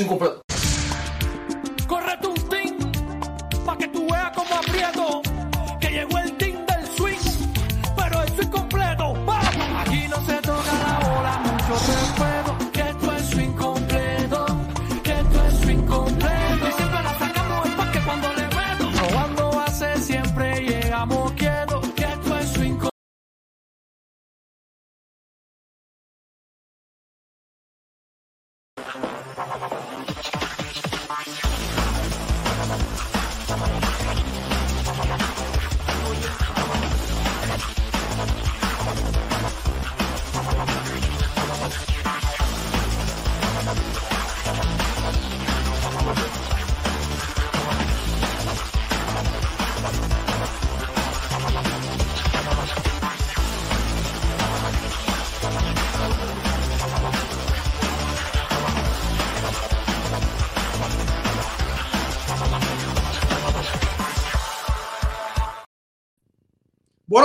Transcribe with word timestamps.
Esto 0.00 0.29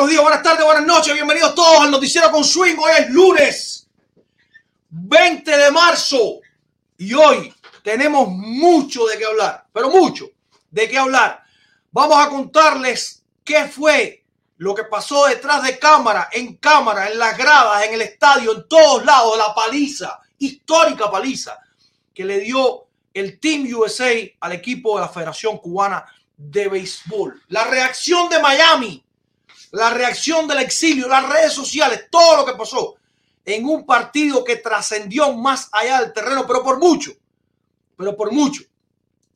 Buenos 0.06 0.18
días, 0.18 0.24
buenas 0.24 0.44
tardes, 0.44 0.66
buenas 0.66 0.86
noches, 0.86 1.14
bienvenidos 1.16 1.56
todos 1.56 1.80
al 1.80 1.90
Noticiero 1.90 2.30
con 2.30 2.44
Swing. 2.44 2.76
Hoy 2.78 2.92
es 3.00 3.10
lunes 3.10 3.88
20 4.92 5.58
de 5.58 5.72
marzo 5.72 6.42
y 6.96 7.12
hoy 7.16 7.52
tenemos 7.82 8.28
mucho 8.28 9.08
de 9.08 9.18
qué 9.18 9.26
hablar, 9.26 9.66
pero 9.74 9.90
mucho 9.90 10.30
de 10.70 10.88
qué 10.88 11.00
hablar. 11.00 11.44
Vamos 11.92 12.24
a 12.24 12.30
contarles 12.30 13.24
qué 13.44 13.66
fue 13.66 14.24
lo 14.58 14.76
que 14.76 14.84
pasó 14.84 15.26
detrás 15.26 15.64
de 15.64 15.80
cámara, 15.80 16.30
en 16.32 16.58
cámara, 16.58 17.10
en 17.10 17.18
las 17.18 17.36
gradas, 17.36 17.86
en 17.86 17.96
el 17.96 18.02
estadio, 18.04 18.56
en 18.58 18.68
todos 18.68 19.04
lados, 19.04 19.36
la 19.40 19.56
paliza, 19.56 20.20
histórica 20.38 21.10
paliza 21.10 21.58
que 22.14 22.24
le 22.24 22.42
dio 22.42 22.86
el 23.12 23.40
Team 23.40 23.66
USA 23.76 24.14
al 24.40 24.52
equipo 24.52 24.98
de 24.98 25.02
la 25.02 25.10
Federación 25.10 25.58
Cubana 25.58 26.06
de 26.38 26.68
Béisbol. 26.68 27.42
La 27.48 27.64
reacción 27.64 28.30
de 28.30 28.40
Miami 28.40 29.05
la 29.76 29.90
reacción 29.90 30.48
del 30.48 30.60
exilio, 30.60 31.06
las 31.08 31.28
redes 31.28 31.52
sociales, 31.52 32.06
todo 32.10 32.38
lo 32.38 32.46
que 32.46 32.54
pasó 32.54 32.96
en 33.44 33.66
un 33.66 33.86
partido 33.86 34.42
que 34.42 34.56
trascendió 34.56 35.34
más 35.34 35.68
allá 35.72 36.00
del 36.00 36.14
terreno, 36.14 36.48
pero 36.48 36.64
por 36.64 36.80
mucho, 36.80 37.12
pero 37.98 38.16
por 38.16 38.32
mucho. 38.32 38.64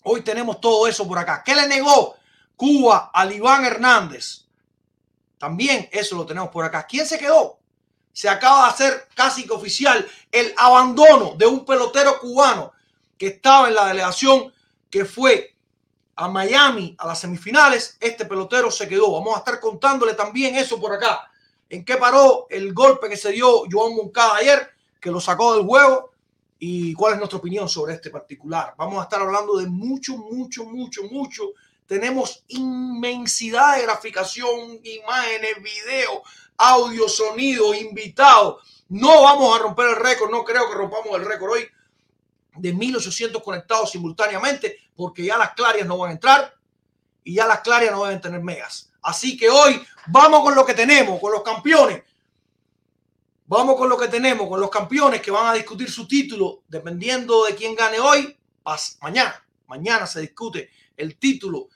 Hoy 0.03 0.21
tenemos 0.21 0.61
todo 0.61 0.87
eso 0.87 1.05
por 1.05 1.19
acá. 1.19 1.43
¿Qué 1.45 1.53
le 1.53 1.67
negó 1.67 2.15
Cuba 2.55 3.11
al 3.13 3.33
Iván 3.33 3.65
Hernández? 3.65 4.45
También 5.37 5.89
eso 5.91 6.15
lo 6.15 6.25
tenemos 6.25 6.49
por 6.49 6.63
acá. 6.63 6.87
¿Quién 6.87 7.05
se 7.05 7.19
quedó? 7.19 7.59
Se 8.13 8.29
acaba 8.29 8.63
de 8.63 8.69
hacer 8.69 9.09
casi 9.13 9.45
que 9.45 9.51
oficial 9.51 10.07
el 10.31 10.53
abandono 10.55 11.35
de 11.35 11.47
un 11.47 11.65
pelotero 11.65 12.17
cubano 12.17 12.71
que 13.17 13.27
estaba 13.27 13.67
en 13.67 13.75
la 13.75 13.87
delegación 13.87 14.53
que 14.89 15.03
fue 15.03 15.53
a 16.19 16.27
Miami 16.27 16.95
a 16.99 17.07
las 17.07 17.21
semifinales, 17.21 17.97
este 18.01 18.25
pelotero 18.25 18.69
se 18.69 18.89
quedó. 18.89 19.13
Vamos 19.13 19.35
a 19.35 19.39
estar 19.39 19.57
contándole 19.57 20.15
también 20.15 20.53
eso 20.57 20.77
por 20.77 20.91
acá. 20.91 21.31
¿En 21.69 21.85
qué 21.85 21.95
paró 21.95 22.45
el 22.49 22.73
golpe 22.73 23.07
que 23.07 23.15
se 23.15 23.31
dio 23.31 23.63
Joan 23.71 23.95
Moncada 23.95 24.35
ayer, 24.35 24.69
que 24.99 25.11
lo 25.11 25.21
sacó 25.21 25.55
del 25.55 25.65
juego? 25.65 26.11
¿Y 26.59 26.93
cuál 26.93 27.13
es 27.13 27.19
nuestra 27.19 27.39
opinión 27.39 27.69
sobre 27.69 27.93
este 27.93 28.09
particular? 28.09 28.73
Vamos 28.77 28.99
a 28.99 29.03
estar 29.03 29.21
hablando 29.21 29.55
de 29.55 29.67
mucho, 29.67 30.17
mucho, 30.17 30.65
mucho, 30.65 31.03
mucho. 31.03 31.53
Tenemos 31.87 32.43
inmensidad 32.49 33.77
de 33.77 33.83
graficación, 33.83 34.77
imágenes, 34.83 35.55
video, 35.63 36.21
audio, 36.57 37.07
sonido, 37.07 37.73
invitados. 37.73 38.61
No 38.89 39.23
vamos 39.23 39.57
a 39.57 39.63
romper 39.63 39.87
el 39.87 39.95
récord, 39.95 40.31
no 40.31 40.43
creo 40.43 40.67
que 40.67 40.75
rompamos 40.75 41.17
el 41.17 41.25
récord 41.25 41.51
hoy 41.51 41.69
de 42.59 42.73
1800 42.73 43.41
conectados 43.41 43.91
simultáneamente, 43.91 44.77
porque 44.95 45.25
ya 45.25 45.37
las 45.37 45.53
clarias 45.53 45.87
no 45.87 45.97
van 45.97 46.09
a 46.09 46.13
entrar 46.13 46.53
y 47.23 47.35
ya 47.35 47.47
las 47.47 47.61
clarias 47.61 47.91
no 47.91 48.03
deben 48.03 48.21
tener 48.21 48.41
megas. 48.41 48.91
Así 49.01 49.37
que 49.37 49.49
hoy 49.49 49.81
vamos 50.07 50.41
con 50.41 50.55
lo 50.55 50.65
que 50.65 50.73
tenemos, 50.73 51.19
con 51.19 51.31
los 51.31 51.41
campeones. 51.41 52.03
Vamos 53.45 53.77
con 53.77 53.89
lo 53.89 53.97
que 53.97 54.07
tenemos, 54.07 54.47
con 54.47 54.59
los 54.59 54.69
campeones 54.69 55.21
que 55.21 55.31
van 55.31 55.47
a 55.47 55.53
discutir 55.53 55.89
su 55.89 56.07
título, 56.07 56.63
dependiendo 56.67 57.45
de 57.45 57.55
quién 57.55 57.75
gane 57.75 57.99
hoy, 57.99 58.37
mañana. 59.01 59.43
Mañana 59.67 60.05
se 60.05 60.21
discute 60.21 60.69
el 60.95 61.17
título 61.17 61.69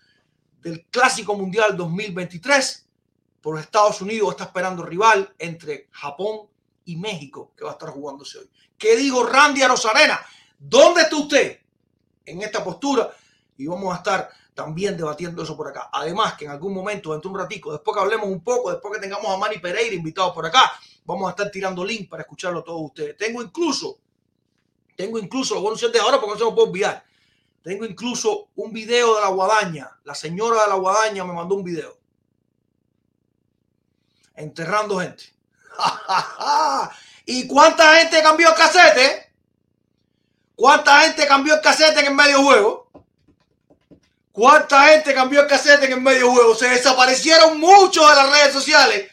del 0.61 0.85
Clásico 0.85 1.35
Mundial 1.35 1.75
2023. 1.75 2.89
Por 3.41 3.59
Estados 3.59 4.01
Unidos 4.01 4.31
está 4.31 4.45
esperando 4.45 4.83
rival 4.83 5.33
entre 5.39 5.87
Japón 5.91 6.47
y 6.85 6.95
México, 6.97 7.53
que 7.57 7.63
va 7.63 7.71
a 7.71 7.73
estar 7.73 7.89
jugándose 7.89 8.39
hoy. 8.39 8.49
¿Qué 8.77 8.95
digo, 8.95 9.25
Randy 9.25 9.63
Rosarena? 9.65 10.19
¿Dónde 10.65 11.01
está 11.01 11.17
usted 11.17 11.59
en 12.25 12.41
esta 12.41 12.63
postura? 12.63 13.11
Y 13.57 13.67
vamos 13.67 13.93
a 13.93 13.97
estar 13.97 14.29
también 14.53 14.95
debatiendo 14.95 15.43
eso 15.43 15.57
por 15.57 15.67
acá. 15.67 15.89
Además, 15.91 16.35
que 16.35 16.45
en 16.45 16.51
algún 16.51 16.73
momento, 16.73 17.11
dentro 17.11 17.29
de 17.29 17.35
un 17.35 17.41
ratico, 17.41 17.73
después 17.73 17.93
que 17.93 18.01
hablemos 18.01 18.27
un 18.29 18.41
poco, 18.41 18.71
después 18.71 18.93
que 18.93 19.01
tengamos 19.01 19.29
a 19.29 19.37
Manny 19.37 19.59
Pereira 19.59 19.93
invitado 19.93 20.33
por 20.33 20.45
acá, 20.45 20.71
vamos 21.03 21.27
a 21.27 21.31
estar 21.31 21.51
tirando 21.51 21.83
link 21.83 22.09
para 22.09 22.21
escucharlo 22.21 22.63
todos 22.63 22.79
ustedes. 22.81 23.17
Tengo 23.17 23.41
incluso, 23.41 23.99
tengo 24.95 25.19
incluso, 25.19 25.55
lo 25.55 25.59
voy 25.59 25.67
a 25.67 25.69
anunciar 25.71 25.91
de 25.91 25.99
ahora 25.99 26.17
porque 26.17 26.33
no 26.33 26.39
se 26.39 26.45
me 26.45 26.51
puede 26.55 26.69
olvidar. 26.69 27.05
Tengo 27.61 27.83
incluso 27.83 28.47
un 28.55 28.71
video 28.71 29.15
de 29.15 29.21
la 29.21 29.29
guadaña. 29.29 29.91
La 30.05 30.15
señora 30.15 30.63
de 30.63 30.69
la 30.69 30.75
guadaña 30.75 31.25
me 31.25 31.33
mandó 31.33 31.55
un 31.55 31.63
video. 31.65 31.97
Enterrando 34.33 34.99
gente. 34.99 35.25
¿Y 37.25 37.47
cuánta 37.47 37.97
gente 37.97 38.23
cambió 38.23 38.47
el 38.47 38.55
casete? 38.55 39.32
¿Cuánta 40.55 41.01
gente 41.01 41.27
cambió 41.27 41.55
el 41.55 41.61
casete 41.61 41.99
en 41.99 42.07
el 42.07 42.15
medio 42.15 42.41
juego? 42.43 42.89
¿Cuánta 44.31 44.87
gente 44.87 45.13
cambió 45.13 45.41
el 45.41 45.47
casete 45.47 45.85
en 45.85 45.93
el 45.93 46.01
medio 46.01 46.31
juego? 46.31 46.55
Se 46.55 46.67
desaparecieron 46.67 47.59
muchos 47.59 48.07
de 48.09 48.15
las 48.15 48.29
redes 48.31 48.53
sociales 48.53 49.11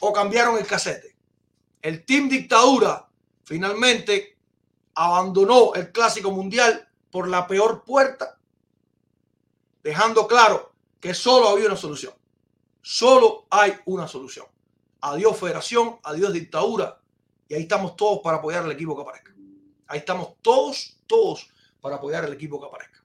o 0.00 0.12
cambiaron 0.12 0.58
el 0.58 0.66
casete. 0.66 1.16
El 1.82 2.04
Team 2.04 2.28
Dictadura 2.28 3.08
finalmente 3.44 4.36
abandonó 4.94 5.74
el 5.74 5.92
Clásico 5.92 6.30
Mundial 6.30 6.88
por 7.10 7.28
la 7.28 7.46
peor 7.46 7.84
puerta, 7.84 8.38
dejando 9.82 10.26
claro 10.26 10.72
que 11.00 11.14
solo 11.14 11.48
había 11.48 11.66
una 11.66 11.76
solución. 11.76 12.14
Solo 12.82 13.46
hay 13.50 13.78
una 13.86 14.06
solución. 14.08 14.46
Adiós 15.00 15.38
federación, 15.38 15.98
adiós 16.02 16.32
dictadura. 16.32 17.00
Y 17.48 17.54
ahí 17.54 17.62
estamos 17.62 17.96
todos 17.96 18.20
para 18.22 18.38
apoyar 18.38 18.64
al 18.64 18.72
equipo 18.72 18.94
que 18.94 19.02
aparezca. 19.02 19.29
Ahí 19.90 19.98
estamos 19.98 20.34
todos, 20.40 20.96
todos 21.08 21.50
para 21.80 21.96
apoyar 21.96 22.24
al 22.24 22.32
equipo 22.32 22.60
que 22.60 22.66
aparezca. 22.68 23.02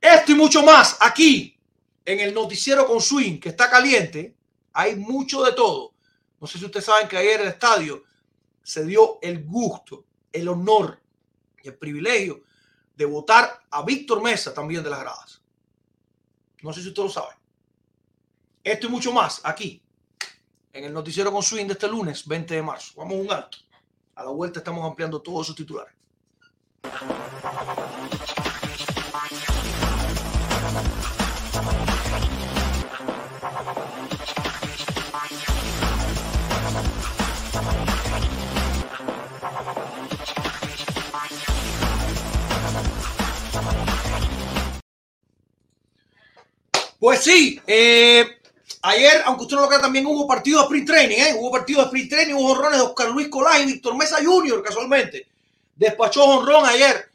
Esto 0.00 0.32
y 0.32 0.34
mucho 0.34 0.60
más 0.60 0.98
aquí 1.00 1.56
en 2.04 2.18
el 2.18 2.34
noticiero 2.34 2.84
con 2.84 3.00
Swing, 3.00 3.38
que 3.38 3.50
está 3.50 3.70
caliente. 3.70 4.34
Hay 4.72 4.96
mucho 4.96 5.44
de 5.44 5.52
todo. 5.52 5.94
No 6.40 6.48
sé 6.48 6.58
si 6.58 6.64
ustedes 6.64 6.84
saben 6.84 7.06
que 7.06 7.16
ayer 7.16 7.36
en 7.36 7.42
el 7.42 7.52
estadio 7.52 8.02
se 8.60 8.84
dio 8.84 9.20
el 9.22 9.44
gusto, 9.44 10.04
el 10.32 10.48
honor 10.48 11.00
y 11.62 11.68
el 11.68 11.76
privilegio 11.76 12.42
de 12.96 13.04
votar 13.04 13.62
a 13.70 13.84
Víctor 13.84 14.20
Mesa 14.20 14.52
también 14.52 14.82
de 14.82 14.90
las 14.90 14.98
gradas. 14.98 15.40
No 16.62 16.72
sé 16.72 16.82
si 16.82 16.88
usted 16.88 17.04
lo 17.04 17.08
sabe. 17.08 17.34
Esto 18.64 18.88
y 18.88 18.90
mucho 18.90 19.12
más 19.12 19.40
aquí 19.44 19.80
en 20.72 20.82
el 20.82 20.92
noticiero 20.92 21.30
con 21.30 21.44
Swing 21.44 21.66
de 21.66 21.74
este 21.74 21.86
lunes 21.86 22.26
20 22.26 22.52
de 22.52 22.62
marzo. 22.62 22.94
Vamos 22.96 23.14
a 23.14 23.20
un 23.20 23.30
alto. 23.30 23.58
A 24.16 24.24
la 24.24 24.30
vuelta 24.30 24.58
estamos 24.58 24.84
ampliando 24.84 25.22
todos 25.22 25.46
esos 25.46 25.54
titulares. 25.54 25.95
Pues 46.98 47.20
sí, 47.20 47.60
eh, 47.66 48.24
ayer, 48.82 49.22
aunque 49.26 49.42
usted 49.42 49.56
no 49.56 49.62
lo 49.62 49.68
crea, 49.68 49.80
también 49.80 50.06
hubo 50.06 50.26
partido 50.26 50.58
de 50.58 50.64
sprint 50.64 50.86
training, 50.86 51.16
¿eh? 51.16 51.36
hubo 51.38 51.50
partido 51.50 51.80
de 51.80 51.86
sprint 51.86 52.10
training, 52.10 52.34
hubo 52.34 52.54
jorrones 52.54 52.78
de 52.78 52.84
Oscar 52.84 53.10
Luis 53.10 53.28
Colá 53.28 53.60
y 53.60 53.66
Víctor 53.66 53.96
Mesa 53.96 54.16
Jr., 54.24 54.62
casualmente. 54.62 55.26
Despachó 55.76 56.24
honrón 56.24 56.64
ayer 56.64 57.10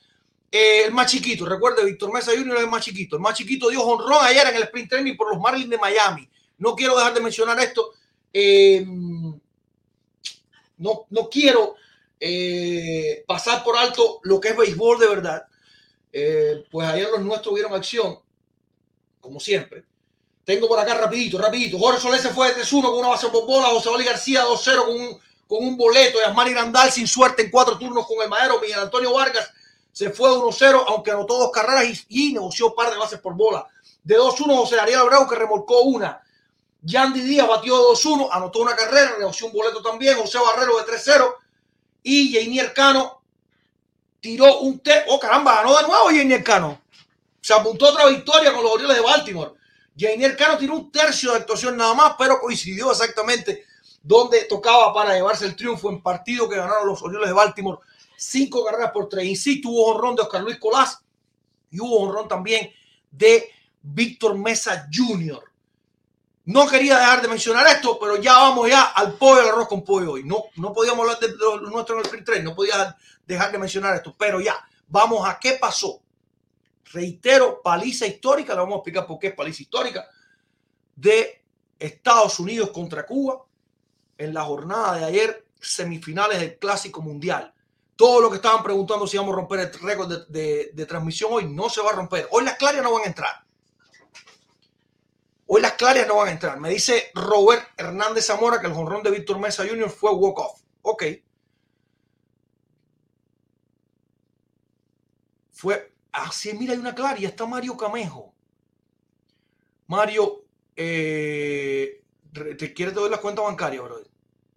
eh, 0.52 0.84
el 0.86 0.94
más 0.94 1.12
chiquito. 1.12 1.46
Recuerde, 1.46 1.84
Víctor 1.84 2.14
Mesa 2.14 2.32
Jr. 2.32 2.58
es 2.58 2.64
el 2.64 2.70
más 2.70 2.86
chiquito. 2.86 3.16
El 3.16 3.22
más 3.22 3.36
chiquito 3.36 3.70
dio 3.70 3.82
honrón 3.84 4.20
ayer 4.22 4.48
en 4.48 4.56
el 4.56 4.64
sprint 4.64 4.90
training 4.90 5.18
por 5.18 5.30
los 5.30 5.40
Marlins 5.40 5.70
de 5.70 5.78
Miami. 5.78 6.30
No 6.60 6.76
quiero 6.76 6.96
dejar 6.96 7.14
de 7.14 7.22
mencionar 7.22 7.60
esto. 7.60 7.92
Eh, 8.32 8.86
no, 10.78 11.06
no 11.10 11.30
quiero 11.30 11.76
eh, 12.20 13.24
pasar 13.28 13.64
por 13.64 13.78
alto 13.78 14.20
lo 14.24 14.40
que 14.40 14.50
es 14.50 14.58
béisbol 14.58 15.00
de 15.00 15.08
verdad. 15.08 15.48
Pues 16.70 16.88
ayer 16.88 17.10
los 17.10 17.22
nuestros 17.22 17.56
vieron 17.56 17.74
acción, 17.74 18.20
como 19.20 19.40
siempre. 19.40 19.86
Tengo 20.44 20.68
por 20.68 20.80
acá 20.80 20.96
rapidito, 20.96 21.38
rapidito. 21.38 21.78
Jorge 21.78 22.02
Soler 22.02 22.20
se 22.20 22.30
fue 22.30 22.54
de 22.54 22.62
3-1 22.62 22.82
con 22.82 23.00
una 23.00 23.10
base 23.10 23.30
por 23.30 23.46
bola. 23.46 23.70
José 23.70 23.90
Oli 23.90 24.04
García 24.04 24.44
2-0 24.44 24.86
con 24.86 25.00
un, 25.00 25.20
con 25.52 25.68
un 25.68 25.76
boleto. 25.76 26.18
Y 26.18 26.24
Asmani 26.24 26.52
Grandal 26.52 26.90
sin 26.94 27.06
suerte 27.06 27.42
en 27.42 27.52
cuatro 27.52 27.78
turnos 27.78 28.08
con 28.08 28.22
el 28.24 28.30
madero. 28.30 28.62
Miguel 28.62 28.80
Antonio 28.80 29.12
Vargas 29.14 29.52
se 29.92 30.10
fue 30.10 30.30
de 30.30 30.38
1-0, 30.38 30.86
aunque 30.88 31.12
anotó 31.12 31.38
dos 31.38 31.52
carreras 31.52 32.06
y, 32.08 32.32
negoció 32.32 32.68
un 32.68 32.76
par 32.76 32.90
de 32.90 32.98
bases 32.98 33.20
por 33.20 33.36
bola. 33.36 33.68
De 34.02 34.18
2-1 34.18 34.56
José 34.56 34.80
Ariel 34.80 35.02
Abreu 35.02 35.28
que 35.28 35.36
remolcó 35.36 35.82
una. 35.82 36.22
Yandy 36.84 37.20
Díaz 37.20 37.50
batió 37.50 37.76
2-1, 37.92 38.30
anotó 38.32 38.60
una 38.60 38.78
carrera, 38.78 39.18
negoció 39.20 39.48
un 39.48 39.54
boleto 39.54 39.82
también. 39.82 40.18
José 40.18 40.38
Barrero 40.40 40.78
de 40.78 40.94
3-0. 40.94 41.36
Y 42.04 42.34
Jainier 42.34 42.74
Cano 42.74 43.22
tiró 44.22 44.60
un 44.60 44.80
té. 44.80 45.04
Oh, 45.10 45.20
caramba, 45.20 45.56
ganó 45.56 45.76
de 45.76 45.84
nuevo 45.84 46.06
Jainier 46.06 46.46
Cano. 46.46 46.82
Se 47.42 47.54
apuntó 47.54 47.90
otra 47.90 48.06
victoria 48.06 48.54
con 48.54 48.64
los 48.64 48.72
Orioles 48.72 48.96
de 48.96 49.04
Baltimore. 49.04 49.52
Jainier 50.00 50.38
Cano 50.38 50.58
tiró 50.58 50.76
un 50.76 50.90
tercio 50.90 51.32
de 51.32 51.40
actuación 51.40 51.76
nada 51.76 51.94
más, 51.94 52.16
pero 52.18 52.40
coincidió 52.40 52.90
exactamente 52.90 53.66
donde 54.04 54.46
tocaba 54.46 54.94
para 54.94 55.14
llevarse 55.14 55.46
el 55.46 55.56
triunfo 55.56 55.90
en 55.90 56.02
partido 56.02 56.50
que 56.50 56.56
ganaron 56.56 56.88
los 56.88 57.02
Orioles 57.02 57.30
de 57.30 57.34
Baltimore. 57.34 57.80
Cinco 58.18 58.66
carreras 58.66 58.92
por 58.92 59.10
tres. 59.10 59.26
Insisto, 59.26 59.70
hubo 59.70 59.88
honrón 59.88 60.16
de 60.16 60.24
Oscar 60.24 60.42
Luis 60.42 60.58
Colás 60.58 61.04
y 61.70 61.80
hubo 61.80 62.00
honrón 62.02 62.28
también 62.28 62.72
de 63.10 63.50
Víctor 63.82 64.38
Mesa 64.38 64.88
Jr. 64.92 65.44
No 66.46 66.68
quería 66.68 66.98
dejar 66.98 67.22
de 67.22 67.28
mencionar 67.28 67.68
esto, 67.68 68.00
pero 68.00 68.18
ya 68.18 68.34
vamos 68.34 68.68
ya 68.68 68.84
al 68.86 69.14
pollo, 69.14 69.42
al 69.42 69.50
arroz 69.50 69.68
con 69.68 69.84
pollo 69.84 70.14
hoy. 70.14 70.24
No, 70.24 70.46
no 70.56 70.74
podíamos 70.74 71.02
hablar 71.02 71.20
de 71.20 71.36
nuestro 71.70 72.00
en 72.00 72.06
el 72.06 72.26
free 72.26 72.44
no 72.44 72.56
podía 72.56 72.98
dejar 73.26 73.52
de 73.52 73.60
mencionar 73.60 73.96
esto, 73.96 74.16
pero 74.18 74.42
ya, 74.42 74.56
vamos 74.88 75.28
a 75.28 75.38
qué 75.40 75.54
pasó. 75.54 76.02
Reitero, 76.92 77.62
paliza 77.62 78.08
histórica, 78.08 78.54
le 78.54 78.60
vamos 78.60 78.74
a 78.74 78.78
explicar 78.78 79.06
por 79.06 79.20
qué 79.20 79.28
es 79.28 79.36
paliza 79.36 79.62
histórica, 79.62 80.10
de 80.96 81.44
Estados 81.80 82.40
Unidos 82.40 82.72
contra 82.72 83.06
Cuba 83.06 83.46
en 84.22 84.34
la 84.34 84.44
jornada 84.44 84.98
de 84.98 85.06
ayer, 85.06 85.46
semifinales 85.60 86.40
del 86.40 86.58
Clásico 86.58 87.02
Mundial. 87.02 87.54
Todo 87.96 88.22
lo 88.22 88.30
que 88.30 88.36
estaban 88.36 88.64
preguntando 88.64 89.08
si 89.08 89.18
vamos 89.18 89.34
a 89.34 89.38
romper 89.38 89.60
el 89.60 89.74
récord 89.74 90.28
de, 90.28 90.86
transmisión 90.88 91.32
hoy 91.34 91.46
no 91.46 91.70
se 91.70 91.82
va 91.82 91.90
a 91.90 91.96
romper. 91.96 92.28
Hoy 92.32 92.44
las 92.44 92.56
claras 92.56 92.84
no 92.84 92.94
van 92.94 93.04
a 93.04 93.08
entrar. 93.08 93.44
Hoy 95.48 95.62
las 95.62 95.74
claras 95.74 96.08
no 96.08 96.18
van 96.18 96.30
a 96.30 96.32
entrar. 96.32 96.60
Me 96.60 96.70
dice 96.70 97.12
Robert 97.16 97.68
Hernández 97.78 98.28
Zamora 98.28 98.60
que 98.60 98.68
el 98.68 98.74
jonrón 98.74 99.04
de 99.04 99.12
Víctor 99.12 99.40
Mesa 99.40 99.66
Jr. 99.68 99.90
fue 99.90 100.12
walk-off. 100.12 100.62
Ok. 100.84 101.04
Fue 105.52 105.94
así. 106.12 106.54
Mira, 106.54 106.74
hay 106.74 106.80
una 106.80 106.96
clara 106.96 107.20
y 107.20 107.26
está 107.26 107.46
Mario 107.46 107.76
Camejo. 107.76 108.34
Mario, 109.88 110.46
eh, 110.76 112.02
te 112.58 112.74
quiere 112.74 112.92
te 112.92 113.00
doy 113.00 113.10
la 113.10 113.18
cuenta 113.18 113.42
bancaria, 113.42 113.82
bro. 113.82 114.11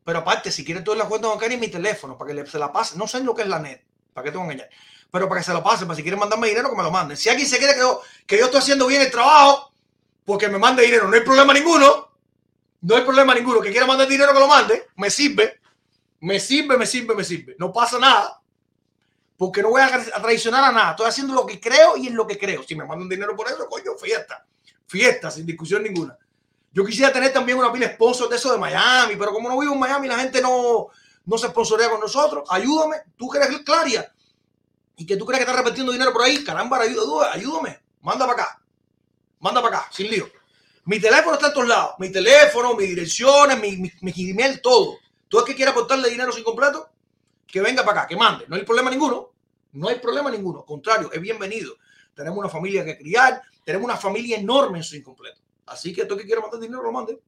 Pero 0.05 0.19
aparte, 0.19 0.53
si 0.53 0.65
quieres 0.65 0.85
doy 0.85 0.99
la 0.99 1.07
cuenta 1.07 1.29
bancaria 1.29 1.55
en 1.55 1.61
mi 1.61 1.69
teléfono 1.69 2.19
para 2.19 2.35
que 2.35 2.47
se 2.47 2.59
la 2.59 2.71
pase. 2.71 2.97
No 2.99 3.09
sé 3.09 3.21
lo 3.25 3.35
que 3.35 3.43
es 3.43 3.49
la 3.49 3.59
net. 3.59 3.83
¿Para 4.13 4.27
qué 4.27 4.31
te 4.31 4.37
voy 4.37 4.47
a 4.47 4.53
engañar? 4.53 4.71
Pero 5.11 5.29
para 5.29 5.41
que 5.41 5.47
se 5.47 5.53
lo 5.53 5.63
pase, 5.63 5.87
para 5.87 5.97
si 5.97 6.03
quieren 6.03 6.21
mandarme 6.21 6.49
dinero, 6.49 6.69
que 6.71 6.77
me 6.77 6.83
lo 6.83 6.91
manden. 6.91 7.17
Si 7.17 7.29
alguien 7.29 7.49
se 7.49 7.57
quiere 7.57 7.73
que 7.75 7.81
yo, 7.81 8.03
que 8.27 8.39
yo 8.39 8.45
estoy 8.45 8.61
haciendo 8.61 8.87
bien 8.87 9.01
el 9.01 9.11
trabajo, 9.11 9.73
porque 10.25 10.49
me 10.49 10.59
mande 10.59 10.83
dinero. 10.83 11.09
No 11.09 11.15
hay 11.15 11.23
problema 11.23 11.55
ninguno. 11.55 12.11
No 12.83 12.97
hay 12.97 13.03
problema 13.03 13.35
ninguno. 13.35 13.61
Que 13.61 13.71
quiera 13.71 13.87
mandar 13.87 14.07
dinero 14.07 14.33
que 14.35 14.41
lo 14.41 14.49
mande. 14.49 14.89
Me 14.97 15.11
sirve. 15.11 15.61
Me 16.21 16.39
sirve, 16.39 16.77
me 16.77 16.87
sirve, 16.87 17.15
me 17.15 17.25
sirve. 17.25 17.57
No 17.59 17.73
pasa 17.73 17.99
nada. 17.99 18.43
Porque 19.37 19.63
no 19.63 19.71
voy 19.71 19.83
a 19.83 20.23
traicionar 20.23 20.65
a 20.65 20.73
nada. 20.73 20.91
Estoy 20.91 21.07
haciendo 21.07 21.35
lo 21.35 21.47
que 21.47 21.59
creo 21.59 21.97
y 21.97 22.09
en 22.09 22.17
lo 22.17 22.27
que 22.27 22.39
creo. 22.39 22.63
Si 22.63 22.75
me 22.75 22.85
mandan 22.85 23.09
dinero 23.09 23.35
por 23.35 23.47
eso, 23.49 23.67
coño, 23.69 23.95
fiesta. 23.97 24.45
Fiesta, 24.87 25.31
sin 25.31 25.47
discusión 25.47 25.83
ninguna. 25.83 26.17
Yo 26.75 26.85
quisiera 26.85 27.11
tener 27.11 27.33
también 27.33 27.57
una 27.57 27.73
pila 27.73 27.87
de 27.87 27.95
sponsors 27.95 28.29
de 28.29 28.37
eso 28.37 28.53
de 28.53 28.59
Miami, 28.59 29.17
pero 29.17 29.33
como 29.33 29.49
no 29.49 29.59
vivo 29.59 29.73
en 29.73 29.81
Miami, 29.81 30.09
la 30.09 30.19
gente 30.19 30.43
no, 30.43 30.89
no 31.25 31.39
se 31.39 31.49
sponsorea 31.49 31.89
con 31.89 32.01
nosotros. 32.01 32.45
Ayúdame. 32.51 32.97
Tú 33.17 33.31
que 33.31 33.39
eres 33.39 33.61
Claria 33.61 34.13
y 34.97 35.07
que 35.07 35.17
tú 35.17 35.25
crees 35.25 35.39
que 35.39 35.51
estás 35.51 35.65
repitiendo 35.65 35.93
dinero 35.93 36.13
por 36.13 36.23
ahí. 36.23 36.45
Caramba, 36.45 36.81
ayúdame. 36.81 37.31
ayúdame. 37.33 37.81
Manda 38.03 38.27
para 38.27 38.43
acá 38.43 38.65
manda 39.45 39.61
para 39.61 39.79
acá, 39.79 39.89
sin 39.93 40.11
lío. 40.11 40.27
Mi 40.87 40.99
teléfono 40.99 41.35
está 41.35 41.49
en 41.49 41.53
todos 41.53 41.69
lados. 41.69 41.95
Mi 41.99 42.11
teléfono, 42.11 42.75
mis 42.75 42.89
direcciones, 42.89 43.61
mi, 43.61 43.77
mi, 43.77 43.93
mi 44.01 44.31
email, 44.31 44.61
todo. 44.63 44.99
Tú 45.29 45.39
es 45.39 45.45
que 45.45 45.55
quieras 45.55 45.73
aportarle 45.73 46.09
dinero 46.09 46.33
sin 46.33 46.43
completo, 46.43 46.89
que 47.47 47.61
venga 47.61 47.85
para 47.85 48.01
acá, 48.01 48.09
que 48.09 48.17
mande. 48.17 48.47
No 48.49 48.57
hay 48.57 48.65
problema 48.65 48.91
ninguno. 48.91 49.33
No 49.73 49.89
hay 49.89 49.99
problema 49.99 50.31
ninguno. 50.31 50.61
Al 50.61 50.65
contrario, 50.65 51.13
es 51.13 51.21
bienvenido. 51.21 51.75
Tenemos 52.15 52.39
una 52.39 52.49
familia 52.49 52.85
que 52.85 52.97
criar, 52.97 53.43
tenemos 53.65 53.85
una 53.85 53.99
familia 53.99 54.39
enorme 54.39 54.79
en 54.79 54.85
su 54.85 54.97
incompleto. 54.97 55.41
Así 55.67 55.93
que 55.93 56.05
tú 56.05 56.17
que 56.17 56.25
quieras 56.25 56.43
mandar 56.43 56.61
dinero, 56.61 56.83
lo 56.83 56.93
mande. 56.93 57.21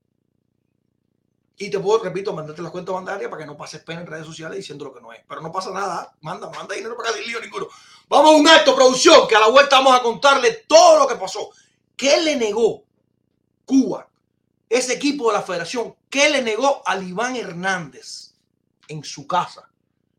Y 1.59 1.71
te 1.71 1.79
puedo, 1.79 2.03
repito, 2.05 2.35
mandarte 2.35 2.61
las 2.61 2.71
cuentas 2.71 2.95
bancarias 2.95 3.31
para 3.31 3.43
que 3.43 3.47
no 3.47 3.57
pases 3.57 3.83
pena 3.83 4.03
en 4.03 4.07
redes 4.07 4.27
sociales 4.27 4.59
diciendo 4.59 4.85
lo 4.85 4.95
que 4.95 5.01
no 5.01 5.13
es. 5.13 5.23
Pero 5.27 5.41
no 5.41 5.51
pasa 5.51 5.71
nada. 5.71 6.15
Manda, 6.21 6.51
manda 6.51 6.75
dinero 6.75 6.97
para 6.97 7.13
sin 7.13 7.27
lío 7.27 7.41
ninguno. 7.41 7.67
Vamos 8.09 8.35
a 8.35 8.37
un 8.37 8.47
acto, 8.47 8.77
producción, 8.77 9.27
que 9.27 9.37
a 9.37 9.41
la 9.41 9.49
vuelta 9.49 9.79
vamos 9.79 9.99
a 9.99 10.03
contarle 10.03 10.65
todo 10.69 10.99
lo 10.99 11.07
que 11.07 11.17
pasó. 11.17 11.51
¿Qué 11.97 12.21
le 12.21 12.37
negó 12.37 12.85
Cuba, 13.65 14.09
ese 14.69 14.93
equipo 14.93 15.29
de 15.29 15.39
la 15.39 15.43
federación? 15.43 15.97
¿Qué 16.11 16.29
le 16.29 16.43
negó 16.43 16.83
a 16.85 16.99
Iván 16.99 17.37
Hernández 17.37 18.35
en 18.89 19.03
su 19.03 19.27
casa 19.27 19.71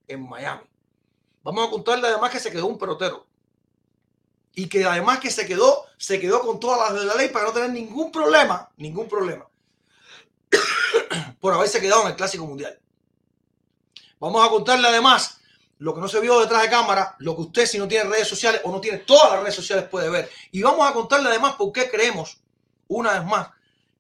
en 0.08 0.28
Miami? 0.28 0.64
Vamos 1.44 1.68
a 1.68 1.72
contarle 1.72 2.08
además 2.08 2.32
que 2.32 2.40
se 2.40 2.52
quedó 2.52 2.66
un 2.66 2.80
pelotero. 2.80 3.28
Y 4.58 4.68
que 4.68 4.84
además 4.86 5.20
que 5.20 5.30
se 5.30 5.46
quedó, 5.46 5.86
se 6.00 6.20
quedó 6.20 6.42
con 6.42 6.60
todas 6.60 6.92
las 6.92 7.00
de 7.00 7.06
la 7.06 7.14
ley 7.14 7.30
para 7.30 7.46
no 7.46 7.54
tener 7.54 7.70
ningún 7.70 8.12
problema, 8.12 8.68
ningún 8.78 9.08
problema, 9.08 9.48
por 11.40 11.54
haberse 11.54 11.80
quedado 11.80 12.02
en 12.02 12.08
el 12.08 12.16
Clásico 12.16 12.48
Mundial. 12.48 12.80
Vamos 14.20 14.44
a 14.44 14.50
contarle 14.50 14.88
además 14.88 15.38
lo 15.78 15.94
que 15.94 16.02
no 16.02 16.08
se 16.08 16.20
vio 16.20 16.40
detrás 16.40 16.64
de 16.64 16.72
cámara, 16.72 17.16
lo 17.20 17.36
que 17.36 17.44
usted 17.44 17.68
si 17.68 17.78
no 17.78 17.88
tiene 17.88 18.10
redes 18.10 18.28
sociales 18.28 18.62
o 18.64 18.72
no 18.72 18.82
tiene 18.82 18.98
todas 18.98 19.32
las 19.34 19.42
redes 19.42 19.54
sociales 19.54 19.88
puede 19.90 20.10
ver. 20.10 20.28
Y 20.52 20.64
vamos 20.64 20.90
a 20.90 20.92
contarle 20.92 21.30
además 21.30 21.54
por 21.54 21.72
qué 21.72 21.88
creemos, 21.88 22.42
una 22.88 23.14
vez 23.14 23.26
más, 23.26 23.50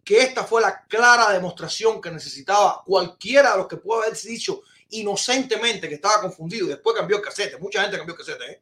que 0.03 0.21
esta 0.21 0.43
fue 0.43 0.59
la 0.59 0.87
clara 0.87 1.31
demostración 1.33 2.01
que 2.01 2.09
necesitaba 2.09 2.81
cualquiera 2.83 3.51
de 3.51 3.57
los 3.59 3.67
que 3.67 3.77
pudo 3.77 4.01
haber 4.01 4.19
dicho 4.19 4.63
inocentemente 4.89 5.87
que 5.87 5.95
estaba 5.95 6.19
confundido 6.19 6.65
y 6.65 6.69
después 6.69 6.95
cambió 6.95 7.17
el 7.17 7.21
casete, 7.21 7.59
mucha 7.59 7.83
gente 7.83 7.97
cambió 7.97 8.15
el 8.15 8.19
casete, 8.19 8.51
¿eh? 8.51 8.61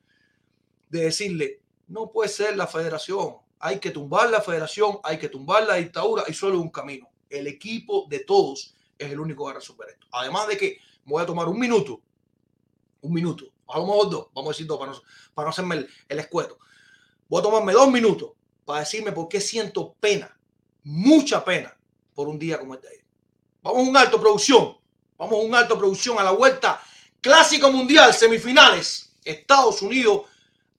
de 0.89 0.99
decirle, 1.05 1.61
no 1.87 2.11
puede 2.11 2.29
ser 2.29 2.55
la 2.55 2.67
federación, 2.67 3.37
hay 3.59 3.79
que 3.79 3.91
tumbar 3.91 4.29
la 4.29 4.41
federación, 4.41 4.99
hay 5.03 5.17
que 5.17 5.29
tumbar 5.29 5.63
la 5.63 5.75
dictadura 5.75 6.23
y 6.27 6.33
solo 6.33 6.59
un 6.59 6.69
camino. 6.69 7.09
El 7.29 7.47
equipo 7.47 8.05
de 8.09 8.19
todos 8.19 8.73
es 8.97 9.11
el 9.11 9.19
único 9.19 9.43
que 9.43 9.45
va 9.45 9.51
a 9.51 9.59
resolver 9.59 9.89
esto. 9.89 10.07
Además 10.11 10.47
de 10.47 10.57
que 10.57 10.77
voy 11.05 11.21
a 11.21 11.25
tomar 11.25 11.47
un 11.47 11.59
minuto 11.59 12.01
un 13.05 13.13
minuto, 13.13 13.45
a 13.67 13.77
lo 13.77 13.85
mejor 13.85 14.09
dos, 14.09 14.27
vamos 14.33 14.49
a 14.49 14.53
decir 14.53 14.67
dos 14.67 14.79
para 14.79 14.91
no, 15.45 15.49
hacerme 15.49 15.75
el, 15.75 15.89
el 16.09 16.19
escueto. 16.19 16.57
Voy 17.27 17.39
a 17.39 17.43
tomarme 17.43 17.73
dos 17.73 17.89
minutos 17.89 18.31
para 18.65 18.79
decirme 18.79 19.11
por 19.11 19.27
qué 19.27 19.39
siento 19.39 19.95
pena, 19.99 20.37
mucha 20.83 21.43
pena, 21.45 21.75
por 22.13 22.27
un 22.27 22.39
día 22.39 22.59
como 22.59 22.73
este. 22.73 23.05
Vamos 23.61 23.85
a 23.85 23.89
un 23.89 23.97
alto 23.97 24.19
producción, 24.19 24.77
vamos 25.17 25.33
a 25.33 25.43
un 25.43 25.55
alto 25.55 25.77
producción 25.77 26.19
a 26.19 26.23
la 26.23 26.31
vuelta. 26.31 26.81
Clásico 27.21 27.71
Mundial, 27.71 28.13
semifinales. 28.13 29.13
Estados 29.23 29.81
Unidos 29.81 30.23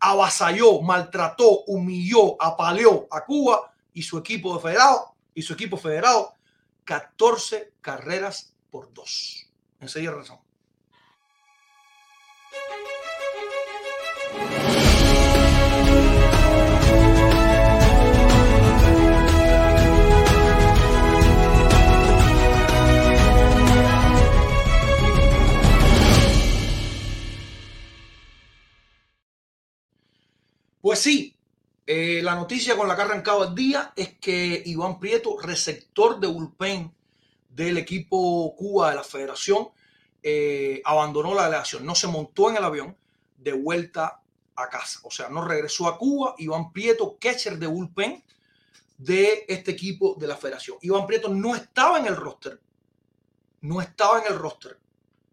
avasalló, 0.00 0.80
maltrató, 0.82 1.64
humilló, 1.66 2.40
apaleó 2.40 3.06
a 3.10 3.24
Cuba 3.24 3.72
y 3.92 4.02
su 4.02 4.18
equipo 4.18 4.54
de 4.54 4.60
federado 4.60 5.14
y 5.34 5.42
su 5.42 5.52
equipo 5.52 5.76
federado 5.76 6.34
14 6.84 7.72
carreras 7.80 8.54
por 8.70 8.92
dos. 8.92 9.46
Enseguida 9.80 10.12
razón. 10.12 10.38
Pues 30.86 31.00
sí, 31.00 31.36
Eh, 31.84 32.20
la 32.22 32.36
noticia 32.36 32.76
con 32.76 32.86
la 32.86 32.94
que 32.94 33.02
ha 33.02 33.04
arrancado 33.06 33.42
el 33.42 33.54
día 33.56 33.92
es 33.96 34.18
que 34.20 34.62
Iván 34.66 35.00
Prieto, 35.00 35.36
receptor 35.36 36.20
de 36.20 36.28
bullpen 36.28 36.94
del 37.48 37.78
equipo 37.78 38.54
Cuba 38.54 38.90
de 38.90 38.96
la 38.96 39.02
Federación, 39.02 39.70
eh, 40.22 40.80
abandonó 40.84 41.34
la 41.34 41.46
delegación, 41.46 41.84
no 41.84 41.96
se 41.96 42.06
montó 42.06 42.50
en 42.50 42.58
el 42.58 42.64
avión 42.64 42.96
de 43.36 43.52
vuelta 43.52 44.22
a 44.54 44.68
casa. 44.68 45.00
O 45.02 45.10
sea, 45.10 45.28
no 45.28 45.44
regresó 45.44 45.88
a 45.88 45.98
Cuba. 45.98 46.36
Iván 46.38 46.72
Prieto, 46.72 47.16
catcher 47.20 47.58
de 47.58 47.66
bullpen 47.66 48.24
de 48.96 49.44
este 49.48 49.72
equipo 49.72 50.14
de 50.16 50.28
la 50.28 50.36
federación. 50.36 50.78
Iván 50.82 51.04
Prieto 51.08 51.28
no 51.28 51.56
estaba 51.56 51.98
en 51.98 52.06
el 52.06 52.14
roster. 52.14 52.60
No 53.62 53.80
estaba 53.80 54.20
en 54.20 54.32
el 54.32 54.38
roster. 54.38 54.78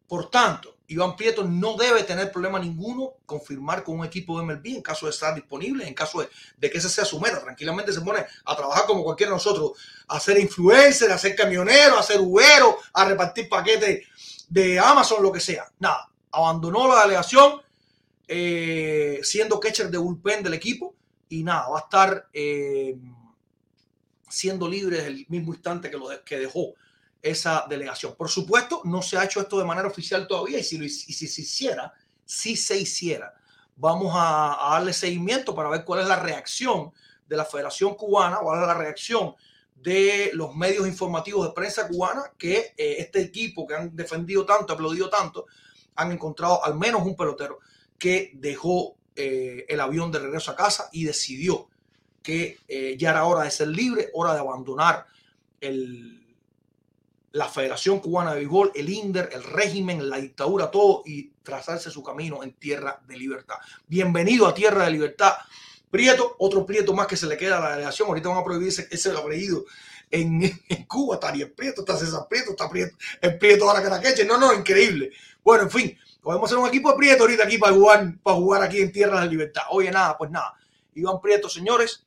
Por 0.08 0.32
tanto, 0.32 0.73
Iván 0.88 1.16
Prieto 1.16 1.44
no 1.44 1.76
debe 1.76 2.04
tener 2.04 2.32
problema 2.32 2.60
ninguno 2.60 3.14
confirmar 3.26 3.84
con 3.84 4.00
un 4.00 4.06
equipo 4.06 4.38
de 4.38 4.46
MLB 4.46 4.76
en 4.76 4.82
caso 4.82 5.06
de 5.06 5.12
estar 5.12 5.34
disponible, 5.34 5.88
en 5.88 5.94
caso 5.94 6.28
de, 6.60 6.70
que 6.70 6.78
esa 6.78 6.90
sea 6.90 7.06
su 7.06 7.20
meta. 7.20 7.42
Tranquilamente 7.42 7.94
se 7.94 8.02
pone 8.02 8.26
a 8.46 8.56
trabajar 8.56 8.86
como 8.86 9.04
cualquiera 9.04 9.32
de 9.32 9.38
nosotros, 9.38 9.72
a 10.08 10.20
ser 10.20 10.40
influencer, 10.40 11.12
a 11.12 11.18
ser 11.18 11.36
camionero, 11.36 11.98
a 11.98 12.04
ser 12.04 12.20
ubero, 12.20 12.78
a 12.94 13.06
repartir 13.06 13.48
paquetes 13.48 14.08
de 14.50 14.80
Amazon, 14.80 15.24
lo 15.24 15.32
que 15.32 15.40
sea. 15.40 15.72
Nada, 15.80 16.10
abandonó 16.32 16.88
la 16.88 17.04
delegación 17.04 17.62
eh, 18.28 19.20
siendo 19.24 19.60
catcher 19.60 19.90
de 19.90 19.98
bullpen 19.98 20.44
del 20.44 20.54
equipo 20.54 20.96
y 21.30 21.44
nada, 21.44 21.70
va 21.70 21.80
a 21.80 21.84
estar 21.84 22.28
eh, 22.34 22.96
siendo 24.30 24.68
libre 24.68 24.98
desde 24.98 25.10
el 25.10 25.26
mismo 25.30 25.54
instante 25.54 25.90
que, 25.90 25.98
lo 25.98 26.08
que 26.26 26.40
dejó 26.40 26.74
esa 27.24 27.66
delegación. 27.70 28.16
Por 28.16 28.30
supuesto, 28.30 28.82
no 28.84 29.02
se 29.02 29.18
ha 29.18 29.24
hecho 29.24 29.40
esto 29.40 29.58
de 29.58 29.64
manera 29.64 29.88
oficial 29.88 30.28
todavía 30.28 30.60
y 30.60 30.64
si, 30.64 30.78
lo, 30.78 30.88
si 30.88 31.14
se 31.14 31.42
hiciera, 31.42 31.94
si 32.26 32.58
se 32.58 32.78
hiciera, 32.78 33.34
vamos 33.78 34.14
a, 34.14 34.58
darle 34.72 34.92
seguimiento 34.92 35.56
para 35.56 35.70
ver 35.70 35.86
cuál 35.86 36.02
es 36.02 36.08
la 36.08 36.18
reacción 36.20 36.92
de 37.28 37.38
la 37.38 37.46
Federación 37.46 37.96
Cubana, 37.96 38.40
cuál 38.42 38.62
es 38.62 38.68
la 38.68 38.74
reacción 38.74 39.36
de 39.74 40.32
los 40.34 40.54
medios 40.54 40.86
informativos 40.86 41.48
de 41.48 41.54
prensa 41.54 41.88
cubana 41.88 42.24
que 42.38 42.74
eh, 42.78 42.96
este 43.00 43.22
equipo 43.22 43.66
que 43.66 43.76
han 43.76 43.96
defendido 43.96 44.46
tanto, 44.46 44.74
aplaudido 44.74 45.10
tanto, 45.10 45.46
han 45.96 46.12
encontrado 46.12 46.64
al 46.64 46.76
menos 46.76 47.04
un 47.04 47.16
pelotero 47.16 47.60
que 47.98 48.32
dejó 48.36 48.96
eh, 49.16 49.66
el 49.70 49.80
avión 49.80 50.12
de 50.12 50.20
regreso 50.20 50.52
a 50.52 50.56
casa 50.56 50.90
y 50.92 51.06
decidió 51.06 51.70
que 52.22 52.60
eh, 52.68 52.96
ya 52.98 53.12
era 53.12 53.26
hora 53.26 53.44
de 53.44 53.52
ser 53.52 53.70
libre, 53.70 54.10
hora 54.14 54.34
de 54.34 54.40
abandonar 54.40 55.06
el, 55.60 56.23
la 57.34 57.50
Federación 57.50 58.00
Cubana 58.00 58.32
de 58.32 58.38
Béisbol, 58.38 58.72
el 58.76 58.90
INDER, 58.90 59.30
el 59.34 59.44
régimen, 59.44 60.08
la 60.08 60.18
dictadura, 60.18 60.70
todo 60.70 61.02
y 61.04 61.32
trazarse 61.42 61.90
su 61.90 62.04
camino 62.04 62.44
en 62.44 62.54
tierra 62.54 63.02
de 63.08 63.18
libertad. 63.18 63.56
Bienvenido 63.88 64.46
a 64.48 64.54
tierra 64.54 64.86
de 64.86 64.92
libertad. 64.92 65.34
Prieto, 65.90 66.36
otro 66.38 66.64
Prieto 66.64 66.94
más 66.94 67.08
que 67.08 67.18
se 67.18 67.26
le 67.26 67.36
queda 67.36 67.58
a 67.58 67.60
la 67.60 67.72
delegación. 67.72 68.08
Ahorita 68.08 68.30
van 68.30 68.38
a 68.38 68.44
prohibir 68.44 68.68
ese, 68.68 68.88
ese 68.92 69.10
apellido 69.12 69.66
en, 70.12 70.44
en, 70.70 70.86
Cuba. 70.86 71.16
Está 71.16 71.30
Ariel 71.30 71.52
Prieto, 71.52 71.82
está 71.82 71.98
César 71.98 72.28
Prieto, 72.30 72.52
está 72.52 72.70
Prieto, 72.70 72.96
el 73.20 73.38
Prieto 73.40 73.68
ahora 73.68 73.82
que 73.82 73.90
la 73.90 74.00
queche. 74.00 74.26
No, 74.26 74.38
no, 74.38 74.54
increíble. 74.54 75.12
Bueno, 75.44 75.64
en 75.64 75.72
fin, 75.72 75.98
podemos 76.22 76.48
hacer 76.48 76.60
un 76.60 76.68
equipo 76.68 76.92
de 76.92 76.98
Prieto 76.98 77.24
ahorita 77.24 77.46
aquí 77.46 77.58
para 77.58 77.74
jugar, 77.74 78.14
para 78.22 78.38
jugar 78.38 78.62
aquí 78.62 78.80
en 78.80 78.92
tierra 78.92 79.22
de 79.22 79.28
libertad. 79.28 79.64
Oye, 79.72 79.90
nada, 79.90 80.16
pues 80.20 80.30
nada. 80.30 80.54
Iván 80.94 81.20
Prieto, 81.20 81.50
señores, 81.50 82.06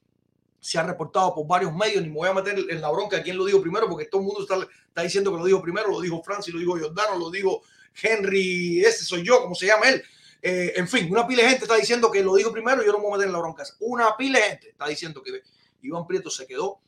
se 0.66 0.78
ha 0.78 0.82
reportado 0.82 1.32
por 1.32 1.46
varios 1.46 1.72
medios, 1.72 2.02
ni 2.02 2.08
me 2.08 2.16
voy 2.16 2.28
a 2.28 2.34
meter 2.34 2.58
en 2.58 2.80
la 2.80 2.90
bronca 2.90 3.18
de 3.18 3.22
quién 3.22 3.36
lo 3.36 3.44
dijo 3.44 3.60
primero, 3.60 3.88
porque 3.88 4.06
todo 4.06 4.20
el 4.20 4.26
mundo 4.26 4.42
está, 4.42 5.02
diciendo 5.02 5.30
que 5.30 5.38
lo 5.38 5.44
dijo 5.44 5.62
primero, 5.62 5.88
lo 5.88 6.00
dijo 6.00 6.20
Francis, 6.24 6.52
lo 6.52 6.58
dijo 6.58 6.72
Jordano, 6.72 7.16
lo 7.16 7.30
dijo 7.30 7.62
Henry, 8.02 8.80
ese 8.80 9.04
soy 9.04 9.24
yo, 9.24 9.42
como 9.42 9.54
se 9.54 9.66
llama 9.66 9.88
él. 9.88 10.02
Eh, 10.42 10.72
en 10.74 10.88
fin, 10.88 11.08
una 11.08 11.24
pila 11.24 11.44
de 11.44 11.50
gente 11.50 11.64
está 11.64 11.76
diciendo 11.76 12.10
que 12.10 12.20
lo 12.20 12.34
dijo 12.34 12.52
primero, 12.52 12.84
yo 12.84 12.90
no 12.90 12.98
me 12.98 13.04
voy 13.04 13.14
a 13.14 13.16
meter 13.18 13.28
en 13.28 13.32
la 13.32 13.38
bronca. 13.38 13.62
Una 13.78 14.16
pila 14.16 14.40
de 14.40 14.44
gente 14.44 14.68
está 14.70 14.88
diciendo 14.88 15.22
que 15.22 15.40
Iván 15.82 16.04
Prieto 16.04 16.30
se 16.30 16.48
quedó, 16.48 16.80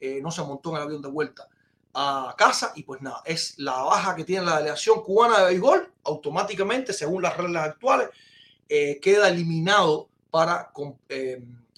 eh, 0.00 0.20
no 0.22 0.30
se 0.30 0.42
montó 0.42 0.70
en 0.70 0.76
el 0.76 0.82
avión 0.82 1.00
de 1.00 1.08
vuelta 1.08 1.48
a 1.94 2.34
casa 2.36 2.72
y 2.74 2.82
pues 2.82 3.00
nada, 3.00 3.22
es 3.24 3.58
la 3.58 3.84
baja 3.84 4.14
que 4.14 4.24
tiene 4.24 4.44
la 4.44 4.58
delegación 4.58 5.02
cubana 5.02 5.38
de 5.38 5.46
béisbol, 5.46 5.92
automáticamente, 6.04 6.92
según 6.92 7.22
las 7.22 7.38
reglas 7.38 7.70
actuales, 7.70 8.10
eh, 8.68 8.98
queda 9.00 9.28
eliminado 9.28 10.10
para 10.30 10.70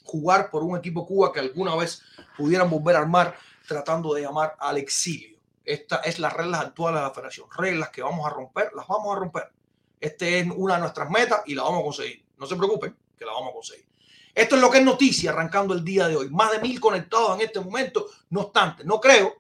jugar 0.07 0.51
por 0.51 0.63
un 0.63 0.79
equipo 0.79 1.05
Cuba 1.05 1.33
que 1.33 1.41
alguna 1.41 1.75
vez 1.75 2.03
pudieran 2.37 2.71
volver 2.71 2.97
a 2.97 3.01
armar 3.01 3.37
tratando 3.67 4.15
de 4.15 4.23
llamar 4.23 4.57
al 4.59 4.79
exilio. 4.79 5.37
Esta 5.65 5.97
es 5.97 6.21
las 6.21 6.33
reglas 6.33 6.61
actuales 6.61 7.01
de 7.01 7.07
la 7.09 7.13
federación. 7.13 7.49
Reglas 7.57 7.91
que 7.91 8.03
vamos 8.03 8.25
a 8.25 8.31
romper, 8.31 8.71
las 8.75 8.87
vamos 8.87 9.15
a 9.15 9.19
romper. 9.19 9.53
Esta 10.01 10.27
es 10.27 10.47
una 10.55 10.75
de 10.75 10.81
nuestras 10.81 11.11
metas 11.11 11.43
y 11.47 11.55
la 11.55 11.65
vamos 11.65 11.81
a 11.81 11.85
conseguir. 11.85 12.25
No 12.39 12.47
se 12.47 12.55
preocupen, 12.55 12.97
que 13.19 13.25
la 13.25 13.33
vamos 13.33 13.51
a 13.51 13.55
conseguir. 13.55 13.87
Esto 14.33 14.55
es 14.55 14.61
lo 14.61 14.71
que 14.71 14.79
es 14.79 14.85
noticia 14.85 15.31
arrancando 15.31 15.75
el 15.75 15.85
día 15.85 16.07
de 16.07 16.17
hoy. 16.17 16.31
Más 16.31 16.53
de 16.53 16.61
mil 16.61 16.79
conectados 16.79 17.37
en 17.37 17.47
este 17.47 17.59
momento. 17.59 18.07
No 18.31 18.43
obstante, 18.43 18.85
no 18.85 19.01
creo 19.01 19.35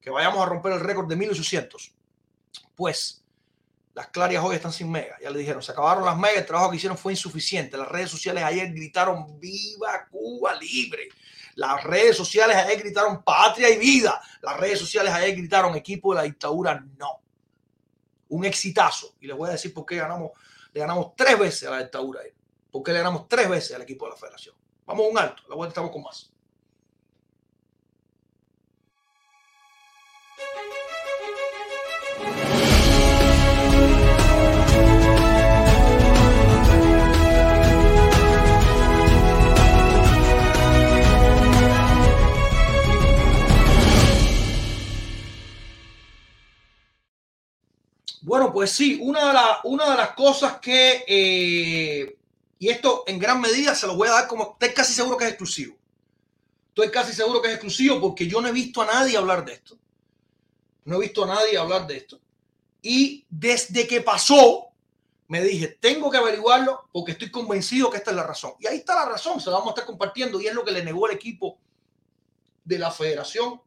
que 0.00 0.10
vayamos 0.10 0.40
a 0.40 0.46
romper 0.46 0.72
el 0.72 0.80
récord 0.80 1.08
de 1.08 1.16
1800. 1.16 1.92
Pues 2.76 3.19
las 3.94 4.08
clarias 4.08 4.42
hoy 4.44 4.56
están 4.56 4.72
sin 4.72 4.90
mega. 4.90 5.16
Ya 5.20 5.30
le 5.30 5.38
dijeron, 5.38 5.62
se 5.62 5.72
acabaron 5.72 6.04
las 6.04 6.16
megas, 6.16 6.38
el 6.38 6.46
trabajo 6.46 6.70
que 6.70 6.76
hicieron 6.76 6.96
fue 6.96 7.12
insuficiente. 7.12 7.76
Las 7.76 7.88
redes 7.88 8.10
sociales 8.10 8.44
ayer 8.44 8.72
gritaron 8.72 9.38
viva 9.38 10.06
Cuba 10.10 10.54
libre. 10.54 11.08
Las 11.56 11.82
redes 11.82 12.16
sociales 12.16 12.56
ayer 12.56 12.78
gritaron 12.78 13.22
patria 13.22 13.68
y 13.68 13.78
vida. 13.78 14.20
Las 14.42 14.58
redes 14.58 14.78
sociales 14.78 15.12
ayer 15.12 15.36
gritaron 15.36 15.74
equipo 15.76 16.12
de 16.12 16.18
la 16.18 16.22
dictadura 16.22 16.82
no. 16.96 17.20
Un 18.28 18.44
exitazo. 18.44 19.16
Y 19.20 19.26
les 19.26 19.36
voy 19.36 19.48
a 19.48 19.52
decir 19.52 19.74
por 19.74 19.84
qué 19.84 19.96
ganamos, 19.96 20.30
le 20.72 20.80
ganamos 20.80 21.14
tres 21.16 21.38
veces 21.38 21.68
a 21.68 21.72
la 21.72 21.78
dictadura. 21.80 22.20
¿Por 22.70 22.82
qué 22.84 22.92
le 22.92 22.98
ganamos 22.98 23.26
tres 23.28 23.48
veces 23.48 23.74
al 23.74 23.82
equipo 23.82 24.06
de 24.06 24.12
la 24.12 24.16
federación? 24.16 24.54
Vamos 24.86 25.06
a 25.06 25.08
un 25.08 25.18
alto. 25.18 25.42
La 25.48 25.56
vuelta 25.56 25.70
estamos 25.70 25.90
con 25.90 26.02
más. 26.02 26.30
Bueno, 48.30 48.52
pues 48.52 48.70
sí, 48.70 48.96
una 49.02 49.32
de, 49.32 49.38
una 49.64 49.90
de 49.90 49.96
las 49.96 50.12
cosas 50.12 50.60
que, 50.60 51.04
eh, 51.04 52.16
y 52.60 52.68
esto 52.68 53.02
en 53.08 53.18
gran 53.18 53.40
medida 53.40 53.74
se 53.74 53.88
lo 53.88 53.96
voy 53.96 54.06
a 54.06 54.12
dar 54.12 54.28
como, 54.28 54.52
estoy 54.52 54.72
casi 54.72 54.92
seguro 54.92 55.16
que 55.16 55.24
es 55.24 55.30
exclusivo. 55.30 55.76
Estoy 56.68 56.92
casi 56.92 57.12
seguro 57.12 57.42
que 57.42 57.48
es 57.48 57.54
exclusivo 57.54 58.00
porque 58.00 58.28
yo 58.28 58.40
no 58.40 58.46
he 58.46 58.52
visto 58.52 58.82
a 58.82 58.86
nadie 58.86 59.16
hablar 59.16 59.44
de 59.44 59.54
esto. 59.54 59.76
No 60.84 60.98
he 60.98 61.00
visto 61.00 61.24
a 61.24 61.26
nadie 61.26 61.58
hablar 61.58 61.88
de 61.88 61.96
esto. 61.96 62.20
Y 62.80 63.26
desde 63.28 63.88
que 63.88 64.00
pasó, 64.00 64.68
me 65.26 65.42
dije, 65.42 65.66
tengo 65.80 66.08
que 66.08 66.18
averiguarlo 66.18 66.88
porque 66.92 67.10
estoy 67.10 67.32
convencido 67.32 67.90
que 67.90 67.96
esta 67.96 68.12
es 68.12 68.16
la 68.16 68.28
razón. 68.28 68.52
Y 68.60 68.68
ahí 68.68 68.76
está 68.76 68.94
la 68.94 69.06
razón, 69.06 69.40
se 69.40 69.50
la 69.50 69.56
vamos 69.56 69.70
a 69.70 69.74
estar 69.74 69.86
compartiendo 69.86 70.40
y 70.40 70.46
es 70.46 70.54
lo 70.54 70.64
que 70.64 70.70
le 70.70 70.84
negó 70.84 71.08
el 71.08 71.16
equipo 71.16 71.58
de 72.62 72.78
la 72.78 72.92
federación 72.92 73.60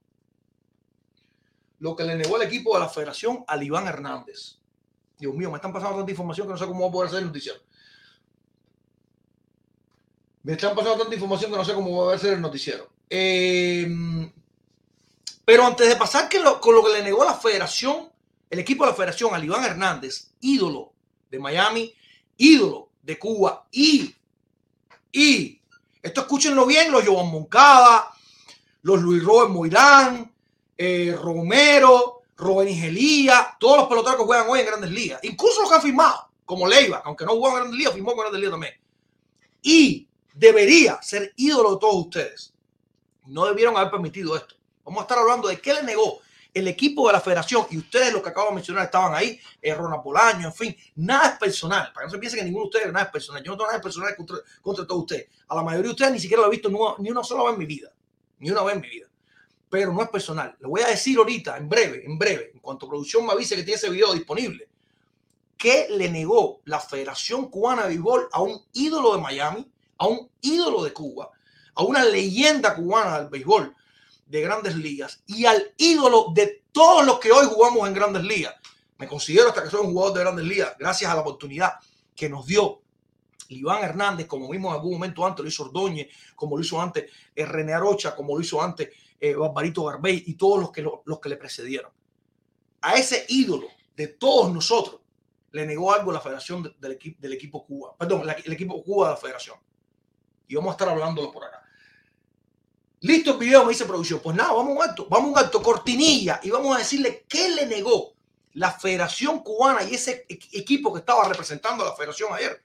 lo 1.83 1.97
que 1.97 2.05
le 2.05 2.15
negó 2.15 2.37
el 2.37 2.47
equipo 2.47 2.73
de 2.75 2.79
la 2.79 2.87
federación 2.87 3.43
al 3.45 3.61
Iván 3.61 3.85
Hernández. 3.87 4.55
Dios 5.19 5.35
mío, 5.35 5.51
me 5.51 5.57
están 5.57 5.73
pasando 5.73 5.97
tanta 5.97 6.11
información 6.11 6.47
que 6.47 6.53
no 6.53 6.57
sé 6.57 6.65
cómo 6.65 6.79
voy 6.79 6.87
a 6.87 6.91
poder 6.93 7.07
hacer 7.09 7.19
el 7.19 7.25
noticiero. 7.25 7.59
Me 10.43 10.53
están 10.53 10.73
pasando 10.73 10.99
tanta 10.99 11.13
información 11.13 11.51
que 11.51 11.57
no 11.57 11.65
sé 11.65 11.73
cómo 11.73 11.89
voy 11.89 12.13
a 12.13 12.15
hacer 12.15 12.35
el 12.35 12.41
noticiero. 12.41 12.89
Eh, 13.09 13.85
pero 15.43 15.65
antes 15.65 15.89
de 15.89 15.97
pasar 15.97 16.29
que 16.29 16.41
con 16.61 16.73
lo 16.73 16.85
que 16.85 16.93
le 16.93 17.03
negó 17.03 17.25
la 17.25 17.33
federación, 17.33 18.09
el 18.49 18.59
equipo 18.59 18.85
de 18.85 18.91
la 18.91 18.95
federación 18.95 19.35
al 19.35 19.43
Iván 19.43 19.65
Hernández, 19.65 20.31
ídolo 20.39 20.93
de 21.29 21.37
Miami, 21.37 21.93
ídolo 22.37 22.91
de 23.01 23.19
Cuba 23.19 23.67
y, 23.71 24.15
y, 25.11 25.59
esto 26.01 26.21
escúchenlo 26.21 26.65
bien, 26.65 26.93
los 26.93 27.05
Joan 27.05 27.29
Moncada, 27.29 28.13
los 28.83 29.01
Luis 29.01 29.21
Robert 29.21 29.51
Moirán, 29.51 30.32
eh, 30.77 31.17
Romero, 31.21 32.23
Rubén 32.35 32.69
Ingelía, 32.69 33.55
todos 33.59 33.77
los 33.77 33.87
peloteros 33.87 34.17
que 34.17 34.25
juegan 34.25 34.47
hoy 34.49 34.59
en 34.61 34.65
Grandes 34.65 34.91
Ligas, 34.91 35.23
incluso 35.23 35.61
los 35.61 35.69
que 35.69 35.75
han 35.75 35.81
firmado, 35.81 36.29
como 36.45 36.67
Leiva, 36.67 37.01
aunque 37.05 37.25
no 37.25 37.33
jugó 37.33 37.49
en 37.49 37.55
Grandes 37.55 37.77
Ligas, 37.77 37.93
firmó 37.93 38.11
en 38.11 38.17
Grandes 38.17 38.39
Ligas 38.39 38.53
también. 38.53 38.73
Y 39.61 40.07
debería 40.33 41.01
ser 41.01 41.33
ídolo 41.37 41.75
de 41.75 41.79
todos 41.79 41.95
ustedes. 41.95 42.53
No 43.27 43.45
debieron 43.45 43.77
haber 43.77 43.91
permitido 43.91 44.35
esto. 44.35 44.55
Vamos 44.83 44.99
a 44.99 45.03
estar 45.03 45.17
hablando 45.17 45.47
de 45.47 45.61
qué 45.61 45.73
le 45.73 45.83
negó 45.83 46.19
el 46.53 46.67
equipo 46.67 47.07
de 47.07 47.13
la 47.13 47.21
federación 47.21 47.65
y 47.71 47.77
ustedes, 47.77 48.11
los 48.11 48.21
que 48.21 48.29
acabo 48.29 48.49
de 48.49 48.55
mencionar, 48.55 48.85
estaban 48.85 49.15
ahí, 49.15 49.39
eh, 49.61 49.73
Ronald 49.73 50.03
Polaño, 50.03 50.47
en 50.47 50.53
fin, 50.53 50.75
nada 50.95 51.29
es 51.29 51.39
personal. 51.39 51.91
Para 51.93 52.05
que 52.05 52.07
no 52.07 52.11
se 52.11 52.17
piense 52.19 52.37
que 52.37 52.43
ninguno 52.43 52.65
de 52.65 52.69
ustedes 52.69 52.93
nada 52.93 53.05
es 53.05 53.11
personal. 53.11 53.41
Yo 53.41 53.51
no 53.51 53.57
tengo 53.57 53.71
nada 53.71 53.81
personal 53.81 54.15
contra, 54.15 54.37
contra 54.61 54.85
todos 54.85 55.01
ustedes. 55.01 55.29
A 55.47 55.55
la 55.55 55.63
mayoría 55.63 55.87
de 55.87 55.91
ustedes 55.91 56.11
ni 56.11 56.19
siquiera 56.19 56.41
lo 56.41 56.49
he 56.49 56.51
visto 56.51 56.97
ni 56.99 57.09
una 57.09 57.23
sola 57.23 57.43
vez 57.43 57.53
en 57.53 57.59
mi 57.59 57.65
vida. 57.65 57.91
Ni 58.39 58.51
una 58.51 58.61
vez 58.63 58.75
en 58.75 58.81
mi 58.81 58.89
vida 58.89 59.07
pero 59.73 59.91
no 59.91 60.03
es 60.03 60.09
personal. 60.09 60.55
Le 60.59 60.67
voy 60.67 60.81
a 60.81 60.87
decir 60.89 61.17
ahorita, 61.17 61.57
en 61.57 61.67
breve, 61.67 62.05
en 62.05 62.15
breve, 62.15 62.51
en 62.53 62.59
cuanto 62.59 62.87
producción 62.87 63.25
me 63.25 63.31
avise 63.31 63.55
que 63.55 63.63
tiene 63.63 63.77
ese 63.77 63.89
video 63.89 64.13
disponible, 64.13 64.69
que 65.57 65.87
le 65.89 66.09
negó 66.09 66.61
la 66.65 66.79
Federación 66.79 67.49
Cubana 67.49 67.81
de 67.81 67.87
Béisbol 67.87 68.29
a 68.31 68.43
un 68.43 68.63
ídolo 68.73 69.15
de 69.15 69.21
Miami, 69.23 69.67
a 69.97 70.05
un 70.05 70.29
ídolo 70.41 70.83
de 70.83 70.93
Cuba, 70.93 71.31
a 71.73 71.81
una 71.81 72.05
leyenda 72.05 72.75
cubana 72.75 73.17
del 73.17 73.29
béisbol 73.29 73.75
de 74.27 74.41
grandes 74.41 74.75
ligas 74.75 75.23
y 75.25 75.45
al 75.45 75.73
ídolo 75.77 76.27
de 76.35 76.65
todos 76.71 77.03
los 77.03 77.17
que 77.17 77.31
hoy 77.31 77.47
jugamos 77.47 77.87
en 77.87 77.95
grandes 77.95 78.23
ligas. 78.25 78.53
Me 78.99 79.07
considero 79.07 79.49
hasta 79.49 79.63
que 79.63 79.71
soy 79.71 79.87
un 79.87 79.91
jugador 79.91 80.13
de 80.13 80.23
grandes 80.23 80.45
ligas 80.45 80.75
gracias 80.77 81.09
a 81.09 81.15
la 81.15 81.21
oportunidad 81.21 81.79
que 82.15 82.29
nos 82.29 82.45
dio 82.45 82.83
Iván 83.49 83.83
Hernández, 83.83 84.27
como 84.27 84.47
vimos 84.49 84.69
en 84.69 84.75
algún 84.75 84.93
momento 84.93 85.25
antes, 85.25 85.43
lo 85.43 85.49
hizo 85.49 85.63
Ordóñez, 85.63 86.09
como 86.35 86.57
lo 86.57 86.63
hizo 86.63 86.79
antes 86.79 87.11
eh, 87.35 87.45
René 87.45 87.73
Arocha, 87.73 88.15
como 88.15 88.35
lo 88.35 88.41
hizo 88.41 88.61
antes 88.61 88.89
eh, 89.19 89.35
Barbarito 89.35 89.83
Garbey 89.85 90.23
y 90.27 90.35
todos 90.35 90.59
los 90.59 90.71
que, 90.71 90.81
los 90.81 91.19
que 91.19 91.29
le 91.29 91.37
precedieron. 91.37 91.91
A 92.81 92.95
ese 92.95 93.25
ídolo 93.29 93.67
de 93.95 94.07
todos 94.07 94.53
nosotros 94.53 95.01
le 95.51 95.65
negó 95.65 95.93
algo 95.93 96.11
la 96.11 96.19
Federación 96.19 96.75
del, 96.79 96.91
equipo, 96.91 97.21
del 97.21 97.33
equipo 97.33 97.65
Cuba, 97.65 97.95
perdón, 97.97 98.27
el 98.43 98.53
equipo 98.53 98.83
Cuba 98.83 99.07
de 99.07 99.13
la 99.13 99.19
Federación. 99.19 99.57
Y 100.47 100.55
vamos 100.55 100.71
a 100.71 100.73
estar 100.73 100.89
hablándolo 100.89 101.31
por 101.31 101.45
acá. 101.45 101.63
Listo 103.01 103.33
el 103.33 103.37
video, 103.37 103.63
me 103.63 103.69
dice 103.69 103.85
producción. 103.85 104.19
Pues 104.21 104.35
nada, 104.35 104.53
vamos 104.53 104.69
a 104.69 104.79
un 104.79 104.89
alto, 104.89 105.07
vamos 105.09 105.27
a 105.27 105.31
un 105.31 105.37
alto, 105.37 105.61
cortinilla, 105.61 106.39
y 106.41 106.49
vamos 106.49 106.75
a 106.75 106.79
decirle 106.79 107.25
qué 107.27 107.49
le 107.49 107.65
negó 107.65 108.13
la 108.53 108.71
Federación 108.71 109.39
Cubana 109.39 109.83
y 109.83 109.95
ese 109.95 110.25
equipo 110.27 110.93
que 110.93 110.99
estaba 110.99 111.27
representando 111.27 111.83
a 111.83 111.89
la 111.89 111.95
Federación 111.95 112.33
ayer 112.33 112.63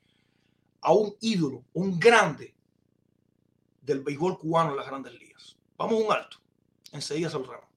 a 0.80 0.92
un 0.92 1.14
ídolo, 1.20 1.64
un 1.72 1.98
grande 1.98 2.54
del 3.82 4.00
béisbol 4.00 4.38
cubano 4.38 4.70
en 4.70 4.76
las 4.76 4.86
grandes 4.86 5.12
ligas. 5.14 5.56
Vamos 5.76 6.00
a 6.00 6.06
un 6.06 6.12
alto. 6.12 6.36
Enseguida 6.92 7.30
se 7.30 7.38
lo 7.38 7.68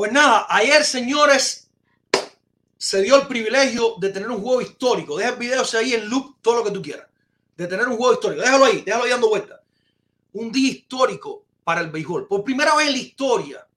Pues 0.00 0.12
nada, 0.12 0.46
ayer, 0.48 0.82
señores, 0.82 1.68
se 2.78 3.02
dio 3.02 3.16
el 3.16 3.26
privilegio 3.26 3.96
de 3.98 4.08
tener 4.08 4.30
un 4.30 4.40
juego 4.40 4.62
histórico. 4.62 5.18
Deja 5.18 5.32
el 5.32 5.36
video 5.36 5.62
ahí 5.74 5.92
en 5.92 6.08
loop, 6.08 6.36
todo 6.40 6.56
lo 6.56 6.64
que 6.64 6.70
tú 6.70 6.80
quieras. 6.80 7.09
De 7.60 7.66
tener 7.66 7.86
un 7.88 7.98
juego 7.98 8.14
histórico. 8.14 8.40
Déjalo 8.40 8.64
ahí, 8.64 8.80
déjalo 8.80 9.04
ahí 9.04 9.10
dando 9.10 9.28
vueltas. 9.28 9.60
Un 10.32 10.50
día 10.50 10.70
histórico 10.70 11.44
para 11.62 11.82
el 11.82 11.90
béisbol. 11.90 12.26
Por 12.26 12.42
primera 12.42 12.74
vez 12.74 12.86
en 12.86 12.94
la 12.94 12.98
historia, 12.98 13.68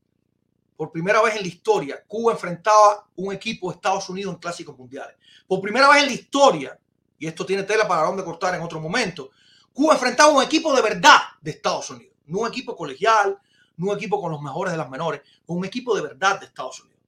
por 0.78 0.89
primera 0.89 1.22
vez 1.22 1.36
en 1.36 1.41
la 1.41 1.48
historia, 1.50 2.02
Cuba 2.08 2.32
enfrentaba 2.32 3.06
un 3.17 3.34
equipo 3.34 3.69
de 3.69 3.76
Estados 3.76 4.08
Unidos 4.08 4.36
en 4.36 4.39
clásicos 4.39 4.78
mundiales. 4.78 5.17
Por 5.46 5.60
primera 5.60 5.89
vez 5.89 6.04
en 6.04 6.08
la 6.08 6.13
historia, 6.13 6.80
y 7.19 7.28
esto 7.28 7.46
tiene 7.46 7.63
tela 7.63 7.86
para 7.86 8.04
dónde 8.04 8.24
cortar 8.24 8.56
en 8.56 8.62
otro 8.62 8.80
momento, 8.80 9.32
Cuba 9.74 9.96
enfrentaba 9.96 10.32
un 10.32 10.41
equipo 10.41 10.74
de 10.74 10.82
verdad 10.82 11.19
de 11.41 11.52
Estados 11.52 11.89
Unidos. 11.89 12.15
No 12.28 12.39
un 12.39 12.48
equipo 12.48 12.78
colegial, 12.78 13.38
no 13.76 13.91
un 13.91 13.98
equipo 13.98 14.22
con 14.22 14.32
los 14.32 14.41
mejores 14.41 14.72
de 14.72 14.78
las 14.78 14.89
menores, 14.89 15.19
un 15.48 15.65
equipo 15.65 15.93
de 15.93 16.04
verdad 16.04 16.39
de 16.39 16.46
Estados 16.46 16.80
Unidos. 16.80 17.02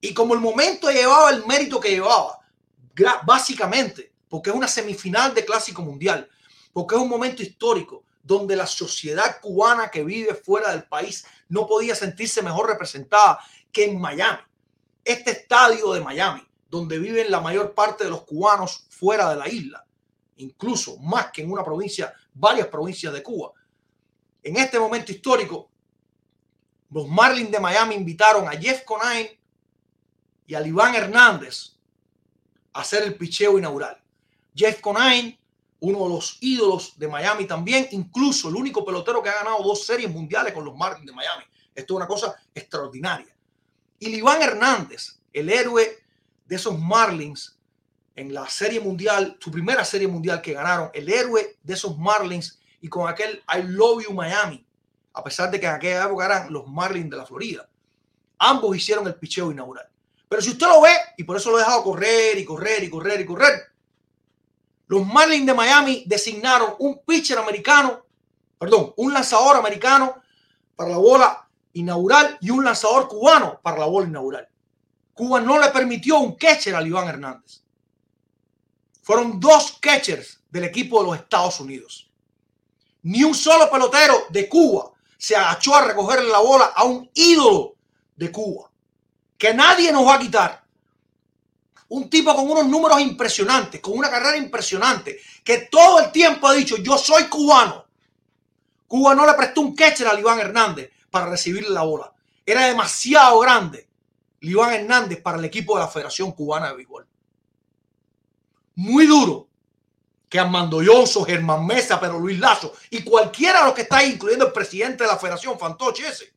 Y 0.00 0.14
como 0.14 0.32
el 0.32 0.40
momento 0.40 0.90
llevaba 0.90 1.28
el 1.32 1.44
mérito 1.44 1.78
que 1.78 1.90
llevaba, 1.90 2.38
básicamente, 3.26 4.15
porque 4.36 4.50
es 4.50 4.56
una 4.56 4.68
semifinal 4.68 5.32
de 5.32 5.46
Clásico 5.46 5.80
Mundial, 5.80 6.28
porque 6.74 6.94
es 6.94 7.00
un 7.00 7.08
momento 7.08 7.42
histórico 7.42 8.04
donde 8.22 8.54
la 8.54 8.66
sociedad 8.66 9.40
cubana 9.40 9.90
que 9.90 10.04
vive 10.04 10.34
fuera 10.34 10.72
del 10.72 10.84
país 10.84 11.24
no 11.48 11.66
podía 11.66 11.94
sentirse 11.94 12.42
mejor 12.42 12.68
representada 12.68 13.40
que 13.72 13.86
en 13.86 13.98
Miami. 13.98 14.42
Este 15.02 15.30
estadio 15.30 15.90
de 15.94 16.02
Miami, 16.02 16.46
donde 16.68 16.98
viven 16.98 17.30
la 17.30 17.40
mayor 17.40 17.72
parte 17.72 18.04
de 18.04 18.10
los 18.10 18.24
cubanos 18.24 18.84
fuera 18.90 19.30
de 19.30 19.36
la 19.36 19.48
isla, 19.48 19.86
incluso 20.36 20.98
más 20.98 21.30
que 21.32 21.40
en 21.40 21.50
una 21.50 21.64
provincia, 21.64 22.12
varias 22.34 22.66
provincias 22.66 23.14
de 23.14 23.22
Cuba. 23.22 23.52
En 24.42 24.58
este 24.58 24.78
momento 24.78 25.12
histórico, 25.12 25.70
los 26.90 27.08
Marlins 27.08 27.52
de 27.52 27.58
Miami 27.58 27.94
invitaron 27.94 28.46
a 28.46 28.52
Jeff 28.52 28.84
Conine 28.84 29.40
y 30.46 30.54
al 30.54 30.66
Iván 30.66 30.94
Hernández 30.94 31.78
a 32.74 32.82
hacer 32.82 33.02
el 33.02 33.16
picheo 33.16 33.56
inaugural. 33.58 34.02
Jeff 34.56 34.80
Conine, 34.80 35.38
uno 35.80 36.04
de 36.04 36.08
los 36.08 36.38
ídolos 36.40 36.98
de 36.98 37.06
Miami 37.06 37.44
también, 37.44 37.86
incluso 37.90 38.48
el 38.48 38.56
único 38.56 38.84
pelotero 38.84 39.22
que 39.22 39.28
ha 39.28 39.34
ganado 39.34 39.62
dos 39.62 39.84
series 39.84 40.10
mundiales 40.10 40.54
con 40.54 40.64
los 40.64 40.74
Marlins 40.74 41.06
de 41.06 41.12
Miami. 41.12 41.44
Esto 41.74 41.94
es 41.94 41.96
una 41.96 42.06
cosa 42.06 42.34
extraordinaria. 42.54 43.36
Y 43.98 44.08
Iván 44.16 44.42
Hernández, 44.42 45.18
el 45.32 45.50
héroe 45.50 45.98
de 46.46 46.56
esos 46.56 46.78
Marlins 46.78 47.58
en 48.14 48.32
la 48.32 48.48
serie 48.48 48.80
mundial, 48.80 49.36
su 49.38 49.50
primera 49.50 49.84
serie 49.84 50.08
mundial 50.08 50.40
que 50.40 50.54
ganaron, 50.54 50.90
el 50.94 51.12
héroe 51.12 51.58
de 51.62 51.74
esos 51.74 51.98
Marlins 51.98 52.58
y 52.80 52.88
con 52.88 53.08
aquel 53.08 53.42
I 53.54 53.62
Love 53.62 54.04
You 54.04 54.14
Miami, 54.14 54.66
a 55.12 55.22
pesar 55.22 55.50
de 55.50 55.60
que 55.60 55.66
en 55.66 55.72
aquella 55.72 56.04
época 56.04 56.24
eran 56.24 56.52
los 56.52 56.66
Marlins 56.66 57.10
de 57.10 57.16
la 57.16 57.26
Florida. 57.26 57.68
Ambos 58.38 58.74
hicieron 58.74 59.06
el 59.06 59.16
picheo 59.16 59.50
inaugural. 59.50 59.88
Pero 60.28 60.42
si 60.42 60.50
usted 60.50 60.66
lo 60.66 60.80
ve, 60.80 60.92
y 61.16 61.24
por 61.24 61.36
eso 61.36 61.50
lo 61.50 61.58
he 61.58 61.60
dejado 61.60 61.84
correr 61.84 62.38
y 62.38 62.44
correr 62.44 62.82
y 62.84 62.90
correr 62.90 63.20
y 63.20 63.26
correr, 63.26 63.75
los 64.86 65.06
Marlins 65.06 65.46
de 65.46 65.54
Miami 65.54 66.04
designaron 66.06 66.74
un 66.78 67.02
pitcher 67.04 67.38
americano, 67.38 68.04
perdón, 68.58 68.92
un 68.96 69.12
lanzador 69.12 69.56
americano 69.56 70.22
para 70.74 70.90
la 70.90 70.98
bola 70.98 71.48
inaugural 71.72 72.38
y 72.40 72.50
un 72.50 72.64
lanzador 72.64 73.08
cubano 73.08 73.60
para 73.62 73.78
la 73.78 73.86
bola 73.86 74.08
inaugural. 74.08 74.48
Cuba 75.12 75.40
no 75.40 75.58
le 75.58 75.70
permitió 75.70 76.18
un 76.18 76.34
catcher 76.36 76.74
a 76.76 76.82
Iván 76.82 77.08
Hernández. 77.08 77.62
Fueron 79.02 79.40
dos 79.40 79.78
catchers 79.80 80.40
del 80.50 80.64
equipo 80.64 81.00
de 81.00 81.06
los 81.06 81.16
Estados 81.16 81.60
Unidos. 81.60 82.10
Ni 83.02 83.24
un 83.24 83.34
solo 83.34 83.70
pelotero 83.70 84.26
de 84.30 84.48
Cuba 84.48 84.92
se 85.16 85.36
agachó 85.36 85.74
a 85.74 85.84
recogerle 85.84 86.28
la 86.28 86.40
bola 86.40 86.72
a 86.74 86.84
un 86.84 87.10
ídolo 87.14 87.76
de 88.16 88.30
Cuba 88.30 88.70
que 89.38 89.54
nadie 89.54 89.92
nos 89.92 90.06
va 90.06 90.14
a 90.14 90.18
quitar. 90.18 90.65
Un 91.88 92.10
tipo 92.10 92.34
con 92.34 92.50
unos 92.50 92.66
números 92.66 93.00
impresionantes, 93.00 93.80
con 93.80 93.96
una 93.96 94.10
carrera 94.10 94.36
impresionante, 94.36 95.20
que 95.44 95.68
todo 95.70 96.00
el 96.00 96.10
tiempo 96.10 96.48
ha 96.48 96.52
dicho, 96.52 96.76
yo 96.78 96.98
soy 96.98 97.24
cubano. 97.24 97.86
Cuba 98.86 99.14
no 99.14 99.26
le 99.26 99.34
prestó 99.34 99.60
un 99.60 99.74
catcher 99.74 100.06
a 100.08 100.18
Iván 100.18 100.38
Hernández 100.38 100.90
para 101.10 101.26
recibirle 101.26 101.70
la 101.70 101.82
bola. 101.82 102.12
Era 102.44 102.66
demasiado 102.66 103.38
grande 103.40 103.88
Iván 104.40 104.72
Hernández 104.72 105.20
para 105.20 105.38
el 105.38 105.44
equipo 105.44 105.74
de 105.74 105.80
la 105.80 105.88
Federación 105.88 106.32
Cubana 106.32 106.68
de 106.68 106.76
Béisbol. 106.76 107.06
Muy 108.76 109.06
duro 109.06 109.48
que 110.28 110.38
Armando 110.38 110.82
Yoso, 110.82 111.24
Germán 111.24 111.66
Mesa, 111.66 111.98
pero 111.98 112.18
Luis 112.18 112.38
Lazo 112.38 112.72
y 112.90 113.02
cualquiera 113.02 113.60
de 113.60 113.66
los 113.66 113.74
que 113.74 113.82
está 113.82 114.04
incluyendo 114.04 114.46
el 114.46 114.52
presidente 114.52 115.04
de 115.04 115.10
la 115.10 115.16
Federación, 115.16 115.58
Fantoche 115.58 116.06
ese, 116.06 116.32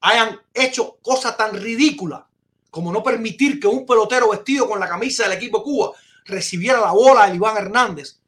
hayan 0.00 0.40
hecho 0.54 0.98
cosas 1.02 1.36
tan 1.36 1.54
ridículas 1.54 2.22
como 2.70 2.92
no 2.92 3.02
permitir 3.02 3.58
que 3.58 3.66
un 3.66 3.86
pelotero 3.86 4.30
vestido 4.30 4.68
con 4.68 4.80
la 4.80 4.88
camisa 4.88 5.24
del 5.24 5.32
equipo 5.32 5.62
Cuba 5.62 5.92
recibiera 6.24 6.80
la 6.80 6.92
bola 6.92 7.26
de 7.26 7.36
Iván 7.36 7.56
Hernández 7.56 8.18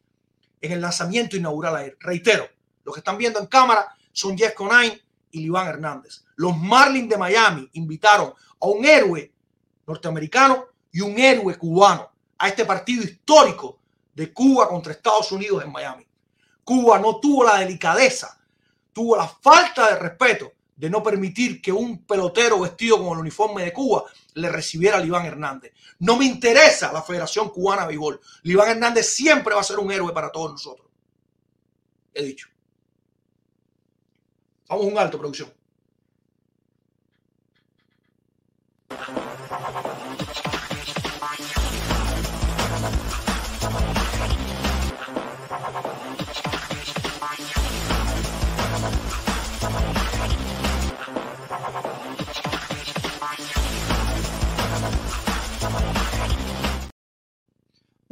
en 0.60 0.72
el 0.72 0.80
lanzamiento 0.80 1.36
inaugural 1.36 1.76
ayer. 1.76 1.96
Reitero, 2.00 2.48
lo 2.84 2.92
que 2.92 3.00
están 3.00 3.18
viendo 3.18 3.38
en 3.40 3.46
cámara 3.46 3.94
son 4.12 4.36
Jeff 4.36 4.54
Conine 4.54 5.00
y 5.30 5.42
Iván 5.42 5.68
Hernández. 5.68 6.24
Los 6.36 6.56
Marlins 6.56 7.08
de 7.08 7.18
Miami 7.18 7.68
invitaron 7.74 8.32
a 8.60 8.66
un 8.66 8.84
héroe 8.84 9.32
norteamericano 9.86 10.66
y 10.92 11.00
un 11.00 11.18
héroe 11.18 11.56
cubano 11.56 12.10
a 12.38 12.48
este 12.48 12.64
partido 12.64 13.02
histórico 13.02 13.78
de 14.14 14.32
Cuba 14.32 14.68
contra 14.68 14.92
Estados 14.92 15.30
Unidos 15.32 15.64
en 15.64 15.72
Miami. 15.72 16.06
Cuba 16.64 16.98
no 16.98 17.18
tuvo 17.18 17.44
la 17.44 17.58
delicadeza, 17.58 18.40
tuvo 18.92 19.16
la 19.16 19.28
falta 19.28 19.88
de 19.88 19.98
respeto 19.98 20.52
de 20.76 20.90
no 20.90 21.02
permitir 21.02 21.60
que 21.60 21.72
un 21.72 22.04
pelotero 22.04 22.60
vestido 22.60 22.98
con 22.98 23.14
el 23.14 23.18
uniforme 23.18 23.64
de 23.64 23.72
Cuba 23.72 24.04
le 24.38 24.48
recibiera 24.48 24.98
a 24.98 25.04
Iván 25.04 25.26
Hernández. 25.26 25.72
No 26.00 26.16
me 26.16 26.24
interesa 26.24 26.92
la 26.92 27.02
Federación 27.02 27.50
Cubana 27.50 27.82
de 27.82 27.88
Béisbol. 27.88 28.20
Iván 28.44 28.70
Hernández 28.70 29.06
siempre 29.06 29.54
va 29.54 29.60
a 29.60 29.64
ser 29.64 29.78
un 29.78 29.90
héroe 29.90 30.12
para 30.12 30.30
todos 30.30 30.52
nosotros. 30.52 30.88
He 32.14 32.24
dicho. 32.24 32.48
Vamos 34.68 34.84
a 34.84 34.88
un 34.88 34.98
alto, 34.98 35.18
producción. 35.18 35.52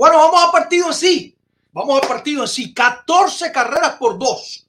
Bueno, 0.06 0.20
vamos 0.20 0.44
al 0.44 0.52
partido 0.52 0.86
en 0.86 0.94
sí. 0.94 1.36
Vamos 1.72 2.00
al 2.00 2.06
partido 2.06 2.42
en 2.42 2.48
sí. 2.48 2.72
14 2.72 3.50
carreras 3.50 3.94
por 3.94 4.16
2. 4.16 4.66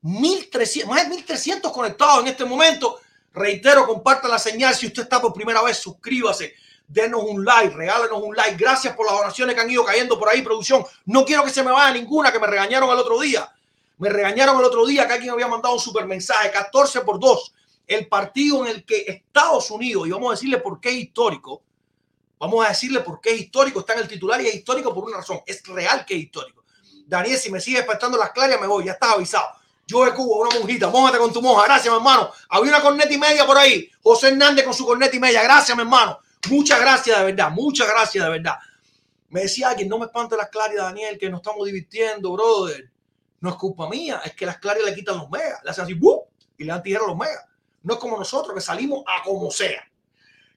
1300, 0.00 0.90
más 0.92 1.04
de 1.04 1.10
1300 1.10 1.70
conectados 1.70 2.22
en 2.22 2.26
este 2.26 2.44
momento. 2.44 2.98
Reitero, 3.32 3.86
comparta 3.86 4.26
la 4.26 4.40
señal. 4.40 4.74
Si 4.74 4.88
usted 4.88 5.04
está 5.04 5.20
por 5.20 5.32
primera 5.32 5.62
vez, 5.62 5.76
suscríbase. 5.76 6.54
denos 6.88 7.22
un 7.22 7.44
like, 7.44 7.72
regálenos 7.76 8.20
un 8.20 8.34
like. 8.34 8.56
Gracias 8.56 8.96
por 8.96 9.06
las 9.06 9.14
donaciones 9.14 9.54
que 9.54 9.60
han 9.60 9.70
ido 9.70 9.84
cayendo 9.84 10.18
por 10.18 10.28
ahí, 10.28 10.42
producción. 10.42 10.84
No 11.04 11.24
quiero 11.24 11.44
que 11.44 11.50
se 11.50 11.62
me 11.62 11.70
vaya 11.70 11.92
ninguna 11.92 12.32
que 12.32 12.40
me 12.40 12.48
regañaron 12.48 12.90
el 12.90 12.98
otro 12.98 13.20
día. 13.20 13.48
Me 13.98 14.08
regañaron 14.08 14.58
el 14.58 14.64
otro 14.64 14.84
día 14.84 15.06
que 15.06 15.12
alguien 15.12 15.30
había 15.30 15.46
mandado 15.46 15.74
un 15.74 15.80
super 15.80 16.06
mensaje, 16.06 16.50
14 16.50 17.02
por 17.02 17.20
2. 17.20 17.54
El 17.86 18.08
partido 18.08 18.66
en 18.66 18.72
el 18.72 18.84
que 18.84 19.04
Estados 19.06 19.70
Unidos, 19.70 20.08
y 20.08 20.10
vamos 20.10 20.30
a 20.30 20.34
decirle 20.34 20.58
por 20.58 20.80
qué 20.80 20.88
es 20.88 20.96
histórico, 20.96 21.62
vamos 22.42 22.66
a 22.66 22.70
decirle 22.70 23.00
por 23.00 23.20
qué 23.20 23.30
es 23.30 23.40
histórico, 23.42 23.78
está 23.80 23.92
en 23.92 24.00
el 24.00 24.08
titular 24.08 24.40
y 24.40 24.48
es 24.48 24.54
histórico 24.56 24.92
por 24.92 25.04
una 25.04 25.18
razón. 25.18 25.40
Es 25.46 25.64
real 25.64 26.04
que 26.04 26.14
es 26.14 26.24
histórico. 26.24 26.64
Daniel, 27.06 27.38
si 27.38 27.52
me 27.52 27.60
sigues 27.60 27.80
despertando 27.80 28.18
las 28.18 28.32
claras, 28.32 28.60
me 28.60 28.66
voy, 28.66 28.86
ya 28.86 28.92
estás 28.92 29.12
avisado. 29.12 29.46
Yo 29.86 30.04
de 30.04 30.12
Cuba, 30.12 30.48
una 30.48 30.58
monjita, 30.58 30.88
mójate 30.88 31.18
con 31.18 31.32
tu 31.32 31.40
moja. 31.40 31.64
Gracias, 31.66 31.92
mi 31.92 31.96
hermano. 31.98 32.32
Había 32.48 32.72
una 32.72 32.82
corneta 32.82 33.12
y 33.12 33.18
media 33.18 33.46
por 33.46 33.56
ahí. 33.56 33.88
José 34.02 34.28
Hernández 34.28 34.64
con 34.64 34.74
su 34.74 34.84
corneta 34.84 35.14
y 35.14 35.20
media. 35.20 35.40
Gracias, 35.44 35.76
mi 35.76 35.82
hermano. 35.82 36.18
Muchas 36.50 36.80
gracias 36.80 37.16
de 37.16 37.24
verdad, 37.26 37.50
muchas 37.52 37.86
gracias 37.86 38.24
de 38.24 38.30
verdad. 38.30 38.56
Me 39.28 39.42
decía 39.42 39.68
alguien, 39.68 39.88
no 39.88 40.00
me 40.00 40.06
espante 40.06 40.36
las 40.36 40.48
claridades, 40.48 40.90
Daniel, 40.90 41.16
que 41.16 41.30
nos 41.30 41.38
estamos 41.38 41.64
divirtiendo, 41.64 42.32
brother. 42.32 42.90
No 43.38 43.50
es 43.50 43.54
culpa 43.54 43.88
mía, 43.88 44.20
es 44.24 44.34
que 44.34 44.46
las 44.46 44.58
claridades 44.58 44.90
le 44.90 44.96
quitan 44.96 45.18
los 45.18 45.30
megas, 45.30 45.62
le 45.62 45.70
hacen 45.70 45.84
así, 45.84 45.94
¡buh! 45.94 46.24
y 46.58 46.64
le 46.64 46.72
dan 46.72 46.82
tijera 46.82 47.06
los 47.06 47.16
megas. 47.16 47.44
No 47.84 47.94
es 47.94 48.00
como 48.00 48.18
nosotros 48.18 48.52
que 48.52 48.60
salimos 48.60 49.04
a 49.06 49.22
como 49.22 49.48
sea. 49.52 49.88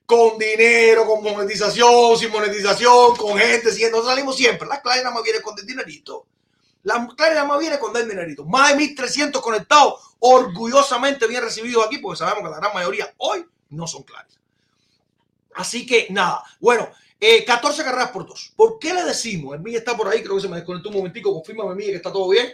Con 0.06 0.38
dinero, 0.38 1.04
con 1.04 1.22
monetización, 1.22 2.16
sin 2.16 2.30
monetización, 2.30 3.16
con 3.16 3.36
gente, 3.36 3.72
siguiendo, 3.72 4.04
salimos 4.04 4.36
siempre. 4.36 4.68
Las 4.68 4.80
claridades 4.80 5.04
nada 5.04 5.14
más 5.14 5.24
vienen 5.24 5.42
con 5.42 5.58
el 5.58 5.66
dinerito. 5.66 6.26
Las 6.84 6.98
claridades 7.14 7.34
nada 7.34 7.48
más 7.48 7.58
vienen 7.58 7.78
con 7.80 7.96
el 7.96 8.08
dinerito. 8.08 8.44
Más 8.44 8.70
de 8.70 8.76
1300 8.76 9.42
conectados, 9.42 10.16
orgullosamente 10.20 11.26
bien 11.26 11.42
recibidos 11.42 11.84
aquí, 11.84 11.98
porque 11.98 12.18
sabemos 12.18 12.44
que 12.44 12.50
la 12.50 12.58
gran 12.58 12.72
mayoría 12.72 13.12
hoy 13.18 13.44
no 13.70 13.86
son 13.86 14.04
claras. 14.04 14.38
Así 15.54 15.86
que 15.86 16.06
nada, 16.10 16.44
bueno, 16.60 16.88
14 17.46 17.80
eh, 17.80 17.84
carreras 17.84 18.10
por 18.10 18.26
dos. 18.26 18.52
¿Por 18.54 18.78
qué 18.78 18.92
le 18.92 19.02
decimos? 19.04 19.54
El 19.54 19.62
mío 19.62 19.78
está 19.78 19.96
por 19.96 20.08
ahí, 20.08 20.22
creo 20.22 20.36
que 20.36 20.42
se 20.42 20.48
me 20.48 20.56
desconectó 20.56 20.90
un 20.90 20.96
momentico. 20.96 21.32
Confírmame, 21.32 21.74
Miguel, 21.74 21.92
que 21.92 21.96
está 21.96 22.12
todo 22.12 22.28
bien. 22.28 22.52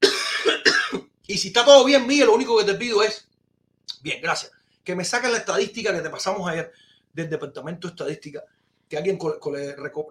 y 1.26 1.36
si 1.36 1.48
está 1.48 1.64
todo 1.64 1.84
bien, 1.84 2.06
Miguel, 2.06 2.26
lo 2.26 2.34
único 2.34 2.56
que 2.58 2.64
te 2.64 2.74
pido 2.74 3.02
es, 3.02 3.26
bien, 4.00 4.22
gracias, 4.22 4.52
que 4.88 4.96
me 4.96 5.04
saquen 5.04 5.32
la 5.32 5.36
estadística 5.36 5.92
que 5.92 6.00
te 6.00 6.08
pasamos 6.08 6.48
ayer 6.48 6.72
del 7.12 7.28
Departamento 7.28 7.86
de 7.86 7.92
Estadística, 7.92 8.42
que 8.88 8.96
alguien 8.96 9.18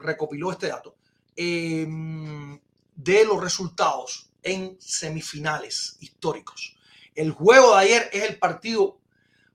recopiló 0.02 0.52
este 0.52 0.68
dato, 0.68 0.98
em, 1.36 2.60
de 2.96 3.26
los 3.26 3.42
resultados 3.42 4.30
en 4.44 4.78
semifinales 4.80 5.98
históricos. 6.00 6.78
El 7.16 7.32
juego 7.32 7.74
de 7.74 7.82
ayer 7.82 8.10
es 8.14 8.30
el 8.30 8.38
partido 8.38 9.00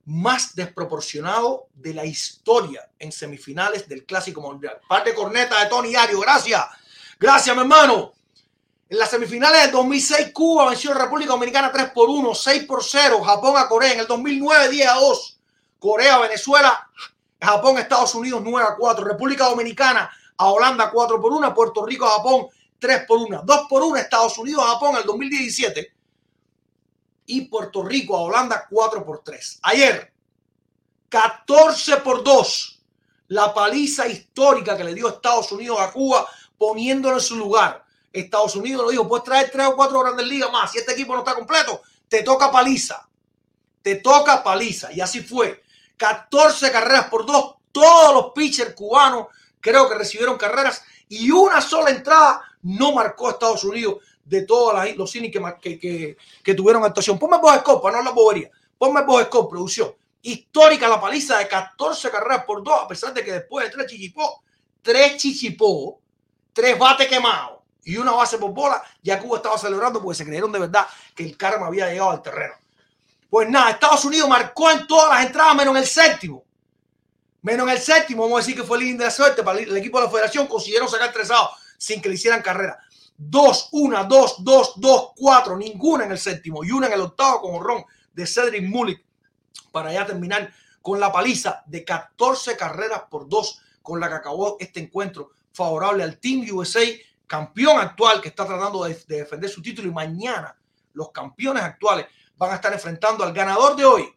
más 0.06 0.56
desproporcionado 0.56 1.68
de 1.72 1.94
la 1.94 2.04
historia 2.04 2.90
en 2.98 3.12
semifinales 3.12 3.88
del 3.88 4.04
Clásico 4.04 4.40
Mundial. 4.40 4.80
Parte 4.88 5.14
corneta 5.14 5.62
de 5.62 5.70
Tony 5.70 5.94
Ario, 5.94 6.18
gracias. 6.18 6.64
Gracias, 7.20 7.54
mi 7.54 7.62
hermano. 7.62 8.12
En 8.92 8.98
las 8.98 9.08
semifinales 9.08 9.62
del 9.62 9.70
2006, 9.70 10.32
Cuba 10.34 10.68
venció 10.68 10.90
a 10.90 10.98
República 10.98 11.32
Dominicana 11.32 11.72
3 11.72 11.92
por 11.92 12.10
1, 12.10 12.34
6 12.34 12.64
por 12.64 12.84
0, 12.84 13.22
Japón 13.24 13.54
a 13.56 13.66
Corea. 13.66 13.94
En 13.94 14.00
el 14.00 14.06
2009, 14.06 14.68
10 14.68 14.86
a 14.86 14.94
2, 14.96 15.40
Corea, 15.78 16.18
Venezuela, 16.18 16.90
Japón, 17.40 17.78
Estados 17.78 18.14
Unidos 18.14 18.42
9 18.44 18.68
a 18.68 18.76
4, 18.76 19.02
República 19.02 19.48
Dominicana 19.48 20.10
a 20.36 20.50
Holanda 20.50 20.90
4 20.90 21.22
por 21.22 21.32
1, 21.32 21.54
Puerto 21.54 21.86
Rico 21.86 22.04
a 22.04 22.18
Japón 22.18 22.48
3 22.78 23.06
por 23.08 23.16
1, 23.16 23.42
2 23.46 23.60
por 23.66 23.82
1, 23.82 23.96
Estados 23.96 24.36
Unidos 24.36 24.62
a 24.62 24.72
Japón 24.74 24.90
en 24.90 24.96
el 24.98 25.04
2017 25.04 25.92
y 27.24 27.40
Puerto 27.46 27.82
Rico 27.82 28.14
a 28.14 28.20
Holanda 28.20 28.66
4 28.68 29.06
por 29.06 29.20
3. 29.20 29.60
Ayer, 29.62 30.12
14 31.08 31.96
por 31.96 32.22
2, 32.22 32.82
la 33.28 33.54
paliza 33.54 34.06
histórica 34.06 34.76
que 34.76 34.84
le 34.84 34.92
dio 34.92 35.08
Estados 35.08 35.50
Unidos 35.50 35.80
a 35.80 35.90
Cuba 35.90 36.28
poniéndolo 36.58 37.16
en 37.16 37.22
su 37.22 37.36
lugar. 37.36 37.82
Estados 38.12 38.54
Unidos 38.56 38.84
lo 38.84 38.90
dijo, 38.90 39.08
puedes 39.08 39.24
traer 39.24 39.50
3 39.50 39.68
o 39.68 39.76
4 39.76 40.00
grandes 40.00 40.26
ligas 40.26 40.52
más. 40.52 40.70
Si 40.70 40.78
este 40.78 40.92
equipo 40.92 41.14
no 41.14 41.20
está 41.20 41.34
completo, 41.34 41.82
te 42.08 42.22
toca 42.22 42.50
paliza. 42.50 43.08
Te 43.80 43.96
toca 43.96 44.42
paliza. 44.42 44.92
Y 44.92 45.00
así 45.00 45.22
fue. 45.22 45.62
14 45.96 46.70
carreras 46.70 47.06
por 47.06 47.24
2. 47.24 47.54
Todos 47.72 48.14
los 48.14 48.32
pitchers 48.32 48.74
cubanos 48.74 49.28
creo 49.60 49.88
que 49.88 49.94
recibieron 49.94 50.36
carreras 50.36 50.82
y 51.08 51.30
una 51.30 51.60
sola 51.60 51.90
entrada 51.90 52.42
no 52.62 52.92
marcó 52.92 53.28
a 53.28 53.32
Estados 53.32 53.64
Unidos 53.64 53.98
de 54.24 54.42
todos 54.42 54.74
los 54.96 55.10
cines 55.10 55.32
que, 55.32 55.78
que, 55.78 56.16
que, 56.42 56.54
tuvieron 56.54 56.84
actuación. 56.84 57.18
Ponme 57.18 57.38
voz 57.38 57.62
para 57.82 57.98
no 57.98 58.04
la 58.04 58.10
bobería. 58.10 58.50
Ponme 58.76 59.02
voz 59.02 59.24
Scope, 59.24 59.50
producción. 59.50 59.94
Histórica 60.20 60.88
la 60.88 61.00
paliza 61.00 61.38
de 61.38 61.48
14 61.48 62.10
carreras 62.10 62.44
por 62.44 62.62
dos, 62.62 62.82
a 62.82 62.88
pesar 62.88 63.12
de 63.12 63.24
que 63.24 63.32
después 63.32 63.66
de 63.66 63.72
tres 63.72 63.90
chichipó, 63.90 64.42
tres 64.80 65.16
chichipó, 65.16 66.00
tres 66.52 66.78
bates 66.78 67.08
quemados 67.08 67.61
y 67.84 67.96
una 67.96 68.12
base 68.12 68.38
por 68.38 68.52
bola, 68.52 68.82
ya 69.02 69.18
Cuba 69.20 69.38
estaba 69.38 69.58
celebrando 69.58 70.02
porque 70.02 70.18
se 70.18 70.24
creyeron 70.24 70.52
de 70.52 70.60
verdad 70.60 70.86
que 71.14 71.24
el 71.24 71.36
karma 71.36 71.66
había 71.66 71.88
llegado 71.88 72.10
al 72.10 72.22
terreno. 72.22 72.54
Pues 73.28 73.48
nada, 73.48 73.70
Estados 73.70 74.04
Unidos 74.04 74.28
marcó 74.28 74.70
en 74.70 74.86
todas 74.86 75.08
las 75.08 75.26
entradas 75.26 75.56
menos 75.56 75.74
en 75.74 75.82
el 75.82 75.88
séptimo. 75.88 76.44
Menos 77.40 77.66
en 77.66 77.72
el 77.72 77.80
séptimo, 77.80 78.22
vamos 78.22 78.38
a 78.38 78.42
decir 78.42 78.54
que 78.54 78.62
fue 78.62 78.78
el 78.78 78.96
de 78.96 79.10
suerte 79.10 79.42
para 79.42 79.58
el 79.58 79.76
equipo 79.76 79.98
de 79.98 80.04
la 80.04 80.10
federación, 80.10 80.46
consiguieron 80.46 80.88
sacar 80.88 81.12
tres 81.12 81.30
outs 81.30 81.56
sin 81.76 82.00
que 82.00 82.08
le 82.08 82.14
hicieran 82.14 82.42
carrera. 82.42 82.78
Dos, 83.16 83.68
una, 83.72 84.04
dos, 84.04 84.44
dos, 84.44 84.74
dos, 84.76 85.10
cuatro, 85.16 85.56
ninguna 85.56 86.04
en 86.04 86.12
el 86.12 86.18
séptimo 86.18 86.62
y 86.62 86.70
una 86.70 86.86
en 86.86 86.92
el 86.92 87.00
octavo 87.00 87.40
con 87.40 87.54
horrón 87.56 87.84
de 88.12 88.26
Cedric 88.26 88.68
Mullick 88.68 89.04
para 89.72 89.92
ya 89.92 90.06
terminar 90.06 90.52
con 90.80 91.00
la 91.00 91.10
paliza 91.10 91.62
de 91.66 91.84
14 91.84 92.56
carreras 92.56 93.02
por 93.10 93.28
dos 93.28 93.60
con 93.82 93.98
la 93.98 94.08
que 94.08 94.14
acabó 94.14 94.56
este 94.60 94.80
encuentro 94.80 95.30
favorable 95.52 96.02
al 96.02 96.18
Team 96.18 96.46
USA, 96.52 96.80
campeón 97.32 97.80
actual 97.80 98.20
que 98.20 98.28
está 98.28 98.44
tratando 98.44 98.84
de, 98.84 98.94
de 99.08 99.16
defender 99.20 99.48
su 99.48 99.62
título 99.62 99.88
y 99.88 99.90
mañana 99.90 100.54
los 100.92 101.10
campeones 101.12 101.62
actuales 101.62 102.04
van 102.36 102.50
a 102.50 102.56
estar 102.56 102.70
enfrentando 102.74 103.24
al 103.24 103.32
ganador 103.32 103.74
de 103.74 103.86
hoy, 103.86 104.14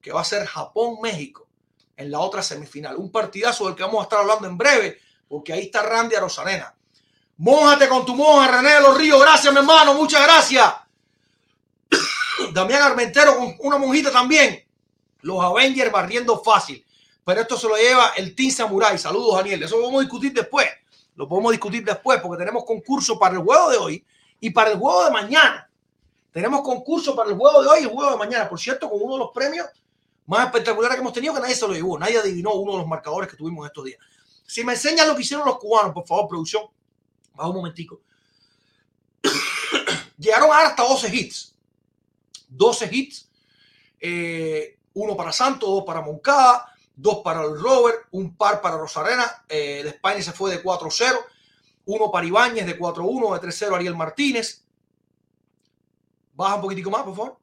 que 0.00 0.12
va 0.12 0.20
a 0.20 0.24
ser 0.24 0.46
Japón-México 0.46 1.48
en 1.96 2.12
la 2.12 2.20
otra 2.20 2.40
semifinal. 2.40 2.96
Un 2.98 3.10
partidazo 3.10 3.66
del 3.66 3.74
que 3.74 3.82
vamos 3.82 3.98
a 3.98 4.02
estar 4.04 4.20
hablando 4.20 4.46
en 4.46 4.56
breve, 4.56 5.00
porque 5.26 5.52
ahí 5.52 5.62
está 5.62 5.82
Randy 5.82 6.14
Arosanena 6.14 6.72
Mójate 7.38 7.88
con 7.88 8.06
tu 8.06 8.14
monja, 8.14 8.46
René 8.46 8.74
de 8.74 8.80
los 8.80 8.96
Ríos. 8.96 9.20
Gracias, 9.20 9.52
mi 9.52 9.58
hermano. 9.58 9.94
Muchas 9.94 10.22
gracias. 10.22 10.72
Damián 12.52 12.82
Armentero 12.82 13.36
con 13.36 13.56
una 13.58 13.76
monjita 13.76 14.12
también. 14.12 14.64
Los 15.22 15.42
Avengers 15.42 15.90
barriendo 15.90 16.40
fácil. 16.40 16.86
Pero 17.24 17.40
esto 17.40 17.58
se 17.58 17.66
lo 17.66 17.74
lleva 17.74 18.12
el 18.16 18.36
Team 18.36 18.52
Samurai. 18.52 18.96
Saludos, 18.96 19.34
Daniel. 19.38 19.64
Eso 19.64 19.82
vamos 19.82 19.98
a 19.98 20.02
discutir 20.02 20.32
después. 20.32 20.68
Lo 21.14 21.28
podemos 21.28 21.52
discutir 21.52 21.84
después 21.84 22.20
porque 22.20 22.38
tenemos 22.38 22.64
concurso 22.64 23.18
para 23.18 23.34
el 23.34 23.42
juego 23.42 23.70
de 23.70 23.76
hoy 23.76 24.04
y 24.40 24.50
para 24.50 24.70
el 24.70 24.78
juego 24.78 25.04
de 25.04 25.10
mañana. 25.10 25.70
Tenemos 26.32 26.62
concurso 26.62 27.14
para 27.14 27.30
el 27.30 27.36
juego 27.36 27.62
de 27.62 27.68
hoy 27.68 27.80
y 27.80 27.82
el 27.82 27.90
juego 27.90 28.12
de 28.12 28.16
mañana. 28.16 28.48
Por 28.48 28.58
cierto, 28.58 28.88
con 28.88 29.00
uno 29.02 29.14
de 29.14 29.18
los 29.20 29.30
premios 29.32 29.66
más 30.26 30.46
espectaculares 30.46 30.96
que 30.96 31.00
hemos 31.00 31.12
tenido, 31.12 31.34
que 31.34 31.40
nadie 31.40 31.54
se 31.54 31.68
lo 31.68 31.74
llevó. 31.74 31.98
Nadie 31.98 32.18
adivinó 32.18 32.54
uno 32.54 32.72
de 32.72 32.78
los 32.78 32.86
marcadores 32.86 33.30
que 33.30 33.36
tuvimos 33.36 33.66
estos 33.66 33.84
días. 33.84 33.98
Si 34.46 34.64
me 34.64 34.72
enseñan 34.72 35.08
lo 35.08 35.14
que 35.14 35.22
hicieron 35.22 35.46
los 35.46 35.58
cubanos, 35.58 35.92
por 35.92 36.06
favor, 36.06 36.28
producción. 36.28 36.64
Baja 37.34 37.48
un 37.48 37.56
momentico. 37.56 38.00
Llegaron 40.18 40.50
a 40.50 40.60
hasta 40.60 40.82
12 40.82 41.14
hits. 41.14 41.54
12 42.48 42.88
hits. 42.90 43.28
Eh, 44.00 44.78
uno 44.94 45.16
para 45.16 45.32
Santos, 45.32 45.68
dos 45.68 45.84
para 45.84 46.00
Moncada, 46.00 46.71
dos 47.02 47.18
para 47.18 47.42
el 47.42 47.60
Robert, 47.60 48.06
un 48.12 48.36
par 48.36 48.62
para 48.62 48.78
Rosarena. 48.78 49.44
Eh, 49.48 49.80
de 49.82 49.88
España 49.90 50.22
se 50.22 50.32
fue 50.32 50.52
de 50.52 50.62
4-0. 50.62 51.18
Uno 51.86 52.10
para 52.12 52.24
Ibáñez 52.24 52.64
de 52.64 52.78
4-1, 52.78 53.40
de 53.40 53.48
3-0 53.48 53.74
Ariel 53.74 53.96
Martínez. 53.96 54.64
Baja 56.32 56.54
un 56.54 56.62
poquitico 56.62 56.90
más, 56.90 57.02
por 57.02 57.16
favor. 57.16 57.36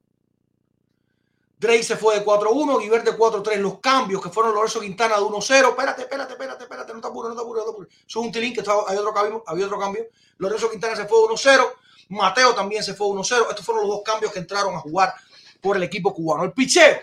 Drake 1.59 1.83
se 1.83 1.97
fue 1.97 2.17
de 2.17 2.25
4-1, 2.25 2.79
Guiver 2.79 3.03
de 3.03 3.17
4-3. 3.17 3.57
Los 3.57 3.79
cambios 3.79 4.23
que 4.23 4.29
fueron 4.29 4.55
Lorenzo 4.55 4.79
Quintana 4.79 5.17
de 5.17 5.23
1-0. 5.23 5.69
Espérate, 5.69 6.01
espérate, 6.03 6.33
espérate, 6.33 6.63
espérate, 6.63 6.93
no 6.93 7.01
te 7.01 7.07
apures, 7.07 7.29
no 7.29 7.35
te 7.35 7.41
apures, 7.41 7.65
no 7.65 7.65
te 7.65 7.71
apures. 7.71 7.93
Eso 8.07 8.19
es 8.21 8.25
un 8.25 8.31
tilín 8.31 8.53
que 8.53 8.61
estaba, 8.61 8.83
otro 8.83 9.13
cambio, 9.13 9.43
había 9.45 9.65
otro 9.65 9.77
cambio. 9.77 10.05
Lorenzo 10.37 10.71
Quintana 10.71 10.95
se 10.95 11.05
fue 11.05 11.19
de 11.19 11.35
1-0. 11.35 11.67
Mateo 12.09 12.55
también 12.55 12.81
se 12.81 12.93
fue 12.93 13.07
de 13.07 13.13
1-0. 13.13 13.49
Estos 13.49 13.65
fueron 13.65 13.85
los 13.85 13.97
dos 13.97 14.03
cambios 14.05 14.31
que 14.31 14.39
entraron 14.39 14.73
a 14.73 14.79
jugar 14.79 15.13
por 15.59 15.75
el 15.75 15.83
equipo 15.83 16.13
cubano. 16.13 16.45
El 16.45 16.53
picheo, 16.53 16.97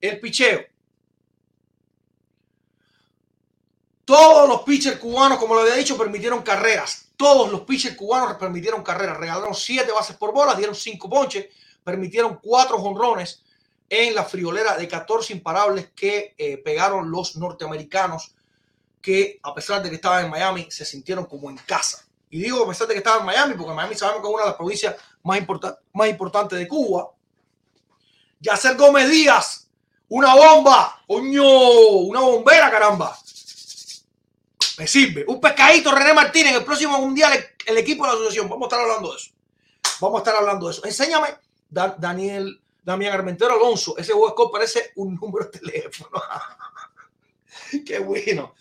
el 0.00 0.18
picheo. 0.18 0.64
Todos 4.10 4.48
los 4.48 4.62
pitchers 4.62 4.98
cubanos, 4.98 5.38
como 5.38 5.54
lo 5.54 5.60
había 5.60 5.76
dicho, 5.76 5.96
permitieron 5.96 6.42
carreras. 6.42 7.12
Todos 7.16 7.48
los 7.48 7.60
pitchers 7.60 7.94
cubanos 7.96 8.36
permitieron 8.38 8.82
carreras. 8.82 9.16
Regalaron 9.16 9.54
7 9.54 9.92
bases 9.92 10.16
por 10.16 10.32
bola, 10.32 10.56
dieron 10.56 10.74
5 10.74 11.08
ponches, 11.08 11.46
permitieron 11.84 12.40
4 12.42 12.76
jonrones 12.76 13.44
en 13.88 14.12
la 14.16 14.24
friolera 14.24 14.76
de 14.76 14.88
14 14.88 15.32
imparables 15.32 15.90
que 15.94 16.34
eh, 16.36 16.56
pegaron 16.56 17.08
los 17.08 17.36
norteamericanos 17.36 18.34
que 19.00 19.38
a 19.44 19.54
pesar 19.54 19.80
de 19.80 19.90
que 19.90 19.94
estaban 19.94 20.24
en 20.24 20.30
Miami 20.32 20.66
se 20.72 20.84
sintieron 20.84 21.26
como 21.26 21.48
en 21.48 21.58
casa. 21.58 22.04
Y 22.30 22.42
digo 22.42 22.64
a 22.64 22.68
pesar 22.68 22.88
de 22.88 22.94
que 22.94 22.98
estaban 22.98 23.20
en 23.20 23.26
Miami, 23.26 23.54
porque 23.54 23.72
Miami 23.72 23.94
sabemos 23.94 24.22
que 24.22 24.26
es 24.26 24.34
una 24.34 24.42
de 24.42 24.48
las 24.48 24.56
provincias 24.56 24.96
más, 25.22 25.38
más 25.92 26.08
importantes 26.08 26.58
de 26.58 26.66
Cuba. 26.66 27.12
Yacer 28.40 28.76
Gómez 28.76 29.08
Díaz, 29.08 29.68
Una 30.08 30.34
bomba, 30.34 31.00
coño, 31.06 31.44
una 31.44 32.18
bombera, 32.18 32.72
caramba. 32.72 33.16
Me 34.80 34.86
sirve. 34.86 35.26
Un 35.28 35.38
pescadito, 35.38 35.92
René 35.94 36.14
Martínez, 36.14 36.52
en 36.52 36.56
el 36.60 36.64
próximo 36.64 36.98
mundial, 36.98 37.38
el, 37.66 37.76
equipo 37.76 38.02
de 38.02 38.08
la 38.08 38.14
asociación. 38.14 38.48
Vamos 38.48 38.64
a 38.64 38.68
estar 38.68 38.80
hablando 38.80 39.10
de 39.10 39.18
eso. 39.18 39.30
Vamos 40.00 40.16
a 40.16 40.18
estar 40.20 40.36
hablando 40.36 40.66
de 40.66 40.72
eso. 40.72 40.84
Enséñame, 40.86 41.28
Da- 41.68 41.94
Daniel, 41.98 42.58
Damián 42.82 43.12
Armentero 43.12 43.56
Alonso. 43.56 43.98
Ese 43.98 44.14
juego 44.14 44.50
parece 44.50 44.92
un 44.96 45.16
número 45.16 45.50
de 45.50 45.58
teléfono. 45.58 46.22
Qué 47.84 47.98
bueno. 47.98 48.54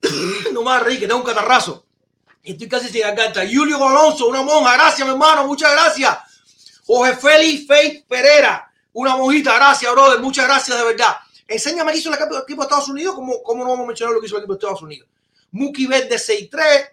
No 0.52 0.62
más 0.62 0.84
que 0.84 1.08
tengo 1.08 1.16
un 1.16 1.24
catarrazo. 1.24 1.84
Estoy 2.44 2.68
casi 2.68 2.88
sin 2.88 3.00
garganta. 3.00 3.42
Julio 3.52 3.84
Alonso, 3.84 4.28
una 4.28 4.42
monja. 4.42 4.74
Gracias, 4.74 5.04
mi 5.04 5.12
hermano. 5.12 5.44
Muchas 5.44 5.72
gracias. 5.72 6.18
Jorge 6.86 7.16
Félix 7.16 7.66
Faith 7.66 8.06
Pereira. 8.06 8.72
Una 8.92 9.16
monjita. 9.16 9.56
Gracias, 9.56 9.90
brother. 9.90 10.20
Muchas 10.20 10.46
gracias, 10.46 10.78
de 10.78 10.84
verdad. 10.84 11.16
Enséñame 11.48 11.90
qué 11.90 11.98
hizo 11.98 12.10
el 12.10 12.14
equipo 12.14 12.62
de 12.62 12.66
Estados 12.66 12.88
Unidos. 12.88 13.16
¿Cómo, 13.16 13.42
cómo 13.42 13.64
no 13.64 13.70
vamos 13.70 13.86
a 13.86 13.88
mencionar 13.88 14.14
lo 14.14 14.20
que 14.20 14.26
hizo 14.26 14.36
el 14.36 14.42
equipo 14.42 14.52
de 14.52 14.58
Estados 14.58 14.82
Unidos? 14.82 15.08
Mookie 15.52 15.86
Betts 15.86 16.08
de 16.08 16.16
6-3. 16.16 16.90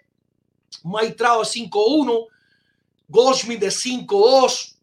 Mike 0.83 1.15
Trout 1.15 1.45
de 1.45 1.59
5-1. 1.61 2.27
Goldschmidt 3.07 3.61
de 3.61 3.67
5-2. 3.67 4.75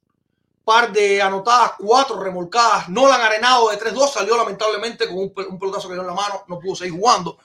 Par 0.64 0.92
de 0.92 1.20
anotadas, 1.20 1.72
cuatro 1.78 2.20
remolcadas. 2.20 2.88
Nolan 2.88 3.20
Arenado 3.20 3.70
de 3.70 3.78
3-2. 3.78 4.12
Salió 4.12 4.36
lamentablemente 4.36 5.06
con 5.06 5.18
un, 5.18 5.32
un 5.50 5.58
pelotazo 5.58 5.88
que 5.88 5.94
dio 5.94 6.02
en 6.02 6.08
la 6.08 6.14
mano. 6.14 6.44
No 6.48 6.58
pudo 6.58 6.76
seguir 6.76 6.94
jugando. 6.94 7.38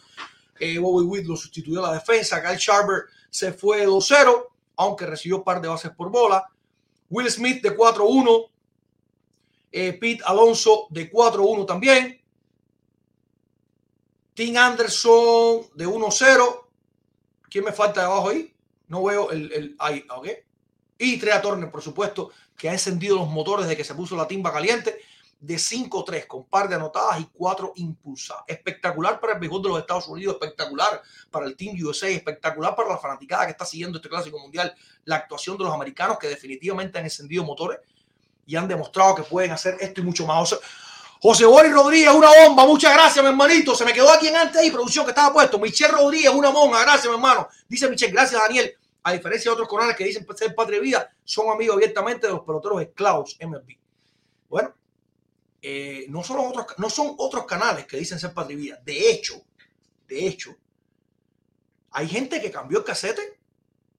Eh, 0.60 0.78
Bobby 0.80 1.06
Witt 1.06 1.28
lo 1.28 1.36
sustituyó 1.36 1.84
a 1.84 1.90
la 1.90 1.94
defensa. 1.96 2.42
Kyle 2.42 2.58
Sharper 2.58 3.06
se 3.30 3.54
fue 3.54 3.86
2-0, 3.88 4.48
aunque 4.78 5.06
recibió 5.06 5.44
par 5.44 5.62
de 5.62 5.68
bases 5.68 5.92
por 5.92 6.10
bola. 6.10 6.48
Will 7.10 7.30
Smith 7.30 7.62
de 7.62 7.76
4-1. 7.76 8.50
Eh, 9.72 9.94
Pete 9.94 10.24
Alonso 10.26 10.88
de 10.90 11.12
4-1 11.12 11.66
también. 11.66 12.17
Tim 14.38 14.56
Anderson 14.56 15.66
de 15.74 15.88
1-0. 15.88 16.66
¿Quién 17.50 17.64
me 17.64 17.72
falta 17.72 18.02
de 18.02 18.06
abajo 18.06 18.30
ahí? 18.30 18.54
No 18.88 19.04
veo 19.04 19.32
el, 19.32 19.52
el 19.52 19.76
ahí, 19.80 20.06
ok. 20.08 20.28
Y 21.00 21.18
Trea 21.18 21.42
Turner, 21.42 21.72
por 21.72 21.82
supuesto, 21.82 22.30
que 22.56 22.70
ha 22.70 22.72
encendido 22.72 23.16
los 23.16 23.30
motores 23.30 23.66
desde 23.66 23.76
que 23.76 23.84
se 23.84 23.96
puso 23.96 24.16
la 24.16 24.28
timba 24.28 24.54
caliente 24.54 25.02
de 25.40 25.56
5-3 25.56 26.28
con 26.28 26.46
par 26.46 26.70
de 26.70 26.76
anotadas 26.76 27.20
y 27.20 27.26
4 27.34 27.74
impulsadas. 27.78 28.44
Espectacular 28.46 29.20
para 29.20 29.34
el 29.34 29.40
béisbol 29.40 29.64
de 29.64 29.70
los 29.70 29.80
Estados 29.80 30.08
Unidos, 30.08 30.36
espectacular 30.40 31.02
para 31.32 31.48
el 31.48 31.56
Team 31.58 31.76
USA, 31.84 32.08
espectacular 32.08 32.76
para 32.76 32.90
la 32.90 33.00
fanaticada 33.00 33.46
que 33.46 33.54
está 33.54 33.66
siguiendo 33.66 33.98
este 33.98 34.08
clásico 34.08 34.38
mundial, 34.38 34.72
la 35.06 35.16
actuación 35.16 35.58
de 35.58 35.64
los 35.64 35.74
americanos 35.74 36.20
que 36.20 36.28
definitivamente 36.28 37.00
han 37.00 37.06
encendido 37.06 37.44
motores 37.44 37.80
y 38.46 38.56
han 38.56 38.68
demostrado 38.68 39.16
que 39.16 39.24
pueden 39.24 39.50
hacer 39.50 39.78
esto 39.80 40.02
y 40.02 40.04
mucho 40.04 40.28
más. 40.28 40.56
José 41.22 41.46
Boris 41.46 41.74
Rodríguez, 41.74 42.14
una 42.14 42.30
bomba, 42.44 42.66
muchas 42.66 42.94
gracias, 42.94 43.24
mi 43.24 43.30
hermanito. 43.30 43.74
Se 43.76 43.84
me 43.84 43.94
quedó 43.94 44.12
aquí 44.12 44.28
en 44.28 44.36
antes 44.36 44.62
ahí, 44.62 44.70
producción 44.70 45.04
que 45.06 45.12
estaba 45.12 45.34
puesto. 45.34 45.58
Michelle 45.58 45.92
Rodríguez, 45.92 46.32
una 46.32 46.52
monja, 46.52 46.82
gracias, 46.82 47.08
mi 47.08 47.14
hermano. 47.14 47.48
Dice 47.68 47.90
Michelle, 47.90 48.12
gracias, 48.12 48.40
Daniel. 48.40 48.74
A 49.04 49.14
diferencia 49.14 49.50
de 49.50 49.54
otros 49.54 49.70
canales 49.70 49.96
que 49.96 50.04
dicen 50.04 50.28
ser 50.36 50.54
patria 50.54 50.78
y 50.78 50.82
vida, 50.82 51.10
son 51.24 51.50
amigos 51.50 51.76
abiertamente 51.76 52.28
de 52.28 52.34
los 52.34 52.44
peloteros 52.44 52.82
esclavos 52.82 53.38
MLB. 53.42 53.78
Bueno, 54.50 54.76
eh, 55.62 56.06
no, 56.10 56.24
son 56.24 56.40
otros, 56.40 56.68
no 56.78 56.90
son 56.90 57.16
otros 57.18 57.46
canales 57.46 57.88
que 57.88 57.98
dicen 57.98 58.20
ser 58.20 58.34
patria 58.34 58.54
y 58.54 58.62
vida. 58.62 58.80
De 58.84 59.10
hecho, 59.10 59.42
de 60.08 60.28
hecho, 60.28 60.56
hay 61.92 62.08
gente 62.08 62.42
que 62.42 62.52
cambió 62.52 62.80
el 62.80 62.84
casete, 62.84 63.40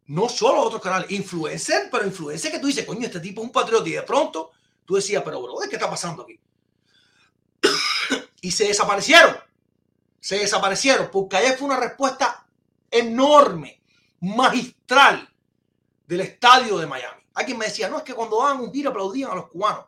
no 0.07 0.29
solo 0.29 0.63
otros 0.63 0.81
canales, 0.81 1.11
influencer, 1.11 1.89
pero 1.91 2.07
influencer 2.07 2.53
que 2.53 2.59
tú 2.59 2.69
dices, 2.69 2.85
coño, 2.87 3.07
este 3.07 3.21
tipo 3.21 3.41
es 3.41 3.47
un 3.47 3.53
patriota 3.53 3.89
y 3.89 3.93
de 3.93 4.03
pronto 4.03 4.53
tú 4.85 4.95
decías, 4.95 5.23
pero 5.25 5.43
brother, 5.43 5.69
¿qué 5.69 5.77
está 5.77 5.91
pasando 5.91 6.23
aquí? 6.23 6.39
Y 8.41 8.51
se 8.51 8.69
desaparecieron, 8.69 9.37
se 10.21 10.39
desaparecieron, 10.39 11.11
porque 11.11 11.37
ayer 11.37 11.57
fue 11.57 11.67
una 11.67 11.81
respuesta 11.81 12.47
enorme, 12.91 13.83
magistral 14.21 15.29
del 16.07 16.21
estadio 16.21 16.79
de 16.79 16.87
Miami. 16.87 17.23
Alguien 17.35 17.59
me 17.59 17.67
decía, 17.67 17.89
no, 17.89 17.99
es 17.99 18.03
que 18.03 18.15
cuando 18.15 18.39
van 18.39 18.61
un 18.61 18.73
giro 18.73 18.91
aplaudían 18.91 19.31
a 19.31 19.35
los 19.37 19.49
cubanos. 19.49 19.85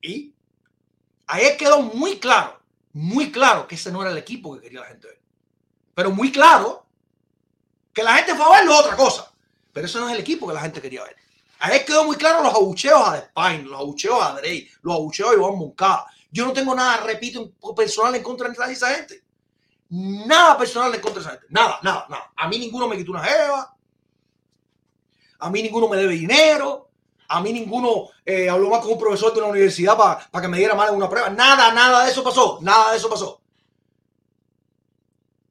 Y 0.00 0.34
ayer 1.26 1.56
quedó 1.56 1.82
muy 1.82 2.18
claro, 2.18 2.60
muy 2.92 3.30
claro 3.30 3.66
que 3.66 3.74
ese 3.74 3.92
no 3.92 4.00
era 4.00 4.12
el 4.12 4.18
equipo 4.18 4.54
que 4.54 4.62
quería 4.62 4.80
la 4.80 4.86
gente 4.86 5.08
ver. 5.08 5.20
Pero 5.94 6.10
muy 6.10 6.32
claro 6.32 6.86
que 7.92 8.02
la 8.02 8.14
gente 8.14 8.34
fue 8.34 8.44
a 8.46 8.60
verlo 8.60 8.78
otra 8.78 8.96
cosa. 8.96 9.30
Pero 9.72 9.86
eso 9.86 10.00
no 10.00 10.08
es 10.08 10.14
el 10.14 10.20
equipo 10.20 10.46
que 10.46 10.54
la 10.54 10.60
gente 10.60 10.80
quería 10.80 11.02
ver. 11.02 11.16
Ayer 11.58 11.84
quedó 11.84 12.04
muy 12.04 12.16
claro 12.16 12.42
los 12.42 12.54
abucheos 12.54 13.08
a 13.08 13.12
Despine, 13.12 13.64
los 13.64 13.80
abucheos 13.80 14.22
a 14.22 14.34
Drey, 14.34 14.70
los 14.82 14.94
abucheos 14.94 15.30
a 15.30 15.34
Iván 15.34 15.58
Moncada. 15.58 16.06
Yo 16.34 16.44
no 16.44 16.52
tengo 16.52 16.74
nada, 16.74 16.96
repito, 16.96 17.52
personal 17.76 18.12
en 18.16 18.22
contra 18.24 18.48
de 18.48 18.72
esa 18.72 18.92
gente. 18.92 19.22
Nada 19.90 20.58
personal 20.58 20.92
en 20.92 21.00
contra 21.00 21.22
de 21.22 21.28
esa 21.28 21.38
gente. 21.38 21.46
Nada, 21.48 21.78
nada, 21.80 22.06
nada. 22.08 22.32
A 22.34 22.48
mí 22.48 22.58
ninguno 22.58 22.88
me 22.88 22.96
quitó 22.96 23.12
una 23.12 23.22
jeva. 23.22 23.76
A 25.38 25.48
mí 25.48 25.62
ninguno 25.62 25.86
me 25.86 25.96
debe 25.96 26.14
dinero. 26.14 26.90
A 27.28 27.40
mí 27.40 27.52
ninguno 27.52 28.08
eh, 28.26 28.50
habló 28.50 28.68
más 28.68 28.80
con 28.80 28.90
un 28.90 28.98
profesor 28.98 29.32
de 29.32 29.38
una 29.38 29.50
universidad 29.50 29.96
para 29.96 30.42
que 30.42 30.48
me 30.48 30.58
diera 30.58 30.74
mal 30.74 30.88
en 30.88 30.96
una 30.96 31.08
prueba. 31.08 31.30
Nada, 31.30 31.72
nada 31.72 32.04
de 32.04 32.10
eso 32.10 32.24
pasó. 32.24 32.58
Nada 32.62 32.90
de 32.90 32.96
eso 32.96 33.08
pasó. 33.08 33.40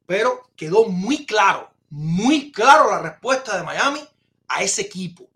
Pero 0.04 0.50
quedó 0.54 0.84
muy 0.84 1.24
claro, 1.24 1.72
muy 1.88 2.52
claro 2.52 2.90
la 2.90 2.98
respuesta 2.98 3.56
de 3.56 3.62
Miami 3.62 4.06
a 4.48 4.62
ese 4.62 4.82
equipo. 4.82 5.26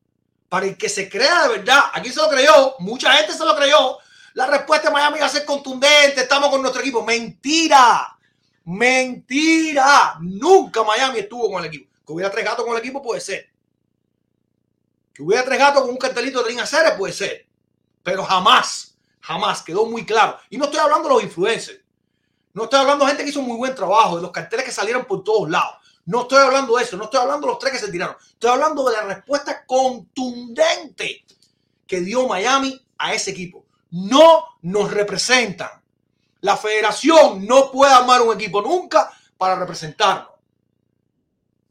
Para 0.51 0.67
el 0.67 0.77
que 0.77 0.91
se 0.91 1.09
crea 1.09 1.45
de 1.45 1.57
verdad, 1.57 1.85
aquí 1.95 2.11
se 2.11 2.21
lo 2.21 2.29
creyó, 2.29 2.75
mucha 2.81 3.13
gente 3.13 3.33
se 3.33 3.47
lo 3.47 3.57
creyó. 3.57 3.97
La 4.35 4.47
respuesta 4.47 4.89
de 4.89 4.95
Miami 4.95 5.19
va 5.19 5.27
a 5.27 5.31
ser 5.31 5.45
contundente, 5.45 6.23
estamos 6.23 6.51
con 6.51 6.61
nuestro 6.61 6.81
equipo. 6.83 7.05
Mentira, 7.05 8.17
mentira. 8.65 10.19
Nunca 10.21 10.83
Miami 10.83 11.21
estuvo 11.21 11.51
con 11.51 11.63
el 11.63 11.69
equipo. 11.69 11.91
Que 12.07 12.13
hubiera 12.13 12.31
tres 12.31 12.45
gatos 12.45 12.65
con 12.65 12.75
el 12.75 12.81
equipo 12.81 13.03
puede 13.03 13.21
ser. 13.21 13.51
Que 15.13 15.23
hubiera 15.23 15.45
tres 15.45 15.59
gatos 15.59 15.83
con 15.83 15.91
un 15.91 15.97
cartelito 15.97 16.43
de 16.43 16.51
Ring 16.51 16.61
puede 16.97 17.13
ser. 17.13 17.47
Pero 18.03 18.25
jamás, 18.25 18.97
jamás 19.21 19.63
quedó 19.63 19.87
muy 19.87 20.07
claro. 20.07 20.39
Y 20.51 20.59
no 20.59 20.67
estoy 20.67 20.81
hablando 20.81 21.09
de 21.09 21.15
los 21.15 21.23
influencers. 21.25 21.81
No 22.55 22.65
estoy 22.65 22.81
hablando 22.81 23.05
de 23.05 23.11
gente 23.11 23.25
que 23.25 23.31
hizo 23.31 23.43
muy 23.43 23.57
buen 23.57 23.75
trabajo, 23.75 24.17
de 24.17 24.23
los 24.23 24.33
carteles 24.33 24.65
que 24.65 24.73
salieron 24.73 25.05
por 25.05 25.23
todos 25.23 25.49
lados. 25.49 25.77
No 26.07 26.23
estoy 26.23 26.39
hablando 26.39 26.77
de 26.77 26.85
eso, 26.85 26.97
no 26.97 27.05
estoy 27.05 27.21
hablando 27.21 27.47
de 27.47 27.53
los 27.53 27.59
tres 27.59 27.75
que 27.75 27.79
se 27.79 27.93
tiraron. 27.93 28.17
Estoy 28.19 28.51
hablando 28.51 28.89
de 28.89 28.97
la 28.97 29.03
respuesta 29.03 29.65
contundente 29.67 31.25
que 31.87 32.01
dio 32.01 32.27
Miami 32.27 32.85
a 32.97 33.13
ese 33.13 33.31
equipo. 33.31 33.67
No 33.91 34.59
nos 34.63 34.91
representan. 34.91 35.71
La 36.41 36.57
federación 36.57 37.47
no 37.47 37.71
puede 37.71 37.93
armar 37.93 38.23
un 38.23 38.35
equipo 38.35 38.63
nunca 38.63 39.11
para 39.37 39.57
representarnos. 39.57 40.33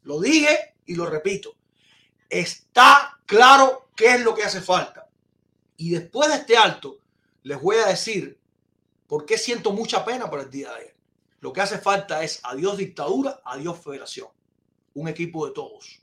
Lo 0.02 0.20
dije 0.20 0.76
y 0.86 0.94
lo 0.94 1.06
repito. 1.06 1.54
Está 2.28 3.20
claro 3.24 3.90
qué 3.94 4.14
es 4.14 4.20
lo 4.20 4.34
que 4.34 4.44
hace 4.44 4.60
falta. 4.60 5.08
Y 5.76 5.90
después 5.90 6.28
de 6.28 6.36
este 6.36 6.56
alto, 6.56 6.98
les 7.42 7.60
voy 7.60 7.76
a 7.76 7.86
decir 7.86 8.38
por 9.06 9.24
qué 9.24 9.38
siento 9.38 9.72
mucha 9.72 10.04
pena 10.04 10.28
por 10.28 10.40
el 10.40 10.50
día 10.50 10.70
de 10.70 10.76
ayer. 10.76 10.96
Lo 11.40 11.52
que 11.52 11.60
hace 11.60 11.78
falta 11.78 12.22
es 12.24 12.40
adiós 12.42 12.76
dictadura, 12.76 13.40
adiós 13.44 13.78
federación. 13.78 14.28
Un 14.94 15.08
equipo 15.08 15.46
de 15.46 15.52
todos. 15.52 16.00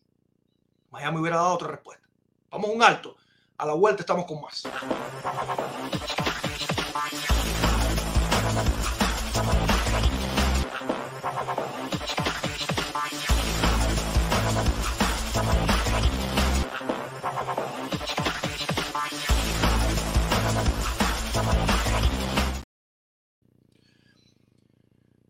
Miami 0.92 1.20
hubiera 1.20 1.38
dado 1.38 1.54
otra 1.54 1.68
respuesta. 1.68 2.08
Vamos 2.50 2.70
a 2.70 2.74
un 2.74 2.84
alto. 2.84 3.18
A 3.58 3.66
la 3.66 3.74
vuelta 3.74 4.02
estamos 4.02 4.26
con 4.26 4.42
más. 4.42 4.64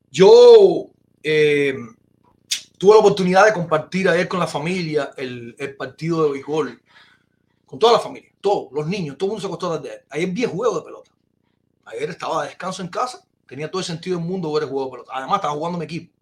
Yo 0.09 0.87
eh, 1.21 1.75
tuve 2.77 2.93
la 2.93 2.99
oportunidad 2.99 3.45
de 3.45 3.53
compartir 3.53 4.07
ayer 4.07 4.27
con 4.27 4.39
la 4.39 4.47
familia 4.47 5.11
el, 5.17 5.75
partido 5.77 6.23
de 6.23 6.31
béisbol, 6.31 6.81
con 7.65 7.79
toda 7.79 7.93
la 7.93 7.99
familia, 7.99 8.31
todos, 8.41 8.71
los 8.71 8.87
niños, 8.87 9.17
todo 9.17 9.27
el 9.27 9.31
mundo 9.31 9.41
se 9.41 9.47
acostó 9.47 9.77
desde 9.77 9.89
ayer. 9.89 10.05
Ayer 10.09 10.29
vi 10.29 10.43
el 10.43 10.49
juego 10.49 10.79
de 10.79 10.85
pelota. 10.85 11.11
Ayer 11.85 12.09
estaba 12.09 12.43
de 12.43 12.49
descanso 12.49 12.81
en 12.81 12.89
casa, 12.89 13.25
tenía 13.47 13.69
todo 13.69 13.79
el 13.79 13.85
sentido 13.85 14.17
del 14.17 14.25
mundo 14.25 14.51
ver 14.53 14.63
el 14.63 14.69
juego 14.69 14.85
de 14.85 14.91
pelota. 14.91 15.11
Además, 15.15 15.37
estaba 15.37 15.53
jugando 15.53 15.77
mi 15.77 15.85
equipo. 15.85 16.13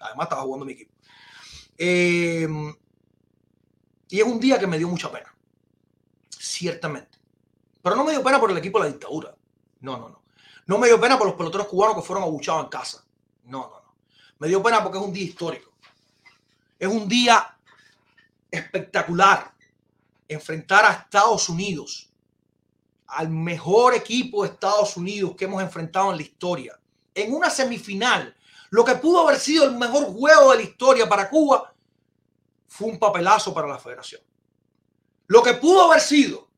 Además, 0.00 0.26
estaba 0.26 0.42
jugando 0.42 0.66
mi 0.66 0.72
equipo. 0.72 0.92
Eh, 1.78 2.48
y 4.08 4.20
es 4.20 4.26
un 4.26 4.38
día 4.38 4.58
que 4.58 4.66
me 4.66 4.78
dio 4.78 4.88
mucha 4.88 5.10
pena, 5.10 5.34
ciertamente. 6.28 7.18
Pero 7.82 7.96
no 7.96 8.04
me 8.04 8.12
dio 8.12 8.22
pena 8.22 8.38
por 8.38 8.50
el 8.50 8.58
equipo 8.58 8.78
de 8.78 8.84
la 8.84 8.92
dictadura. 8.92 9.34
No, 9.80 9.96
no, 9.96 10.08
no. 10.10 10.22
No 10.66 10.78
me 10.78 10.86
dio 10.86 11.00
pena 11.00 11.18
por 11.18 11.26
los 11.26 11.36
peloteros 11.36 11.66
cubanos 11.66 11.96
que 11.96 12.02
fueron 12.02 12.22
abuchados 12.24 12.64
en 12.64 12.70
casa. 12.70 13.04
No, 13.44 13.62
no, 13.62 13.82
no. 13.82 13.94
Me 14.38 14.48
dio 14.48 14.62
pena 14.62 14.82
porque 14.82 14.98
es 14.98 15.04
un 15.04 15.12
día 15.12 15.24
histórico. 15.24 15.72
Es 16.78 16.88
un 16.88 17.08
día 17.08 17.56
espectacular 18.50 19.51
enfrentar 20.34 20.84
a 20.84 20.92
Estados 20.92 21.48
Unidos 21.48 22.10
al 23.06 23.28
mejor 23.28 23.94
equipo 23.94 24.42
de 24.42 24.50
Estados 24.50 24.96
Unidos 24.96 25.34
que 25.36 25.44
hemos 25.44 25.62
enfrentado 25.62 26.10
en 26.10 26.16
la 26.16 26.22
historia. 26.22 26.80
En 27.14 27.34
una 27.34 27.50
semifinal, 27.50 28.34
lo 28.70 28.84
que 28.84 28.94
pudo 28.94 29.20
haber 29.20 29.38
sido 29.38 29.64
el 29.64 29.76
mejor 29.76 30.04
juego 30.06 30.50
de 30.50 30.56
la 30.56 30.62
historia 30.62 31.08
para 31.08 31.28
Cuba 31.28 31.74
fue 32.66 32.88
un 32.88 32.98
papelazo 32.98 33.52
para 33.52 33.68
la 33.68 33.78
federación. 33.78 34.22
Lo 35.26 35.42
que 35.42 35.54
pudo 35.54 35.82
haber 35.82 36.00
sido 36.00 36.48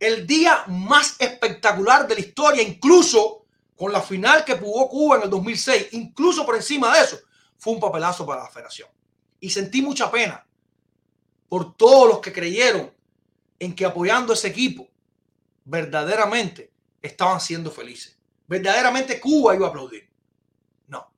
el 0.00 0.26
día 0.26 0.64
más 0.66 1.14
espectacular 1.20 2.08
de 2.08 2.14
la 2.14 2.20
historia, 2.20 2.62
incluso 2.62 3.46
con 3.76 3.92
la 3.92 4.00
final 4.00 4.44
que 4.44 4.58
jugó 4.58 4.88
Cuba 4.88 5.16
en 5.16 5.22
el 5.22 5.30
2006, 5.30 5.88
incluso 5.92 6.44
por 6.44 6.56
encima 6.56 6.92
de 6.92 7.04
eso, 7.04 7.20
fue 7.56 7.74
un 7.74 7.80
papelazo 7.80 8.26
para 8.26 8.42
la 8.42 8.50
federación. 8.50 8.88
Y 9.38 9.50
sentí 9.50 9.80
mucha 9.80 10.10
pena 10.10 10.44
por 11.48 11.76
todos 11.76 12.08
los 12.08 12.18
que 12.20 12.32
creyeron 12.32 12.92
en 13.60 13.74
que 13.76 13.84
apoyando 13.84 14.32
ese 14.32 14.48
equipo 14.48 14.88
verdaderamente 15.64 16.72
estaban 17.00 17.40
siendo 17.40 17.70
felices. 17.70 18.18
Verdaderamente 18.48 19.20
Cuba 19.20 19.54
iba 19.54 19.66
a 19.66 19.70
aplaudir. 19.70 20.10
No. 20.88 21.12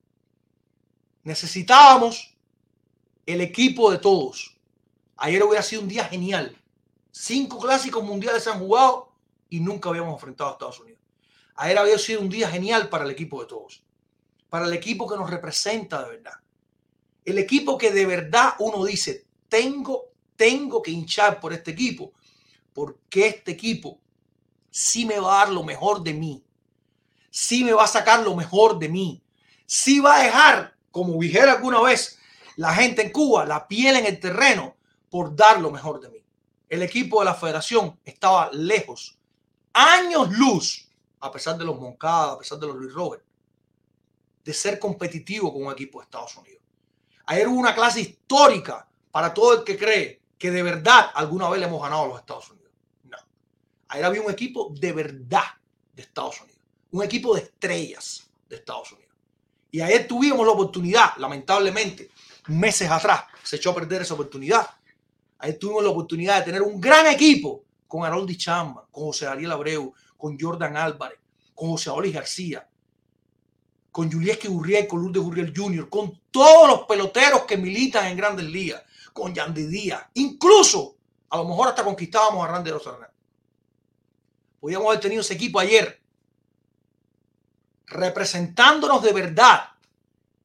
Necesitábamos 1.22 2.36
el 3.24 3.40
equipo 3.40 3.90
de 3.90 3.98
todos. 3.98 4.58
Ayer 5.16 5.42
hubiera 5.42 5.62
sido 5.62 5.82
un 5.82 5.88
día 5.88 6.04
genial. 6.04 6.60
Cinco 7.10 7.58
clásicos 7.58 8.04
mundiales 8.04 8.42
se 8.42 8.50
han 8.50 8.58
jugado 8.58 9.12
y 9.48 9.60
nunca 9.60 9.88
habíamos 9.88 10.14
enfrentado 10.14 10.50
a 10.50 10.52
Estados 10.54 10.80
Unidos. 10.80 11.00
Ayer 11.54 11.78
había 11.78 11.98
sido 11.98 12.20
un 12.20 12.28
día 12.28 12.50
genial 12.50 12.88
para 12.88 13.04
el 13.04 13.10
equipo 13.10 13.40
de 13.40 13.46
todos. 13.46 13.84
Para 14.48 14.66
el 14.66 14.72
equipo 14.72 15.08
que 15.08 15.16
nos 15.16 15.30
representa 15.30 16.02
de 16.02 16.10
verdad. 16.10 16.34
El 17.24 17.38
equipo 17.38 17.78
que 17.78 17.92
de 17.92 18.04
verdad 18.04 18.54
uno 18.58 18.84
dice, 18.84 19.26
tengo, 19.48 20.10
tengo 20.34 20.82
que 20.82 20.90
hinchar 20.90 21.38
por 21.38 21.52
este 21.52 21.70
equipo. 21.70 22.12
Porque 22.72 23.26
este 23.26 23.52
equipo 23.52 23.98
sí 24.70 25.04
me 25.04 25.18
va 25.18 25.42
a 25.42 25.44
dar 25.44 25.54
lo 25.54 25.62
mejor 25.62 26.02
de 26.02 26.14
mí. 26.14 26.42
Sí 27.30 27.64
me 27.64 27.72
va 27.72 27.84
a 27.84 27.88
sacar 27.88 28.20
lo 28.20 28.34
mejor 28.34 28.78
de 28.78 28.88
mí. 28.88 29.22
Sí 29.66 30.00
va 30.00 30.16
a 30.16 30.22
dejar, 30.22 30.76
como 30.90 31.20
dijera 31.20 31.52
alguna 31.52 31.80
vez 31.80 32.18
la 32.56 32.74
gente 32.74 33.02
en 33.02 33.12
Cuba, 33.12 33.44
la 33.46 33.66
piel 33.66 33.96
en 33.96 34.06
el 34.06 34.20
terreno 34.20 34.76
por 35.10 35.34
dar 35.34 35.60
lo 35.60 35.70
mejor 35.70 36.00
de 36.00 36.10
mí. 36.10 36.24
El 36.68 36.82
equipo 36.82 37.20
de 37.20 37.26
la 37.26 37.34
federación 37.34 37.98
estaba 38.04 38.50
lejos, 38.52 39.18
años 39.72 40.30
luz, 40.30 40.88
a 41.20 41.30
pesar 41.30 41.56
de 41.58 41.64
los 41.64 41.78
Moncada, 41.78 42.32
a 42.32 42.38
pesar 42.38 42.58
de 42.58 42.66
los 42.66 42.76
Luis 42.76 42.94
Robert, 42.94 43.22
de 44.44 44.54
ser 44.54 44.78
competitivo 44.78 45.52
con 45.52 45.66
un 45.66 45.72
equipo 45.72 46.00
de 46.00 46.04
Estados 46.04 46.36
Unidos. 46.36 46.62
Ayer 47.26 47.46
hubo 47.46 47.58
una 47.58 47.74
clase 47.74 48.00
histórica 48.00 48.88
para 49.10 49.32
todo 49.32 49.58
el 49.58 49.64
que 49.64 49.78
cree 49.78 50.22
que 50.38 50.50
de 50.50 50.62
verdad 50.62 51.10
alguna 51.14 51.48
vez 51.48 51.60
le 51.60 51.66
hemos 51.66 51.80
ganado 51.80 52.04
a 52.04 52.08
los 52.08 52.18
Estados 52.18 52.50
Unidos. 52.50 52.61
Ayer 53.92 54.06
había 54.06 54.22
un 54.22 54.30
equipo 54.30 54.72
de 54.74 54.90
verdad 54.90 55.44
de 55.92 56.00
Estados 56.00 56.40
Unidos, 56.40 56.62
un 56.92 57.02
equipo 57.02 57.34
de 57.34 57.42
estrellas 57.42 58.26
de 58.48 58.56
Estados 58.56 58.90
Unidos. 58.90 59.14
Y 59.70 59.82
ayer 59.82 60.08
tuvimos 60.08 60.46
la 60.46 60.52
oportunidad, 60.52 61.14
lamentablemente, 61.18 62.10
meses 62.46 62.90
atrás 62.90 63.24
se 63.42 63.56
echó 63.56 63.70
a 63.70 63.74
perder 63.74 64.00
esa 64.00 64.14
oportunidad. 64.14 64.66
Ayer 65.40 65.58
tuvimos 65.58 65.84
la 65.84 65.90
oportunidad 65.90 66.38
de 66.38 66.44
tener 66.46 66.62
un 66.62 66.80
gran 66.80 67.06
equipo 67.06 67.64
con 67.86 68.02
Haroldi 68.02 68.38
Chamba, 68.38 68.88
con 68.90 69.04
José 69.04 69.26
Ariel 69.26 69.52
Abreu, 69.52 69.92
con 70.16 70.38
Jordan 70.40 70.74
Álvarez, 70.74 71.18
con 71.54 71.72
José 71.72 71.90
Olis 71.90 72.14
García, 72.14 72.66
con 73.90 74.10
Julieski 74.10 74.48
Gurriel, 74.48 74.86
con 74.86 75.02
Lourdes 75.02 75.22
Gurriel 75.22 75.52
Jr., 75.54 75.90
con 75.90 76.18
todos 76.30 76.66
los 76.66 76.86
peloteros 76.86 77.42
que 77.42 77.58
militan 77.58 78.06
en 78.06 78.16
grandes 78.16 78.46
ligas, 78.46 78.82
con 79.12 79.34
Yandy 79.34 79.66
Díaz, 79.66 80.06
incluso 80.14 80.96
a 81.28 81.36
lo 81.36 81.44
mejor 81.44 81.68
hasta 81.68 81.84
conquistábamos 81.84 82.42
a 82.42 82.52
Randy 82.52 82.70
Rosarnal. 82.70 83.11
Podíamos 84.62 84.86
haber 84.86 85.00
tenido 85.00 85.22
ese 85.22 85.34
equipo 85.34 85.58
ayer 85.58 86.00
representándonos 87.86 89.02
de 89.02 89.12
verdad 89.12 89.70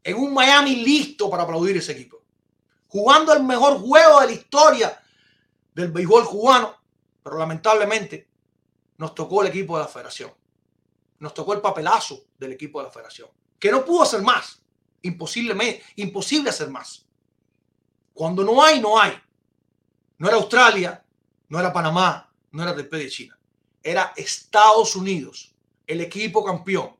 en 0.03 0.17
un 0.17 0.33
Miami 0.33 0.77
listo 0.77 1.29
para 1.29 1.43
aplaudir 1.43 1.77
ese 1.77 1.91
equipo. 1.91 2.23
Jugando 2.87 3.31
el 3.31 3.43
mejor 3.43 3.77
juego 3.77 4.21
de 4.21 4.25
la 4.25 4.31
historia 4.31 5.03
del 5.71 5.91
béisbol 5.91 6.27
cubano, 6.27 6.77
pero 7.21 7.37
lamentablemente 7.37 8.27
nos 8.97 9.13
tocó 9.13 9.43
el 9.43 9.49
equipo 9.49 9.77
de 9.77 9.83
la 9.83 9.87
federación. 9.87 10.33
Nos 11.19 11.35
tocó 11.35 11.53
el 11.53 11.61
papelazo 11.61 12.23
del 12.39 12.53
equipo 12.53 12.79
de 12.79 12.87
la 12.87 12.91
federación, 12.91 13.29
que 13.59 13.69
no 13.69 13.85
pudo 13.85 14.01
hacer 14.01 14.23
más. 14.23 14.63
Imposible, 15.03 15.83
imposible 15.95 16.49
hacer 16.49 16.71
más. 16.71 17.05
Cuando 18.15 18.43
no 18.43 18.63
hay, 18.63 18.81
no 18.81 18.99
hay. 18.99 19.13
No 20.17 20.27
era 20.27 20.37
Australia, 20.37 21.05
no 21.49 21.59
era 21.59 21.71
Panamá, 21.71 22.33
no 22.49 22.63
era 22.63 22.73
del 22.73 22.89
de 22.89 23.09
China 23.11 23.36
era 23.83 24.13
Estados 24.15 24.95
Unidos, 24.95 25.53
el 25.85 26.01
equipo 26.01 26.43
campeón, 26.43 26.95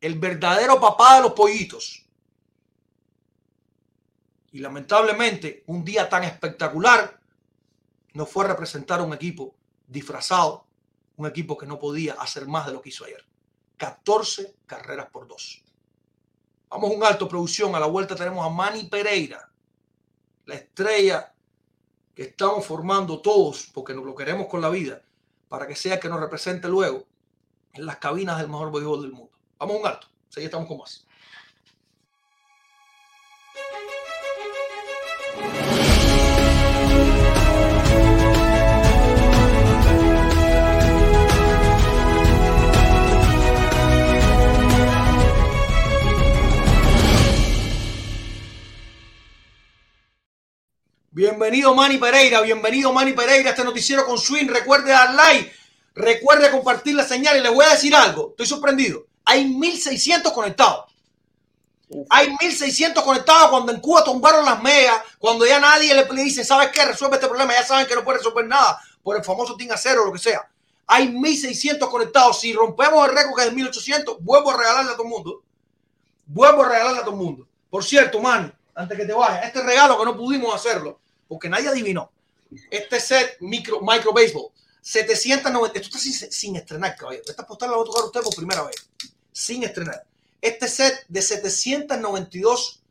el 0.00 0.18
verdadero 0.18 0.80
papá 0.80 1.16
de 1.16 1.22
los 1.22 1.32
pollitos. 1.32 2.04
Y 4.52 4.60
lamentablemente, 4.60 5.64
un 5.66 5.84
día 5.84 6.08
tan 6.08 6.24
espectacular 6.24 7.20
no 8.14 8.26
fue 8.26 8.46
representar 8.46 9.02
un 9.02 9.12
equipo 9.12 9.54
disfrazado, 9.86 10.66
un 11.16 11.26
equipo 11.26 11.56
que 11.58 11.66
no 11.66 11.78
podía 11.78 12.14
hacer 12.14 12.46
más 12.46 12.66
de 12.66 12.72
lo 12.72 12.80
que 12.80 12.90
hizo 12.90 13.04
ayer. 13.04 13.24
14 13.76 14.56
carreras 14.66 15.08
por 15.10 15.26
dos. 15.26 15.62
Vamos 16.68 16.90
a 16.90 16.94
un 16.94 17.04
alto 17.04 17.28
producción. 17.28 17.74
A 17.74 17.80
la 17.80 17.86
vuelta 17.86 18.14
tenemos 18.14 18.44
a 18.44 18.48
Manny 18.48 18.84
Pereira, 18.84 19.50
la 20.46 20.54
estrella 20.54 21.32
que 22.14 22.22
estamos 22.22 22.66
formando 22.66 23.20
todos 23.20 23.68
porque 23.72 23.94
nos 23.94 24.04
lo 24.04 24.14
queremos 24.14 24.46
con 24.48 24.60
la 24.60 24.68
vida 24.68 25.02
para 25.48 25.66
que 25.66 25.74
sea 25.74 25.98
que 25.98 26.08
nos 26.08 26.20
represente 26.20 26.68
luego 26.68 27.06
en 27.72 27.86
las 27.86 27.96
cabinas 27.98 28.38
del 28.38 28.48
mejor 28.48 28.72
béisbol 28.72 29.02
del 29.02 29.12
mundo. 29.12 29.32
Vamos 29.58 29.76
a 29.76 29.78
un 29.80 29.86
alto. 29.86 30.06
Seguimos 30.28 30.46
estamos 30.46 30.68
con 30.68 30.78
más. 30.78 31.08
Bienvenido 51.18 51.74
Manny 51.74 51.98
Pereira, 51.98 52.40
bienvenido 52.42 52.92
Manny 52.92 53.12
Pereira 53.12 53.48
a 53.48 53.50
este 53.50 53.64
noticiero 53.64 54.06
con 54.06 54.16
Swing. 54.16 54.46
Recuerde 54.46 54.92
dar 54.92 55.14
like, 55.14 55.52
recuerde 55.92 56.48
compartir 56.48 56.94
la 56.94 57.02
señal 57.02 57.36
y 57.36 57.40
les 57.40 57.52
voy 57.52 57.64
a 57.64 57.70
decir 57.70 57.92
algo. 57.92 58.28
Estoy 58.30 58.46
sorprendido. 58.46 59.04
Hay 59.24 59.44
1600 59.44 60.32
conectados. 60.32 60.84
Hay 62.08 62.28
1600 62.28 63.02
conectados 63.02 63.50
cuando 63.50 63.72
en 63.72 63.80
Cuba 63.80 64.04
tumbaron 64.04 64.44
las 64.44 64.62
megas, 64.62 65.02
cuando 65.18 65.44
ya 65.44 65.58
nadie 65.58 65.92
le, 65.92 66.04
dice, 66.22 66.44
¿sabes 66.44 66.68
qué? 66.68 66.84
Resuelve 66.84 67.16
este 67.16 67.26
problema. 67.26 67.52
Ya 67.52 67.64
saben 67.64 67.88
que 67.88 67.96
no 67.96 68.04
puede 68.04 68.18
resolver 68.18 68.46
nada 68.46 68.80
por 69.02 69.16
el 69.16 69.24
famoso 69.24 69.56
Team 69.56 69.72
Acero 69.72 70.02
o 70.02 70.06
lo 70.06 70.12
que 70.12 70.20
sea. 70.20 70.48
Hay 70.86 71.08
1600 71.08 71.90
conectados. 71.90 72.40
Si 72.40 72.52
rompemos 72.52 73.08
el 73.08 73.16
récord 73.16 73.34
que 73.34 73.42
es 73.42 73.48
de 73.48 73.56
1800, 73.56 74.18
vuelvo 74.20 74.52
a 74.52 74.56
regalarle 74.56 74.92
a 74.92 74.94
todo 74.94 75.02
el 75.02 75.10
mundo. 75.10 75.42
Vuelvo 76.26 76.62
a 76.62 76.68
regalarle 76.68 77.00
a 77.00 77.02
todo 77.02 77.10
el 77.10 77.20
mundo. 77.20 77.48
Por 77.68 77.82
cierto, 77.82 78.20
Manny, 78.20 78.52
antes 78.76 78.96
que 78.96 79.04
te 79.04 79.12
vayas, 79.12 79.46
este 79.46 79.60
regalo 79.64 79.98
que 79.98 80.04
no 80.04 80.16
pudimos 80.16 80.54
hacerlo 80.54 81.00
porque 81.28 81.48
nadie 81.48 81.68
adivinó. 81.68 82.10
Este 82.70 82.98
set 82.98 83.36
micro, 83.40 83.80
micro 83.80 84.12
baseball, 84.12 84.50
790. 84.80 85.78
Esto 85.78 85.98
está 85.98 86.30
sin, 86.30 86.56
estrenar, 86.56 86.96
caballero. 86.96 87.24
Esta 87.28 87.46
postal 87.46 87.70
la 87.70 87.76
va 87.76 87.82
a 87.82 87.86
tocar 87.86 88.04
usted 88.04 88.22
por 88.22 88.34
primera 88.34 88.62
vez, 88.64 88.76
sin 89.30 89.62
estrenar. 89.62 90.04
Este 90.40 90.66
set 90.66 91.04
de 91.08 91.20
792 91.20 92.82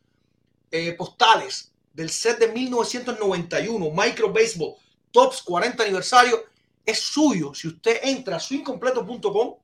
eh, 0.70 0.94
postales 0.94 1.72
del 1.94 2.10
set 2.10 2.38
de 2.38 2.50
1991, 2.50 3.90
Micro 3.92 4.32
Baseball 4.32 4.76
Tops 5.12 5.42
40 5.42 5.84
aniversario, 5.84 6.44
es 6.86 7.00
suyo. 7.00 7.54
Si 7.54 7.68
usted 7.68 8.00
entra 8.04 8.36
a 8.36 8.40
swincompleto.com 8.40 9.56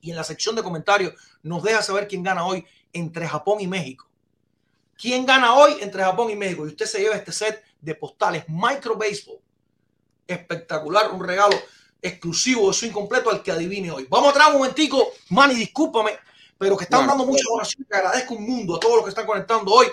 y 0.00 0.10
en 0.10 0.16
la 0.16 0.24
sección 0.24 0.56
de 0.56 0.62
comentarios 0.62 1.12
nos 1.42 1.62
deja 1.62 1.82
saber 1.82 2.08
quién 2.08 2.22
gana 2.22 2.46
hoy 2.46 2.64
entre 2.92 3.28
Japón 3.28 3.60
y 3.60 3.66
México. 3.66 4.08
¿Quién 4.96 5.26
gana 5.26 5.54
hoy 5.54 5.76
entre 5.80 6.02
Japón 6.02 6.30
y 6.30 6.36
México? 6.36 6.64
Y 6.64 6.70
usted 6.70 6.86
se 6.86 6.98
lleva 6.98 7.16
este 7.16 7.32
set 7.32 7.62
de 7.80 7.94
postales 7.94 8.44
Micro 8.48 8.96
Baseball. 8.96 9.38
Espectacular, 10.26 11.10
un 11.10 11.24
regalo 11.24 11.56
exclusivo 12.00 12.68
de 12.68 12.74
su 12.74 12.86
incompleto 12.86 13.30
al 13.30 13.42
que 13.42 13.52
adivine 13.52 13.90
hoy. 13.90 14.06
Vamos 14.08 14.30
a 14.30 14.32
traer 14.32 14.52
un 14.52 14.60
momentico, 14.60 15.12
Manny, 15.30 15.54
discúlpame, 15.54 16.18
pero 16.56 16.76
que 16.76 16.84
están 16.84 17.06
dando 17.06 17.24
mucha 17.24 17.44
oración. 17.52 17.84
Te 17.84 17.96
agradezco 17.96 18.34
un 18.34 18.44
mundo 18.44 18.76
a 18.76 18.80
todos 18.80 18.96
los 18.96 19.04
que 19.04 19.10
están 19.10 19.26
conectando 19.26 19.72
hoy. 19.72 19.86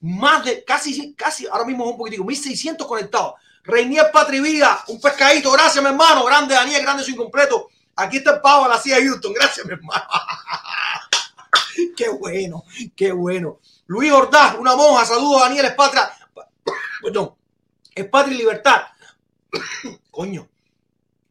Más 0.00 0.44
de 0.44 0.64
casi, 0.64 1.14
casi, 1.14 1.46
ahora 1.46 1.64
mismo 1.64 1.84
es 1.84 1.90
un 1.92 1.98
poquitico, 1.98 2.24
1600 2.24 2.86
conectados. 2.86 3.34
Reinier 3.64 4.10
Patrivida, 4.12 4.84
un 4.88 5.00
pescadito, 5.00 5.50
gracias, 5.52 5.82
mi 5.82 5.90
hermano. 5.90 6.24
Grande, 6.24 6.54
Daniel, 6.54 6.82
grande, 6.82 7.02
su 7.02 7.10
incompleto. 7.10 7.68
Aquí 7.96 8.18
está 8.18 8.34
el 8.34 8.40
pavo 8.40 8.64
a 8.64 8.68
la 8.68 8.78
CIA 8.78 8.96
Houston, 9.02 9.32
gracias, 9.32 9.66
mi 9.66 9.72
hermano. 9.72 10.04
qué 11.96 12.08
bueno, 12.08 12.64
qué 12.96 13.12
bueno. 13.12 13.58
Luis 13.86 14.12
Ordaz, 14.12 14.56
una 14.58 14.76
monja, 14.76 15.04
saludos, 15.04 15.42
Daniel 15.42 15.66
Espatra. 15.66 16.17
Perdón, 17.02 17.34
es 17.94 18.08
patria 18.08 18.34
y 18.34 18.38
libertad. 18.38 18.82
Coño. 20.10 20.48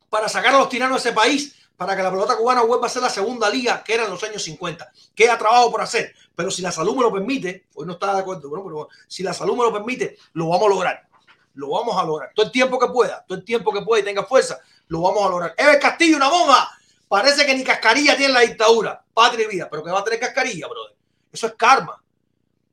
Para 0.10 0.30
sacar 0.30 0.56
a 0.56 0.60
los 0.60 0.70
tiranos 0.70 1.04
de 1.04 1.10
ese 1.10 1.16
país, 1.16 1.56
para 1.78 1.96
que 1.96 2.02
la 2.02 2.10
pelota 2.10 2.36
cubana 2.36 2.64
vuelva 2.64 2.88
a 2.88 2.90
ser 2.90 3.04
la 3.04 3.10
segunda 3.10 3.50
liga 3.50 3.84
que 3.84 3.94
era 3.94 4.06
en 4.06 4.10
los 4.10 4.24
años 4.24 4.44
50. 4.44 4.92
Queda 5.14 5.38
trabajo 5.38 5.72
por 5.72 5.82
hacer, 5.82 6.14
pero 6.36 6.50
si 6.50 6.62
la 6.62 6.72
salud 6.72 6.96
me 6.96 7.04
lo 7.04 7.14
permite, 7.14 7.68
hoy 7.76 7.86
no 7.86 7.94
está 7.94 8.14
de 8.14 8.22
acuerdo, 8.22 8.50
bueno, 8.50 8.66
pero 8.66 8.90
si 9.08 9.22
la 9.22 9.34
salud 9.34 9.56
me 9.56 9.64
lo 9.64 9.72
permite, 9.72 10.18
lo 10.34 10.50
vamos 10.50 10.66
a 10.66 10.70
lograr. 10.70 11.08
Lo 11.54 11.70
vamos 11.70 11.96
a 11.96 12.04
lograr. 12.04 12.32
Todo 12.36 12.48
el 12.48 12.52
tiempo 12.52 12.80
que 12.80 12.88
pueda, 12.88 13.24
todo 13.28 13.38
el 13.38 13.44
tiempo 13.44 13.72
que 13.72 13.82
pueda 13.82 14.02
y 14.02 14.06
tenga 14.06 14.24
fuerza, 14.24 14.60
lo 14.88 15.02
vamos 15.02 15.26
a 15.26 15.30
lograr. 15.30 15.56
Ever 15.58 15.80
Castillo, 15.80 16.18
una 16.18 16.30
monja. 16.30 16.70
Parece 17.08 17.46
que 17.46 17.56
ni 17.56 17.64
cascarilla 17.64 18.18
tiene 18.18 18.34
la 18.34 18.42
dictadura. 18.42 19.04
Patria 19.14 19.46
y 19.46 19.48
vida, 19.48 19.68
pero 19.70 19.84
que 19.84 19.92
va 19.92 20.00
a 20.00 20.04
tener 20.04 20.20
cascarilla, 20.20 20.68
brother. 20.68 20.96
Eso 21.32 21.48
es 21.48 21.54
karma. 21.54 22.02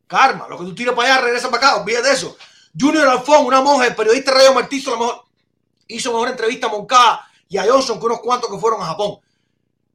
Karma. 0.07 0.49
Lo 0.49 0.59
que 0.59 0.65
tú 0.65 0.75
tiras 0.75 0.95
para 0.95 1.15
allá, 1.15 1.25
regresa 1.25 1.51
para 1.51 1.69
acá. 1.69 1.83
Olvídate 1.83 2.09
de 2.09 2.15
eso. 2.15 2.37
Junior 2.79 3.09
Alfón, 3.09 3.47
una 3.47 3.61
monja, 3.61 3.87
el 3.87 3.95
periodista 3.95 4.33
Rayo 4.33 4.53
Martizo, 4.53 4.91
la 4.91 4.99
mejor, 4.99 5.25
hizo 5.87 6.11
mejor 6.11 6.29
entrevista 6.29 6.67
a 6.67 6.71
Moncada 6.71 7.29
y 7.49 7.57
a 7.57 7.65
Johnson 7.65 7.99
que 7.99 8.07
unos 8.07 8.21
cuantos 8.21 8.51
que 8.51 8.59
fueron 8.59 8.83
a 8.83 8.87
Japón. 8.87 9.19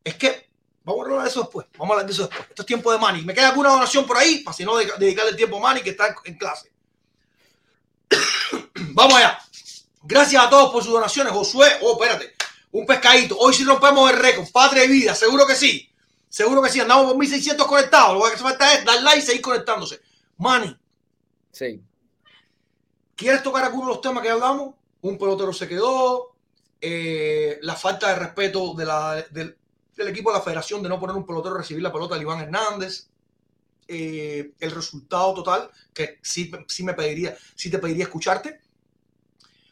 Es 0.04 0.16
que 0.16 0.50
vamos 0.84 1.02
a 1.02 1.04
hablar 1.06 1.24
de 1.24 1.30
eso 1.30 1.42
después. 1.42 1.68
Vamos 1.78 1.90
a 1.90 1.94
hablar 1.94 2.06
de 2.06 2.14
eso 2.14 2.28
después. 2.28 2.50
Esto 2.50 2.62
es 2.62 2.66
tiempo 2.66 2.92
de 2.92 2.98
Manny. 2.98 3.24
¿Me 3.24 3.34
queda 3.34 3.50
alguna 3.50 3.70
donación 3.70 4.06
por 4.06 4.18
ahí? 4.18 4.40
Para 4.40 4.56
si 4.56 4.64
no 4.64 4.78
dedicarle 4.78 5.32
el 5.32 5.36
tiempo 5.36 5.58
a 5.58 5.60
Manny 5.60 5.82
que 5.82 5.90
está 5.90 6.16
en 6.24 6.38
clase. 6.38 6.72
vamos 8.94 9.16
allá. 9.16 9.40
Gracias 10.04 10.42
a 10.42 10.50
todos 10.50 10.72
por 10.72 10.84
sus 10.84 10.94
donaciones. 10.94 11.34
Josué, 11.34 11.68
oh, 11.82 12.02
espérate. 12.02 12.34
Un 12.72 12.86
pescadito. 12.86 13.38
Hoy 13.38 13.54
sí 13.54 13.66
rompemos 13.66 14.10
el 14.10 14.18
récord. 14.18 14.48
Patria 14.52 14.86
y 14.86 14.88
vida. 14.88 15.14
Seguro 15.16 15.46
que 15.46 15.56
sí. 15.56 15.90
Seguro 16.30 16.62
que 16.62 16.70
sí. 16.70 16.80
Andamos 16.80 17.08
por 17.08 17.18
1600 17.18 17.68
conectados. 17.68 18.14
Lo 18.18 18.24
que 18.24 18.34
hace 18.34 18.44
falta 18.44 18.74
es 18.74 18.86
dar 18.86 19.02
like 19.04 19.20
y 19.20 19.22
seguir 19.22 19.42
conectándose. 19.42 20.02
Manny. 20.38 20.78
Sí. 21.52 21.82
¿Quieres 23.20 23.44
tocar 23.44 23.66
alguno 23.66 23.88
de 23.88 23.92
los 23.96 24.02
temas 24.02 24.24
que 24.24 24.30
hablamos? 24.30 24.76
Un 25.02 25.18
pelotero 25.18 25.52
se 25.52 25.68
quedó. 25.68 26.36
Eh, 26.80 27.60
la 27.64 27.76
falta 27.76 28.08
de 28.08 28.16
respeto 28.16 28.74
de 28.74 28.86
la, 28.86 29.16
del, 29.30 29.58
del, 29.98 30.08
equipo 30.08 30.32
de 30.32 30.38
la 30.38 30.44
federación 30.44 30.82
de 30.82 30.88
no 30.88 31.02
poner 31.02 31.18
un 31.18 31.26
pelotero 31.26 31.56
a 31.56 31.58
recibir 31.58 31.84
la 31.84 31.92
pelota 31.92 32.16
de 32.16 32.22
Iván 32.22 32.40
Hernández. 32.40 33.10
Eh, 33.90 34.54
el 34.58 34.72
resultado 34.72 35.34
total, 35.34 35.70
que 35.94 36.20
sí, 36.22 36.50
sí 36.70 36.84
me 36.86 36.94
pediría, 36.94 37.36
sí 37.56 37.70
te 37.70 37.80
pediría 37.80 38.06
escucharte. 38.06 38.62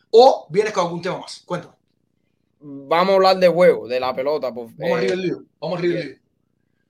O 0.09 0.47
vienes 0.49 0.73
con 0.73 0.83
algún 0.83 1.01
tema 1.01 1.19
más. 1.19 1.41
Cuéntame. 1.45 1.75
Vamos 2.59 3.13
a 3.13 3.15
hablar 3.15 3.37
de 3.37 3.47
juego, 3.47 3.87
de 3.87 4.01
la 4.01 4.13
pelota. 4.13 4.53
Pues, 4.53 4.75
Vamos 4.75 4.89
eh, 4.89 4.97
arriba 4.97 5.13
el 5.13 5.21
lío. 5.21 5.43
Vamos 5.61 5.79
arriba 5.79 5.99
el 6.01 6.07
lío. 6.09 6.17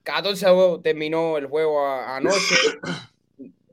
14 0.02 0.46
terminó 0.82 1.38
el 1.38 1.46
juego 1.46 1.86
anoche. 1.86 2.56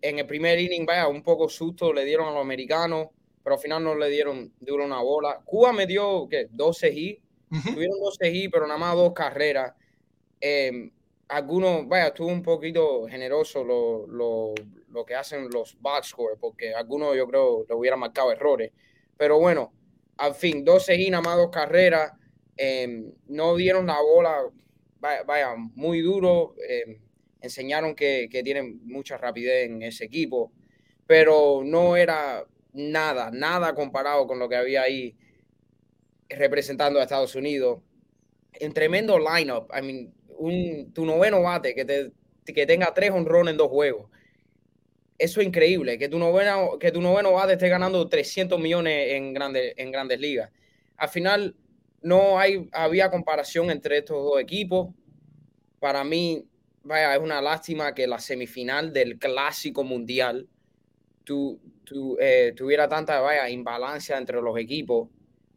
en 0.10 0.20
el 0.20 0.28
primer 0.28 0.60
inning, 0.60 0.86
vaya, 0.86 1.08
un 1.08 1.24
poco 1.24 1.50
susto 1.50 1.92
le 1.92 2.06
dieron 2.06 2.28
a 2.28 2.32
los 2.32 2.42
americanos, 2.42 3.08
pero 3.44 3.56
al 3.56 3.62
final 3.62 3.84
no 3.84 3.96
le 3.96 4.10
dieron 4.10 4.54
duro 4.60 4.86
una 4.86 5.02
bola. 5.02 5.42
Cuba 5.44 5.74
me 5.74 5.88
dio, 5.88 6.28
¿qué? 6.30 6.48
12 6.52 6.94
hits. 6.94 7.22
Uh 7.52 7.56
-huh. 7.56 7.74
Tuvieron 7.74 8.00
12 8.00 8.30
hits, 8.30 8.52
pero 8.52 8.68
nada 8.68 8.80
más 8.80 8.96
dos 8.96 9.14
carreras. 9.14 9.74
Eh, 10.40 10.92
algunos, 11.28 11.88
vaya, 11.88 12.08
estuvo 12.08 12.28
un 12.28 12.44
poquito 12.44 13.08
generoso 13.08 13.64
lo, 13.64 14.06
lo, 14.08 14.54
lo, 14.90 15.06
que 15.06 15.16
hacen 15.16 15.50
los 15.52 15.76
box 15.80 16.10
score, 16.10 16.38
porque 16.40 16.76
algunos 16.76 17.16
yo 17.16 17.28
creo 17.28 17.66
le 17.68 17.74
hubieran 17.74 18.00
marcado 18.00 18.32
errores. 18.32 18.72
Pero 19.18 19.40
bueno, 19.40 19.74
al 20.18 20.36
fin, 20.36 20.64
12 20.64 20.96
hits, 20.96 21.12
nada 21.12 21.24
más 21.24 21.38
dos 21.38 21.50
carreras. 21.50 22.14
Eh, 22.58 23.12
no 23.28 23.56
dieron 23.56 23.88
la 23.88 24.00
bola, 24.02 24.38
vaya, 25.00 25.24
vaya 25.24 25.56
muy 25.56 26.02
duro. 26.02 26.54
Eh, 26.68 27.00
enseñaron 27.46 27.96
que, 27.96 28.28
que, 28.30 28.44
tienen 28.44 28.86
mucha 28.86 29.18
rapidez 29.18 29.68
en 29.68 29.82
ese 29.82 30.06
equipo, 30.06 30.52
pero 31.08 31.62
no 31.64 31.96
era 31.96 32.46
nada, 32.74 33.32
nada 33.32 33.74
comparado 33.74 34.28
con 34.28 34.40
lo 34.40 34.50
que 34.50 34.56
había 34.56 34.84
ahí 34.84 35.16
representando 36.30 37.00
a 37.00 37.04
Estados 37.04 37.36
Unidos. 37.36 37.82
En 38.54 38.74
tremendo 38.74 39.18
lineup, 39.20 39.70
I 39.76 39.82
mean, 39.82 40.14
un, 40.38 40.92
tu 40.94 41.06
noveno 41.06 41.42
bate 41.42 41.74
que, 41.74 41.86
te, 41.86 42.12
que 42.46 42.66
tenga 42.66 42.94
tres 42.94 43.12
honrones 43.12 43.54
en 43.54 43.58
dos 43.58 43.70
juegos. 43.70 44.10
Eso 45.18 45.40
es 45.40 45.48
increíble, 45.48 45.98
que 45.98 46.10
tu, 46.10 46.20
noveno, 46.20 46.78
que 46.78 46.92
tu 46.92 47.02
noveno 47.02 47.32
bate 47.34 47.54
esté 47.54 47.70
ganando 47.70 48.08
300 48.08 48.60
millones 48.60 49.14
en 49.14 49.34
grandes, 49.34 49.74
en 49.78 49.92
grandes 49.92 50.20
ligas. 50.20 50.52
Al 50.98 51.10
final, 51.10 51.56
no 52.02 52.38
hay, 52.38 52.70
había 52.74 53.10
comparación 53.10 53.72
entre 53.72 54.00
estos 54.00 54.18
dos 54.24 54.40
equipos. 54.40 54.94
Para 55.80 56.04
mí, 56.04 56.46
vaya, 56.86 57.16
es 57.16 57.22
una 57.22 57.42
lástima 57.42 57.94
que 57.94 58.08
la 58.08 58.20
semifinal 58.20 58.94
del 58.94 59.18
clásico 59.18 59.84
mundial 59.84 60.48
tu, 61.24 61.60
tu, 61.84 62.16
eh, 62.20 62.54
tuviera 62.56 62.88
tanta 62.88 63.20
vaya, 63.20 63.50
imbalancia 63.50 64.18
entre 64.18 64.42
los 64.42 64.58
equipos, 64.58 65.10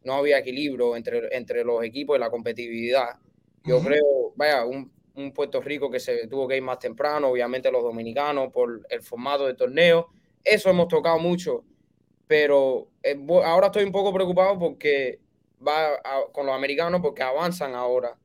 no 0.03 0.13
había 0.15 0.39
equilibrio 0.39 0.95
entre, 0.97 1.35
entre 1.35 1.63
los 1.63 1.83
equipos 1.83 2.17
y 2.17 2.19
la 2.19 2.31
competitividad. 2.31 3.19
Yo 3.63 3.77
uh 3.77 3.79
-huh. 3.79 3.85
creo, 3.85 4.33
vaya, 4.35 4.65
un, 4.65 4.91
un, 5.15 5.31
Puerto 5.31 5.61
Rico 5.61 5.91
que 5.91 5.99
se 5.99 6.27
tuvo 6.27 6.47
que 6.47 6.57
ir 6.57 6.63
más 6.63 6.79
temprano, 6.79 7.27
obviamente 7.27 7.71
los 7.71 7.83
dominicanos 7.83 8.51
por 8.51 8.85
el 8.89 9.01
formato 9.03 9.45
de 9.45 9.53
torneo, 9.53 10.07
eso 10.43 10.69
hemos 10.69 10.87
tocado 10.87 11.19
mucho, 11.19 11.63
pero 12.25 12.87
eh, 13.03 13.15
ahora 13.43 13.67
estoy 13.67 13.83
un 13.83 13.91
poco 13.91 14.11
preocupado 14.11 14.57
porque 14.57 15.19
va 15.65 15.89
a, 15.95 16.23
con 16.31 16.47
los 16.47 16.55
americanos 16.55 17.01
porque 17.01 17.21
avanzan 17.21 17.75
ahora 17.75 18.17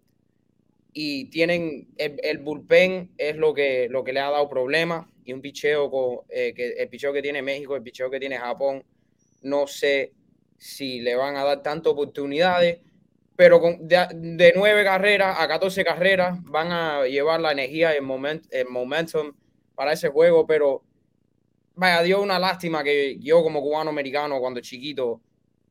y 0.97 1.25
tienen 1.27 1.89
el, 1.97 2.21
el, 2.23 2.39
bullpen 2.39 3.11
es 3.19 3.37
lo 3.37 3.53
que, 3.53 3.89
lo 3.91 4.05
que 4.05 4.13
le 4.13 4.21
ha 4.21 4.31
dado 4.31 4.49
problemas 4.49 5.07
y 5.25 5.33
un 5.33 5.41
picheo 5.41 5.91
con 5.91 6.19
eh, 6.29 6.55
que 6.55 6.69
el 6.75 6.89
picheo 6.89 7.13
que 7.13 7.21
tiene 7.21 7.43
México, 7.43 7.75
el 7.75 7.83
picheo 7.83 8.09
que 8.09 8.21
tiene 8.21 8.39
Japón, 8.39 8.85
no 9.43 9.67
sé 9.67 10.13
si 10.57 11.01
le 11.01 11.17
van 11.17 11.37
a 11.37 11.43
dar 11.43 11.63
tantas 11.63 11.93
oportunidades, 11.93 12.79
pero 13.35 13.61
con, 13.61 13.89
de, 13.89 14.53
nueve 14.55 14.85
carreras 14.85 15.37
a 15.41 15.49
14 15.49 15.85
carreras 15.85 16.39
van 16.45 16.71
a 16.71 17.05
llevar 17.07 17.41
la 17.41 17.51
energía 17.51 17.93
y 17.93 17.97
el, 17.97 18.03
moment, 18.03 18.47
el 18.51 18.69
momentum 18.69 19.33
para 19.75 19.93
ese 19.93 20.09
juego, 20.11 20.47
pero 20.47 20.85
vaya, 21.75 22.03
dio 22.05 22.23
una 22.23 22.39
lástima 22.39 22.85
que 22.85 23.19
yo 23.19 23.43
como 23.43 23.61
cubano 23.61 23.91
americano 23.91 24.39
cuando 24.39 24.61
chiquito, 24.61 25.21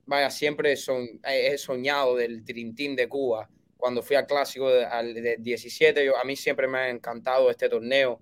vaya, 0.05 0.29
siempre 0.29 0.75
son, 0.75 1.07
he 1.23 1.57
soñado 1.57 2.17
del 2.17 2.43
Team 2.43 2.97
de 2.97 3.07
Cuba 3.07 3.49
cuando 3.83 4.01
fui 4.01 4.15
al 4.15 4.25
clásico 4.25 4.69
de, 4.69 4.85
al 4.85 5.13
de 5.13 5.35
17, 5.39 6.05
yo, 6.05 6.17
a 6.17 6.23
mí 6.23 6.37
siempre 6.37 6.69
me 6.69 6.77
ha 6.77 6.89
encantado 6.89 7.51
este 7.51 7.67
torneo. 7.67 8.21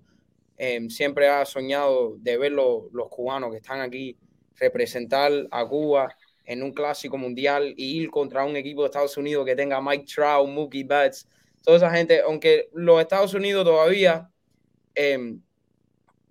Eh, 0.58 0.80
siempre 0.88 1.28
ha 1.28 1.44
soñado 1.44 2.16
de 2.18 2.36
ver 2.36 2.50
lo, 2.50 2.88
los 2.92 3.08
cubanos 3.08 3.52
que 3.52 3.58
están 3.58 3.80
aquí 3.80 4.18
representar 4.56 5.30
a 5.52 5.64
Cuba 5.64 6.16
en 6.46 6.64
un 6.64 6.72
clásico 6.72 7.16
mundial 7.16 7.74
y 7.76 8.02
ir 8.02 8.10
contra 8.10 8.44
un 8.44 8.56
equipo 8.56 8.82
de 8.82 8.86
Estados 8.86 9.16
Unidos 9.16 9.46
que 9.46 9.54
tenga 9.54 9.80
Mike 9.80 10.06
Trout, 10.12 10.48
Mookie 10.48 10.82
Betts, 10.82 11.28
toda 11.62 11.76
esa 11.76 11.92
gente, 11.92 12.22
aunque 12.22 12.68
los 12.72 13.00
Estados 13.00 13.32
Unidos 13.32 13.64
todavía 13.64 14.28
eh, 14.96 15.36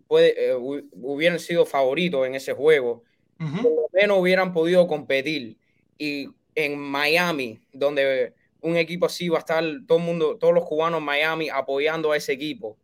puede, 0.10 0.50
eh, 0.50 0.56
hubieran 0.58 1.40
sido 1.40 1.66
favoritos 1.66 2.28
en 2.28 2.36
ese 2.36 2.52
juego, 2.52 3.04
uh 3.40 3.44
-huh. 3.46 3.62
por 3.62 3.72
lo 3.72 3.88
menos 3.94 4.20
hubieran 4.20 4.52
podido 4.52 4.86
competir. 4.88 5.58
Y 5.98 6.28
en 6.54 6.78
Miami, 6.78 7.62
donde 7.72 8.34
un 8.62 8.78
equipo 8.78 9.08
así 9.08 9.28
va 9.30 9.38
a 9.38 9.40
estar 9.40 9.64
todo 9.88 9.98
el 9.98 10.04
mundo, 10.04 10.38
todos 10.38 10.54
los 10.54 10.66
cubanos 10.66 11.00
en 11.00 11.06
Miami 11.06 11.50
apoyando 11.50 12.12
a 12.12 12.18
ese 12.18 12.34
equipo. 12.34 12.78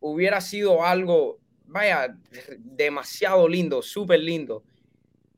Hubiera 0.00 0.40
sido 0.40 0.84
algo, 0.84 1.38
vaya, 1.66 2.16
demasiado 2.58 3.46
lindo, 3.46 3.82
súper 3.82 4.20
lindo. 4.20 4.64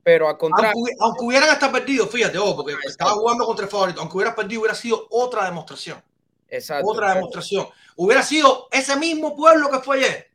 Pero 0.02 0.28
al 0.28 0.38
contrario. 0.38 0.72
Aunque, 0.76 0.92
aunque, 1.00 1.24
hubieran 1.24 1.50
hasta 1.50 1.72
perdido, 1.72 2.06
fíjate, 2.06 2.38
oh, 2.38 2.54
porque 2.54 2.72
Exacto. 2.72 2.90
estaba 2.90 3.12
jugando 3.12 3.44
contra 3.46 3.64
el 3.64 3.70
favorito, 3.70 4.00
aunque 4.00 4.16
hubieras 4.16 4.34
perdido, 4.34 4.60
hubiera 4.60 4.74
sido 4.74 5.06
otra 5.10 5.44
demostración. 5.46 6.02
Exacto. 6.48 6.88
Otra 6.88 7.14
demostración. 7.14 7.66
Hubiera 7.96 8.22
sido 8.22 8.68
ese 8.70 8.96
mismo 8.96 9.34
pueblo 9.34 9.70
que 9.70 9.78
fue 9.78 9.98
ayer, 9.98 10.30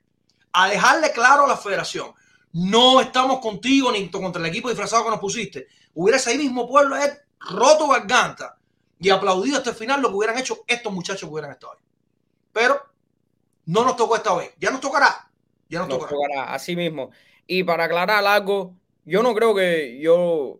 a 0.51 0.69
dejarle 0.69 1.11
claro 1.11 1.45
a 1.45 1.47
la 1.47 1.57
federación: 1.57 2.11
no 2.51 2.99
estamos 2.99 3.39
contigo 3.39 3.91
ni 3.91 4.09
contra 4.09 4.41
el 4.41 4.47
equipo 4.47 4.69
disfrazado 4.69 5.05
que 5.05 5.11
nos 5.11 5.19
pusiste. 5.19 5.67
Hubiera 5.93 6.17
ese 6.17 6.35
mismo 6.35 6.67
pueblo 6.67 6.95
roto 7.39 7.87
garganta 7.87 8.59
y 8.99 9.09
aplaudido 9.09 9.57
hasta 9.57 9.71
el 9.71 9.75
final 9.75 10.01
lo 10.01 10.09
que 10.09 10.15
hubieran 10.15 10.37
hecho 10.37 10.63
estos 10.67 10.91
muchachos 10.91 11.21
que 11.21 11.33
hubieran 11.33 11.51
estado 11.51 11.73
ahí. 11.73 11.79
Pero 12.51 12.81
no 13.65 13.83
nos 13.83 13.95
tocó 13.95 14.15
esta 14.15 14.35
vez. 14.35 14.53
Ya 14.59 14.71
nos 14.71 14.81
tocará. 14.81 15.31
Ya 15.69 15.79
nos, 15.79 15.87
nos 15.87 15.99
tocará. 15.99 16.17
tocará. 16.17 16.53
Así 16.53 16.75
mismo. 16.75 17.11
Y 17.47 17.63
para 17.63 17.85
aclarar 17.85 18.25
algo, 18.25 18.75
yo 19.05 19.23
no 19.23 19.33
creo 19.33 19.55
que 19.55 19.99
yo 20.01 20.59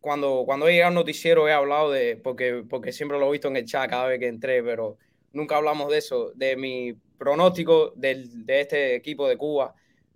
cuando, 0.00 0.44
cuando 0.46 0.68
he 0.68 0.72
llegado 0.72 0.88
al 0.88 0.94
noticiero 0.94 1.48
he 1.48 1.52
hablado 1.52 1.90
de, 1.90 2.16
porque, 2.16 2.64
porque 2.68 2.92
siempre 2.92 3.18
lo 3.18 3.28
he 3.28 3.32
visto 3.32 3.48
en 3.48 3.56
el 3.56 3.64
chat 3.64 3.90
cada 3.90 4.06
vez 4.06 4.18
que 4.20 4.28
entré, 4.28 4.62
pero 4.62 4.96
nunca 5.32 5.56
hablamos 5.56 5.90
de 5.90 5.98
eso, 5.98 6.32
de 6.34 6.56
mi 6.56 6.94
pronóstico 7.18 7.92
del, 7.96 8.46
de 8.46 8.60
este 8.60 8.94
equipo 8.94 9.28
de 9.28 9.36
Cuba. 9.36 9.74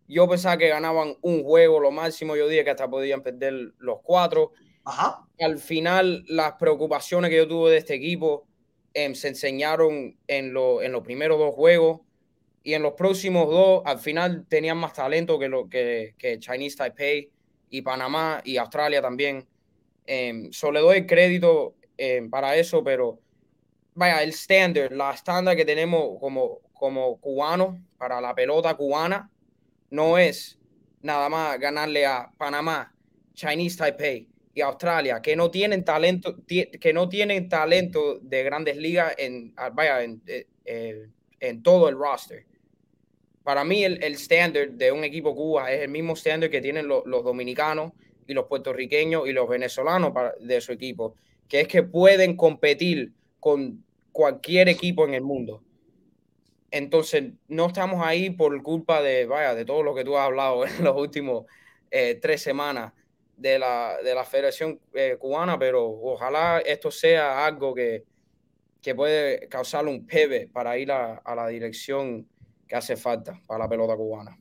Yo 0.08 0.28
pensaba 0.28 0.56
que 0.56 0.68
ganaban 0.68 1.16
un 1.22 1.42
juego, 1.42 1.80
lo 1.80 1.90
máximo, 1.90 2.36
yo 2.36 2.48
dije 2.48 2.64
que 2.64 2.70
hasta 2.70 2.88
podían 2.88 3.22
perder 3.22 3.72
los 3.78 4.00
cuatro. 4.02 4.52
Al 5.41 5.59
final, 5.59 6.24
las 6.28 6.55
preocupaciones 6.55 7.30
que 7.30 7.37
yo 7.37 7.49
tuve 7.49 7.70
de 7.72 7.78
este 7.78 7.95
equipo 7.95 8.47
eh, 8.95 9.14
se 9.14 9.28
enseñaron 9.28 10.16
en, 10.26 10.53
lo, 10.53 10.83
en 10.83 10.93
los 10.93 11.03
primeros 11.03 11.39
dos 11.39 11.55
juegos. 11.55 12.01
Y 12.64 12.74
en 12.74 12.83
los 12.83 12.93
próximos 12.93 13.49
dos, 13.49 13.83
al 13.85 13.99
final 13.99 14.47
tenían 14.49 14.78
más 14.78 14.93
talento 14.93 15.39
que, 15.39 15.49
lo, 15.49 15.68
que, 15.68 16.14
que 16.16 16.39
Chinese 16.39 16.76
Taipei 16.76 17.30
y 17.70 17.83
Panamá 17.83 18.41
y 18.45 18.57
Australia 18.57 19.03
también. 19.03 19.47
Eh, 20.07 20.49
solo 20.53 20.72
le 20.72 20.80
doy 20.80 21.07
crédito 21.07 21.74
eh, 21.99 22.26
para 22.30 22.57
eso, 22.57 22.85
pero 22.85 23.18
vaya, 23.95 24.22
el 24.22 24.30
estándar, 24.30 24.93
la 24.93 25.12
estándar 25.12 25.57
que 25.57 25.64
tenemos 25.64 26.18
como, 26.20 26.61
como 26.72 27.20
cubanos 27.20 27.76
para 27.99 28.20
la 28.20 28.35
pelota 28.35 28.74
cubana 28.74 29.30
no 29.91 30.18
es 30.18 30.59
nada 31.03 31.28
más 31.28 31.59
ganarle 31.59 32.07
a 32.07 32.30
Panamá, 32.37 32.95
Chinese 33.35 33.76
Taipei 33.76 34.32
y 34.55 34.61
Australia, 34.61 35.22
que 35.22 35.34
no 35.34 35.50
tienen 35.50 35.84
talento, 35.84 36.36
que 36.46 36.92
no 36.92 37.09
tienen 37.09 37.48
talento 37.48 38.18
de 38.20 38.42
grandes 38.42 38.76
ligas 38.76 39.14
en, 39.16 39.55
vaya, 39.72 40.03
en, 40.03 40.22
eh, 40.26 40.46
eh, 40.64 41.09
en 41.40 41.62
todo 41.62 41.88
el 41.88 41.96
roster. 41.96 42.44
Para 43.42 43.64
mí 43.64 43.82
el 43.82 44.03
estándar 44.03 44.70
de 44.70 44.92
un 44.92 45.05
equipo 45.05 45.34
Cuba 45.34 45.72
es 45.72 45.82
el 45.82 45.88
mismo 45.88 46.12
estándar 46.12 46.50
que 46.50 46.61
tienen 46.61 46.86
los, 46.86 47.05
dominicanos 47.05 47.92
y 48.26 48.34
los 48.34 48.46
puertorriqueños 48.46 49.26
y 49.26 49.32
los 49.32 49.48
venezolanos 49.48 50.12
de 50.40 50.61
su 50.61 50.72
equipo, 50.72 51.16
que 51.48 51.62
es 51.62 51.68
que 51.68 51.82
pueden 51.82 52.36
competir 52.36 53.12
con 53.40 53.84
cualquier 54.12 54.68
equipo 54.68 55.07
en 55.07 55.14
el 55.14 55.22
mundo. 55.22 55.62
Entonces, 56.70 57.32
no 57.48 57.66
estamos 57.66 58.05
ahí 58.07 58.30
por 58.30 58.62
culpa 58.62 59.03
de, 59.03 59.26
vaya, 59.26 59.55
de 59.55 59.64
todo 59.64 59.82
lo 59.82 59.94
que 59.94 60.05
tú 60.05 60.16
has 60.16 60.26
hablado 60.26 60.64
en 60.66 60.84
los 60.84 60.96
últimos 60.96 61.46
eh, 61.90 62.18
tres 62.20 62.42
semanas 62.42 62.92
de 63.37 63.59
la, 63.59 63.99
de 64.03 64.14
la 64.14 64.24
Federación 64.24 64.80
eh, 64.95 65.16
Cubana, 65.18 65.59
pero 65.59 65.89
ojalá 65.89 66.61
esto 66.61 66.91
sea 66.91 67.45
algo 67.45 67.74
que, 67.74 68.05
que 68.80 68.95
puede 68.95 69.49
causar 69.49 69.87
un 69.87 70.07
pebe 70.07 70.49
para 70.49 70.76
ir 70.78 70.93
a, 70.93 71.14
a 71.16 71.35
la 71.35 71.49
dirección 71.49 72.28
que 72.68 72.76
hace 72.76 72.97
falta 72.97 73.41
para 73.47 73.64
la 73.64 73.68
pelota 73.68 73.97
cubana. 73.97 74.39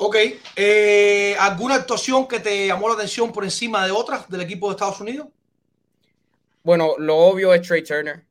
Ok, 0.00 0.16
eh, 0.54 1.34
¿alguna 1.38 1.74
actuación 1.74 2.28
que 2.28 2.38
te 2.38 2.68
llamó 2.68 2.88
la 2.88 2.94
atención 2.94 3.32
por 3.32 3.42
encima 3.42 3.84
de 3.84 3.90
otras 3.90 4.28
del 4.28 4.42
equipo 4.42 4.68
de 4.68 4.72
Estados 4.72 5.00
Unidos? 5.00 5.28
Bueno, 6.62 6.94
lo 6.98 7.16
obvio 7.16 7.52
es 7.52 7.62
Trey 7.62 7.82
Turner, 7.82 8.24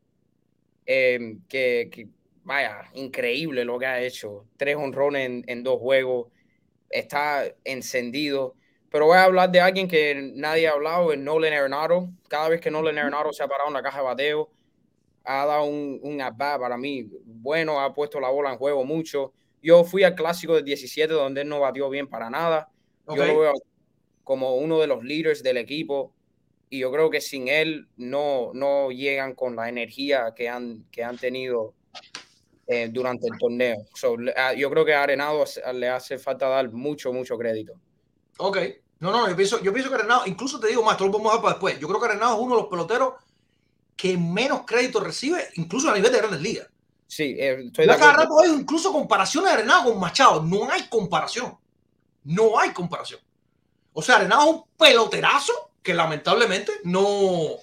eh, 0.85 1.37
que, 1.49 1.89
que, 1.91 2.07
vaya, 2.43 2.89
increíble 2.93 3.65
lo 3.65 3.77
que 3.77 3.85
ha 3.85 4.01
hecho. 4.01 4.45
Tres 4.55 4.77
honrones 4.77 5.25
en, 5.25 5.43
en, 5.47 5.63
dos 5.63 5.79
juegos, 5.79 6.31
está 6.89 7.45
encendido. 7.63 8.55
Pero 8.89 9.07
voy 9.07 9.17
a 9.17 9.23
hablar 9.23 9.51
de 9.51 9.59
alguien 9.59 9.87
que 9.87 10.31
nadie 10.35 10.67
ha 10.67 10.71
hablado, 10.71 11.11
es 11.11 11.19
Nolan 11.19 11.53
Arenado. 11.53 12.09
Cada 12.29 12.49
vez 12.49 12.61
que 12.61 12.71
Nolan 12.71 12.97
Arenado 12.97 13.33
se 13.33 13.43
ha 13.43 13.47
parado 13.47 13.67
en 13.69 13.73
la 13.73 13.83
caja 13.83 13.99
de 13.99 14.05
bateo, 14.05 14.49
ha 15.23 15.45
dado 15.45 15.65
un, 15.65 15.99
un 16.01 16.23
para 16.37 16.77
mí 16.77 17.09
bueno, 17.25 17.81
ha 17.81 17.93
puesto 17.93 18.19
la 18.19 18.29
bola 18.29 18.51
en 18.51 18.57
juego 18.57 18.85
mucho. 18.85 19.33
Yo 19.61 19.83
fui 19.83 20.03
al 20.03 20.15
clásico 20.15 20.55
del 20.55 20.63
17 20.63 21.13
donde 21.13 21.41
él 21.41 21.49
no 21.49 21.59
batió 21.59 21.89
bien 21.89 22.07
para 22.07 22.29
nada. 22.29 22.71
Okay. 23.05 23.27
Yo 23.27 23.33
lo 23.33 23.39
veo 23.39 23.53
como 24.23 24.55
uno 24.55 24.79
de 24.79 24.87
los 24.87 25.03
líderes 25.03 25.43
del 25.43 25.57
equipo 25.57 26.13
y 26.69 26.79
yo 26.79 26.91
creo 26.91 27.09
que 27.09 27.21
sin 27.21 27.47
él 27.47 27.87
no, 27.97 28.51
no 28.53 28.91
llegan 28.91 29.35
con 29.35 29.55
la 29.55 29.69
energía 29.69 30.33
que 30.35 30.49
han, 30.49 30.85
que 30.91 31.03
han 31.03 31.17
tenido 31.17 31.73
eh, 32.67 32.89
durante 32.91 33.27
el 33.27 33.37
torneo. 33.37 33.85
So, 33.93 34.13
uh, 34.13 34.55
yo 34.57 34.69
creo 34.69 34.83
que 34.83 34.93
a 34.93 35.03
Arenado 35.03 35.45
le 35.73 35.89
hace 35.89 36.19
falta 36.19 36.49
dar 36.49 36.71
mucho, 36.71 37.13
mucho 37.13 37.37
crédito. 37.37 37.73
Ok. 38.39 38.57
No, 38.99 39.11
no, 39.11 39.29
yo 39.29 39.35
pienso, 39.35 39.61
yo 39.61 39.71
pienso 39.71 39.89
que 39.89 39.95
Arenado, 39.95 40.23
incluso 40.25 40.59
te 40.59 40.67
digo 40.67 40.83
más, 40.83 40.99
lo 40.99 41.09
vamos 41.11 41.33
a 41.33 41.41
para 41.41 41.53
después. 41.53 41.79
Yo 41.79 41.87
creo 41.87 41.99
que 41.99 42.07
Arenado 42.07 42.35
es 42.35 42.41
uno 42.41 42.55
de 42.55 42.61
los 42.61 42.69
peloteros 42.69 43.13
que 43.95 44.17
menos 44.17 44.61
crédito 44.65 44.99
recibe, 44.99 45.47
incluso 45.55 45.89
a 45.89 45.95
nivel 45.95 46.11
de 46.11 46.17
grandes 46.17 46.41
ligas. 46.41 46.67
Sí, 47.07 47.35
eh, 47.39 47.67
estoy 47.67 47.87
de 47.87 47.95
cada 47.95 48.13
rato 48.13 48.39
hay 48.41 48.51
incluso 48.51 48.91
comparaciones 48.91 49.49
de 49.49 49.57
Arenado 49.59 49.85
con 49.85 49.99
Machado. 49.99 50.43
No 50.43 50.69
hay 50.69 50.89
comparación. 50.89 51.57
No 52.23 52.59
hay 52.59 52.71
comparación. 52.71 53.21
O 53.93 54.01
sea, 54.01 54.17
Arenado 54.17 54.41
es 54.41 54.55
un 54.55 54.63
peloterazo 54.77 55.53
que 55.81 55.93
lamentablemente 55.93 56.73
no, 56.83 57.55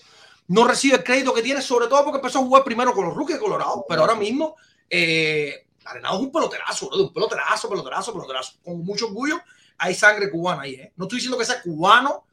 no 0.49 0.65
recibe 0.67 0.97
el 0.97 1.05
crédito 1.05 1.35
que 1.35 1.43
tiene, 1.43 1.61
sobre 1.61 1.89
todo 1.89 2.05
porque 2.05 2.19
empezó 2.19 2.39
a 2.39 2.43
jugar 2.43 2.65
primero 2.65 2.95
con 2.95 3.05
los 3.05 3.15
rookies 3.15 3.37
de 3.37 3.45
Colorado, 3.45 3.85
pero 3.89 4.01
ahora 4.01 4.15
mismo 4.15 4.57
eh, 4.97 5.67
Arenado 5.85 6.17
es 6.17 6.23
un 6.23 6.33
peloterazo, 6.33 6.89
¿no? 6.91 7.05
un 7.05 7.13
peloterazo, 7.13 7.69
peloterazo, 7.69 8.13
peloterazo, 8.13 8.53
con 8.63 8.85
mucho 8.85 9.07
orgullo. 9.07 9.41
Hay 9.77 9.95
sangre 9.95 10.31
cubana 10.31 10.63
ahí, 10.63 10.75
¿eh? 10.75 10.93
No 10.97 11.05
estoy 11.05 11.17
diciendo 11.17 11.37
que 11.37 11.45
sea 11.45 11.61
cubano, 11.61 12.25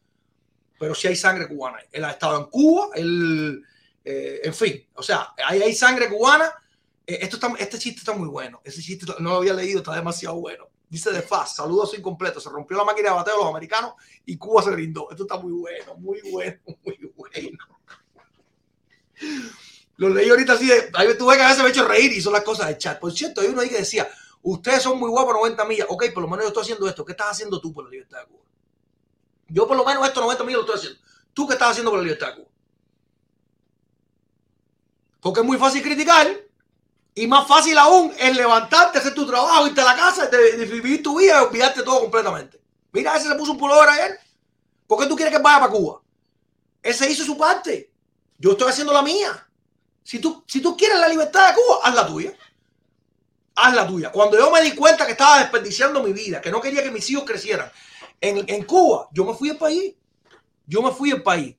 pero 0.79 0.93
sí 0.93 1.07
hay 1.07 1.15
sangre 1.15 1.47
cubana 1.47 1.79
ahí. 1.79 1.87
Él 1.91 2.05
ha 2.05 2.11
estado 2.11 2.37
en 2.37 2.45
Cuba, 2.45 2.89
él, 2.93 3.63
eh, 4.05 4.41
en 4.43 4.53
fin, 4.53 4.87
o 4.93 5.01
sea, 5.01 5.33
hay, 5.45 5.61
hay 5.61 5.73
sangre 5.73 6.07
cubana. 6.07 6.53
Eh, 7.05 7.19
esto 7.21 7.37
está, 7.37 7.51
este 7.57 7.79
chiste 7.79 7.99
está 7.99 8.13
muy 8.13 8.29
bueno. 8.29 8.61
Ese 8.63 8.81
chiste 8.81 9.05
no 9.19 9.31
lo 9.31 9.37
había 9.37 9.53
leído, 9.53 9.79
está 9.79 9.95
demasiado 9.95 10.35
bueno. 10.35 10.69
Dice 10.87 11.11
de 11.11 11.21
Faz, 11.21 11.55
saludos 11.55 11.97
incompleto. 11.97 12.39
Se 12.39 12.49
rompió 12.49 12.77
la 12.77 12.83
máquina 12.83 13.09
de 13.09 13.15
bateo 13.15 13.33
de 13.33 13.39
los 13.39 13.49
americanos 13.49 13.93
y 14.25 14.37
Cuba 14.37 14.61
se 14.61 14.71
rindó. 14.71 15.09
Esto 15.09 15.23
está 15.23 15.37
muy 15.37 15.51
bueno, 15.53 15.95
muy 15.95 16.21
bueno, 16.31 16.59
muy 16.83 17.11
bueno. 17.15 17.57
Lo 20.01 20.09
leí 20.09 20.27
ahorita 20.31 20.53
así 20.53 20.65
de. 20.65 20.89
Ahí 20.95 21.15
tuve 21.15 21.37
que 21.37 21.43
a 21.43 21.49
veces 21.49 21.61
me 21.61 21.69
he 21.69 21.71
hecho 21.71 21.87
reír 21.87 22.11
y 22.11 22.21
son 22.21 22.33
las 22.33 22.41
cosas 22.41 22.67
de 22.67 22.75
chat. 22.75 22.99
Por 22.99 23.13
cierto, 23.13 23.39
hay 23.39 23.49
uno 23.49 23.61
ahí 23.61 23.69
que 23.69 23.77
decía: 23.77 24.09
Ustedes 24.41 24.81
son 24.81 24.97
muy 24.97 25.11
guapos 25.11 25.35
90 25.35 25.63
millas. 25.65 25.85
Ok, 25.91 26.05
por 26.11 26.23
lo 26.23 26.27
menos 26.27 26.45
yo 26.45 26.47
estoy 26.47 26.63
haciendo 26.63 26.89
esto. 26.89 27.05
¿Qué 27.05 27.11
estás 27.11 27.29
haciendo 27.29 27.61
tú 27.61 27.71
por 27.71 27.83
la 27.83 27.91
libertad 27.91 28.17
de 28.21 28.25
Cuba? 28.25 28.43
Yo, 29.47 29.67
por 29.67 29.77
lo 29.77 29.85
menos, 29.85 30.03
estos 30.07 30.23
90 30.23 30.43
millas 30.43 30.57
lo 30.57 30.61
estoy 30.61 30.75
haciendo. 30.79 30.99
¿Tú 31.35 31.45
qué 31.45 31.53
estás 31.53 31.69
haciendo 31.69 31.91
por 31.91 31.99
la 31.99 32.03
libertad 32.03 32.29
de 32.29 32.35
Cuba? 32.37 32.49
Porque 35.19 35.39
es 35.41 35.45
muy 35.45 35.57
fácil 35.59 35.83
criticar 35.83 36.35
y 37.13 37.27
más 37.27 37.47
fácil 37.47 37.77
aún 37.77 38.11
es 38.17 38.35
levantarte, 38.35 38.97
hacer 38.97 39.13
tu 39.13 39.27
trabajo, 39.27 39.67
irte 39.67 39.81
a 39.81 39.85
la 39.85 39.95
casa, 39.95 40.25
de 40.25 40.65
vivir 40.65 41.03
tu 41.03 41.19
vida 41.19 41.39
y 41.39 41.45
olvidarte 41.45 41.83
todo 41.83 42.01
completamente. 42.01 42.59
Mira, 42.91 43.15
ese 43.15 43.27
se 43.27 43.35
puso 43.35 43.51
un 43.51 43.59
pullover 43.59 43.87
ayer. 43.87 44.19
¿Por 44.87 44.97
qué 44.97 45.05
tú 45.05 45.15
quieres 45.15 45.31
que 45.31 45.43
vaya 45.43 45.59
para 45.59 45.71
Cuba? 45.71 46.01
Ese 46.81 47.07
hizo 47.07 47.23
su 47.23 47.37
parte. 47.37 47.93
Yo 48.39 48.53
estoy 48.53 48.67
haciendo 48.67 48.93
la 48.93 49.03
mía. 49.03 49.47
Si 50.03 50.19
tú, 50.19 50.43
si 50.47 50.61
tú 50.61 50.75
quieres 50.75 50.99
la 50.99 51.07
libertad 51.07 51.49
de 51.49 51.55
Cuba, 51.55 51.79
haz 51.83 51.95
la 51.95 52.07
tuya. 52.07 52.33
Haz 53.55 53.75
la 53.75 53.87
tuya. 53.87 54.11
Cuando 54.11 54.37
yo 54.37 54.51
me 54.51 54.61
di 54.61 54.75
cuenta 54.75 55.05
que 55.05 55.11
estaba 55.11 55.39
desperdiciando 55.39 56.01
mi 56.01 56.13
vida, 56.13 56.41
que 56.41 56.51
no 56.51 56.61
quería 56.61 56.83
que 56.83 56.91
mis 56.91 57.09
hijos 57.09 57.23
crecieran 57.25 57.71
en, 58.19 58.43
en 58.47 58.63
Cuba, 58.65 59.09
yo 59.11 59.25
me 59.25 59.33
fui 59.33 59.49
del 59.49 59.57
país. 59.57 59.95
Yo 60.65 60.81
me 60.81 60.91
fui 60.91 61.11
del 61.11 61.21
país. 61.21 61.55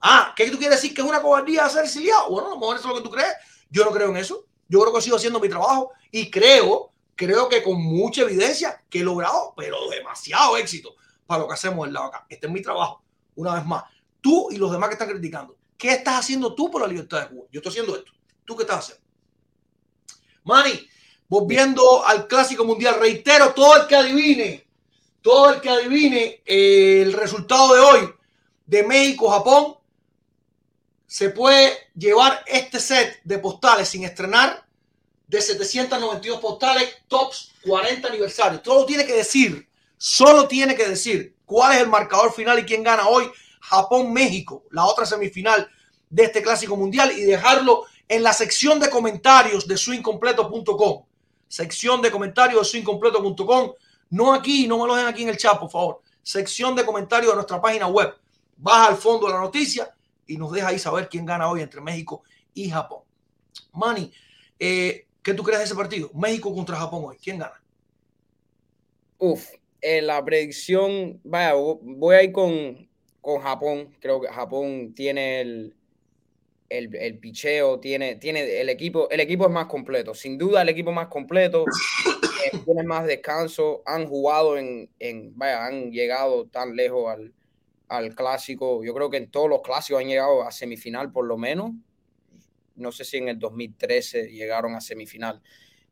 Ah, 0.00 0.32
¿qué 0.34 0.50
tú 0.50 0.58
quieres 0.58 0.80
decir 0.80 0.94
que 0.94 1.02
es 1.02 1.06
una 1.06 1.20
cobardía 1.20 1.68
ser 1.68 1.84
exiliado? 1.84 2.30
Bueno, 2.30 2.48
a 2.48 2.50
lo 2.50 2.58
mejor 2.58 2.76
eso 2.76 2.88
es 2.88 2.94
lo 2.94 3.02
que 3.02 3.08
tú 3.08 3.14
crees. 3.14 3.34
Yo 3.70 3.84
no 3.84 3.90
creo 3.90 4.08
en 4.08 4.16
eso. 4.16 4.46
Yo 4.68 4.80
creo 4.80 4.94
que 4.94 5.02
sigo 5.02 5.16
haciendo 5.16 5.40
mi 5.40 5.48
trabajo 5.48 5.90
y 6.10 6.30
creo, 6.30 6.92
creo 7.14 7.48
que 7.48 7.62
con 7.62 7.82
mucha 7.82 8.22
evidencia 8.22 8.82
que 8.88 9.00
he 9.00 9.02
logrado, 9.02 9.52
pero 9.56 9.88
demasiado 9.90 10.56
éxito 10.56 10.94
para 11.26 11.42
lo 11.42 11.48
que 11.48 11.54
hacemos 11.54 11.86
del 11.86 11.94
lado 11.94 12.06
acá. 12.06 12.26
Este 12.28 12.46
es 12.46 12.52
mi 12.52 12.62
trabajo. 12.62 13.02
Una 13.34 13.54
vez 13.54 13.66
más, 13.66 13.84
tú 14.20 14.48
y 14.50 14.56
los 14.56 14.72
demás 14.72 14.88
que 14.88 14.94
están 14.94 15.08
criticando, 15.08 15.56
¿qué 15.80 15.92
estás 15.92 16.20
haciendo 16.20 16.54
tú 16.54 16.70
por 16.70 16.82
la 16.82 16.86
libertad 16.86 17.22
de 17.22 17.28
Cuba? 17.34 17.46
Yo 17.50 17.58
estoy 17.58 17.70
haciendo 17.70 17.96
esto. 17.96 18.12
¿Tú 18.44 18.54
qué 18.54 18.62
estás 18.62 18.80
haciendo? 18.80 19.04
Manny, 20.44 20.88
volviendo 21.26 22.04
al 22.06 22.28
Clásico 22.28 22.64
Mundial, 22.64 22.96
reitero, 23.00 23.52
todo 23.54 23.80
el 23.80 23.86
que 23.86 23.96
adivine, 23.96 24.66
todo 25.22 25.54
el 25.54 25.60
que 25.60 25.70
adivine 25.70 26.42
eh, 26.44 27.02
el 27.02 27.14
resultado 27.14 27.74
de 27.74 27.80
hoy 27.80 28.14
de 28.66 28.82
México-Japón, 28.84 29.78
se 31.06 31.30
puede 31.30 31.76
llevar 31.96 32.44
este 32.46 32.78
set 32.78 33.20
de 33.24 33.38
postales 33.38 33.88
sin 33.88 34.04
estrenar 34.04 34.64
de 35.26 35.40
792 35.40 36.40
postales, 36.40 36.88
tops 37.08 37.52
40 37.64 38.06
aniversarios. 38.06 38.62
Todo 38.62 38.84
tiene 38.84 39.06
que 39.06 39.14
decir, 39.14 39.68
solo 39.96 40.46
tiene 40.46 40.76
que 40.76 40.88
decir 40.88 41.36
cuál 41.44 41.72
es 41.72 41.82
el 41.82 41.88
marcador 41.88 42.32
final 42.32 42.58
y 42.58 42.64
quién 42.64 42.82
gana 42.82 43.08
hoy. 43.08 43.30
Japón-México, 43.70 44.64
la 44.72 44.84
otra 44.84 45.06
semifinal 45.06 45.68
de 46.08 46.24
este 46.24 46.42
clásico 46.42 46.76
mundial 46.76 47.12
y 47.16 47.22
dejarlo 47.22 47.84
en 48.08 48.24
la 48.24 48.32
sección 48.32 48.80
de 48.80 48.90
comentarios 48.90 49.68
de 49.68 49.76
swingcompleto.com. 49.76 51.04
Sección 51.46 52.02
de 52.02 52.10
comentarios 52.10 52.60
de 52.60 52.68
swingcompleto.com. 52.68 53.72
No 54.10 54.34
aquí, 54.34 54.66
no 54.66 54.78
me 54.78 54.88
lo 54.88 54.96
den 54.96 55.06
aquí 55.06 55.22
en 55.22 55.28
el 55.28 55.36
chat, 55.36 55.56
por 55.56 55.70
favor. 55.70 56.02
Sección 56.20 56.74
de 56.74 56.84
comentarios 56.84 57.30
de 57.30 57.36
nuestra 57.36 57.62
página 57.62 57.86
web. 57.86 58.12
Baja 58.56 58.88
al 58.88 58.96
fondo 58.96 59.28
de 59.28 59.34
la 59.34 59.40
noticia 59.40 59.94
y 60.26 60.36
nos 60.36 60.50
deja 60.50 60.68
ahí 60.68 60.78
saber 60.80 61.08
quién 61.08 61.24
gana 61.24 61.48
hoy 61.48 61.60
entre 61.60 61.80
México 61.80 62.24
y 62.52 62.68
Japón. 62.68 63.02
Manny, 63.72 64.12
eh, 64.58 65.06
¿qué 65.22 65.32
tú 65.32 65.44
crees 65.44 65.60
de 65.60 65.64
ese 65.66 65.76
partido? 65.76 66.10
México 66.14 66.52
contra 66.52 66.76
Japón 66.76 67.04
hoy. 67.06 67.18
¿Quién 67.22 67.38
gana? 67.38 67.62
Uf, 69.18 69.48
en 69.80 70.08
la 70.08 70.24
predicción, 70.24 71.20
vaya, 71.22 71.54
voy 71.54 72.16
a 72.16 72.22
ir 72.24 72.32
con, 72.32 72.89
con 73.20 73.40
Japón. 73.40 73.94
Creo 74.00 74.20
que 74.20 74.28
Japón 74.28 74.92
tiene 74.94 75.40
el, 75.40 75.74
el, 76.68 76.94
el, 76.94 77.18
picheo, 77.18 77.80
tiene, 77.80 78.16
tiene 78.16 78.60
el 78.60 78.68
equipo, 78.68 79.08
el 79.10 79.20
equipo 79.20 79.44
es 79.44 79.50
más 79.50 79.66
completo. 79.66 80.14
Sin 80.14 80.38
duda, 80.38 80.62
el 80.62 80.68
equipo 80.68 80.92
más 80.92 81.08
completo. 81.08 81.64
eh, 81.64 82.58
tiene 82.64 82.82
más 82.84 83.06
descanso. 83.06 83.82
Han 83.86 84.06
jugado 84.06 84.56
en, 84.56 84.90
en, 84.98 85.36
vaya, 85.36 85.66
han 85.66 85.90
llegado 85.90 86.46
tan 86.46 86.76
lejos 86.76 87.12
al, 87.12 87.32
al 87.88 88.14
clásico. 88.14 88.82
Yo 88.84 88.94
creo 88.94 89.10
que 89.10 89.18
en 89.18 89.30
todos 89.30 89.48
los 89.48 89.62
clásicos 89.62 90.00
han 90.00 90.08
llegado 90.08 90.42
a 90.42 90.52
semifinal 90.52 91.12
por 91.12 91.26
lo 91.26 91.36
menos. 91.36 91.72
No 92.76 92.92
sé 92.92 93.04
si 93.04 93.18
en 93.18 93.28
el 93.28 93.38
2013 93.38 94.30
llegaron 94.30 94.74
a 94.74 94.80
semifinal, 94.80 95.42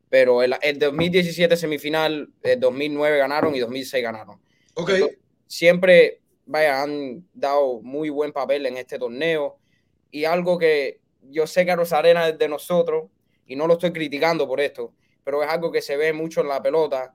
pero 0.09 0.41
el, 0.41 0.55
el 0.61 0.79
2017 0.79 1.55
semifinal, 1.55 2.29
el 2.41 2.59
2009 2.59 3.17
ganaron 3.17 3.53
y 3.53 3.59
2006 3.59 4.03
ganaron. 4.03 4.39
Ok. 4.73 4.89
Entonces, 4.89 5.19
siempre, 5.45 6.21
vaya, 6.49 6.81
han 6.81 7.27
dado 7.31 7.79
muy 7.81 8.09
buen 8.09 8.33
papel 8.33 8.65
en 8.65 8.77
este 8.77 8.97
torneo. 8.97 9.59
y 10.11 10.25
algo 10.25 10.57
que 10.57 10.99
yo 11.21 11.45
sé 11.45 11.63
que 11.65 11.75
Rosarena 11.75 12.27
es 12.27 12.39
de 12.39 12.47
nosotros 12.47 13.11
y 13.45 13.55
no 13.55 13.67
lo 13.67 13.73
estoy 13.73 13.93
criticando 13.93 14.47
por 14.47 14.59
esto, 14.59 14.93
pero 15.23 15.43
es 15.43 15.49
algo 15.49 15.71
que 15.71 15.83
se 15.83 15.95
ve 15.95 16.11
mucho 16.11 16.41
en 16.41 16.47
la 16.47 16.61
pelota, 16.63 17.13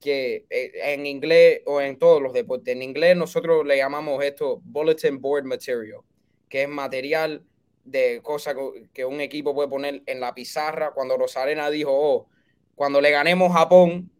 que 0.00 0.44
eh, 0.50 0.72
en 0.92 1.06
inglés 1.06 1.62
o 1.66 1.80
en 1.80 1.98
todos 1.98 2.20
los 2.20 2.32
deportes, 2.32 2.74
en 2.74 2.82
inglés 2.82 3.16
nosotros 3.16 3.64
le 3.64 3.76
llamamos 3.76 4.24
esto 4.24 4.60
bulletin 4.64 5.20
board 5.20 5.44
material, 5.44 6.00
que 6.48 6.62
es 6.62 6.68
material 6.68 7.44
de 7.84 8.20
cosas 8.22 8.56
que 8.92 9.04
un 9.04 9.20
equipo 9.20 9.54
puede 9.54 9.68
poner 9.68 10.02
en 10.06 10.18
la 10.18 10.34
pizarra. 10.34 10.92
Cuando 10.92 11.16
Rosarena 11.16 11.70
dijo, 11.70 11.90
oh, 11.92 12.26
cuando 12.74 13.00
le 13.00 13.12
ganemos 13.12 13.52
Japón, 13.52 14.10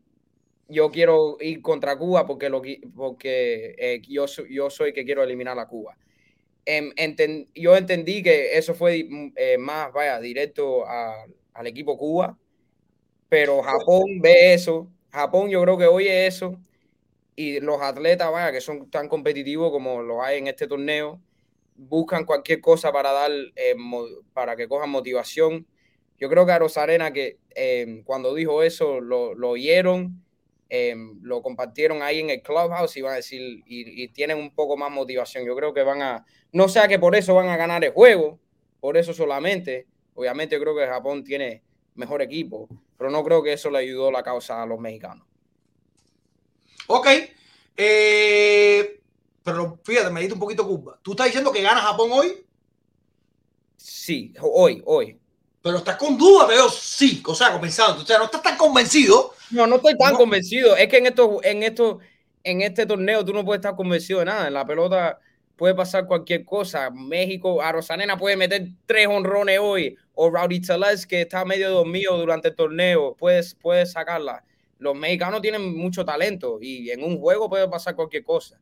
yo 0.68 0.90
quiero 0.90 1.36
ir 1.40 1.60
contra 1.62 1.96
Cuba 1.96 2.26
porque, 2.26 2.48
lo, 2.48 2.62
porque 2.94 3.74
eh, 3.78 4.02
yo, 4.08 4.26
yo 4.48 4.70
soy 4.70 4.92
que 4.92 5.04
quiero 5.04 5.22
eliminar 5.22 5.58
a 5.58 5.66
Cuba. 5.66 5.96
Em, 6.66 6.92
yo 7.54 7.76
entendí 7.76 8.22
que 8.22 8.56
eso 8.56 8.74
fue 8.74 9.06
eh, 9.36 9.58
más, 9.58 9.92
vaya, 9.92 10.18
directo 10.20 10.86
al 10.86 11.66
equipo 11.66 11.98
Cuba, 11.98 12.38
pero 13.28 13.62
Japón 13.62 14.20
ve 14.20 14.54
eso. 14.54 14.90
Japón 15.10 15.50
yo 15.50 15.60
creo 15.62 15.78
que 15.78 15.86
oye 15.86 16.26
eso 16.26 16.58
y 17.36 17.60
los 17.60 17.80
atletas, 17.82 18.30
vaya, 18.30 18.52
que 18.52 18.60
son 18.60 18.90
tan 18.90 19.08
competitivos 19.08 19.70
como 19.70 20.02
lo 20.02 20.22
hay 20.22 20.38
en 20.38 20.46
este 20.46 20.66
torneo, 20.66 21.20
buscan 21.76 22.24
cualquier 22.24 22.60
cosa 22.60 22.92
para 22.92 23.12
dar, 23.12 23.30
eh, 23.56 23.74
para 24.32 24.56
que 24.56 24.68
cojan 24.68 24.90
motivación. 24.90 25.66
Yo 26.18 26.30
creo 26.30 26.46
que 26.46 26.52
a 26.52 26.58
Rosarena 26.60 27.12
que 27.12 27.38
em, 27.50 28.02
cuando 28.04 28.34
dijo 28.34 28.62
eso 28.62 29.00
lo, 29.00 29.34
lo 29.34 29.50
oyeron 29.50 30.23
Em, 30.68 31.20
lo 31.22 31.42
compartieron 31.42 32.02
ahí 32.02 32.20
en 32.20 32.30
el 32.30 32.42
clubhouse 32.42 32.96
y 32.96 33.02
van 33.02 33.12
a 33.12 33.16
decir, 33.16 33.62
y, 33.66 34.08
tienen 34.08 34.38
un 34.38 34.54
poco 34.54 34.76
más 34.76 34.90
motivación. 34.90 35.44
Yo 35.44 35.54
creo 35.54 35.74
que 35.74 35.82
van 35.82 36.02
a, 36.02 36.24
no 36.52 36.68
sea 36.68 36.88
que 36.88 36.98
por 36.98 37.14
eso 37.14 37.34
van 37.34 37.48
a 37.48 37.56
ganar 37.56 37.84
el 37.84 37.92
juego, 37.92 38.40
por 38.80 38.96
eso 38.96 39.12
solamente. 39.12 39.86
Obviamente 40.14 40.56
yo 40.56 40.62
creo 40.62 40.76
que 40.76 40.86
Japón 40.86 41.22
tiene 41.22 41.62
mejor 41.94 42.22
equipo, 42.22 42.68
pero 42.96 43.10
no 43.10 43.22
creo 43.22 43.42
que 43.42 43.52
eso 43.52 43.70
le 43.70 43.78
ayudó 43.78 44.10
la 44.10 44.22
causa 44.22 44.62
a 44.62 44.66
los 44.66 44.80
mexicanos. 44.80 45.26
Ok. 46.86 47.06
Eh, 47.76 49.00
pero 49.42 49.78
fíjate, 49.84 50.10
me 50.10 50.20
diste 50.20 50.34
un 50.34 50.40
poquito 50.40 50.66
culpa. 50.66 50.98
¿Tú 51.02 51.12
estás 51.12 51.26
diciendo 51.26 51.52
que 51.52 51.62
gana 51.62 51.80
Japón 51.80 52.10
hoy? 52.12 52.46
Sí, 53.76 54.32
hoy, 54.40 54.82
hoy. 54.86 55.20
Pero 55.64 55.78
estás 55.78 55.96
con 55.96 56.16
duda, 56.16 56.46
veo 56.46 56.68
sí, 56.68 57.22
o 57.26 57.34
sea, 57.34 57.58
pensando, 57.60 58.02
o 58.02 58.06
sea, 58.06 58.18
no 58.18 58.26
estás 58.26 58.42
tan 58.42 58.56
convencido 58.56 59.34
no, 59.54 59.66
no 59.66 59.76
estoy 59.76 59.96
tan 59.96 60.14
convencido. 60.14 60.76
Es 60.76 60.88
que 60.88 60.98
en 60.98 61.06
esto, 61.06 61.40
en 61.42 61.62
esto, 61.62 61.98
en 62.42 62.62
este 62.62 62.86
torneo 62.86 63.24
tú 63.24 63.32
no 63.32 63.44
puedes 63.44 63.60
estar 63.60 63.76
convencido 63.76 64.18
de 64.18 64.26
nada. 64.26 64.48
En 64.48 64.54
la 64.54 64.66
pelota 64.66 65.18
puede 65.56 65.74
pasar 65.74 66.06
cualquier 66.06 66.44
cosa. 66.44 66.90
México, 66.90 67.62
a 67.62 67.72
Rosanena 67.72 68.16
puede 68.16 68.36
meter 68.36 68.66
tres 68.86 69.06
honrones 69.06 69.58
hoy. 69.60 69.96
O 70.14 70.30
Rowdy 70.30 70.60
Teles, 70.60 71.06
que 71.06 71.22
está 71.22 71.44
medio 71.44 71.70
dormido 71.70 72.16
durante 72.18 72.48
el 72.48 72.54
torneo, 72.54 73.14
puedes, 73.16 73.54
puedes 73.54 73.92
sacarla. 73.92 74.44
Los 74.78 74.94
mexicanos 74.94 75.40
tienen 75.40 75.76
mucho 75.76 76.04
talento 76.04 76.58
y 76.60 76.90
en 76.90 77.02
un 77.02 77.18
juego 77.18 77.48
puede 77.48 77.68
pasar 77.68 77.94
cualquier 77.94 78.24
cosa. 78.24 78.60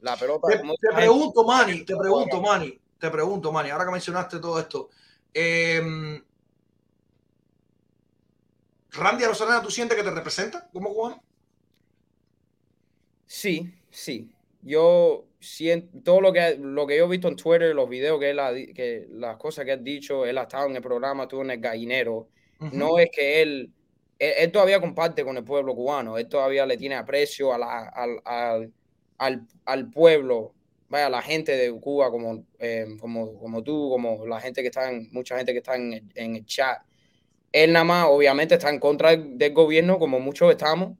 La 0.00 0.16
pelota. 0.16 0.48
Te, 0.48 0.58
te 0.58 0.94
pregunto, 0.94 1.44
Manny, 1.44 1.84
te 1.84 1.96
pregunto, 1.96 2.40
Manny, 2.40 2.78
te 2.98 3.10
pregunto, 3.10 3.52
Manny, 3.52 3.70
ahora 3.70 3.86
que 3.86 3.92
mencionaste 3.92 4.38
todo 4.38 4.58
esto. 4.58 4.90
Eh, 5.32 6.22
Randy 8.96 9.24
Rosarena, 9.24 9.62
¿tú 9.62 9.70
sientes 9.70 9.96
que 9.96 10.04
te 10.04 10.10
representa 10.10 10.68
como 10.72 10.92
cubano? 10.94 11.22
Sí, 13.26 13.74
sí. 13.90 14.30
Yo 14.62 15.26
siento 15.40 15.98
todo 16.02 16.20
lo 16.20 16.32
que, 16.32 16.56
lo 16.58 16.86
que 16.86 16.96
yo 16.96 17.04
he 17.04 17.08
visto 17.08 17.28
en 17.28 17.36
Twitter, 17.36 17.74
los 17.74 17.88
videos 17.88 18.18
que, 18.18 18.30
él 18.30 18.72
que 18.74 19.06
las 19.10 19.36
cosas 19.36 19.64
que 19.64 19.72
ha 19.72 19.76
dicho, 19.76 20.24
él 20.24 20.38
ha 20.38 20.42
estado 20.42 20.68
en 20.68 20.76
el 20.76 20.82
programa, 20.82 21.24
estuvo 21.24 21.42
en 21.42 21.50
el 21.50 21.60
gallinero. 21.60 22.28
No 22.72 22.98
es 22.98 23.10
que 23.10 23.42
él, 23.42 23.70
él, 24.18 24.50
todavía 24.50 24.80
comparte 24.80 25.22
con 25.22 25.36
el 25.36 25.44
pueblo 25.44 25.74
cubano, 25.74 26.16
él 26.16 26.28
todavía 26.28 26.64
le 26.64 26.78
tiene 26.78 26.94
aprecio 26.94 27.52
a 27.52 27.58
la, 27.58 27.88
al, 27.88 28.22
al, 29.18 29.46
al, 29.66 29.90
pueblo, 29.90 30.54
vaya, 30.88 31.06
a 31.06 31.10
la 31.10 31.20
gente 31.20 31.56
de 31.58 31.78
Cuba 31.78 32.10
como, 32.10 32.46
eh, 32.58 32.86
como, 33.00 33.38
como 33.38 33.62
tú, 33.62 33.90
como 33.90 34.24
la 34.26 34.40
gente 34.40 34.62
que 34.62 34.68
está 34.68 34.90
en, 34.90 35.10
mucha 35.12 35.36
gente 35.36 35.52
que 35.52 35.58
está 35.58 35.74
en, 35.74 36.10
en 36.14 36.36
el 36.36 36.46
chat 36.46 36.78
él 37.54 37.72
nada 37.72 37.84
más, 37.84 38.06
obviamente, 38.08 38.54
está 38.56 38.68
en 38.68 38.80
contra 38.80 39.14
del 39.16 39.54
gobierno, 39.54 40.00
como 40.00 40.18
muchos 40.18 40.50
estamos, 40.50 40.98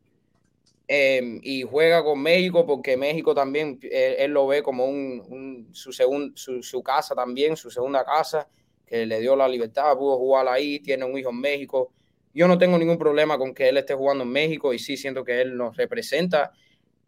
em, 0.86 1.40
y 1.42 1.62
juega 1.62 2.04
con 2.04 2.22
México 2.22 2.64
porque 2.64 2.96
México 2.96 3.34
también, 3.34 3.80
él, 3.82 4.30
lo 4.30 4.46
ve 4.46 4.62
como 4.62 4.86
un, 4.86 5.68
su, 5.72 5.92
su, 5.92 6.82
casa 6.84 7.16
también, 7.16 7.56
su 7.56 7.70
segunda 7.70 8.04
casa, 8.04 8.48
que 8.86 9.04
le 9.04 9.18
dio 9.20 9.34
la 9.34 9.48
libertad, 9.48 9.96
pudo 9.96 10.16
jugar 10.16 10.46
ahí, 10.46 10.78
tiene 10.78 11.04
un 11.04 11.18
hijo 11.18 11.30
en 11.30 11.40
México. 11.40 11.90
Yo 12.32 12.46
no 12.46 12.56
tengo 12.56 12.78
ningún 12.78 12.98
problema 12.98 13.36
con 13.36 13.52
que 13.52 13.68
él 13.68 13.76
esté 13.78 13.94
jugando 13.94 14.22
en 14.22 14.30
México 14.30 14.72
y 14.72 14.78
sí 14.78 14.96
siento 14.96 15.24
que 15.24 15.40
él 15.40 15.56
nos 15.56 15.76
representa, 15.76 16.52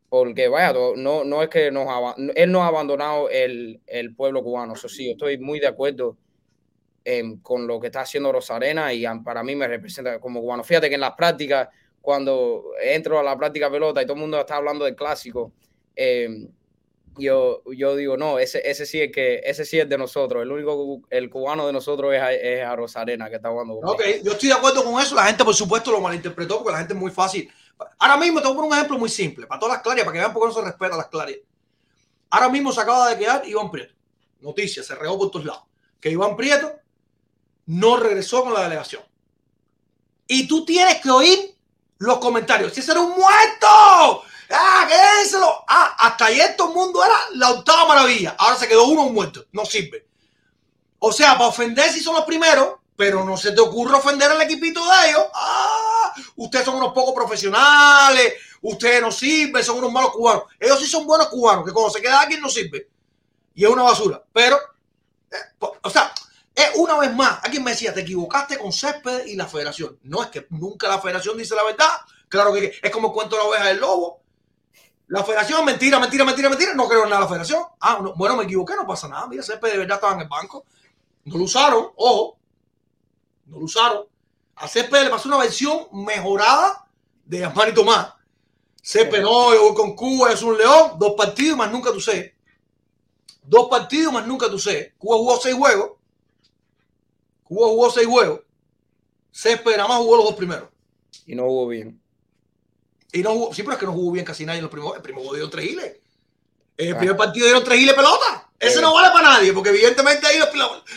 porque 0.08 0.48
vaya, 0.48 0.74
no, 0.96 1.22
no 1.22 1.42
es 1.44 1.48
que 1.50 1.70
nos, 1.70 1.86
él 2.34 2.50
no 2.50 2.64
ha 2.64 2.66
abandonado 2.66 3.30
el, 3.30 3.80
el 3.86 4.12
pueblo 4.12 4.42
cubano, 4.42 4.74
eso 4.74 4.88
sí, 4.88 5.10
estoy 5.10 5.38
muy 5.38 5.60
de 5.60 5.68
acuerdo 5.68 6.16
Em, 7.08 7.38
con 7.40 7.68
lo 7.68 7.78
que 7.78 7.86
está 7.86 8.00
haciendo 8.00 8.32
Rosarena 8.32 8.92
y 8.92 9.04
para 9.22 9.44
mí 9.44 9.54
me 9.54 9.68
representa 9.68 10.18
como 10.18 10.40
cubano. 10.40 10.64
Fíjate 10.64 10.88
que 10.88 10.96
en 10.96 11.02
las 11.02 11.12
prácticas, 11.12 11.68
cuando 12.00 12.72
entro 12.82 13.20
a 13.20 13.22
la 13.22 13.38
práctica 13.38 13.70
pelota 13.70 14.02
y 14.02 14.06
todo 14.06 14.14
el 14.14 14.22
mundo 14.22 14.40
está 14.40 14.56
hablando 14.56 14.84
del 14.84 14.96
clásico, 14.96 15.52
em, 15.94 16.48
yo, 17.16 17.62
yo 17.72 17.94
digo, 17.94 18.16
no, 18.16 18.40
ese, 18.40 18.60
ese, 18.68 18.86
sí 18.86 19.00
es 19.00 19.12
que, 19.12 19.40
ese 19.44 19.64
sí 19.64 19.78
es 19.78 19.88
de 19.88 19.96
nosotros. 19.96 20.42
El 20.42 20.50
único, 20.50 21.00
el 21.08 21.30
cubano 21.30 21.68
de 21.68 21.72
nosotros 21.72 22.12
es 22.12 22.20
a, 22.20 22.32
es 22.32 22.74
Rosarena 22.74 23.30
que 23.30 23.36
está 23.36 23.50
jugando. 23.50 23.74
Ok, 23.74 24.02
yo 24.24 24.32
estoy 24.32 24.48
de 24.48 24.56
acuerdo 24.56 24.82
con 24.82 25.00
eso. 25.00 25.14
La 25.14 25.26
gente, 25.26 25.44
por 25.44 25.54
supuesto, 25.54 25.92
lo 25.92 26.00
malinterpretó 26.00 26.56
porque 26.56 26.72
la 26.72 26.78
gente 26.78 26.94
es 26.94 26.98
muy 26.98 27.12
fácil. 27.12 27.48
Ahora 28.00 28.16
mismo 28.16 28.40
te 28.40 28.48
voy 28.48 28.56
poner 28.56 28.70
un 28.72 28.76
ejemplo 28.78 28.98
muy 28.98 29.10
simple, 29.10 29.46
para 29.46 29.60
todas 29.60 29.76
las 29.76 29.82
clarias, 29.84 30.04
para 30.04 30.12
que 30.12 30.18
vean 30.18 30.32
por 30.32 30.42
qué 30.42 30.48
no 30.48 30.54
se 30.54 30.62
respeta 30.62 30.96
las 30.96 31.06
clarias. 31.06 31.38
Ahora 32.30 32.48
mismo 32.48 32.72
se 32.72 32.80
acaba 32.80 33.08
de 33.10 33.16
quedar 33.16 33.46
Iván 33.46 33.70
Prieto. 33.70 33.94
Noticias, 34.40 34.84
se 34.84 34.96
regó 34.96 35.16
por 35.16 35.30
todos 35.30 35.46
lados. 35.46 35.62
Que 36.00 36.10
Iván 36.10 36.34
Prieto 36.34 36.80
no 37.66 37.96
regresó 37.96 38.42
con 38.42 38.54
la 38.54 38.62
delegación. 38.62 39.02
Y 40.26 40.48
tú 40.48 40.64
tienes 40.64 41.00
que 41.00 41.10
oír 41.10 41.56
los 41.98 42.18
comentarios. 42.18 42.72
Si 42.72 42.80
ese 42.80 42.92
era 42.92 43.00
un 43.00 43.10
muerto, 43.10 44.22
ah, 44.50 44.86
quédenselo. 44.88 45.64
Ah, 45.68 45.96
hasta 45.98 46.26
ayer 46.26 46.56
todo 46.56 46.68
el 46.68 46.74
mundo 46.74 47.04
era 47.04 47.14
la 47.34 47.50
octava 47.50 47.86
maravilla. 47.86 48.34
Ahora 48.38 48.56
se 48.56 48.68
quedó 48.68 48.84
uno 48.84 49.04
muerto. 49.10 49.46
No 49.52 49.64
sirve. 49.64 50.06
O 50.98 51.12
sea, 51.12 51.34
para 51.34 51.48
ofender 51.48 51.90
si 51.92 52.00
son 52.00 52.14
los 52.14 52.24
primeros, 52.24 52.76
pero 52.96 53.24
no 53.24 53.36
se 53.36 53.52
te 53.52 53.60
ocurre 53.60 53.94
ofender 53.94 54.30
al 54.30 54.42
equipito 54.42 54.80
de 54.84 55.10
ellos. 55.10 55.26
Ah, 55.34 56.14
ustedes 56.36 56.64
son 56.64 56.76
unos 56.76 56.92
pocos 56.92 57.14
profesionales, 57.14 58.34
ustedes 58.62 59.02
no 59.02 59.12
sirven, 59.12 59.62
son 59.62 59.78
unos 59.78 59.92
malos 59.92 60.12
cubanos. 60.12 60.44
Ellos 60.58 60.80
sí 60.80 60.86
son 60.86 61.06
buenos 61.06 61.28
cubanos, 61.28 61.64
que 61.64 61.72
cuando 61.72 61.90
se 61.90 62.00
queda 62.00 62.20
alguien 62.20 62.40
no 62.40 62.48
sirve. 62.48 62.88
Y 63.54 63.64
es 63.64 63.70
una 63.70 63.82
basura. 63.82 64.22
Pero, 64.32 64.58
eh, 65.30 65.66
o 65.82 65.90
sea, 65.90 66.12
es 66.56 66.70
una 66.76 66.98
vez 66.98 67.14
más, 67.14 67.38
alguien 67.44 67.62
me 67.62 67.72
decía, 67.72 67.92
te 67.92 68.00
equivocaste 68.00 68.56
con 68.56 68.72
Césped 68.72 69.26
y 69.26 69.36
la 69.36 69.44
federación. 69.44 69.98
No, 70.04 70.22
es 70.22 70.30
que 70.30 70.46
nunca 70.48 70.88
la 70.88 70.98
federación 70.98 71.36
dice 71.36 71.54
la 71.54 71.62
verdad. 71.62 71.86
Claro 72.30 72.50
que 72.54 72.72
es 72.82 72.90
como 72.90 73.12
cuento 73.12 73.36
la 73.36 73.42
oveja 73.42 73.66
del 73.66 73.78
lobo. 73.78 74.22
La 75.08 75.22
federación, 75.22 75.66
mentira, 75.66 76.00
mentira, 76.00 76.24
mentira, 76.24 76.48
mentira. 76.48 76.72
No 76.72 76.88
creo 76.88 77.04
en 77.04 77.10
nada 77.10 77.20
la 77.20 77.28
federación. 77.28 77.62
Ah, 77.78 78.00
bueno, 78.16 78.38
me 78.38 78.44
equivoqué, 78.44 78.74
no 78.74 78.86
pasa 78.86 79.06
nada. 79.06 79.26
Mira, 79.26 79.42
Césped 79.42 79.70
de 79.70 79.76
verdad 79.76 79.96
estaba 79.96 80.14
en 80.14 80.22
el 80.22 80.28
banco. 80.28 80.64
No 81.24 81.36
lo 81.36 81.44
usaron, 81.44 81.90
ojo. 81.94 82.38
No 83.44 83.58
lo 83.58 83.64
usaron. 83.66 84.06
A 84.54 84.66
Césped 84.66 85.04
le 85.04 85.10
pasó 85.10 85.28
una 85.28 85.36
versión 85.36 85.88
mejorada 85.92 86.88
de 87.26 87.44
Asmani 87.44 87.74
Tomás. 87.74 88.14
Césped 88.82 89.20
no, 89.20 89.52
yo 89.52 89.62
voy 89.62 89.74
con 89.74 89.94
Cuba, 89.94 90.32
es 90.32 90.40
un 90.40 90.56
león. 90.56 90.92
Dos 90.98 91.12
partidos 91.18 91.58
más 91.58 91.70
nunca 91.70 91.92
tú 91.92 92.00
sé. 92.00 92.34
Dos 93.42 93.68
partidos 93.68 94.10
más 94.10 94.26
nunca 94.26 94.48
tú 94.48 94.58
sé. 94.58 94.94
Cuba 94.96 95.16
jugó 95.18 95.38
seis 95.38 95.54
juegos 95.54 95.95
Cuba 97.46 97.68
jugó 97.68 97.90
seis 97.90 98.06
juegos. 98.06 98.40
Césped 99.30 99.76
nada 99.76 99.88
más 99.88 99.98
jugó 99.98 100.16
los 100.16 100.24
dos 100.26 100.34
primeros. 100.34 100.68
Y 101.26 101.34
no 101.34 101.44
jugó 101.44 101.68
bien. 101.68 102.00
Y 103.12 103.22
no 103.22 103.32
jugó, 103.32 103.54
sí, 103.54 103.62
pero 103.62 103.74
es 103.74 103.78
que 103.78 103.86
no 103.86 103.92
jugó 103.92 104.12
bien 104.12 104.24
casi 104.24 104.44
nadie 104.44 104.58
en 104.58 104.64
los 104.64 104.70
primeros. 104.70 104.96
El 104.96 105.02
primer 105.02 105.22
juego 105.22 105.36
dio 105.36 105.50
tres 105.50 105.66
giles. 105.66 105.96
En 106.76 106.88
el 106.88 106.94
ah. 106.94 106.98
primer 106.98 107.16
partido 107.16 107.46
dieron 107.46 107.64
tres 107.64 107.78
giles 107.78 107.94
pelota. 107.94 108.50
Ese 108.58 108.80
no 108.80 108.94
vale 108.94 109.10
para 109.12 109.30
nadie, 109.34 109.52
porque 109.52 109.70
evidentemente 109.70 110.26
ahí 110.26 110.38
los, 110.38 110.48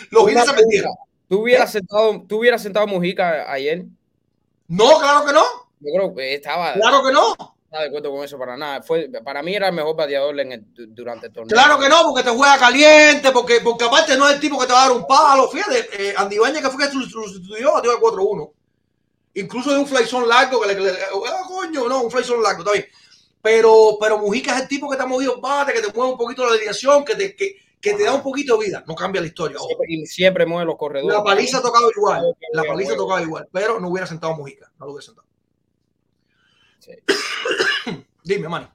los 0.10 0.28
giles 0.28 0.46
se 0.46 0.54
metieron. 0.54 0.92
¿Tú 1.28 1.42
hubieras, 1.42 1.72
sentado, 1.72 2.26
¿Tú 2.28 2.40
hubieras 2.40 2.62
sentado 2.64 2.88
Mujica 2.88 3.52
ayer? 3.52 3.86
No, 4.68 5.00
claro 5.00 5.26
que 5.26 5.34
no. 5.34 5.44
Yo 5.80 5.94
creo 5.94 6.16
que 6.16 6.34
estaba. 6.36 6.74
Claro 6.74 7.04
que 7.04 7.12
no 7.12 7.59
de 7.72 7.86
acuerdo 7.86 8.12
con 8.12 8.24
eso 8.24 8.38
para 8.38 8.58
nada. 8.58 8.82
Fue, 8.82 9.10
para 9.24 9.44
mí 9.44 9.56
era 9.56 9.68
el 9.68 9.74
mejor 9.76 9.96
bateador 9.96 10.40
en 10.40 10.52
el, 10.52 10.66
durante 10.74 11.28
el 11.28 11.34
torneo. 11.34 11.54
Claro 11.54 11.80
que 11.80 11.88
no, 11.88 12.04
porque 12.04 12.24
te 12.24 12.36
juega 12.36 12.58
caliente, 12.58 13.32
porque, 13.32 13.62
porque 13.62 13.86
aparte 13.86 14.18
no 14.18 14.28
es 14.28 14.36
el 14.36 14.42
tipo 14.42 14.60
que 14.60 14.66
te 14.66 14.74
va 14.74 14.86
a 14.86 14.88
dar 14.88 14.98
un 14.98 15.06
palo. 15.06 15.48
Fíjate, 15.50 15.88
eh, 15.92 16.14
Andy 16.18 16.38
Bañez 16.40 16.64
que 16.64 16.70
fue 16.70 16.84
que 16.84 16.92
sustituyó, 16.92 17.74
batió 17.74 17.92
el 17.92 18.00
4-1. 18.00 18.52
Incluso 19.36 19.72
de 19.72 19.80
un 19.80 19.88
flyzone 19.88 20.28
largo, 20.28 20.62
que 20.62 20.74
le, 20.74 20.92
ah, 20.92 21.44
coño, 21.48 21.88
no, 21.88 22.02
un 22.02 22.12
flyzone 22.12 22.42
largo, 22.42 22.62
está 22.62 22.72
bien. 22.72 22.88
Pero, 23.42 23.98
pero 24.02 24.18
Mujica 24.18 24.56
es 24.56 24.64
el 24.64 24.68
tipo 24.68 24.90
que 24.90 24.98
te 24.98 25.04
ha 25.04 25.06
movido 25.06 25.40
bate, 25.40 25.72
que 25.72 25.82
te 25.82 25.94
mueve 25.94 26.12
un 26.12 26.18
poquito 26.18 26.46
la 26.46 26.54
alineación, 26.54 27.06
que 27.06 27.16
te, 27.16 27.36
que, 27.36 27.56
que 27.80 27.94
te 27.94 28.04
da 28.04 28.14
un 28.14 28.24
poquito 28.24 28.58
de 28.58 28.66
vida. 28.66 28.84
No 28.88 28.96
cambia 28.96 29.22
la 29.22 29.28
historia. 29.28 29.58
Siempre, 29.60 29.86
y 29.88 30.06
siempre 30.08 30.46
mueve 30.46 30.66
los 30.66 30.76
corredores. 30.76 31.16
La 31.16 31.24
paliza 31.24 31.62
tocaba 31.62 31.88
igual. 31.96 32.36
La 32.52 32.64
paliza 32.64 32.90
juego. 32.90 33.04
tocaba 33.04 33.22
igual. 33.22 33.48
Pero 33.52 33.80
no 33.80 33.90
hubiera 33.90 34.08
sentado 34.08 34.34
a 34.34 34.38
Mujica. 34.38 34.72
No 34.80 34.88
lo 34.88 34.92
hubiera 34.94 35.06
sentado. 35.06 35.29
Sí. 36.80 36.92
Dime, 38.24 38.50
Manny. 38.50 38.68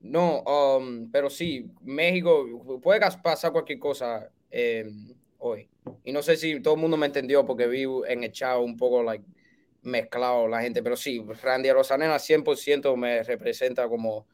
No, 0.00 0.40
um, 0.42 1.10
pero 1.10 1.30
sí, 1.30 1.70
México 1.82 2.80
puede 2.82 3.00
pasar 3.22 3.52
cualquier 3.52 3.78
cosa 3.78 4.28
eh, 4.50 4.90
hoy. 5.38 5.68
Y 6.04 6.12
no 6.12 6.22
sé 6.22 6.36
si 6.36 6.60
todo 6.60 6.74
el 6.74 6.80
mundo 6.80 6.96
me 6.96 7.06
entendió 7.06 7.44
porque 7.46 7.66
vi 7.66 7.84
en 8.06 8.24
el 8.24 8.32
chat 8.32 8.58
un 8.58 8.76
poco 8.76 9.02
like, 9.02 9.24
mezclado 9.82 10.46
la 10.48 10.60
gente, 10.62 10.82
pero 10.82 10.96
sí, 10.96 11.24
Randy 11.42 11.70
Rosanena 11.72 12.16
100% 12.18 12.96
me 12.96 13.22
representa 13.22 13.88
como, 13.88 14.26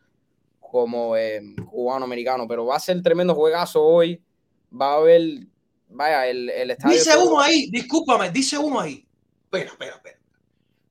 como 0.59 1.17
eh, 1.17 1.41
cubano-americano, 1.71 2.47
pero 2.49 2.67
va 2.67 2.77
a 2.77 2.81
ser 2.81 3.01
tremendo 3.03 3.35
juegazo 3.35 3.85
hoy. 3.85 4.21
Va 4.73 4.95
a 4.95 4.97
haber, 4.97 5.23
vaya, 5.89 6.29
el, 6.29 6.49
el 6.51 6.71
estadio. 6.71 6.97
Dice 6.97 7.13
todo- 7.13 7.31
uno 7.31 7.41
ahí, 7.41 7.69
discúlpame, 7.71 8.31
dice 8.31 8.59
uno 8.59 8.81
ahí. 8.81 9.07
Espera, 9.45 9.71
espera, 9.71 9.95
espera. 9.97 10.20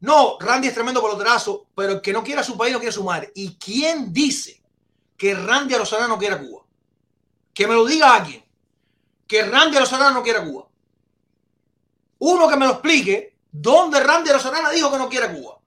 No, 0.01 0.37
Randy 0.39 0.69
es 0.69 0.73
tremendo 0.73 1.01
pelotazo, 1.01 1.67
pero 1.75 1.93
el 1.93 2.01
que 2.01 2.13
no 2.13 2.23
quiera 2.23 2.43
su 2.43 2.57
país 2.57 2.71
no 2.71 2.79
quiere 2.79 2.93
su 2.93 3.03
madre. 3.03 3.31
¿Y 3.35 3.55
quién 3.55 4.13
dice 4.13 4.61
que 5.17 5.33
Randy 5.33 5.75
Arozarena 5.75 6.07
no 6.07 6.17
quiere 6.17 6.35
a 6.35 6.39
Cuba? 6.39 6.63
Que 7.53 7.67
me 7.67 7.73
lo 7.73 7.85
diga 7.85 8.15
alguien. 8.15 8.43
Que 9.27 9.43
Randy 9.43 9.77
Arozarena 9.77 10.11
no 10.11 10.23
quiere 10.23 10.39
a 10.39 10.45
Cuba. 10.45 10.67
Uno 12.19 12.47
que 12.47 12.55
me 12.55 12.65
lo 12.65 12.73
explique 12.73 13.37
dónde 13.51 13.99
Randy 13.99 14.29
Arozarena 14.29 14.69
dijo 14.69 14.89
que 14.89 14.97
no 14.97 15.09
quiere 15.09 15.33
Cuba. 15.33 15.59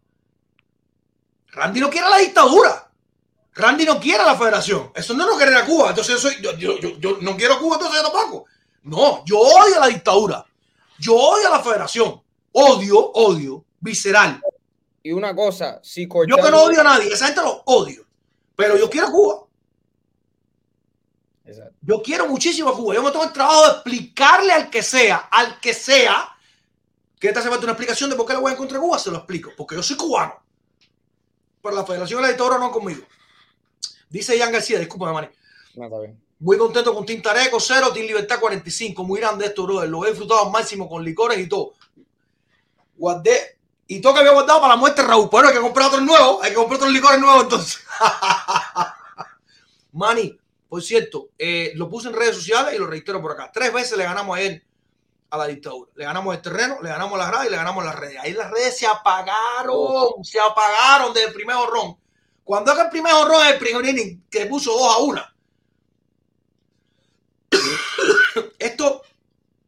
Randy 1.49 1.81
no 1.81 1.91
quiere 1.91 2.09
la 2.09 2.19
dictadura. 2.19 2.91
Randy 3.55 3.85
no 3.85 4.01
quiere 4.01 4.25
la 4.25 4.37
federación. 4.37 4.91
Eso 4.95 5.13
no 5.13 5.25
es 5.25 5.31
no 5.31 5.39
querer 5.39 5.57
a 5.57 5.67
Cuba. 5.67 5.91
Entonces 5.91 6.41
yo, 6.41 6.53
yo, 6.57 7.19
no 7.21 7.37
quiero 7.37 7.59
Cuba, 7.59 7.77
entonces 7.77 8.01
yo 8.01 8.11
tampoco. 8.11 8.47
No, 8.85 9.23
yo 9.27 9.39
odio 9.39 9.79
la 9.79 9.89
dictadura. 9.89 10.45
Yo 10.99 11.15
odio 11.15 11.49
a 11.49 11.59
la 11.59 11.63
federación. 11.63 12.23
Odio, 12.53 13.13
odio, 13.13 13.65
visceral. 13.83 14.41
Y 15.03 15.13
una 15.13 15.35
cosa, 15.35 15.81
si 15.83 16.05
Yo 16.05 16.09
Cortés- 16.09 16.45
que 16.45 16.51
no 16.51 16.63
odio 16.63 16.81
a 16.81 16.85
nadie, 16.85 17.13
esa 17.13 17.27
gente 17.27 17.43
lo 17.43 17.63
odio. 17.67 18.07
Pero 18.57 18.77
yo 18.79 18.89
quiero 18.89 19.09
a 19.09 19.11
Cuba. 19.11 19.47
Exacto. 21.45 21.75
Yo 21.83 22.01
quiero 22.03 22.27
muchísimo 22.29 22.71
a 22.71 22.77
Cuba. 22.77 22.95
Yo 22.95 23.03
me 23.03 23.11
tomo 23.11 23.25
el 23.25 23.33
trabajo 23.33 23.63
de 23.67 23.73
explicarle 23.73 24.53
al 24.53 24.71
que 24.71 24.83
sea, 24.83 25.29
al 25.31 25.59
que 25.61 25.75
sea, 25.75 26.29
que 27.19 27.33
te 27.33 27.39
hace 27.39 27.49
falta 27.49 27.65
una 27.65 27.73
explicación 27.73 28.09
de 28.11 28.17
por 28.17 28.27
qué 28.27 28.33
le 28.35 28.39
voy 28.41 28.53
en 28.53 28.59
contra 28.59 28.79
de 28.79 28.83
Cuba, 28.85 28.99
se 28.99 29.11
lo 29.11 29.19
explico. 29.19 29.51
Porque 29.57 29.75
yo 29.75 29.83
soy 29.83 29.97
cubano. 29.97 30.41
Pero 31.61 31.75
la 31.75 31.85
Federación 31.85 32.19
de 32.19 32.23
la 32.23 32.29
Dictadura 32.29 32.59
no 32.59 32.71
conmigo. 32.71 33.03
Dice 34.09 34.37
Ian 34.37 34.53
García, 34.53 34.79
discúlpame, 34.79 35.13
Manny. 35.13 35.29
No, 35.75 35.85
está 35.85 35.99
bien. 36.01 36.21
Muy 36.39 36.59
contento 36.59 36.93
con 36.95 37.07
Team 37.07 37.23
Tareco, 37.23 37.59
0, 37.61 37.93
Team 37.93 38.07
Libertad 38.07 38.39
45. 38.41 39.05
Muy 39.05 39.21
grande 39.21 39.47
esto, 39.47 39.65
brother. 39.65 39.89
Lo 39.89 40.05
he 40.05 40.09
disfrutado 40.11 40.45
al 40.45 40.51
máximo 40.53 40.89
con 40.89 41.05
licores 41.05 41.39
y 41.39 41.49
todo. 41.49 41.75
Guardé. 42.97 43.59
Y 43.93 44.01
todo 44.01 44.15
que 44.15 44.21
había 44.21 44.33
guardado 44.33 44.59
para 44.59 44.73
la 44.73 44.81
muerte 44.81 45.03
Raúl. 45.03 45.29
Pero 45.31 45.49
hay 45.49 45.55
que 45.55 45.61
comprar 45.61 45.89
otro 45.89 46.01
nuevo. 46.01 46.43
Hay 46.43 46.49
que 46.49 46.57
comprar 46.57 46.79
otros 46.79 46.93
licores 46.93 47.21
nuevos 47.21 47.43
entonces. 47.43 47.85
Manny, 49.93 50.39
por 50.67 50.83
cierto, 50.83 51.29
eh, 51.37 51.73
lo 51.75 51.91
puse 51.91 52.09
en 52.09 52.15
redes 52.15 52.37
sociales 52.37 52.75
y 52.75 52.79
lo 52.79 52.87
reitero 52.87 53.21
por 53.21 53.33
acá. 53.33 53.51
Tres 53.53 53.71
veces 53.71 53.99
le 53.99 54.05
ganamos 54.05 54.39
a 54.39 54.41
él 54.41 54.65
a 55.29 55.37
la 55.37 55.47
dictadura. 55.47 55.91
Le 55.95 56.07
ganamos 56.07 56.35
el 56.35 56.41
terreno, 56.41 56.79
le 56.81 56.89
ganamos 56.89 57.19
las 57.19 57.31
redes 57.31 57.49
y 57.49 57.51
le 57.51 57.57
ganamos 57.59 57.85
las 57.85 57.95
redes. 57.95 58.17
Ahí 58.23 58.33
las 58.33 58.51
redes 58.51 58.79
se 58.79 58.87
apagaron, 58.87 60.25
se 60.25 60.41
apagaron 60.41 61.13
desde 61.13 61.29
el 61.29 61.35
primer 61.35 61.57
horrón. 61.57 61.99
Cuando 62.45 62.71
es 62.71 62.79
que 62.79 62.85
el 62.85 62.91
primer 62.91 63.13
horrón 63.13 63.45
es 63.45 63.53
el 63.53 63.59
primer 63.59 63.85
inning 63.85 64.25
que 64.31 64.47
puso 64.47 64.73
2 64.73 64.95
a 64.95 64.99
1. 65.01 65.23
Esto 68.59 69.03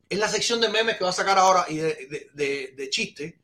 es 0.09 0.19
la 0.19 0.31
sección 0.31 0.63
de 0.63 0.71
memes 0.71 0.97
que 0.97 1.05
va 1.05 1.11
a 1.11 1.13
sacar 1.13 1.39
ahora 1.39 1.67
y 1.69 1.77
de, 1.77 1.95
de, 2.07 2.31
de, 2.33 2.75
de 2.75 2.89
chiste 2.89 3.44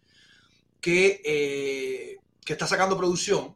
que, 0.81 1.20
eh, 1.24 2.18
que 2.45 2.53
está 2.53 2.66
sacando 2.66 2.97
producción. 2.97 3.55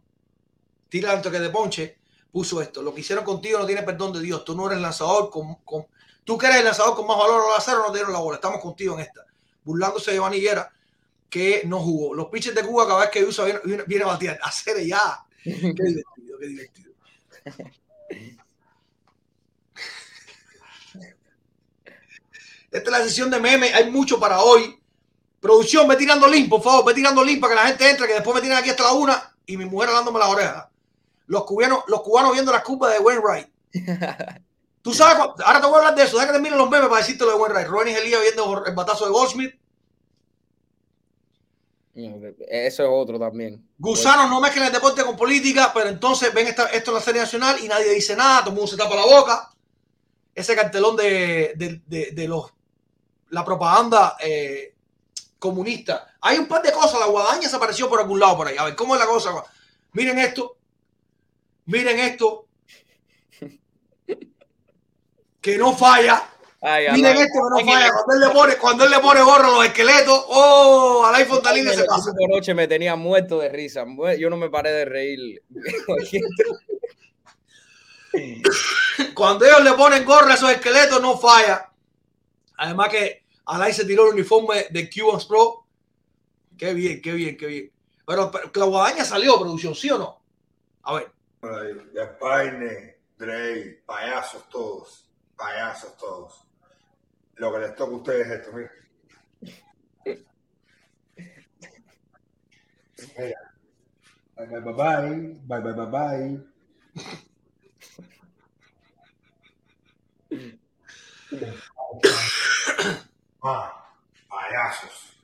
Tira 0.88 1.12
antes 1.12 1.32
que 1.32 1.40
de 1.40 1.50
ponche 1.50 1.98
puso 2.30 2.60
esto. 2.60 2.82
Lo 2.82 2.94
que 2.94 3.00
hicieron 3.00 3.24
contigo 3.24 3.58
no 3.58 3.66
tiene 3.66 3.82
perdón 3.82 4.12
de 4.12 4.20
Dios. 4.20 4.44
Tú 4.44 4.54
no 4.54 4.66
eres 4.66 4.80
lanzador 4.80 5.30
con, 5.30 5.56
con 5.64 5.86
tú 6.24 6.36
que 6.38 6.46
eres 6.46 6.58
el 6.58 6.64
lanzador 6.64 6.94
con 6.94 7.06
más 7.06 7.18
valor 7.18 7.42
al 7.50 7.58
acero, 7.58 7.78
no 7.78 7.92
te 7.92 7.98
dieron 7.98 8.12
la 8.12 8.20
bola. 8.20 8.36
Estamos 8.36 8.60
contigo 8.60 8.94
en 8.94 9.00
esta. 9.00 9.24
Burlándose 9.64 10.10
de 10.10 10.16
Giovanni 10.18 10.36
Higuera, 10.38 10.70
que 11.30 11.62
no 11.66 11.80
jugó. 11.80 12.14
Los 12.14 12.26
pitchers 12.26 12.54
de 12.54 12.64
Cuba 12.64 12.86
cada 12.86 13.00
vez 13.00 13.10
que 13.10 13.24
usa 13.24 13.44
viene, 13.44 13.60
viene, 13.64 13.84
viene 13.86 14.04
a 14.04 14.08
batear. 14.08 14.38
Hacer 14.42 14.84
ya. 14.84 15.24
Qué 15.42 15.50
divertido, 15.52 16.38
qué 16.38 16.46
divertido. 16.46 16.92
Esta 22.74 22.90
es 22.90 22.98
la 22.98 23.04
sesión 23.04 23.30
de 23.30 23.38
memes. 23.38 23.72
Hay 23.72 23.88
mucho 23.88 24.18
para 24.18 24.40
hoy. 24.42 24.76
Producción, 25.44 25.86
ve 25.86 25.96
tirando 25.96 26.26
link, 26.26 26.48
por 26.48 26.62
favor. 26.62 26.86
Ve 26.86 26.94
tirando 26.94 27.22
link 27.22 27.38
para 27.38 27.52
que 27.54 27.60
la 27.60 27.66
gente 27.66 27.90
entre, 27.90 28.06
que 28.06 28.14
después 28.14 28.34
me 28.34 28.40
tienen 28.40 28.56
aquí 28.56 28.70
hasta 28.70 28.82
la 28.84 28.92
una 28.92 29.36
y 29.44 29.58
mi 29.58 29.66
mujer 29.66 29.90
halándome 29.90 30.18
las 30.18 30.28
orejas. 30.30 30.68
Los 31.26 31.44
cubanos, 31.44 31.84
los 31.86 32.00
cubanos 32.00 32.32
viendo 32.32 32.50
las 32.50 32.62
culpas 32.64 32.94
de 32.94 32.98
Wainwright. 33.00 33.48
Tú 34.82 34.94
sabes, 34.94 35.18
ahora 35.44 35.60
te 35.60 35.66
voy 35.66 35.74
a 35.74 35.78
hablar 35.80 35.94
de 35.96 36.02
eso. 36.04 36.18
Que 36.18 36.24
terminen 36.26 36.56
los 36.56 36.70
memes 36.70 36.88
para 36.88 37.02
decirte 37.02 37.24
lo 37.26 37.32
de 37.32 37.36
Wainwright. 37.36 37.88
Y 37.88 37.94
Elías 37.94 38.22
viendo 38.22 38.64
el 38.64 38.74
batazo 38.74 39.04
de 39.04 39.10
Goldsmith. 39.10 39.54
Eso 42.48 42.82
es 42.82 42.88
otro 42.90 43.18
también. 43.18 43.68
Gusanos 43.78 44.28
no 44.30 44.40
mezclan 44.40 44.66
el 44.68 44.72
deporte 44.72 45.04
con 45.04 45.14
política, 45.14 45.70
pero 45.74 45.90
entonces 45.90 46.32
ven 46.34 46.46
esta- 46.48 46.66
esto 46.68 46.90
en 46.90 46.94
la 46.96 47.00
serie 47.02 47.20
nacional 47.20 47.56
y 47.62 47.68
nadie 47.68 47.90
dice 47.92 48.16
nada, 48.16 48.40
todo 48.40 48.48
el 48.50 48.56
mundo 48.56 48.70
se 48.70 48.76
tapa 48.76 48.96
la 48.96 49.04
boca. 49.04 49.50
Ese 50.34 50.56
cartelón 50.56 50.96
de, 50.96 51.52
de, 51.56 51.82
de- 51.86 52.10
de 52.12 52.28
los 52.28 52.50
la 53.30 53.44
propaganda 53.44 54.16
eh, 54.20 54.73
comunista. 55.44 56.16
Hay 56.22 56.38
un 56.38 56.48
par 56.48 56.62
de 56.62 56.72
cosas, 56.72 56.98
la 56.98 57.06
guadaña 57.06 57.46
se 57.46 57.56
apareció 57.56 57.86
por 57.86 58.00
algún 58.00 58.18
lado 58.18 58.38
por 58.38 58.48
ahí. 58.48 58.56
A 58.56 58.64
ver, 58.64 58.74
¿cómo 58.74 58.94
es 58.94 59.00
la 59.00 59.06
cosa? 59.06 59.30
Miren 59.92 60.18
esto. 60.18 60.56
Miren 61.66 61.98
esto. 61.98 62.46
Que 65.42 65.58
no 65.58 65.76
falla. 65.76 66.30
Ay, 66.62 66.86
Miren 66.92 67.18
esto 67.18 67.34
que 67.34 67.62
no 67.62 67.70
falla. 67.70 67.92
Cuando 67.92 68.14
él 68.14 68.20
le 68.20 68.30
pone, 68.30 68.56
cuando 68.56 68.84
él 68.84 68.90
le 68.90 69.00
pone 69.00 69.20
gorro 69.20 69.44
a 69.44 69.56
los 69.56 69.66
esqueletos, 69.66 70.24
oh, 70.28 71.04
Alain 71.04 71.26
Fontalini 71.26 71.68
Ay, 71.68 71.76
se 71.76 71.84
pasa. 71.84 72.10
me 72.54 72.66
tenía 72.66 72.96
muerto 72.96 73.38
de 73.38 73.50
risa. 73.50 73.84
Yo 74.18 74.30
no 74.30 74.38
me 74.38 74.48
paré 74.48 74.72
de 74.72 74.86
reír. 74.86 75.42
Cuando 79.14 79.44
ellos 79.44 79.62
le 79.62 79.72
ponen 79.72 80.06
gorra 80.06 80.32
a 80.32 80.36
esos 80.36 80.50
esqueletos, 80.50 81.02
no 81.02 81.18
falla. 81.18 81.70
Además 82.56 82.88
que 82.88 83.23
Alain 83.46 83.74
se 83.74 83.84
tiró 83.84 84.06
el 84.06 84.14
uniforme 84.14 84.66
de 84.70 84.90
Cubans 84.90 85.26
Pro. 85.26 85.66
Qué 86.56 86.72
bien, 86.72 87.02
qué 87.02 87.12
bien, 87.12 87.36
qué 87.36 87.46
bien. 87.46 87.72
Pero, 88.06 88.30
pero 88.30 88.50
la 88.54 88.64
guadaña 88.66 89.04
salió, 89.04 89.38
producción, 89.38 89.74
¿sí 89.74 89.90
o 89.90 89.98
no? 89.98 90.22
A 90.82 90.94
ver. 90.94 91.12
De 91.92 92.06
Paine, 92.20 92.98
Drake, 93.18 93.82
payasos 93.86 94.48
todos, 94.48 95.10
payasos 95.36 95.96
todos. 95.96 96.44
Lo 97.36 97.52
que 97.52 97.58
les 97.58 97.74
toca 97.74 97.92
a 97.92 97.96
ustedes 97.96 98.26
es 98.26 98.32
esto, 98.40 98.52
mira. 98.52 98.70
Mira. 103.18 103.54
Bye 104.36 104.46
bye 104.46 104.60
bye 104.60 104.72
bye, 104.72 105.60
bye 105.60 105.60
bye 105.60 105.72
bye 105.72 105.86
bye. 105.86 106.40
Ah, 113.46 113.92
payasos. 114.26 115.18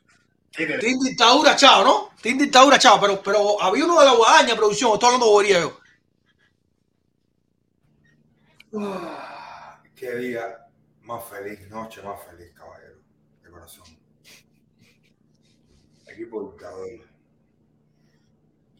Team 0.52 0.98
Dictadura, 1.02 1.56
chao, 1.56 1.82
¿no? 1.82 2.10
Team 2.20 2.36
Dictadura, 2.36 2.78
chao. 2.78 3.00
Pero, 3.00 3.22
pero 3.22 3.62
había 3.62 3.86
uno 3.86 3.98
de 3.98 4.04
la 4.04 4.12
guadaña, 4.12 4.54
producción. 4.54 4.92
Estoy 4.92 5.14
hablando 5.14 5.40
de 5.40 5.48
yo. 5.48 5.80
Ah, 8.78 9.82
Qué 9.96 10.14
día 10.16 10.66
más 11.02 11.24
feliz, 11.24 11.66
noche 11.70 12.02
más 12.02 12.22
feliz, 12.24 12.52
caballero, 12.54 13.00
de 13.42 13.50
corazón. 13.50 13.86
Equipo 16.06 16.40
luchador 16.40 16.88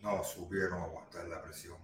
no 0.03 0.23
supieron 0.23 0.83
aguantar 0.83 1.27
la 1.29 1.43
presión. 1.43 1.79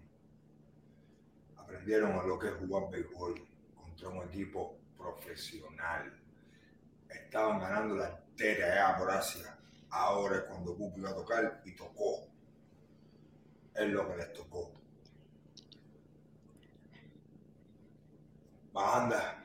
Aprendieron 1.57 2.19
a 2.19 2.23
lo 2.23 2.39
que 2.39 2.49
es 2.49 2.55
jugar 2.55 2.91
béisbol 2.91 3.47
contra 3.75 4.09
un 4.09 4.29
equipo 4.29 4.79
profesional. 4.99 6.26
Estaban 7.37 7.61
ganando 7.61 7.97
la 7.97 8.07
arteria 8.07 8.73
allá 8.73 8.97
por 8.97 9.11
Asia. 9.11 9.59
Ahora 9.91 10.37
es 10.39 10.45
cuando 10.45 10.75
Pupi 10.75 11.01
iba 11.01 11.11
a 11.11 11.15
tocar 11.15 11.61
y 11.67 11.77
tocó. 11.77 12.27
Es 13.75 13.89
lo 13.91 14.09
que 14.09 14.17
les 14.17 14.33
tocó. 14.33 14.73
Banda. 18.73 19.45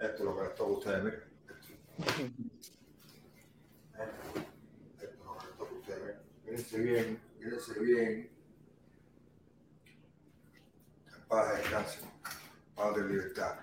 Esto 0.00 0.16
es 0.16 0.20
lo 0.20 0.34
que 0.34 0.44
les 0.44 0.54
toca 0.54 0.70
a 0.70 0.72
ustedes, 0.72 1.04
miren. 1.04 1.22
Esto 1.46 1.72
es 5.02 5.18
lo 5.18 5.36
que 5.36 5.46
les 5.46 5.56
toca 5.58 5.70
a 5.70 5.78
ustedes. 5.78 6.16
Mírense 6.46 6.78
bien, 6.78 7.22
mírense 7.38 7.80
bien. 7.80 8.30
En 11.14 11.28
paz 11.28 11.58
descansen. 11.58 12.10
Paz 12.74 12.96
de 12.96 13.04
libertad. 13.04 13.58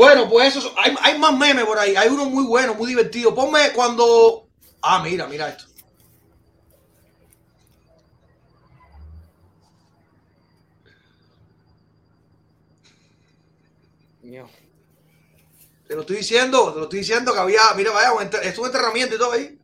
Bueno, 0.00 0.30
pues 0.30 0.56
eso, 0.56 0.72
hay, 0.78 0.94
hay 1.02 1.18
más 1.18 1.36
memes 1.36 1.66
por 1.66 1.78
ahí. 1.78 1.94
Hay 1.94 2.08
uno 2.08 2.24
muy 2.24 2.44
bueno, 2.44 2.72
muy 2.74 2.88
divertido. 2.88 3.34
Ponme 3.34 3.70
cuando. 3.74 4.48
Ah, 4.80 5.02
mira, 5.02 5.26
mira 5.26 5.50
esto. 5.50 5.64
Ño. 14.22 14.48
Te 15.86 15.94
lo 15.94 16.00
estoy 16.00 16.16
diciendo, 16.16 16.72
te 16.72 16.78
lo 16.78 16.84
estoy 16.84 17.00
diciendo 17.00 17.34
que 17.34 17.38
había. 17.40 17.60
Mira, 17.76 17.90
vaya, 17.90 18.14
un 18.14 18.22
enter- 18.22 18.42
es 18.42 18.56
un 18.58 18.66
enterramiento 18.66 19.16
y 19.16 19.18
todo 19.18 19.32
ahí. 19.32 19.58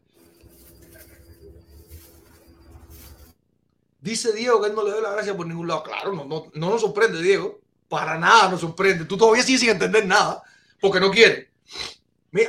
Dice 4.03 4.35
Diego 4.35 4.61
que 4.61 4.69
él 4.69 4.75
no 4.75 4.85
le 4.85 4.91
doy 4.91 5.03
la 5.03 5.13
gracia 5.13 5.35
por 5.35 5.47
ningún 5.47 5.69
lado. 5.69 5.83
Claro, 5.83 6.13
no, 6.13 6.27
no, 6.27 6.51
no 6.53 6.71
nos 6.71 6.83
sorprende, 6.83 7.23
Diego. 7.23 7.59
Para 7.89 8.19
nada 8.19 8.51
nos 8.51 8.61
sorprende. 8.61 9.05
Tú 9.05 9.17
todavía 9.17 9.43
sigues 9.43 9.61
sin 9.61 9.71
entender 9.71 10.07
nada 10.07 10.43
porque 10.81 11.01
no 11.01 11.11
quiere. 11.11 11.51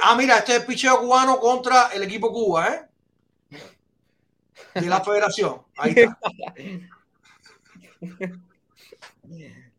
Ah, 0.01 0.15
mira, 0.15 0.37
este 0.39 0.53
es 0.53 0.59
el 0.61 0.65
picheo 0.65 0.99
cubano 0.99 1.39
contra 1.39 1.89
el 1.93 2.03
equipo 2.03 2.31
Cuba, 2.31 2.67
¿eh? 2.67 2.81
De 4.73 4.87
la 4.87 5.01
federación. 5.01 5.61
Ahí 5.77 5.95
está. 5.95 6.17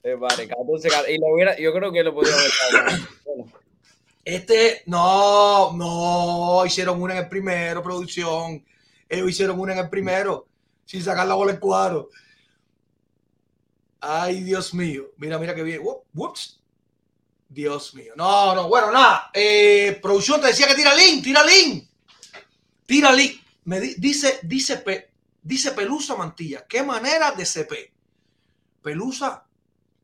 Eh, 0.04 0.14
vale, 0.14 0.48
14, 0.48 0.88
14. 0.88 1.12
Y 1.12 1.18
lo 1.18 1.26
hubiera, 1.34 1.58
yo 1.58 1.72
creo 1.72 1.92
que 1.92 2.02
lo 2.02 2.14
podría 2.14 2.32
haber. 2.32 3.00
Bueno, 3.26 3.52
Este, 4.24 4.82
no, 4.86 5.72
no, 5.72 6.64
hicieron 6.64 7.02
una 7.02 7.14
en 7.14 7.24
el 7.24 7.28
primero, 7.28 7.82
producción. 7.82 8.64
Ellos 9.08 9.30
hicieron 9.30 9.58
una 9.58 9.72
en 9.72 9.80
el 9.80 9.90
primero, 9.90 10.46
sin 10.84 11.02
sacar 11.02 11.26
la 11.26 11.34
bola 11.34 11.52
en 11.52 11.58
cuadro. 11.58 12.10
Ay, 14.00 14.42
Dios 14.42 14.74
mío. 14.74 15.10
Mira, 15.16 15.38
mira 15.38 15.54
qué 15.54 15.62
bien. 15.62 15.82
Whoops. 16.14 16.60
Dios 17.48 17.94
mío. 17.94 18.12
No, 18.16 18.54
no, 18.54 18.68
bueno, 18.68 18.92
nada. 18.92 19.30
Eh, 19.34 19.98
producción 20.02 20.40
te 20.40 20.48
decía 20.48 20.66
que 20.66 20.74
tira 20.74 20.94
link, 20.94 21.24
tira 21.24 21.42
link. 21.44 21.88
Tira 22.86 23.12
link. 23.12 23.40
Me 23.64 23.80
di- 23.80 23.94
dice, 23.98 24.40
dice, 24.42 24.78
Pe- 24.78 25.10
dice 25.42 25.72
Pelusa 25.72 26.14
Mantilla. 26.16 26.66
¿Qué 26.66 26.82
manera 26.82 27.32
de 27.32 27.44
CP? 27.44 27.92
Pelusa 28.82 29.46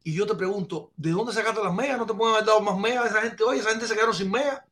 y 0.02 0.14
yo 0.14 0.26
te 0.26 0.34
pregunto, 0.34 0.92
¿de 0.96 1.10
dónde 1.12 1.32
sacaste 1.32 1.62
las 1.62 1.72
megas? 1.74 1.96
¿No 1.98 2.06
te 2.06 2.14
pueden 2.14 2.34
haber 2.34 2.46
dado 2.46 2.60
más 2.60 2.76
megas 2.78 3.04
a 3.06 3.08
esa 3.08 3.22
gente 3.22 3.42
hoy? 3.42 3.58
Esa 3.58 3.70
gente 3.70 3.86
se 3.86 3.94
quedaron 3.94 4.14
sin 4.14 4.30
megas. 4.30 4.62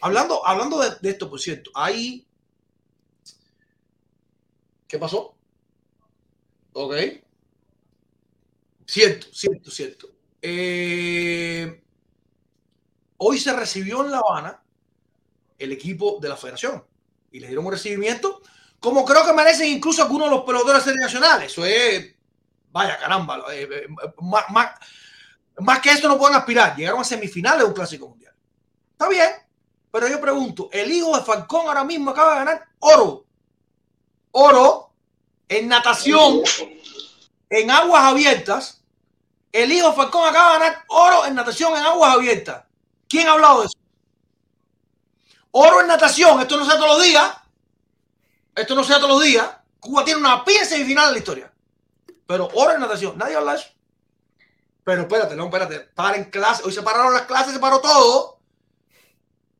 Hablando, 0.00 0.46
hablando 0.46 0.78
de, 0.80 0.96
de 1.00 1.10
esto, 1.10 1.28
por 1.30 1.40
cierto, 1.40 1.70
ahí. 1.74 2.26
¿Qué 4.86 4.98
pasó? 4.98 5.34
Ok. 6.74 6.92
Cierto, 8.86 9.26
cierto, 9.32 9.70
cierto. 9.70 10.08
Eh, 10.40 11.82
hoy 13.18 13.38
se 13.38 13.52
recibió 13.52 14.04
en 14.04 14.10
La 14.10 14.18
Habana 14.18 14.62
el 15.58 15.72
equipo 15.72 16.18
de 16.20 16.28
la 16.28 16.36
federación 16.36 16.84
y 17.30 17.38
le 17.40 17.46
dieron 17.46 17.64
un 17.66 17.72
recibimiento 17.72 18.42
como 18.80 19.04
creo 19.04 19.24
que 19.24 19.32
merecen 19.32 19.68
incluso 19.68 20.02
algunos 20.02 20.28
de 20.28 20.34
los 20.36 20.44
peloteros 20.44 20.84
de 20.84 20.90
serie 20.90 21.04
nacionales. 21.04 21.52
Eso 21.52 21.64
es 21.64 22.14
Vaya, 22.72 22.98
caramba. 22.98 23.44
eh, 23.52 23.68
eh, 23.70 23.86
más, 24.22 24.44
más- 24.50 25.80
que 25.80 25.90
esto 25.90 26.08
no 26.08 26.18
pueden 26.18 26.36
aspirar. 26.36 26.74
Llegaron 26.74 27.00
a 27.02 27.04
semifinales 27.04 27.60
de 27.60 27.64
un 27.66 27.74
clásico 27.74 28.08
mundial. 28.08 28.34
Está 28.92 29.08
bien. 29.08 29.30
Pero 29.90 30.08
yo 30.08 30.18
pregunto, 30.20 30.70
el 30.72 30.90
hijo 30.90 31.14
de 31.16 31.22
Falcón 31.22 31.68
ahora 31.68 31.84
mismo 31.84 32.10
acaba 32.10 32.32
de 32.32 32.38
ganar 32.46 32.64
oro. 32.80 33.26
Oro 34.32 34.90
en 35.46 35.68
natación, 35.68 36.40
en 37.52 37.70
aguas 37.70 38.02
abiertas. 38.04 38.82
El 39.52 39.70
hijo 39.70 39.92
Falcón 39.92 40.26
acaba 40.26 40.54
de 40.54 40.58
ganar 40.60 40.84
oro 40.88 41.26
en 41.26 41.34
natación 41.34 41.76
en 41.76 41.84
aguas 41.84 42.14
abiertas. 42.14 42.64
¿Quién 43.08 43.28
ha 43.28 43.32
hablado 43.32 43.60
de 43.60 43.66
eso? 43.66 43.78
Oro 45.50 45.82
en 45.82 45.86
natación. 45.86 46.40
Esto 46.40 46.56
no 46.56 46.64
se 46.64 46.70
da 46.72 46.76
todos 46.78 46.96
los 46.96 47.02
días. 47.06 47.36
Esto 48.54 48.74
no 48.74 48.82
se 48.82 48.92
da 48.94 48.98
todos 48.98 49.10
los 49.10 49.22
días. 49.22 49.46
Cuba 49.78 50.04
tiene 50.04 50.20
una 50.20 50.42
pie 50.44 50.64
semifinal 50.64 51.08
en 51.08 51.12
la 51.12 51.18
historia. 51.18 51.52
Pero 52.26 52.48
oro 52.54 52.72
en 52.72 52.80
natación, 52.80 53.18
nadie 53.18 53.36
habla 53.36 53.52
de 53.52 53.58
eso. 53.58 53.68
Pero 54.84 55.02
espérate, 55.02 55.36
no, 55.36 55.44
espérate. 55.44 55.80
Paren 55.80 56.24
clases. 56.30 56.64
Hoy 56.64 56.72
se 56.72 56.80
pararon 56.82 57.12
las 57.12 57.22
clases, 57.22 57.52
se 57.52 57.58
paró 57.60 57.80
todo. 57.80 58.38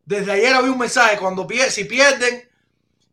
Desde 0.07 0.32
ayer 0.32 0.55
había 0.55 0.72
un 0.72 0.78
mensaje. 0.78 1.18
Cuando 1.18 1.47
pier- 1.47 1.68
si 1.70 1.84
pierden, 1.84 2.51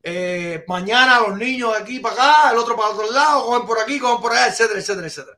eh, 0.03 0.63
mañana 0.67 1.19
los 1.21 1.37
niños 1.37 1.73
de 1.73 1.79
aquí 1.79 1.99
para 1.99 2.15
acá, 2.15 2.51
el 2.51 2.57
otro 2.57 2.75
para 2.75 2.89
otro 2.89 3.11
lado, 3.11 3.45
cogen 3.45 3.67
por 3.67 3.79
aquí, 3.79 3.99
cogen 3.99 4.21
por 4.21 4.31
allá, 4.31 4.47
etcétera, 4.47 4.79
etcétera, 4.79 5.07
etcétera. 5.07 5.37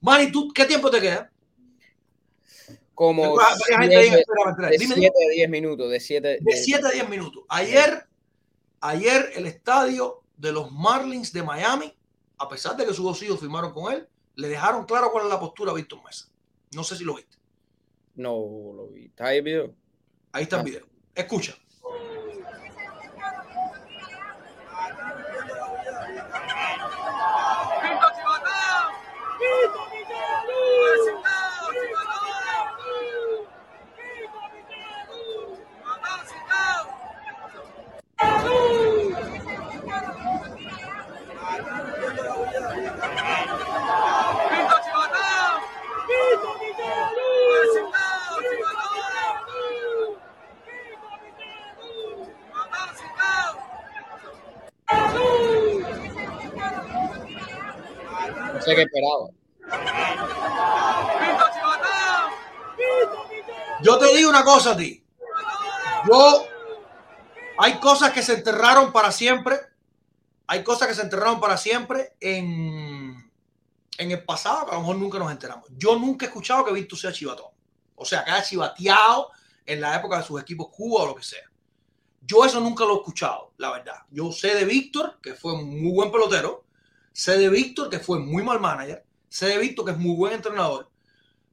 Manny, 0.00 0.30
¿tú 0.30 0.52
qué 0.52 0.64
tiempo 0.64 0.90
te 0.90 1.00
queda? 1.00 1.30
como 2.94 3.40
espera, 3.40 3.84
espera. 3.84 4.70
de 4.70 4.78
Dime, 4.78 4.94
7 4.94 5.08
a 5.08 5.30
10 5.30 5.50
minutos, 5.50 5.90
de 5.90 6.00
7 6.00 6.38
de 6.40 6.56
7 6.56 6.86
a 6.86 6.90
10 6.90 7.08
minutos. 7.08 7.44
Ayer, 7.48 8.06
ayer 8.80 9.32
el 9.34 9.46
estadio 9.46 10.22
de 10.36 10.52
los 10.52 10.70
Marlins 10.70 11.32
de 11.32 11.42
Miami, 11.42 11.92
a 12.38 12.48
pesar 12.48 12.76
de 12.76 12.86
que 12.86 12.94
sus 12.94 13.04
dos 13.04 13.22
hijos 13.22 13.40
firmaron 13.40 13.72
con 13.72 13.92
él, 13.92 14.08
le 14.36 14.48
dejaron 14.48 14.84
claro 14.84 15.10
cuál 15.10 15.24
es 15.24 15.30
la 15.30 15.40
postura 15.40 15.72
a 15.72 15.74
Víctor 15.74 16.02
Mesa. 16.04 16.28
No 16.74 16.84
sé 16.84 16.96
si 16.96 17.04
lo 17.04 17.14
viste. 17.14 17.36
No 18.14 18.32
lo 18.74 18.88
vi. 18.88 19.06
¿Está 19.06 19.26
ahí 19.26 19.38
el 19.38 19.44
video? 19.44 19.74
Ahí 20.32 20.44
está 20.44 20.58
el 20.58 20.64
video. 20.64 20.86
Escucha. 21.14 21.56
Chivatao. 58.64 58.64
No 58.64 58.70
sé 58.70 58.74
qué 58.74 58.82
esperaba. 58.82 59.30
Yo 63.82 63.98
te 63.98 64.16
digo 64.16 64.30
una 64.30 64.44
cosa 64.44 64.72
a 64.72 64.76
ti. 64.76 65.04
Yo, 66.08 66.46
hay 67.58 67.78
cosas 67.80 68.12
que 68.12 68.22
se 68.22 68.34
enterraron 68.34 68.92
para 68.92 69.12
siempre. 69.12 69.60
Hay 70.46 70.62
cosas 70.62 70.88
que 70.88 70.94
se 70.94 71.02
enterraron 71.02 71.40
para 71.40 71.56
siempre 71.56 72.16
en, 72.20 73.30
en 73.98 74.10
el 74.10 74.24
pasado 74.24 74.66
que 74.66 74.72
a 74.72 74.74
lo 74.74 74.80
mejor 74.80 74.96
nunca 74.96 75.18
nos 75.18 75.32
enteramos. 75.32 75.68
Yo 75.76 75.98
nunca 75.98 76.26
he 76.26 76.28
escuchado 76.28 76.64
que 76.64 76.72
Víctor 76.72 76.98
sea 76.98 77.12
chivatón. 77.12 77.50
O 77.94 78.04
sea, 78.04 78.24
que 78.24 78.30
haya 78.30 78.44
chivateado 78.44 79.30
en 79.66 79.80
la 79.80 79.96
época 79.96 80.18
de 80.18 80.24
sus 80.24 80.40
equipos 80.40 80.68
Cuba 80.68 81.02
o 81.02 81.06
lo 81.08 81.14
que 81.14 81.22
sea. 81.22 81.44
Yo 82.26 82.44
eso 82.44 82.60
nunca 82.60 82.84
lo 82.84 82.94
he 82.94 82.96
escuchado, 82.96 83.52
la 83.58 83.70
verdad. 83.70 83.96
Yo 84.10 84.32
sé 84.32 84.54
de 84.54 84.64
Víctor, 84.64 85.18
que 85.22 85.34
fue 85.34 85.52
un 85.52 85.82
muy 85.82 85.92
buen 85.92 86.10
pelotero. 86.10 86.63
Sé 87.14 87.38
de 87.38 87.48
Víctor, 87.48 87.88
que 87.88 88.00
fue 88.00 88.18
muy 88.18 88.42
mal 88.42 88.58
manager. 88.58 89.06
Sé 89.28 89.46
de 89.46 89.58
Víctor, 89.58 89.84
que 89.84 89.92
es 89.92 89.96
muy 89.96 90.16
buen 90.16 90.32
entrenador. 90.32 90.90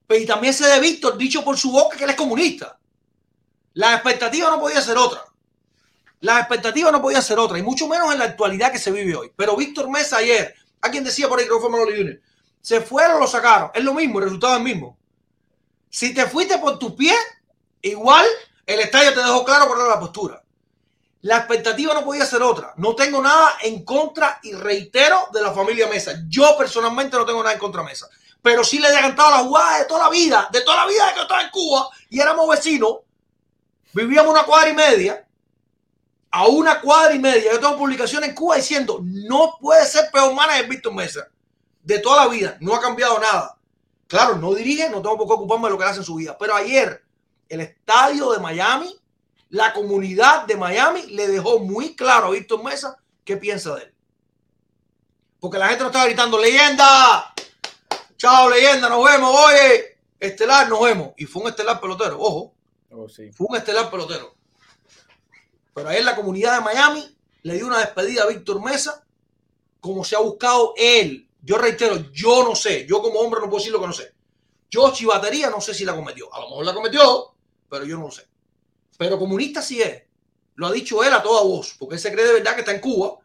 Pero 0.08 0.20
y 0.20 0.26
también 0.26 0.56
sé 0.56 0.66
de 0.66 0.80
Víctor, 0.80 1.18
dicho 1.18 1.44
por 1.44 1.56
su 1.56 1.72
boca, 1.72 1.96
que 1.96 2.04
él 2.04 2.10
es 2.10 2.16
comunista. 2.16 2.80
La 3.74 3.94
expectativa 3.94 4.50
no 4.50 4.60
podía 4.60 4.82
ser 4.82 4.98
otra. 4.98 5.24
La 6.22 6.40
expectativa 6.40 6.92
no 6.92 7.00
podía 7.00 7.22
ser 7.22 7.38
otra, 7.38 7.60
y 7.60 7.62
mucho 7.62 7.88
menos 7.88 8.12
en 8.12 8.18
la 8.18 8.26
actualidad 8.26 8.72
que 8.72 8.80
se 8.80 8.92
vive 8.92 9.16
hoy. 9.16 9.32
Pero 9.36 9.56
Víctor 9.56 9.88
Mesa 9.88 10.18
ayer, 10.18 10.56
alguien 10.82 11.04
decía 11.04 11.30
por 11.30 11.38
ahí 11.38 11.46
que 11.46 11.52
fue 11.52 11.70
Manolo 11.70 11.92
Junior, 11.96 12.20
se 12.60 12.82
fueron, 12.82 13.20
lo 13.20 13.28
sacaron. 13.28 13.70
Es 13.76 13.84
lo 13.84 13.94
mismo, 13.94 14.18
el 14.18 14.26
resultado 14.26 14.54
es 14.54 14.60
el 14.60 14.66
mismo. 14.66 14.98
Si 15.92 16.12
te 16.12 16.26
fuiste 16.26 16.58
por 16.58 16.80
tus 16.80 16.94
pies, 16.94 17.18
igual 17.84 18.26
el 18.66 18.80
estadio 18.80 19.14
te 19.14 19.20
dejó 19.20 19.46
claro 19.46 19.68
cuál 19.68 19.82
era 19.82 19.90
la 19.90 20.00
postura. 20.00 20.41
La 21.22 21.38
expectativa 21.38 21.94
no 21.94 22.04
podía 22.04 22.26
ser 22.26 22.42
otra. 22.42 22.74
No 22.78 22.96
tengo 22.96 23.22
nada 23.22 23.54
en 23.62 23.86
contra 23.86 24.40
y 24.42 24.54
reitero 24.54 25.28
de 25.32 25.42
la 25.42 25.52
familia 25.52 25.88
Mesa. 25.88 26.14
Yo 26.28 26.58
personalmente 26.58 27.16
no 27.16 27.26
tengo 27.26 27.44
nada 27.44 27.54
en 27.54 27.60
contra 27.60 27.82
de 27.82 27.90
Mesa. 27.90 28.08
Pero 28.42 28.64
sí 28.64 28.80
le 28.80 28.90
he 28.90 28.92
cantado 28.92 29.30
la 29.30 29.44
jugada 29.44 29.80
de 29.80 29.86
toda 29.86 30.06
la 30.06 30.10
vida, 30.10 30.50
de 30.52 30.62
toda 30.62 30.78
la 30.78 30.88
vida 30.88 31.08
de 31.08 31.14
que 31.14 31.22
estaba 31.22 31.44
en 31.44 31.52
Cuba 31.52 31.90
y 32.10 32.20
éramos 32.20 32.50
vecinos. 32.50 32.98
Vivíamos 33.94 34.32
una 34.32 34.44
cuadra 34.44 34.70
y 34.70 34.74
media. 34.74 35.28
A 36.32 36.48
una 36.48 36.82
cuadra 36.82 37.14
y 37.14 37.20
media. 37.20 37.52
Yo 37.52 37.60
tengo 37.60 37.78
publicaciones 37.78 38.30
en 38.30 38.36
Cuba 38.36 38.56
diciendo 38.56 39.00
no 39.04 39.58
puede 39.60 39.86
ser 39.86 40.10
peor 40.12 40.34
manager 40.34 40.68
Víctor 40.68 40.94
Mesa. 40.94 41.28
De 41.84 42.00
toda 42.00 42.26
la 42.26 42.32
vida. 42.32 42.58
No 42.62 42.74
ha 42.74 42.82
cambiado 42.82 43.20
nada. 43.20 43.58
Claro, 44.08 44.38
no 44.38 44.54
dirige, 44.56 44.90
no 44.90 45.02
tengo 45.02 45.18
por 45.18 45.28
qué 45.28 45.34
ocuparme 45.34 45.68
de 45.68 45.72
lo 45.72 45.78
que 45.78 45.86
hace 45.86 46.00
en 46.00 46.06
su 46.06 46.16
vida. 46.16 46.36
Pero 46.40 46.56
ayer, 46.56 47.04
el 47.48 47.62
estadio 47.62 48.32
de 48.32 48.40
Miami, 48.40 49.01
la 49.52 49.72
comunidad 49.74 50.46
de 50.48 50.56
Miami 50.58 51.04
le 51.08 51.28
dejó 51.28 51.60
muy 51.60 51.96
claro 51.96 52.28
a 52.28 52.32
Víctor 52.32 52.64
Mesa 52.64 52.98
qué 53.24 53.38
piensa 53.38 53.76
de 53.76 53.84
él. 53.84 53.96
Porque 55.40 55.58
la 55.58 55.68
gente 55.68 55.84
no 55.84 55.90
estaba 55.90 56.06
gritando, 56.06 56.38
leyenda. 56.40 57.34
Chao, 58.18 58.50
leyenda, 58.50 58.88
nos 58.90 59.04
vemos. 59.04 59.36
Oye, 59.36 59.98
estelar, 60.20 60.70
nos 60.70 60.82
vemos. 60.82 61.12
Y 61.18 61.26
fue 61.26 61.44
un 61.44 61.50
estelar 61.50 61.80
pelotero, 61.80 62.20
ojo, 62.20 62.54
Oh, 62.92 63.08
sí. 63.08 63.32
fue 63.32 63.48
un 63.50 63.56
estelar 63.56 63.90
pelotero. 63.90 64.36
Pero 65.74 65.90
ayer 65.90 66.04
la 66.04 66.16
comunidad 66.16 66.56
de 66.58 66.62
Miami 66.64 67.18
le 67.44 67.54
dio 67.56 67.68
una 67.68 67.80
despedida 67.80 68.24
a 68.24 68.28
Víctor 68.28 68.62
Mesa, 68.64 69.04
como 69.80 70.04
se 70.04 70.16
ha 70.16 70.20
buscado 70.20 70.74
él. 70.78 71.28
Yo 71.42 71.58
reitero, 71.58 72.12
yo 72.12 72.44
no 72.44 72.56
sé, 72.56 72.86
yo 72.86 73.02
como 73.02 73.20
hombre 73.20 73.40
no 73.42 73.48
puedo 73.48 73.58
decir 73.60 73.72
lo 73.74 73.80
que 73.82 73.88
no 73.88 73.94
sé. 73.94 74.14
Yo 74.70 74.92
chivatería 74.94 75.50
no 75.50 75.60
sé 75.60 75.74
si 75.74 75.84
la 75.86 75.96
cometió. 75.96 76.32
A 76.34 76.40
lo 76.42 76.50
mejor 76.50 76.66
la 76.66 76.74
cometió, 76.74 77.34
pero 77.70 77.84
yo 77.86 77.98
no 77.98 78.04
lo 78.06 78.12
sé. 78.12 78.28
Pero 79.02 79.18
comunista 79.18 79.64
sí 79.64 79.82
es. 79.82 80.04
Lo 80.54 80.68
ha 80.68 80.72
dicho 80.72 81.04
él 81.04 81.12
a 81.12 81.24
toda 81.24 81.42
voz, 81.42 81.76
porque 81.80 81.96
él 81.96 82.00
se 82.00 82.12
cree 82.14 82.24
de 82.24 82.34
verdad 82.34 82.54
que 82.54 82.60
está 82.60 82.72
en 82.72 82.80
Cuba. 82.82 83.18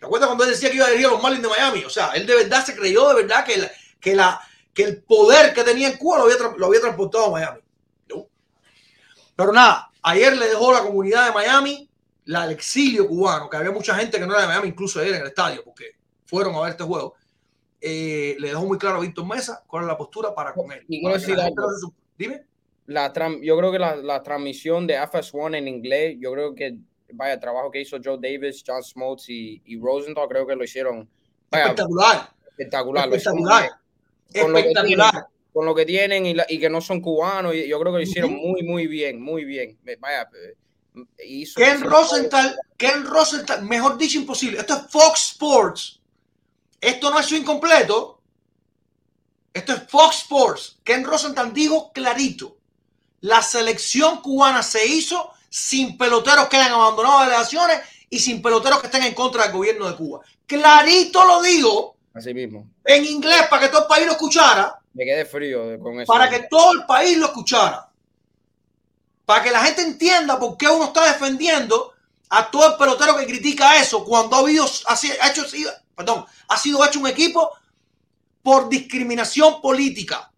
¿Te 0.00 0.04
acuerdas 0.04 0.26
cuando 0.26 0.42
él 0.42 0.50
decía 0.50 0.68
que 0.68 0.74
iba 0.74 0.84
a 0.84 0.88
dirigir 0.88 1.06
a 1.06 1.10
los 1.12 1.22
Marlins 1.22 1.44
de 1.44 1.48
Miami? 1.48 1.84
O 1.84 1.90
sea, 1.90 2.08
él 2.14 2.26
de 2.26 2.34
verdad 2.34 2.64
se 2.66 2.74
creyó 2.74 3.08
de 3.10 3.22
verdad 3.22 3.44
que, 3.44 3.56
la- 3.56 3.70
que, 4.00 4.16
la, 4.16 4.40
que 4.74 4.82
el 4.82 5.04
poder 5.04 5.54
que 5.54 5.62
tenía 5.62 5.88
en 5.88 5.96
Cuba 5.96 6.18
lo 6.18 6.24
había, 6.24 6.36
lo 6.56 6.66
había 6.66 6.80
transportado 6.80 7.26
a 7.26 7.30
Miami. 7.30 7.60
No. 8.08 8.26
Pero 9.36 9.52
nada, 9.52 9.92
ayer 10.02 10.36
le 10.36 10.48
dejó 10.48 10.72
la 10.72 10.80
comunidad 10.82 11.26
de 11.28 11.32
Miami 11.32 11.88
la, 12.24 12.46
el 12.46 12.50
exilio 12.50 13.06
cubano, 13.06 13.48
que 13.48 13.58
había 13.58 13.70
mucha 13.70 13.94
gente 13.94 14.18
que 14.18 14.26
no 14.26 14.32
era 14.32 14.42
de 14.42 14.48
Miami, 14.48 14.66
incluso 14.70 14.98
ayer 14.98 15.14
en 15.14 15.20
el 15.20 15.28
estadio, 15.28 15.62
porque 15.62 15.92
fueron 16.24 16.52
a 16.56 16.62
ver 16.62 16.70
este 16.72 16.82
juego. 16.82 17.14
Eh, 17.80 18.34
le 18.40 18.48
dejó 18.48 18.64
muy 18.64 18.76
claro 18.76 18.96
a 18.96 19.00
Víctor 19.02 19.24
Mesa 19.24 19.62
cuál 19.68 19.84
es 19.84 19.86
la 19.86 19.96
postura 19.96 20.34
para 20.34 20.52
con 20.52 20.72
él. 20.72 20.84
Y 20.88 20.98
quiero 20.98 21.14
decir 21.14 21.38
algo. 21.38 21.92
Dime. 22.18 22.44
La 22.86 23.12
yo 23.42 23.56
creo 23.58 23.72
que 23.72 23.78
la, 23.78 23.96
la 23.96 24.22
transmisión 24.22 24.86
de 24.86 24.98
FS1 24.98 25.56
en 25.58 25.68
inglés, 25.68 26.16
yo 26.20 26.32
creo 26.32 26.54
que, 26.54 26.76
vaya, 27.12 27.34
el 27.34 27.40
trabajo 27.40 27.70
que 27.70 27.80
hizo 27.80 27.96
Joe 28.02 28.18
Davis, 28.20 28.62
John 28.66 28.82
Smoltz 28.82 29.28
y, 29.28 29.60
y 29.64 29.78
Rosenthal, 29.78 30.28
creo 30.28 30.46
que 30.46 30.54
lo 30.54 30.62
hicieron 30.64 31.08
vaya, 31.50 31.64
Espectacular. 31.66 32.30
espectacular. 32.48 33.08
lo 33.08 33.16
hicieron 33.16 33.38
Espectacular. 33.40 33.80
Con 34.40 34.52
lo 34.52 34.58
que 34.58 34.68
Espectacular. 34.68 35.26
con 35.52 35.66
lo 35.66 35.74
que 35.74 35.86
tienen 35.86 36.26
y, 36.26 36.34
la- 36.34 36.46
y 36.48 36.58
que 36.60 36.68
no 36.70 36.80
son 36.80 37.00
cubanos, 37.00 37.54
y 37.54 37.66
yo 37.66 37.80
creo 37.80 37.92
que 37.92 37.98
lo 37.98 38.02
hicieron 38.04 38.32
muy, 38.34 38.62
muy 38.62 38.86
bien, 38.86 39.20
muy 39.20 39.44
bien. 39.44 39.76
Vaya, 39.98 40.28
eh, 40.34 41.04
hizo, 41.26 41.58
Ken 41.60 41.82
Rosenthal, 41.82 42.56
Ken 42.76 43.04
Rosenthal, 43.04 43.62
mejor 43.64 43.96
dicho, 43.98 44.18
imposible. 44.18 44.58
Esto 44.60 44.74
es 44.74 44.82
Fox 44.90 45.30
Sports. 45.32 46.00
Esto 46.80 47.10
no 47.10 47.18
es 47.18 47.26
su 47.26 47.34
incompleto. 47.36 48.20
Esto 49.52 49.72
es 49.72 49.82
Fox 49.88 50.18
Sports. 50.22 50.78
Ken 50.84 51.02
Rosenthal 51.04 51.52
dijo 51.52 51.90
clarito. 51.92 52.55
La 53.20 53.42
selección 53.42 54.20
cubana 54.20 54.62
se 54.62 54.86
hizo 54.86 55.30
sin 55.48 55.96
peloteros 55.96 56.48
que 56.48 56.56
hayan 56.56 56.72
abandonado 56.72 57.20
delegaciones 57.20 57.80
y 58.10 58.18
sin 58.18 58.42
peloteros 58.42 58.80
que 58.80 58.86
estén 58.86 59.02
en 59.04 59.14
contra 59.14 59.44
del 59.44 59.52
gobierno 59.52 59.88
de 59.88 59.96
Cuba. 59.96 60.20
Clarito 60.46 61.26
lo 61.26 61.42
digo 61.42 61.96
Así 62.14 62.32
mismo. 62.32 62.66
en 62.84 63.04
inglés 63.04 63.46
para 63.48 63.62
que 63.62 63.68
todo 63.68 63.82
el 63.82 63.86
país 63.88 64.06
lo 64.06 64.12
escuchara. 64.12 64.78
Me 64.92 65.04
quedé 65.04 65.24
frío 65.24 65.78
con 65.80 66.00
eso. 66.00 66.12
para 66.12 66.28
que 66.30 66.40
todo 66.48 66.72
el 66.72 66.86
país 66.86 67.18
lo 67.18 67.26
escuchara. 67.26 67.90
Para 69.24 69.42
que 69.42 69.50
la 69.50 69.64
gente 69.64 69.82
entienda 69.82 70.38
por 70.38 70.56
qué 70.56 70.68
uno 70.68 70.84
está 70.84 71.04
defendiendo 71.04 71.94
a 72.28 72.50
todo 72.50 72.68
el 72.68 72.76
pelotero 72.76 73.16
que 73.16 73.26
critica 73.26 73.76
eso 73.80 74.04
cuando 74.04 74.36
ha, 74.36 74.40
habido, 74.40 74.64
ha, 74.86 74.96
sido, 74.96 75.14
ha 75.20 75.28
hecho, 75.28 75.44
perdón, 75.94 76.24
ha 76.48 76.56
sido 76.56 76.84
hecho 76.84 77.00
un 77.00 77.06
equipo 77.06 77.50
por 78.42 78.68
discriminación 78.68 79.60
política. 79.60 80.30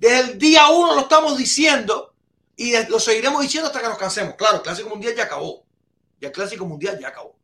Desde 0.00 0.32
el 0.32 0.38
día 0.38 0.66
uno 0.70 0.94
lo 0.94 1.02
estamos 1.02 1.36
diciendo 1.36 2.14
y 2.56 2.72
lo 2.86 2.98
seguiremos 2.98 3.42
diciendo 3.42 3.66
hasta 3.66 3.82
que 3.82 3.88
nos 3.88 3.98
cansemos. 3.98 4.34
Claro, 4.34 4.56
el 4.56 4.62
Clásico 4.62 4.88
Mundial 4.88 5.14
ya 5.14 5.24
acabó. 5.24 5.62
Ya 6.18 6.28
el 6.28 6.32
Clásico 6.32 6.64
Mundial 6.64 6.98
ya 6.98 7.08
acabó. 7.08 7.36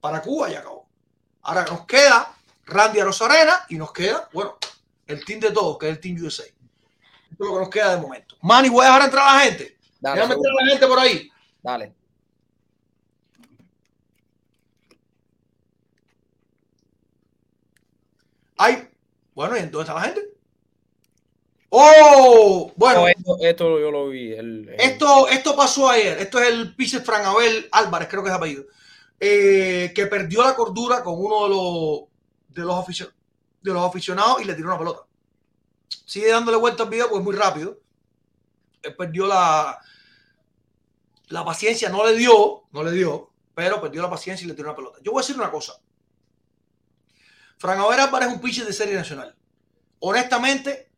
Para 0.00 0.20
Cuba 0.20 0.50
ya 0.50 0.58
acabó. 0.58 0.88
Ahora 1.42 1.64
nos 1.66 1.86
queda 1.86 2.34
Randy 2.64 3.00
Rosarena 3.00 3.64
y 3.68 3.76
nos 3.76 3.92
queda, 3.92 4.28
bueno, 4.32 4.58
el 5.06 5.24
team 5.24 5.38
de 5.38 5.52
todos, 5.52 5.78
que 5.78 5.88
es 5.88 5.92
el 5.94 6.00
Team 6.00 6.16
USA. 6.16 6.42
Esto 6.42 6.54
es 7.30 7.38
lo 7.38 7.54
que 7.54 7.60
nos 7.60 7.70
queda 7.70 7.94
de 7.94 8.00
momento. 8.00 8.36
Manny, 8.42 8.68
voy 8.68 8.82
a 8.84 8.88
dejar 8.88 9.02
entrar 9.02 9.28
a 9.28 9.34
la 9.34 9.40
gente. 9.44 9.78
Dale, 10.00 10.16
Déjame 10.16 10.34
entrar 10.34 10.52
a 10.52 10.64
la 10.64 10.70
gente 10.72 10.86
por 10.88 10.98
ahí. 10.98 11.30
Dale. 11.62 11.94
Hay, 18.56 18.90
bueno, 19.32 19.56
¿y 19.56 19.60
dónde 19.60 19.80
está 19.82 19.94
la 19.94 20.00
gente? 20.00 20.39
Oh, 21.72 22.72
bueno, 22.76 23.02
No, 23.02 23.06
esto, 23.08 23.36
esto 23.40 23.78
yo 23.80 23.90
lo 23.92 24.08
vi. 24.08 24.32
el- 24.32 24.68
el- 24.68 24.80
esto, 24.80 25.28
esto 25.28 25.54
pasó 25.54 25.88
ayer. 25.88 26.18
Esto 26.18 26.38
es 26.40 26.48
el 26.48 26.74
pitcher 26.74 27.02
Fran 27.02 27.24
Abel 27.24 27.68
Álvarez, 27.70 28.08
creo 28.08 28.22
que 28.24 28.28
es 28.30 28.34
apellido, 28.34 28.64
eh, 29.20 29.92
que 29.94 30.06
perdió 30.06 30.42
la 30.42 30.56
cordura 30.56 31.02
con 31.04 31.14
uno 31.16 31.44
de 31.44 31.48
los, 31.50 32.00
de 32.48 32.62
los, 32.62 33.12
de 33.62 33.72
los 33.72 33.86
aficionados 33.88 34.42
y 34.42 34.44
le 34.46 34.54
tiró 34.54 34.68
una 34.68 34.78
pelota. 34.78 35.02
Sigue 36.04 36.28
dándole 36.30 36.56
vuelta 36.56 36.82
al 36.82 36.88
video 36.90 37.08
porque 37.08 37.20
es 37.20 37.24
muy 37.24 37.36
rápido. 37.36 37.78
Él 38.82 38.96
perdió 38.96 39.26
la, 39.26 39.78
la 41.28 41.44
paciencia, 41.44 41.88
no 41.88 42.04
le 42.04 42.14
dio, 42.16 42.64
no 42.72 42.82
le 42.82 42.90
dio, 42.92 43.30
pero 43.54 43.80
perdió 43.80 44.02
la 44.02 44.10
paciencia 44.10 44.44
y 44.44 44.48
le 44.48 44.54
tiró 44.54 44.68
una 44.70 44.76
pelota. 44.76 44.98
Yo 45.02 45.12
voy 45.12 45.20
a 45.20 45.22
decir 45.22 45.36
una 45.36 45.50
cosa. 45.52 45.74
Fran 47.58 47.78
Abel 47.78 48.00
Álvarez 48.00 48.28
es 48.28 48.34
un 48.34 48.40
pitcher 48.40 48.66
de 48.66 48.72
serie 48.72 48.94
nacional. 48.94 49.36
Honestamente, 50.00 50.89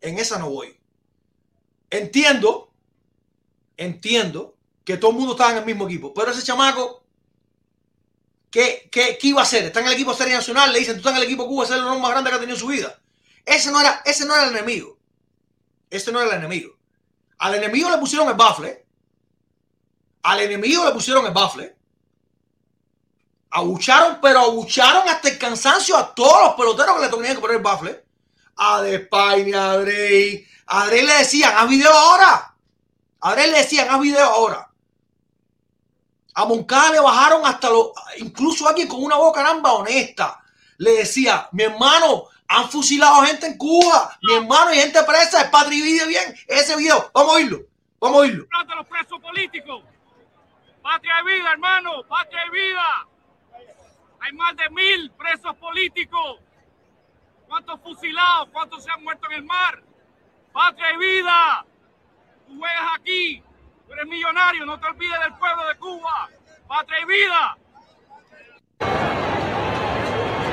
en 0.00 0.18
esa 0.18 0.38
no 0.38 0.50
voy. 0.50 0.78
Entiendo, 1.90 2.70
entiendo 3.76 4.56
que 4.84 4.96
todo 4.96 5.10
el 5.10 5.16
mundo 5.16 5.32
estaba 5.32 5.52
en 5.52 5.58
el 5.58 5.64
mismo 5.64 5.86
equipo, 5.86 6.12
pero 6.14 6.30
ese 6.30 6.42
chamaco, 6.42 7.04
¿qué, 8.50 8.88
qué, 8.90 9.18
qué 9.20 9.28
iba 9.28 9.40
a 9.40 9.44
hacer? 9.44 9.64
Está 9.64 9.80
en 9.80 9.86
el 9.86 9.92
equipo 9.92 10.14
Serie 10.14 10.34
Nacional, 10.34 10.72
le 10.72 10.78
dicen, 10.78 10.94
tú 10.94 11.00
estás 11.00 11.12
en 11.12 11.18
el 11.18 11.24
equipo 11.24 11.46
Cuba, 11.46 11.64
es 11.64 11.70
el 11.70 11.80
honor 11.80 11.98
más 12.00 12.10
grande 12.10 12.30
que 12.30 12.36
ha 12.36 12.40
tenido 12.40 12.56
en 12.56 12.60
su 12.60 12.68
vida. 12.68 12.98
Ese 13.44 13.70
no 13.70 13.80
era, 13.80 14.02
ese 14.04 14.26
no 14.26 14.34
era 14.34 14.44
el 14.44 14.56
enemigo. 14.56 14.98
Ese 15.90 16.12
no 16.12 16.20
era 16.20 16.30
el 16.30 16.38
enemigo. 16.38 16.76
Al 17.38 17.54
enemigo 17.54 17.88
le 17.90 17.98
pusieron 17.98 18.28
el 18.28 18.34
bafle. 18.34 18.84
Al 20.22 20.40
enemigo 20.40 20.84
le 20.84 20.92
pusieron 20.92 21.24
el 21.24 21.32
bafle. 21.32 21.76
Abucharon, 23.50 24.18
pero 24.20 24.40
abucharon 24.40 25.08
hasta 25.08 25.30
el 25.30 25.38
cansancio 25.38 25.96
a 25.96 26.14
todos 26.14 26.42
los 26.42 26.54
peloteros 26.54 26.96
que 26.96 27.02
le 27.02 27.08
tenían 27.08 27.34
que 27.34 27.40
poner 27.40 27.56
el 27.56 27.62
bafle. 27.62 28.04
A 28.58 28.82
Despine, 28.82 29.56
a 29.56 29.76
Drey. 29.78 30.46
A 30.66 30.86
Drey 30.86 31.06
le 31.06 31.14
decían, 31.14 31.54
haz 31.56 31.68
video 31.68 31.92
ahora. 31.92 32.54
A 33.20 33.32
Drey 33.32 33.50
le 33.50 33.58
decían, 33.58 33.88
haz 33.90 34.00
video 34.00 34.24
ahora. 34.24 34.70
A 36.34 36.44
Moncada 36.44 36.92
le 36.92 37.00
bajaron 37.00 37.46
hasta 37.46 37.70
lo. 37.70 37.92
Incluso 38.18 38.68
alguien 38.68 38.88
con 38.88 39.02
una 39.02 39.16
boca 39.16 39.42
caramba 39.42 39.72
honesta 39.72 40.40
le 40.78 40.92
decía, 40.98 41.48
mi 41.52 41.64
hermano, 41.64 42.26
han 42.46 42.70
fusilado 42.70 43.22
gente 43.22 43.46
en 43.46 43.58
Cuba. 43.58 44.16
Mi 44.22 44.34
hermano, 44.34 44.72
y 44.72 44.76
gente 44.76 45.02
presa. 45.02 45.42
El 45.42 45.50
Patri 45.50 45.82
video 45.82 46.06
bien. 46.06 46.34
Ese 46.46 46.76
video, 46.76 47.10
vamos 47.12 47.32
a 47.32 47.36
oírlo. 47.36 47.60
Vamos 48.00 48.16
a 48.16 48.20
oírlo. 48.20 48.44
de 48.66 48.74
los 48.74 48.86
presos 48.86 49.20
políticos. 49.20 49.82
Patria 50.82 51.14
y 51.20 51.26
vida, 51.26 51.52
hermano, 51.52 52.02
patria 52.08 52.40
y 52.46 52.50
vida. 52.50 53.06
Hay 54.20 54.32
más 54.32 54.56
de 54.56 54.70
mil 54.70 55.10
presos 55.12 55.54
políticos. 55.56 56.38
¿Cuántos 57.48 57.80
fusilados? 57.80 58.48
¿Cuántos 58.52 58.84
se 58.84 58.90
han 58.90 59.02
muerto 59.02 59.26
en 59.30 59.36
el 59.38 59.44
mar? 59.44 59.82
Patria 60.52 60.92
y 60.92 60.96
vida. 60.98 61.66
Tú 62.46 62.58
juegas 62.58 62.86
aquí. 62.94 63.42
Tú 63.86 63.92
eres 63.94 64.06
millonario. 64.06 64.66
No 64.66 64.78
te 64.78 64.86
olvides 64.86 65.20
del 65.20 65.34
pueblo 65.34 65.66
de 65.66 65.76
Cuba. 65.76 66.28
Patria 66.68 67.00
y 67.00 67.04
vida. 67.06 67.58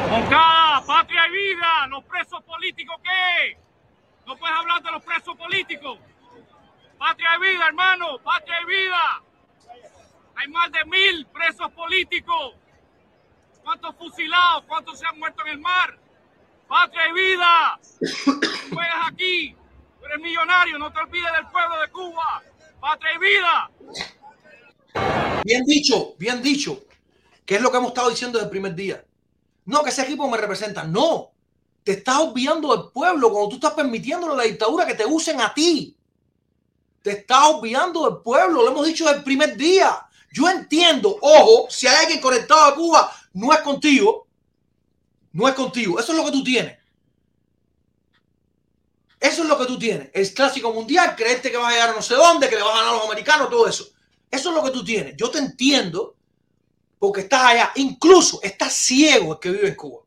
Moncada, 0.10 0.86
patria 0.88 1.28
y 1.28 1.32
vida. 1.32 1.88
Los 1.88 2.04
presos 2.06 2.42
políticos, 2.44 2.96
¿qué? 3.04 3.58
No 4.26 4.38
puedes 4.38 4.56
hablar 4.56 4.82
de 4.82 4.92
los 4.92 5.04
presos 5.04 5.36
políticos. 5.36 6.00
Patria 6.98 7.30
y 7.36 7.40
vida, 7.42 7.68
hermano, 7.68 8.18
patria 8.20 8.62
y 8.62 8.66
vida. 8.66 9.22
Hay 10.38 10.48
más 10.48 10.72
de 10.72 10.86
mil 10.86 11.26
presos 11.28 11.70
políticos. 11.72 12.56
¿Cuántos 13.64 13.96
fusilados? 13.96 14.64
¿Cuántos 14.66 14.98
se 14.98 15.06
han 15.06 15.20
muerto 15.20 15.46
en 15.46 15.52
el 15.52 15.60
mar? 15.60 16.05
Patria 16.68 17.02
y 17.10 17.14
vida. 17.14 17.80
Juegas 18.74 19.08
aquí. 19.12 19.56
Tú 20.00 20.06
eres 20.06 20.20
millonario. 20.20 20.78
No 20.78 20.92
te 20.92 21.00
olvides 21.00 21.32
del 21.34 21.48
pueblo 21.48 21.80
de 21.80 21.90
Cuba. 21.90 22.44
Patria 22.80 23.12
y 23.16 23.20
vida. 23.20 23.72
Bien 25.44 25.64
dicho, 25.66 26.16
bien 26.18 26.42
dicho. 26.42 26.86
Que 27.46 27.56
es 27.56 27.62
lo 27.62 27.72
que 27.72 27.78
hemos 27.78 27.90
estado 27.90 28.10
diciendo 28.10 28.38
desde 28.38 28.48
el 28.48 28.52
primer 28.52 28.76
día. 28.76 29.06
No, 29.66 29.84
que 29.84 29.90
ese 29.90 30.04
equipo 30.04 30.28
me 30.30 30.38
representa. 30.38 30.84
No. 30.84 31.32
Te 31.84 31.94
estás 31.94 32.18
olvidando 32.18 32.76
del 32.76 32.92
pueblo 32.92 33.32
cuando 33.32 33.50
tú 33.50 33.56
estás 33.56 33.74
permitiendo 33.74 34.32
a 34.32 34.36
la 34.36 34.44
dictadura 34.44 34.88
que 34.88 34.96
te 34.96 35.06
usen 35.06 35.40
a 35.40 35.54
ti. 35.54 35.96
Te 37.04 37.12
estás 37.12 37.44
olvidando 37.50 38.10
del 38.10 38.22
pueblo. 38.24 38.64
Lo 38.64 38.72
hemos 38.72 38.88
dicho 38.88 39.06
desde 39.06 39.20
el 39.20 39.24
primer 39.24 39.56
día. 39.56 40.08
Yo 40.32 40.50
entiendo, 40.50 41.16
ojo, 41.22 41.68
si 41.70 41.88
hay 41.88 41.96
alguien 41.96 42.20
conectado 42.20 42.64
a 42.64 42.76
Cuba, 42.76 43.12
no 43.34 43.54
es 43.54 43.60
contigo. 43.60 44.25
No 45.36 45.50
es 45.50 45.54
contigo. 45.54 46.00
Eso 46.00 46.14
es 46.14 46.18
lo 46.18 46.24
que 46.24 46.32
tú 46.32 46.44
tienes. 46.46 46.78
Eso 49.20 49.44
es 49.44 49.50
lo 49.50 49.58
que 49.58 49.66
tú 49.66 49.78
tienes. 49.78 50.10
El 50.14 50.34
clásico 50.34 50.72
mundial, 50.72 51.14
creerte 51.14 51.52
que 51.52 51.58
vas 51.58 51.68
a 51.68 51.72
llegar 51.72 51.90
a 51.90 51.94
no 51.94 52.02
sé 52.02 52.16
dónde, 52.16 52.48
que 52.48 52.56
le 52.56 52.62
vas 52.62 52.74
a 52.74 52.78
ganar 52.78 52.94
a 52.94 52.98
los 52.98 53.06
americanos, 53.06 53.50
todo 53.50 53.68
eso. 53.68 53.86
Eso 54.32 54.50
es 54.50 54.56
lo 54.56 54.64
que 54.64 54.72
tú 54.72 54.82
tienes. 54.86 55.16
Yo 55.18 55.30
te 55.30 55.40
entiendo 55.40 56.16
porque 56.98 57.22
estás 57.22 57.44
allá. 57.44 57.72
Incluso 57.76 58.40
estás 58.44 58.74
ciego 58.74 59.34
el 59.34 59.40
que 59.40 59.52
vive 59.52 59.68
en 59.68 59.76
Cuba. 59.76 60.04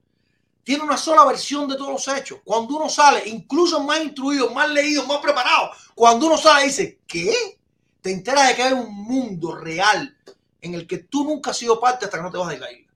tiene 0.64 0.82
una 0.82 0.96
sola 0.96 1.26
versión 1.26 1.68
de 1.68 1.76
todos 1.76 1.92
los 1.92 2.08
hechos. 2.16 2.40
Cuando 2.42 2.76
uno 2.76 2.88
sale, 2.88 3.28
incluso 3.28 3.80
más 3.80 4.00
instruido, 4.00 4.48
más 4.54 4.70
leído, 4.70 5.04
más 5.04 5.18
preparado, 5.18 5.72
cuando 5.94 6.26
uno 6.26 6.38
sale 6.38 6.64
dice, 6.64 7.00
¿qué? 7.06 7.58
Te 8.00 8.12
enteras 8.12 8.48
de 8.48 8.54
que 8.54 8.62
hay 8.62 8.72
un 8.72 8.94
mundo 8.94 9.54
real 9.54 10.16
en 10.62 10.72
el 10.72 10.86
que 10.86 10.98
tú 10.98 11.24
nunca 11.24 11.50
has 11.50 11.58
sido 11.58 11.78
parte 11.78 12.06
hasta 12.06 12.16
que 12.16 12.22
no 12.22 12.30
te 12.30 12.38
vas 12.38 12.48
de 12.48 12.58
la 12.58 12.72
isla. 12.72 12.87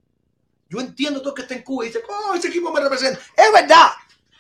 Yo 0.73 0.81
entiendo 0.81 1.21
todo 1.21 1.35
que 1.35 1.43
está 1.43 1.55
en 1.55 1.63
Cuba 1.63 1.85
y 1.85 1.89
dice, 1.89 2.03
oh, 2.09 2.35
ese 2.35 2.49
equipo 2.49 2.73
me 2.73 2.81
representa. 2.81 3.21
Es 3.37 3.53
verdad, 3.53 3.91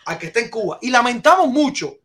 al 0.07 0.19
que 0.19 0.29
está 0.29 0.41
en 0.41 0.49
Cuba. 0.49 0.79
Y 0.81 0.89
lamentamos 0.89 1.49
mucho, 1.49 1.99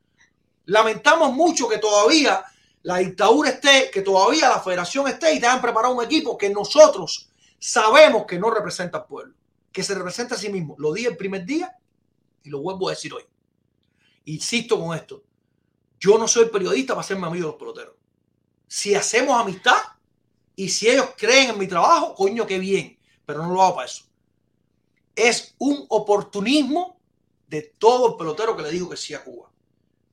lamentamos 0.65 1.32
mucho 1.34 1.69
que 1.69 1.78
todavía 1.78 2.43
la 2.82 2.97
dictadura 2.97 3.51
esté, 3.51 3.89
que 3.89 4.01
todavía 4.01 4.49
la 4.49 4.59
federación 4.59 5.07
esté 5.07 5.34
y 5.34 5.39
te 5.39 5.47
hayan 5.47 5.61
preparado 5.61 5.95
un 5.95 6.03
equipo 6.03 6.38
que 6.38 6.49
nosotros 6.49 7.30
sabemos 7.57 8.25
que 8.25 8.38
no 8.38 8.49
representa 8.49 8.97
al 8.97 9.05
pueblo, 9.05 9.34
que 9.71 9.82
se 9.82 9.95
representa 9.95 10.36
a 10.36 10.38
sí 10.38 10.49
mismo. 10.49 10.75
Lo 10.78 10.91
dije 10.91 11.07
el 11.07 11.15
primer 11.15 11.45
día 11.45 11.78
y 12.43 12.49
lo 12.49 12.59
vuelvo 12.59 12.89
a 12.89 12.91
decir 12.91 13.13
hoy. 13.13 13.23
Insisto 14.25 14.78
con 14.78 14.93
esto. 14.93 15.23
Yo 16.01 16.17
no 16.17 16.28
soy 16.28 16.49
periodista 16.49 16.93
para 16.93 17.05
hacerme 17.05 17.28
amigo 17.28 17.45
de 17.45 17.51
los 17.53 17.59
peloteros. 17.59 17.95
Si 18.67 18.93
hacemos 18.93 19.39
amistad 19.39 19.78
y 20.53 20.67
si 20.67 20.89
ellos 20.89 21.11
creen 21.15 21.51
en 21.51 21.57
mi 21.57 21.67
trabajo, 21.67 22.13
coño, 22.13 22.45
qué 22.45 22.59
bien. 22.59 22.99
Pero 23.25 23.43
no 23.43 23.53
lo 23.53 23.61
hago 23.61 23.75
para 23.75 23.86
eso. 23.86 24.07
Es 25.18 25.55
un 25.57 25.84
oportunismo 25.89 26.99
de 27.47 27.74
todo 27.80 28.11
el 28.11 28.18
pelotero 28.18 28.55
que 28.55 28.61
le 28.61 28.70
digo 28.70 28.88
que 28.88 28.97
sí 28.97 29.15
a 29.15 29.24
Cuba. 29.24 29.49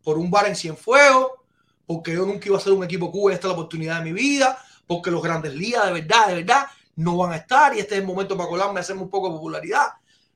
Por 0.02 0.16
un 0.16 0.30
bar 0.30 0.46
en 0.46 0.56
Cienfuegos, 0.56 1.32
porque 1.86 2.14
yo 2.14 2.24
nunca 2.24 2.48
iba 2.48 2.56
a 2.56 2.60
ser 2.60 2.72
un 2.72 2.82
equipo 2.82 3.12
Cuba 3.12 3.30
y 3.30 3.34
esta 3.34 3.48
es 3.48 3.50
la 3.50 3.58
oportunidad 3.58 3.98
de 3.98 4.10
mi 4.10 4.12
vida, 4.14 4.58
porque 4.86 5.10
los 5.10 5.22
grandes 5.22 5.54
ligas 5.54 5.84
de 5.84 5.92
verdad, 5.92 6.28
de 6.28 6.34
verdad, 6.36 6.66
no 6.96 7.18
van 7.18 7.32
a 7.32 7.36
estar 7.36 7.76
y 7.76 7.80
este 7.80 7.96
es 7.96 8.00
el 8.00 8.06
momento 8.06 8.34
para 8.34 8.48
colarme, 8.48 8.80
hacerme 8.80 9.02
un 9.02 9.10
poco 9.10 9.28
de 9.28 9.34
popularidad. 9.34 9.88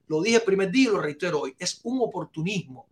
Lo 0.06 0.20
dije 0.20 0.36
el 0.36 0.42
primer 0.42 0.70
día 0.70 0.90
y 0.90 0.92
lo 0.92 1.00
reitero 1.00 1.40
hoy. 1.40 1.56
Es 1.58 1.80
un 1.84 2.02
oportunismo 2.02 2.86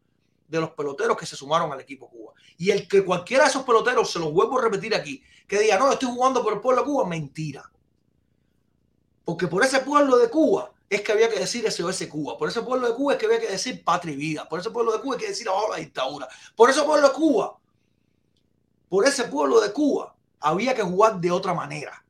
de 0.48 0.60
los 0.60 0.70
peloteros 0.70 1.14
que 1.14 1.26
se 1.26 1.36
sumaron 1.36 1.70
al 1.74 1.80
equipo 1.80 2.08
Cuba. 2.08 2.32
Y 2.56 2.70
el 2.70 2.88
que 2.88 3.04
cualquiera 3.04 3.44
de 3.44 3.50
esos 3.50 3.64
peloteros, 3.64 4.10
se 4.10 4.18
los 4.18 4.32
vuelvo 4.32 4.58
a 4.58 4.62
repetir 4.62 4.94
aquí, 4.94 5.22
que 5.46 5.58
diga, 5.58 5.78
no, 5.78 5.92
estoy 5.92 6.08
jugando 6.08 6.42
por 6.42 6.54
el 6.54 6.60
pueblo 6.60 6.80
de 6.80 6.86
Cuba, 6.86 7.06
mentira. 7.06 7.70
Porque 9.26 9.46
por 9.46 9.62
ese 9.62 9.80
pueblo 9.80 10.16
de 10.16 10.30
Cuba 10.30 10.72
es 10.88 11.00
que 11.00 11.12
había 11.12 11.28
que 11.28 11.38
decir 11.38 11.70
SOS 11.70 12.06
Cuba. 12.06 12.38
Por 12.38 12.48
ese 12.48 12.62
pueblo 12.62 12.88
de 12.88 12.94
Cuba 12.94 13.14
es 13.14 13.18
que 13.18 13.26
había 13.26 13.40
que 13.40 13.48
decir 13.48 13.82
patria 13.82 14.14
y 14.14 14.16
vida. 14.16 14.48
Por 14.48 14.60
ese 14.60 14.70
pueblo 14.70 14.92
de 14.92 15.00
Cuba 15.00 15.16
hay 15.16 15.20
que 15.20 15.28
decir 15.28 15.48
abajo 15.48 15.72
la 15.72 15.78
dictadura. 15.78 16.28
Por 16.54 16.70
ese 16.70 16.82
pueblo 16.82 17.08
de 17.08 17.14
Cuba, 17.14 17.58
por 18.88 19.06
ese 19.06 19.24
pueblo 19.24 19.60
de 19.60 19.72
Cuba, 19.72 20.14
había 20.38 20.74
que 20.74 20.82
jugar 20.82 21.20
de 21.20 21.30
otra 21.30 21.54
manera. 21.54 22.04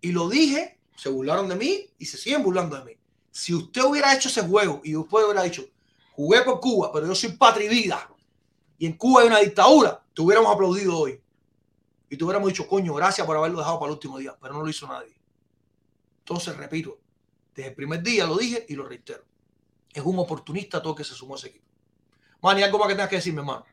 Y 0.00 0.12
lo 0.12 0.28
dije, 0.28 0.78
se 0.96 1.08
burlaron 1.08 1.48
de 1.48 1.56
mí 1.56 1.90
y 1.98 2.04
se 2.04 2.18
siguen 2.18 2.42
burlando 2.42 2.76
de 2.76 2.84
mí. 2.84 2.92
Si 3.30 3.54
usted 3.54 3.82
hubiera 3.82 4.14
hecho 4.14 4.28
ese 4.28 4.42
juego 4.42 4.80
y 4.84 4.92
después 4.92 5.24
hubiera 5.24 5.42
dicho, 5.42 5.64
jugué 6.14 6.42
por 6.42 6.60
Cuba, 6.60 6.92
pero 6.92 7.06
yo 7.06 7.14
soy 7.14 7.32
patria 7.32 7.66
y 7.66 7.68
vida, 7.68 8.08
y 8.78 8.86
en 8.86 8.96
Cuba 8.96 9.22
hay 9.22 9.28
una 9.28 9.40
dictadura, 9.40 10.04
te 10.12 10.22
hubiéramos 10.22 10.52
aplaudido 10.52 10.96
hoy. 10.98 11.20
Y 12.10 12.16
te 12.16 12.24
hubiéramos 12.24 12.48
dicho, 12.48 12.68
coño, 12.68 12.94
gracias 12.94 13.26
por 13.26 13.36
haberlo 13.36 13.58
dejado 13.58 13.78
para 13.78 13.88
el 13.88 13.94
último 13.94 14.18
día, 14.18 14.36
pero 14.40 14.54
no 14.54 14.62
lo 14.62 14.68
hizo 14.68 14.86
nadie. 14.86 15.16
Entonces, 16.18 16.56
repito, 16.56 16.98
desde 17.54 17.70
el 17.70 17.74
primer 17.74 18.02
día 18.02 18.26
lo 18.26 18.36
dije 18.36 18.64
y 18.68 18.74
lo 18.74 18.86
reitero. 18.86 19.24
Es 19.92 20.02
un 20.02 20.18
oportunista 20.18 20.82
todo 20.82 20.94
que 20.94 21.04
se 21.04 21.14
sumó 21.14 21.34
a 21.34 21.38
ese 21.38 21.48
equipo. 21.48 21.64
Manny, 22.42 22.62
algo 22.62 22.78
más 22.78 22.88
que 22.88 22.94
tengas 22.94 23.08
que 23.08 23.16
decirme, 23.16 23.40
hermano. 23.40 23.64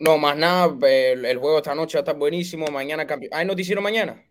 No, 0.00 0.18
más 0.18 0.36
nada, 0.36 0.76
el, 0.88 1.24
el 1.24 1.38
juego 1.38 1.58
esta 1.58 1.74
noche 1.74 1.98
va 1.98 2.00
a 2.00 2.02
estar 2.02 2.16
buenísimo. 2.16 2.66
Mañana 2.68 3.06
campeón. 3.06 3.32
¿Hay 3.34 3.46
noticiero 3.46 3.80
mañana? 3.80 4.22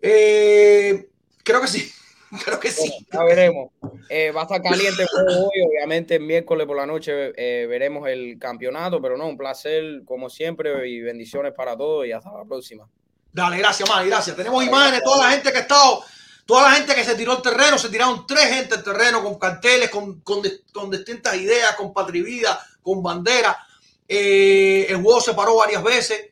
Eh, 0.00 1.08
creo 1.42 1.60
que 1.60 1.68
sí. 1.68 1.90
Creo 2.44 2.58
que 2.58 2.70
sí. 2.70 2.88
Bueno, 2.88 3.06
ya 3.12 3.24
veremos. 3.24 3.70
Eh, 4.08 4.32
va 4.32 4.40
a 4.40 4.44
estar 4.44 4.60
caliente 4.60 5.02
el 5.02 5.08
juego 5.08 5.44
hoy. 5.44 5.62
Obviamente, 5.68 6.16
el 6.16 6.22
miércoles 6.22 6.66
por 6.66 6.76
la 6.76 6.84
noche 6.84 7.32
eh, 7.36 7.66
veremos 7.66 8.08
el 8.08 8.38
campeonato. 8.40 9.00
Pero 9.00 9.16
no, 9.16 9.28
un 9.28 9.36
placer, 9.36 10.02
como 10.04 10.28
siempre, 10.28 10.88
y 10.88 11.00
bendiciones 11.00 11.52
para 11.52 11.76
todos. 11.76 12.06
Y 12.06 12.12
hasta 12.12 12.32
la 12.32 12.44
próxima. 12.44 12.88
Dale, 13.32 13.58
gracias, 13.58 13.88
Manny, 13.88 14.08
gracias. 14.08 14.36
Tenemos 14.36 14.64
imágenes, 14.64 15.02
toda 15.02 15.26
la 15.26 15.32
gente 15.32 15.50
que 15.50 15.58
ha 15.58 15.62
estado, 15.62 16.04
toda 16.46 16.70
la 16.70 16.72
gente 16.72 16.94
que 16.94 17.04
se 17.04 17.14
tiró 17.14 17.36
el 17.36 17.42
terreno, 17.42 17.78
se 17.78 17.88
tiraron 17.88 18.26
tres 18.26 18.48
gente 18.48 18.74
al 18.74 18.84
terreno 18.84 19.22
con 19.22 19.38
carteles, 19.38 19.90
con, 19.90 20.20
con, 20.20 20.42
con 20.72 20.90
distintas 20.90 21.34
ideas, 21.36 21.74
con 21.76 21.92
patrivida, 21.92 22.58
con 22.82 23.02
bandera. 23.02 23.58
Eh, 24.06 24.86
el 24.88 25.02
juego 25.02 25.20
se 25.20 25.34
paró 25.34 25.56
varias 25.56 25.82
veces. 25.82 26.30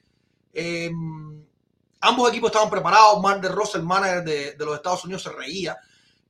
Eh, 0.53 0.91
ambos 2.01 2.29
equipos 2.31 2.51
estaban 2.51 2.71
preparados. 2.71 3.21
Mark 3.23 3.41
de 3.41 3.49
Rosa, 3.49 3.79
el 3.79 3.85
manager 3.85 4.25
de, 4.25 4.53
de, 4.53 4.65
los 4.65 4.77
Estados 4.77 5.05
Unidos, 5.05 5.23
se 5.23 5.31
reía. 5.31 5.79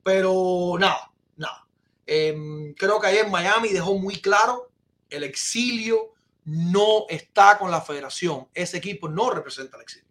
Pero 0.03 0.77
nada, 0.79 1.11
nada. 1.37 1.67
Eh, 2.07 2.75
creo 2.77 3.01
que 3.01 3.07
ayer 3.09 3.29
Miami 3.29 3.69
dejó 3.69 3.99
muy 3.99 4.21
claro 4.21 4.73
el 5.13 5.25
exilio 5.25 6.13
no 6.45 7.07
está 7.09 7.59
con 7.59 7.71
la 7.71 7.81
federación. 7.81 8.49
Ese 8.55 8.79
equipo 8.79 9.09
no 9.09 9.31
representa 9.31 9.77
el 9.77 9.83
exilio. 9.83 10.09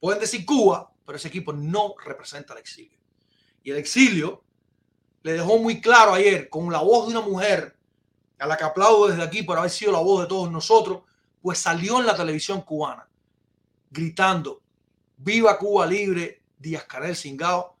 Pueden 0.00 0.20
decir 0.20 0.44
Cuba, 0.44 0.90
pero 1.08 1.16
ese 1.16 1.28
equipo 1.28 1.54
no 1.54 1.94
representa 2.04 2.52
el 2.52 2.58
exilio. 2.58 2.98
Y 3.62 3.70
el 3.70 3.78
exilio 3.78 4.44
le 5.22 5.32
dejó 5.32 5.56
muy 5.56 5.80
claro 5.80 6.12
ayer 6.12 6.50
con 6.50 6.70
la 6.70 6.80
voz 6.80 7.06
de 7.06 7.16
una 7.16 7.26
mujer 7.26 7.78
a 8.38 8.46
la 8.46 8.58
que 8.58 8.64
aplaudo 8.64 9.08
desde 9.08 9.22
aquí 9.22 9.42
por 9.42 9.56
haber 9.56 9.70
sido 9.70 9.90
la 9.90 10.00
voz 10.00 10.20
de 10.20 10.28
todos 10.28 10.50
nosotros, 10.52 11.04
pues 11.40 11.60
salió 11.60 11.98
en 11.98 12.04
la 12.04 12.14
televisión 12.14 12.60
cubana 12.60 13.08
gritando, 13.90 14.60
viva 15.16 15.56
Cuba 15.56 15.86
libre, 15.86 16.42
Díaz 16.58 16.84
Canel 16.84 17.16
Cingao. 17.16 17.74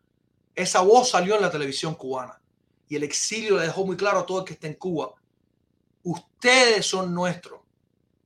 Esa 0.54 0.80
voz 0.80 1.10
salió 1.10 1.36
en 1.36 1.42
la 1.42 1.50
televisión 1.50 1.96
cubana 1.96 2.40
y 2.88 2.96
el 2.96 3.02
exilio 3.02 3.58
le 3.58 3.66
dejó 3.66 3.84
muy 3.84 3.98
claro 3.98 4.20
a 4.20 4.24
todo 4.24 4.38
el 4.38 4.46
que 4.46 4.54
está 4.54 4.68
en 4.68 4.74
Cuba. 4.76 5.12
Ustedes 6.02 6.86
son 6.86 7.12
nuestros. 7.12 7.60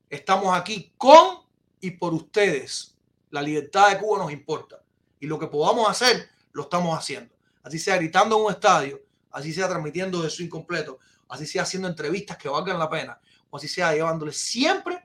Estamos 0.08 0.56
aquí 0.56 0.92
con 0.96 1.40
y 1.80 1.90
por 1.90 2.14
ustedes. 2.14 2.96
La 3.30 3.42
libertad 3.42 3.90
de 3.90 3.98
Cuba 3.98 4.18
nos 4.18 4.32
importa 4.32 4.81
y 5.22 5.26
lo 5.26 5.38
que 5.38 5.46
podamos 5.46 5.88
hacer, 5.88 6.28
lo 6.50 6.64
estamos 6.64 6.98
haciendo. 6.98 7.32
Así 7.62 7.78
sea 7.78 7.94
gritando 7.94 8.36
en 8.36 8.44
un 8.44 8.50
estadio, 8.50 9.00
así 9.30 9.52
sea 9.52 9.68
transmitiendo 9.68 10.20
de 10.20 10.28
su 10.28 10.42
incompleto, 10.42 10.98
así 11.28 11.46
sea 11.46 11.62
haciendo 11.62 11.86
entrevistas 11.86 12.36
que 12.36 12.48
valgan 12.48 12.76
la 12.76 12.90
pena, 12.90 13.20
o 13.48 13.56
así 13.56 13.68
sea 13.68 13.94
llevándole 13.94 14.32
siempre, 14.32 15.00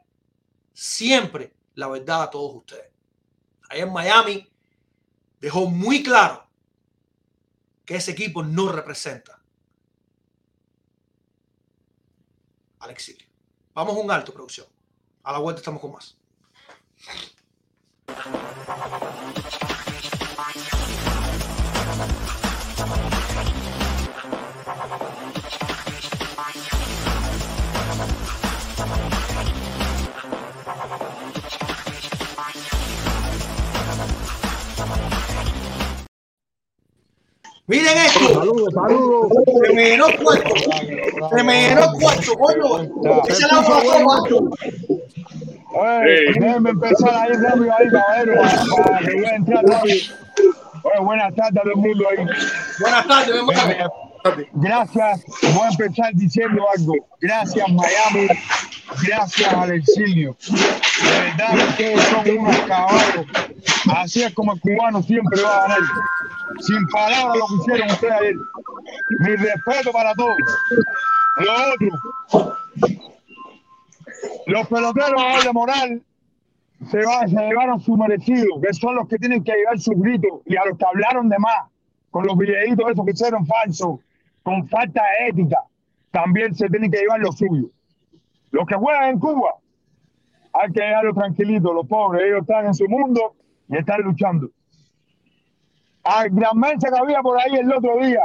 siempre 0.73 1.53
la 1.75 1.87
verdad 1.87 2.23
a 2.23 2.29
todos 2.31 2.55
ustedes. 2.55 2.91
Ahí 3.69 3.81
en 3.81 3.93
Miami 3.93 4.51
dejó 5.39 5.67
muy 5.67 6.01
claro 6.01 6.49
que 7.85 7.97
ese 7.97 8.09
equipo 8.09 8.41
no 8.41 8.71
representa 8.71 9.39
al 12.79 12.89
exilio. 12.89 13.27
Vamos 13.75 13.95
a 13.95 13.99
un 13.99 14.09
alto, 14.09 14.33
producción. 14.33 14.65
A 15.21 15.31
la 15.31 15.37
vuelta 15.37 15.59
estamos 15.59 15.79
con 15.79 15.91
más. 15.91 16.17
Miren 37.67 37.97
esto. 37.97 38.33
Saludos, 38.33 38.73
saludos. 38.73 39.31
Se 39.67 39.73
me 39.73 39.89
llenó 39.89 40.07
el 40.07 40.17
cuarto. 40.23 40.49
Se 41.35 41.43
me 41.43 41.67
llenó 41.67 41.83
el 41.83 41.99
cuarto, 41.99 42.33
coño. 42.37 43.23
Ese 43.27 43.47
la 43.47 44.03
cuarto. 44.03 44.49
Oye, 45.73 46.31
déjenme 46.39 46.69
empezar 46.69 47.13
ahí 47.13 47.33
rápido 47.33 47.73
ahí, 47.77 47.87
caballero, 47.91 48.41
para, 48.83 48.99
que 48.99 49.13
voy 49.15 49.25
a 49.25 49.35
entrar 49.35 49.65
rápido. 49.65 50.15
Oye, 50.83 51.03
buenas 51.03 51.35
tardes 51.35 51.57
a 51.57 51.61
todo 51.61 51.71
el 51.71 51.77
mundo 51.77 52.05
ahí. 52.09 52.25
Buenas 52.79 53.07
tardes, 53.07 53.43
mi 53.43 53.53
hermano. 53.53 53.91
Gracias, 54.53 55.23
voy 55.53 55.65
a 55.65 55.69
empezar 55.69 56.13
diciendo 56.13 56.65
algo. 56.75 56.93
Gracias, 57.21 57.67
Miami. 57.69 58.27
Gracias 59.05 59.53
al 59.53 59.71
exilio. 59.71 60.37
De 60.49 61.19
verdad 61.19 61.75
que 61.75 61.93
ustedes 61.93 62.03
son 62.05 62.37
unos 62.37 62.59
caballos. 62.61 63.25
Así 63.93 64.23
es 64.23 64.33
como 64.33 64.53
el 64.53 64.61
cubano 64.61 65.03
siempre 65.03 65.41
va 65.41 65.57
a 65.57 65.61
ganar. 65.63 65.79
Sin 66.59 66.87
palabras 66.87 67.37
lo 67.37 67.47
que 67.47 67.55
hicieron 67.55 67.91
ustedes 67.91 68.13
ayer. 68.13 68.35
Mi 69.19 69.35
respeto 69.35 69.91
para 69.91 70.13
todos. 70.15 70.35
Lo 71.37 71.53
otro, 71.53 72.67
los 74.47 74.67
peloteros 74.67 75.43
de 75.43 75.53
moral 75.53 76.01
se, 76.89 77.05
va, 77.05 77.27
se 77.27 77.35
llevaron 77.35 77.79
su 77.79 77.95
merecido, 77.95 78.59
que 78.61 78.73
son 78.73 78.95
los 78.95 79.07
que 79.07 79.17
tienen 79.17 79.43
que 79.43 79.51
llevar 79.51 79.79
su 79.79 79.91
grito 79.91 80.41
y 80.45 80.55
a 80.55 80.65
los 80.65 80.77
que 80.77 80.85
hablaron 80.85 81.29
de 81.29 81.37
más, 81.37 81.69
con 82.11 82.25
los 82.25 82.37
videitos 82.37 82.89
esos 82.89 83.05
que 83.05 83.11
hicieron 83.11 83.45
falsos, 83.45 83.99
con 84.43 84.67
falta 84.67 85.01
de 85.01 85.29
ética, 85.29 85.61
también 86.11 86.55
se 86.55 86.67
tienen 86.69 86.89
que 86.89 86.99
llevar 86.99 87.19
lo 87.19 87.31
suyo. 87.31 87.67
Los 88.51 88.65
que 88.65 88.75
juegan 88.75 89.09
en 89.09 89.19
Cuba, 89.19 89.55
hay 90.53 90.71
que 90.71 90.81
dejarlos 90.81 91.15
tranquilitos, 91.15 91.73
los 91.73 91.87
pobres, 91.87 92.23
ellos 92.25 92.41
están 92.41 92.65
en 92.67 92.73
su 92.73 92.87
mundo 92.87 93.35
y 93.67 93.77
están 93.77 94.01
luchando. 94.01 94.49
Al 96.07 96.29
gran 96.29 96.57
mensa 96.57 96.89
que 96.89 96.97
había 96.97 97.21
por 97.21 97.39
ahí 97.39 97.55
el 97.55 97.71
otro 97.71 97.97
día, 97.99 98.21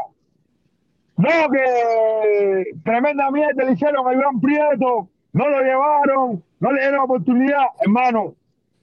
No, 1.16 1.28
que 1.52 2.64
tremenda 2.84 3.30
mierda 3.30 3.64
le 3.64 3.72
hicieron 3.72 4.06
al 4.06 4.16
Gran 4.16 4.40
Prieto, 4.40 5.08
no 5.32 5.48
lo 5.48 5.60
llevaron, 5.62 6.44
no 6.60 6.72
le 6.72 6.80
dieron 6.80 7.00
oportunidad. 7.00 7.66
Hermano, 7.80 8.34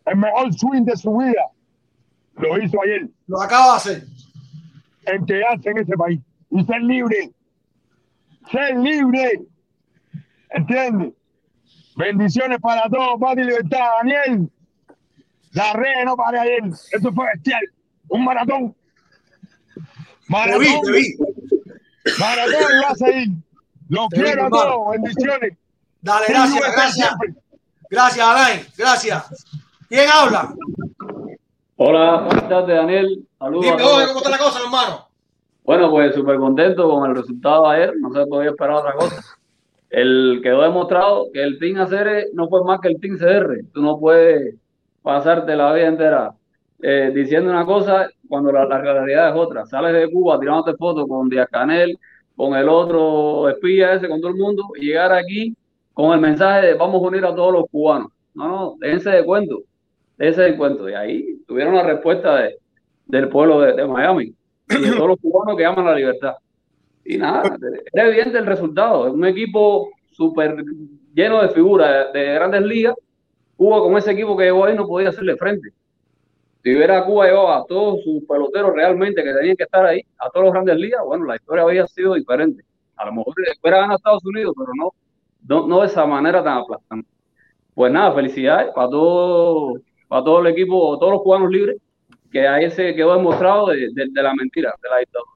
el 0.06 0.18
mejor 0.18 0.54
swing 0.54 0.84
de 0.84 0.96
su 0.98 1.16
vida 1.18 1.48
lo 2.36 2.58
hizo 2.62 2.82
ayer 2.82 3.08
Lo 3.28 3.42
acaba 3.42 3.72
de 3.72 3.78
hacer. 3.78 4.04
en 5.06 5.26
quedarse 5.26 5.70
en 5.70 5.78
ese 5.80 5.94
país 5.98 6.20
y 6.52 6.64
ser 6.66 6.82
libre. 6.82 7.32
Ser 8.52 8.78
libre. 8.78 9.42
¿Entiendes? 10.52 11.14
Bendiciones 11.96 12.60
para 12.60 12.90
todos, 12.90 13.20
paz 13.20 13.36
y 13.38 13.44
libertad. 13.44 13.86
Daniel, 14.02 14.50
la 15.52 15.74
red 15.74 16.06
no 16.06 16.16
para 16.16 16.42
ayer. 16.42 16.64
Eso 16.92 17.12
fue 17.14 17.26
bestial. 17.34 17.62
Un 18.10 18.24
maratón. 18.24 18.76
Te 20.30 20.34
Maratón. 20.34 20.62
vi, 20.62 20.82
te 20.84 20.92
vi. 20.92 21.18
Maratón 22.20 22.72
a. 22.86 23.44
Los 23.90 24.10
quiero 24.10 24.46
a 24.46 24.50
todos. 24.52 24.92
Bendiciones. 24.92 25.58
Dale, 26.02 26.26
gracias, 26.30 26.76
gracias. 26.76 27.10
Gracias, 27.90 28.28
Alain. 28.28 28.62
Gracias. 28.78 29.46
¿Quién 29.90 30.08
habla? 30.08 30.54
Hola, 31.78 32.22
buenas 32.28 32.48
tardes, 32.48 32.76
Daniel. 32.78 33.28
Saludos 33.40 33.66
Dime, 33.66 33.82
oye, 33.82 34.06
¿cómo 34.06 34.20
está 34.20 34.30
la 34.30 34.38
cosa, 34.38 34.60
hermano? 34.64 35.08
Bueno, 35.64 35.90
pues 35.90 36.14
súper 36.14 36.38
contento 36.38 36.88
con 36.88 37.10
el 37.10 37.16
resultado 37.16 37.68
de 37.68 37.76
ayer. 37.76 37.94
No 38.00 38.14
se 38.14 38.28
podía 38.28 38.52
esperar 38.52 38.76
otra 38.76 38.94
cosa. 38.94 39.24
El 39.90 40.42
quedó 40.44 40.62
demostrado 40.62 41.32
que 41.34 41.42
el 41.42 41.58
Team 41.58 41.82
ACR 41.82 42.28
no 42.34 42.48
fue 42.50 42.64
más 42.66 42.80
que 42.82 42.90
el 42.90 43.00
Team 43.02 43.18
CR. 43.18 43.64
Tú 43.74 43.82
no 43.82 44.00
puedes 44.00 44.54
pasarte 45.02 45.56
la 45.56 45.74
vida 45.74 45.88
entera 45.88 46.34
eh, 46.84 47.12
diciendo 47.16 47.50
una 47.50 47.66
cosa 47.66 48.12
cuando 48.30 48.52
la, 48.52 48.66
la 48.66 48.80
realidad 48.80 49.30
es 49.30 49.36
otra. 49.36 49.66
Sales 49.66 49.92
de 49.92 50.10
Cuba 50.10 50.40
tirándote 50.40 50.78
fotos 50.78 51.08
con 51.08 51.28
Díaz 51.28 51.50
Canel, 51.52 51.98
con 52.36 52.56
el 52.56 52.70
otro 52.70 53.50
espía 53.50 53.94
ese, 53.94 54.08
con 54.08 54.22
todo 54.22 54.32
el 54.32 54.38
mundo, 54.38 54.64
y 54.80 54.86
llegar 54.86 55.12
aquí 55.12 55.54
con 55.94 56.14
el 56.14 56.22
mensaje 56.22 56.68
de 56.68 56.74
vamos 56.76 57.04
a 57.04 57.08
unir 57.08 57.26
a 57.26 57.36
todos 57.36 57.52
los 57.52 57.66
cubanos. 57.70 58.12
No, 58.34 58.48
no, 58.48 58.76
déjense 58.80 59.10
de 59.10 59.26
cuento, 59.26 59.64
déjense 60.18 60.44
de 60.44 60.56
cuento. 60.56 60.88
Y 60.88 60.94
ahí 60.94 61.42
tuvieron 61.46 61.76
la 61.76 61.84
respuesta 61.84 62.38
de, 62.38 62.58
del 63.08 63.28
pueblo 63.28 63.60
de, 63.60 63.74
de 63.74 63.86
Miami 63.86 64.34
y 64.70 64.82
de 64.82 64.92
todos 64.92 65.10
los 65.10 65.20
cubanos 65.22 65.58
que 65.58 65.66
aman 65.66 65.86
la 65.86 65.96
libertad. 65.96 66.36
Y 67.04 67.18
nada, 67.18 67.58
era 67.92 68.08
evidente 68.08 68.38
el 68.38 68.46
resultado. 68.46 69.08
Es 69.08 69.14
un 69.14 69.26
equipo 69.26 69.90
súper 70.12 70.64
lleno 71.14 71.42
de 71.42 71.50
figuras 71.50 72.14
de, 72.14 72.20
de 72.20 72.34
grandes 72.36 72.62
ligas. 72.62 72.96
Cuba 73.58 73.82
con 73.82 73.98
ese 73.98 74.12
equipo 74.12 74.38
que 74.38 74.46
llegó 74.46 74.64
ahí 74.64 74.76
no 74.76 74.88
podía 74.88 75.10
hacerle 75.10 75.36
frente. 75.36 75.74
Si 76.64 76.76
hubiera 76.76 77.06
Cuba 77.06 77.26
llevado 77.28 77.54
a 77.54 77.66
todos 77.66 78.04
sus 78.04 78.24
peloteros 78.26 78.74
realmente 78.76 79.24
que 79.24 79.34
tenían 79.34 79.56
que 79.56 79.64
estar 79.64 79.86
ahí, 79.86 80.02
a 80.18 80.30
todos 80.30 80.46
los 80.46 80.54
grandes 80.54 80.78
ligas, 80.78 81.02
bueno, 81.06 81.26
la 81.26 81.36
historia 81.36 81.64
había 81.64 81.88
sido 81.88 82.16
diferente. 82.16 82.64
A 82.98 83.06
lo 83.06 83.14
mejor 83.14 83.34
fuera 83.62 83.78
ganado 83.78 83.98
Estados 83.98 84.26
Unidos, 84.26 84.54
pero 84.58 84.72
no, 84.78 84.92
no, 85.48 85.68
no 85.68 85.82
de 85.82 85.88
esa 85.88 86.06
manera 86.06 86.44
tan 86.44 86.58
aplastante. 86.60 87.10
Pues 87.74 87.92
nada, 87.94 88.14
felicidades 88.14 88.72
para 88.76 88.90
todo, 88.90 89.76
para 90.08 90.24
todo 90.24 90.42
el 90.42 90.48
equipo, 90.48 90.98
todos 91.00 91.14
los 91.14 91.22
cubanos 91.24 91.52
libres, 91.52 91.78
que 92.32 92.48
ahí 92.48 92.70
se 92.72 92.96
quedó 92.96 93.16
demostrado 93.16 93.68
de, 93.70 93.90
de- 93.94 94.08
de 94.12 94.24
la 94.24 94.34
mentira, 94.36 94.74
de 94.82 94.90
la 94.90 94.98
dictadura. 95.00 95.32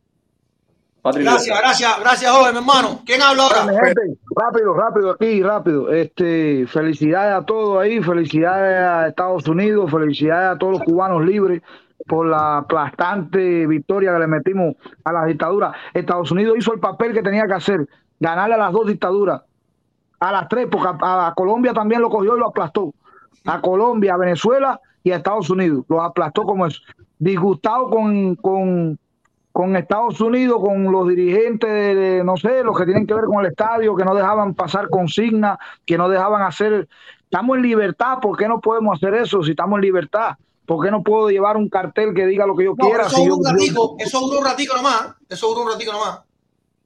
Gracias, 1.04 1.60
gracias, 1.60 2.00
gracias, 2.00 2.32
joven, 2.32 2.56
hermano. 2.56 3.02
¿Quién 3.06 3.22
habla 3.22 3.44
ahora? 3.44 3.86
Gente, 3.86 4.18
rápido, 4.34 4.74
rápido 4.74 5.12
aquí, 5.12 5.44
rápido. 5.44 5.92
Este, 5.92 6.66
felicidades 6.68 7.36
a 7.36 7.46
todos 7.46 7.82
ahí, 7.82 8.02
felicidades 8.02 8.80
a 8.80 9.08
Estados 9.10 9.46
Unidos, 9.48 9.92
felicidades 9.92 10.56
a 10.56 10.58
todos 10.58 10.74
los 10.74 10.84
cubanos 10.84 11.26
libres 11.26 11.62
por 12.08 12.28
la 12.28 12.60
aplastante 12.60 13.68
victoria 13.68 14.14
que 14.14 14.20
le 14.20 14.28
metimos 14.28 14.76
a 15.04 15.12
la 15.12 15.26
dictadura. 15.26 15.74
Estados 15.94 16.32
Unidos 16.32 16.56
hizo 16.58 16.74
el 16.74 16.80
papel 16.80 17.14
que 17.14 17.22
tenía 17.22 17.48
que 17.48 17.54
hacer, 17.54 17.86
ganarle 18.20 18.56
a 18.56 18.60
las 18.60 18.72
dos 18.72 18.88
dictaduras, 18.88 19.42
a 20.22 20.32
las 20.32 20.48
tres, 20.48 20.68
porque 20.72 20.88
a, 20.88 21.28
a 21.28 21.34
Colombia 21.34 21.74
también 21.74 22.02
lo 22.02 22.10
cogió 22.10 22.38
y 22.38 22.40
lo 22.40 22.48
aplastó. 22.48 22.94
A 23.46 23.60
Colombia, 23.60 24.14
a 24.14 24.18
Venezuela 24.18 24.80
y 25.04 25.12
a 25.12 25.18
Estados 25.18 25.50
Unidos, 25.50 25.84
los 25.90 26.02
aplastó 26.02 26.44
como 26.44 26.66
eso. 26.66 26.82
Disgustado 27.20 27.90
con, 27.90 28.36
con, 28.36 28.98
con 29.54 29.76
Estados 29.76 30.20
Unidos, 30.20 30.60
con 30.60 30.92
los 30.92 31.08
dirigentes, 31.08 31.70
de, 31.70 32.24
no 32.26 32.36
sé, 32.36 32.64
los 32.64 32.76
que 32.76 32.86
tienen 32.86 33.06
que 33.06 33.14
ver 33.14 33.26
con 33.26 33.46
el 33.46 33.52
estadio, 33.52 33.96
que 33.96 34.04
no 34.04 34.16
dejaban 34.16 34.56
pasar 34.56 34.90
consignas, 34.90 35.60
que 35.86 35.96
no 35.96 36.10
dejaban 36.10 36.42
hacer. 36.42 36.90
Estamos 37.26 37.58
en 37.58 37.62
libertad, 37.62 38.18
¿por 38.20 38.36
qué 38.36 38.48
no 38.48 38.60
podemos 38.60 38.98
hacer 38.98 39.14
eso 39.14 39.44
si 39.44 39.52
estamos 39.52 39.78
en 39.78 39.82
libertad? 39.84 40.32
¿Por 40.66 40.84
qué 40.84 40.90
no 40.90 41.04
puedo 41.04 41.30
llevar 41.30 41.56
un 41.56 41.70
cartel 41.70 42.16
que 42.16 42.26
diga 42.26 42.48
lo 42.48 42.56
que 42.56 42.64
yo 42.64 42.74
No, 42.76 42.86
quiera? 42.88 43.04
eso 43.06 43.16
si 43.16 43.22
duró 43.28 43.36
yo- 43.36 43.38
un 43.38 43.44
yo- 43.44 43.52
ratico, 43.52 43.96
eso 44.00 44.20
duró 44.22 44.40
un 44.40 44.46
ratico 44.46 44.76
nomás. 44.76 45.16
Eso 45.30 45.48
duró 45.50 45.62
un 45.62 45.72
ratico 45.72 45.92
nomás. 45.94 46.22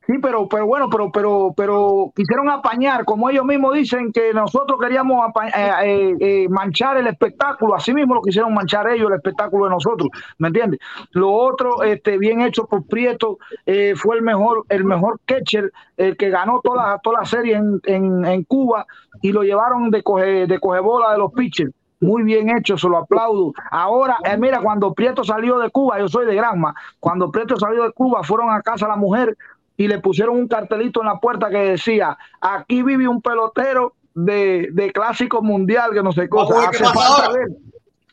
Sí, 0.08 0.14
pero, 0.22 0.48
pero 0.48 0.66
bueno, 0.66 0.90
pero, 0.90 1.12
pero, 1.12 1.54
pero 1.56 2.14
quisieron 2.16 2.50
apañar, 2.50 3.04
como 3.04 3.30
ellos 3.30 3.44
mismos 3.44 3.74
dicen 3.74 4.14
que 4.14 4.34
nosotros 4.34 4.80
queríamos 4.80 5.22
eh, 5.54 5.72
eh, 5.84 6.16
eh, 6.22 6.48
manchar 6.50 6.96
el 6.96 7.08
espectáculo, 7.08 7.76
así 7.76 7.94
mismo 7.94 8.16
lo 8.16 8.22
quisieron 8.22 8.54
manchar 8.54 8.88
ellos, 8.88 9.10
el 9.10 9.18
espectáculo 9.18 9.66
de 9.66 9.72
nosotros, 9.72 10.08
¿me 10.38 10.48
entiendes? 10.48 10.80
Lo 11.12 11.34
otro, 11.34 11.84
este, 11.84 12.18
bien 12.18 12.40
hecho 12.40 12.66
por 12.68 12.88
Prieto, 12.88 13.38
eh, 13.66 13.96
fue 13.98 14.16
el 14.16 14.22
mejor, 14.22 14.64
el 14.70 14.86
mejor 14.86 15.20
catcher, 15.26 15.74
el 15.98 16.16
que 16.16 16.30
ganó 16.30 16.62
toda, 16.64 16.98
toda 17.00 17.20
la 17.20 17.26
serie 17.26 17.58
en, 17.58 17.82
en, 17.84 18.24
en 18.24 18.44
Cuba 18.46 18.86
y 19.22 19.34
lo 19.34 19.44
llevaron 19.44 19.92
de 19.92 20.04
coge, 20.04 20.48
de 20.48 20.60
coge 20.62 20.80
bola 20.80 21.12
de 21.12 21.18
los 21.18 21.34
pitchers. 21.34 21.74
Muy 22.00 22.22
bien 22.22 22.56
hecho, 22.56 22.78
se 22.78 22.88
lo 22.88 22.98
aplaudo. 22.98 23.54
Ahora, 23.72 24.18
eh, 24.24 24.38
mira, 24.38 24.62
cuando 24.62 24.94
Prieto 24.94 25.24
salió 25.24 25.58
de 25.58 25.72
Cuba, 25.72 25.98
yo 25.98 26.08
soy 26.08 26.28
de 26.28 26.36
Granma, 26.36 26.76
cuando 27.00 27.32
Prieto 27.32 27.58
salió 27.58 27.84
de 27.84 27.92
Cuba, 27.92 28.22
fueron 28.24 28.52
a 28.52 28.62
casa 28.62 28.88
la 28.88 28.96
mujer 28.96 29.36
y 29.78 29.88
le 29.88 30.00
pusieron 30.00 30.36
un 30.36 30.48
cartelito 30.48 31.02
en 31.02 31.08
la 31.08 31.20
puerta 31.20 31.50
que 31.50 31.58
decía, 31.58 32.18
aquí 32.42 32.82
vive 32.82 33.08
un 33.08 33.22
pelotero 33.22 33.94
de, 34.16 34.70
de 34.74 34.92
clásico 34.92 35.44
mundial, 35.44 35.92
que 35.94 36.02
no 36.02 36.12
sé 36.12 36.28
cosa. 36.28 36.70
Hace 36.70 36.84
falta 36.84 37.32
ver. 37.32 37.48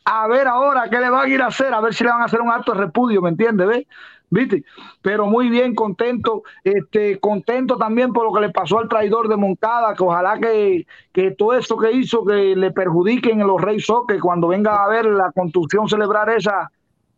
A 0.04 0.28
ver 0.28 0.46
ahora 0.46 0.90
qué 0.90 1.00
le 1.00 1.08
van 1.08 1.24
a 1.24 1.28
ir 1.28 1.40
a 1.40 1.46
hacer, 1.46 1.72
a 1.72 1.80
ver 1.80 1.94
si 1.94 2.04
le 2.04 2.10
van 2.10 2.20
a 2.20 2.26
hacer 2.26 2.42
un 2.42 2.50
acto 2.50 2.72
de 2.72 2.80
repudio, 2.80 3.22
¿me 3.22 3.30
entiendes? 3.30 3.66
¿Ves? 3.66 3.86
¿Viste? 4.28 4.64
Pero 5.00 5.26
muy 5.26 5.48
bien, 5.48 5.74
contento, 5.74 6.42
este, 6.62 7.18
contento 7.20 7.78
también 7.78 8.12
por 8.12 8.24
lo 8.24 8.32
que 8.32 8.40
le 8.40 8.50
pasó 8.50 8.80
al 8.80 8.88
traidor 8.88 9.28
de 9.28 9.36
Moncada, 9.36 9.94
que 9.94 10.02
ojalá 10.02 10.38
que, 10.38 10.86
que 11.12 11.30
todo 11.30 11.54
eso 11.54 11.78
que 11.78 11.92
hizo 11.92 12.24
que 12.24 12.54
le 12.54 12.70
perjudiquen 12.72 13.40
en 13.40 13.46
los 13.46 13.62
Rey 13.62 13.80
Soccer 13.80 14.20
cuando 14.20 14.48
venga 14.48 14.84
a 14.84 14.88
ver 14.88 15.06
la 15.06 15.32
construcción 15.32 15.88
celebrar 15.88 16.28
esa, 16.28 16.70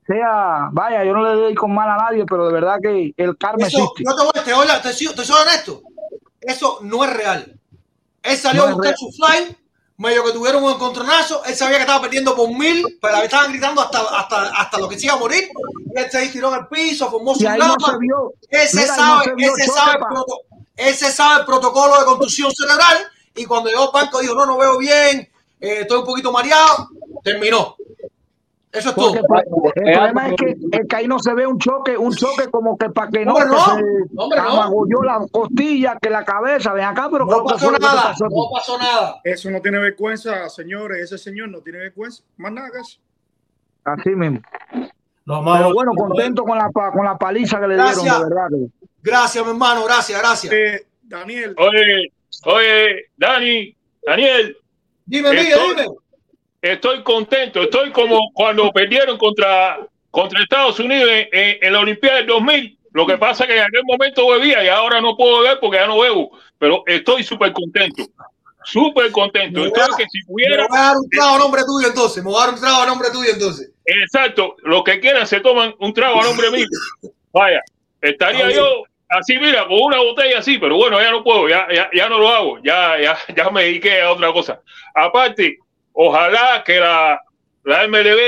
sea, 0.07 0.69
vaya, 0.73 1.05
yo 1.05 1.12
no 1.12 1.23
le 1.24 1.41
doy 1.41 1.55
con 1.55 1.74
mal 1.74 1.89
a 1.91 1.97
nadie, 1.97 2.24
pero 2.28 2.47
de 2.47 2.53
verdad 2.53 2.77
que 2.83 3.12
el 3.16 3.37
karma 3.37 3.66
Eso, 3.66 3.78
existe. 3.95 4.05
yo 4.05 4.15
te 4.16 4.23
voy, 4.23 4.45
te, 4.45 4.53
voy 4.55 4.66
a- 4.69 4.81
te, 4.83 4.93
soy- 4.93 5.15
te 5.15 5.24
soy 5.24 5.43
honesto. 5.43 5.83
Eso 6.41 6.78
no 6.83 7.05
es 7.05 7.12
real. 7.12 7.59
Él 8.23 8.37
salió 8.37 8.62
No 8.62 8.69
a 8.69 8.73
buscar 8.74 8.95
su 8.97 9.11
fly, 9.12 9.57
medio 9.99 10.24
que 10.24 10.33
tuvieron 10.33 10.62
un 10.62 10.73
encontronazo. 10.73 11.45
Él 11.45 11.55
sabía 11.55 11.77
que 11.77 11.83
estaba 11.83 12.03
perdiendo 12.03 12.35
por 12.37 12.49
mil, 12.51 12.99
pero 13.01 13.19
le 13.19 13.24
estaban 13.24 13.51
gritando 13.51 13.81
hasta, 13.83 14.01
hasta, 14.01 14.43
hasta 14.61 14.78
lo 14.78 14.89
que 14.89 14.99
se 14.99 15.07
iba 15.07 15.15
a 15.15 15.19
morir. 15.19 15.49
Y 15.95 15.99
él 15.99 16.11
se 16.11 16.28
tiró 16.28 16.49
en 16.55 16.61
el 16.61 16.66
piso, 16.69 17.11
formó 17.11 17.35
su 17.35 17.45
no 17.45 17.57
lama. 17.57 17.77
vio. 18.01 18.33
Ese 18.51 18.77
Mira, 18.81 18.97
no 18.97 19.03
sabe, 19.23 19.33
ese 19.39 19.66
sabe, 19.73 19.99
proto- 20.01 20.41
ese 20.77 21.11
sabe 21.11 21.41
el 21.41 21.47
protocolo 21.47 21.99
de 21.99 22.05
contusión 22.05 22.51
cerebral. 22.53 22.97
Y 23.35 23.45
cuando 23.45 23.69
llegó 23.70 23.85
al 23.85 24.03
banco 24.03 24.20
dijo, 24.20 24.35
no, 24.35 24.47
no 24.47 24.57
veo 24.59 24.78
bien, 24.78 25.20
eh, 25.61 25.78
estoy 25.83 25.99
un 25.99 26.05
poquito 26.07 26.31
mareado. 26.33 26.89
Terminó. 27.23 27.77
Eso 28.77 28.90
es 28.90 28.94
todo. 28.94 29.15
El 29.15 29.93
problema 29.94 30.28
es 30.28 30.35
que, 30.36 30.57
es 30.73 30.81
que 30.89 30.97
ahí 30.97 31.07
no 31.09 31.19
se 31.19 31.35
ve 31.35 31.47
un 31.47 31.59
choque, 31.59 31.97
un 31.97 32.12
choque 32.15 32.48
como 32.51 32.77
que 32.77 32.90
para 32.90 33.11
que 33.11 33.24
no, 33.24 33.32
Hombre, 33.35 33.48
que 33.48 33.53
no. 33.53 33.65
se 33.65 33.70
Hombre, 34.16 34.40
no. 34.90 35.03
la 35.03 35.27
costilla, 35.31 35.97
que 36.01 36.11
la 36.11 36.24
cabeza, 36.24 36.73
ven 36.73 36.85
acá, 36.85 37.09
pero 37.11 37.27
¿qué 37.27 37.32
No 37.36 37.44
pasó 37.44 37.70
nada, 37.73 38.03
pasó 38.03 38.24
no 38.28 38.51
pasó 38.55 38.78
nada. 38.78 39.20
Eso 39.24 39.51
no 39.51 39.61
tiene 39.61 39.78
vergüenza, 39.78 40.48
señores. 40.48 40.98
Ese 41.03 41.19
señor 41.19 41.48
no 41.48 41.61
tiene 41.61 41.78
vergüenza. 41.78 42.23
Más 42.36 42.53
nada 42.53 42.69
que 42.70 42.81
eso. 42.81 42.98
Así 43.85 44.11
mismo. 44.11 44.40
Pero 45.24 45.73
bueno, 45.74 45.93
contento 45.97 46.44
con 46.44 46.57
la, 46.59 46.70
con 46.70 47.05
la 47.05 47.16
paliza 47.19 47.59
que 47.61 47.66
le 47.69 47.74
Gracias. 47.74 48.03
dieron, 48.05 48.28
de 48.28 48.35
verdad. 48.35 48.48
Gracias, 49.03 49.44
mi 49.44 49.51
hermano, 49.51 49.85
gracias, 49.85 50.20
gracias. 50.20 50.53
Eh, 50.53 50.86
Daniel, 51.03 51.55
Oye, 51.59 52.12
oye, 52.44 53.07
Dani, 53.16 53.77
Daniel, 54.05 54.57
Dime, 55.05 55.31
Esto- 55.40 55.61
dime. 55.77 55.86
Estoy 56.72 57.02
contento. 57.02 57.62
Estoy 57.62 57.90
como 57.90 58.30
cuando 58.34 58.70
perdieron 58.72 59.16
contra, 59.18 59.78
contra 60.10 60.43
Estados 60.43 60.78
Unidos 60.80 61.10
en, 61.10 61.28
en- 61.32 61.59
en 61.62 61.72
la 61.72 61.80
Olimpiada 61.80 62.16
del 62.18 62.26
2000. 62.26 62.78
Lo 62.93 63.06
que 63.06 63.18
pasa 63.18 63.44
es 63.44 63.48
que 63.51 63.56
en 63.59 63.64
aquel 63.64 63.82
momento 63.84 64.26
bebía 64.28 64.64
y 64.64 64.68
ahora 64.68 65.01
no 65.01 65.16
puedo 65.16 65.40
beber 65.43 65.59
porque 65.60 65.76
ya 65.78 65.86
no 65.86 65.98
bebo. 65.98 66.30
Pero 66.59 66.82
estoy 66.86 67.22
súper 67.22 67.52
contento. 67.52 68.05
Súper 68.64 69.10
contento. 69.12 69.60
Me 69.60 69.68
voy 69.68 69.80
a- 69.80 69.97
que 69.97 70.05
si 70.10 70.18
Me 70.20 70.24
pudiera, 70.26 70.66
voy 70.68 70.78
a 70.78 70.82
dar 70.82 70.97
un 70.97 71.09
trago 71.10 71.34
a 71.36 71.38
nombre 71.38 71.62
tuyo 71.64 71.88
entonces. 71.88 72.24
Me 72.24 72.30
voy 72.30 72.40
a 72.43 72.47
dar 72.47 72.55
un 72.55 72.60
trago 72.60 72.82
a 72.82 72.86
nombre 72.86 73.09
tuyo 73.12 73.30
entonces. 73.32 73.70
exacto, 73.84 74.56
los 74.64 74.82
que 74.82 74.98
quieran 74.98 75.26
se 75.26 75.40
toman 75.40 75.74
un 75.78 75.93
trago 75.93 76.20
a 76.20 76.24
nombre 76.24 76.51
mío. 76.51 76.66
Vaya, 77.32 77.60
estaría 78.01 78.51
yo 78.51 78.82
así, 79.10 79.36
mira, 79.38 79.66
con 79.68 79.78
una 79.82 79.98
botella 79.98 80.38
así, 80.38 80.59
pero 80.59 80.76
bueno, 80.76 81.01
ya 81.01 81.10
no 81.10 81.22
puedo, 81.22 81.48
ya, 81.48 81.68
ya, 81.72 81.88
ya 81.94 82.09
no 82.09 82.18
lo 82.18 82.28
hago, 82.30 82.59
ya, 82.64 82.97
ya, 83.01 83.16
ya 83.36 83.51
me 83.51 83.62
dediqué 83.64 84.01
a 84.01 84.10
otra 84.10 84.32
cosa. 84.32 84.60
Aparte, 84.94 85.59
ojalá 85.97 86.62
que 86.64 86.78
la, 86.78 87.20
la 87.64 87.89
MLB 87.89 88.20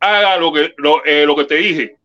haga 0.00 0.36
lo 0.38 0.52
que, 0.52 0.74
lo, 0.78 1.04
eh, 1.04 1.26
lo 1.26 1.36
que 1.36 1.44
te 1.44 1.56
dije. 1.56 1.96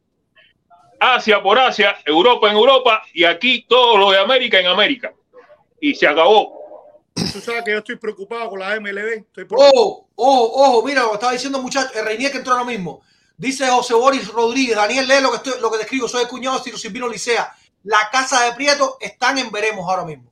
Asia 1.00 1.42
por 1.42 1.60
Asia, 1.60 1.98
Europa 2.06 2.50
en 2.50 2.58
Europa 2.58 3.04
y 3.14 3.24
aquí 3.24 3.66
todo 3.68 3.98
lo 3.98 4.12
de 4.12 4.20
América 4.20 4.60
en 4.60 4.68
América. 4.68 5.14
Y 5.80 5.94
se 5.94 6.08
acabó. 6.08 6.56
Tú 7.14 7.40
sabes 7.40 7.64
que 7.64 7.72
yo 7.72 7.78
estoy 7.78 7.96
preocupado 7.98 8.50
con 8.50 8.60
la 8.60 8.80
MLB. 8.80 9.26
Estoy 9.28 9.46
preocupado. 9.46 9.72
Ojo, 9.74 10.10
ojo, 10.16 10.52
ojo, 10.54 10.84
mira, 10.86 11.04
lo 11.04 11.10
que 11.10 11.14
estaba 11.16 11.34
diciendo 11.34 11.62
muchacho, 11.62 11.94
el 11.94 12.06
Reinier 12.06 12.32
que 12.32 12.40
entró 12.40 12.54
ahora 12.54 12.66
mismo. 12.66 13.02
Dice 13.38 13.68
José 13.68 13.94
Boris 13.94 14.28
Rodríguez, 14.30 14.76
Daniel, 14.76 15.08
lee 15.08 15.22
lo 15.22 15.30
que, 15.30 15.38
estoy, 15.38 15.62
lo 15.62 15.70
que 15.70 15.78
te 15.78 15.84
escribo, 15.84 16.08
soy 16.08 16.24
el 16.24 16.28
cuñado 16.28 16.58
de 16.58 16.64
Ciro 16.64 16.78
Silvino 16.78 17.08
Licea. 17.08 17.54
La 17.84 18.10
casa 18.12 18.46
de 18.46 18.54
Prieto 18.54 18.98
están 19.00 19.38
en 19.38 19.52
veremos 19.52 19.88
ahora 19.88 20.06
mismo. 20.06 20.32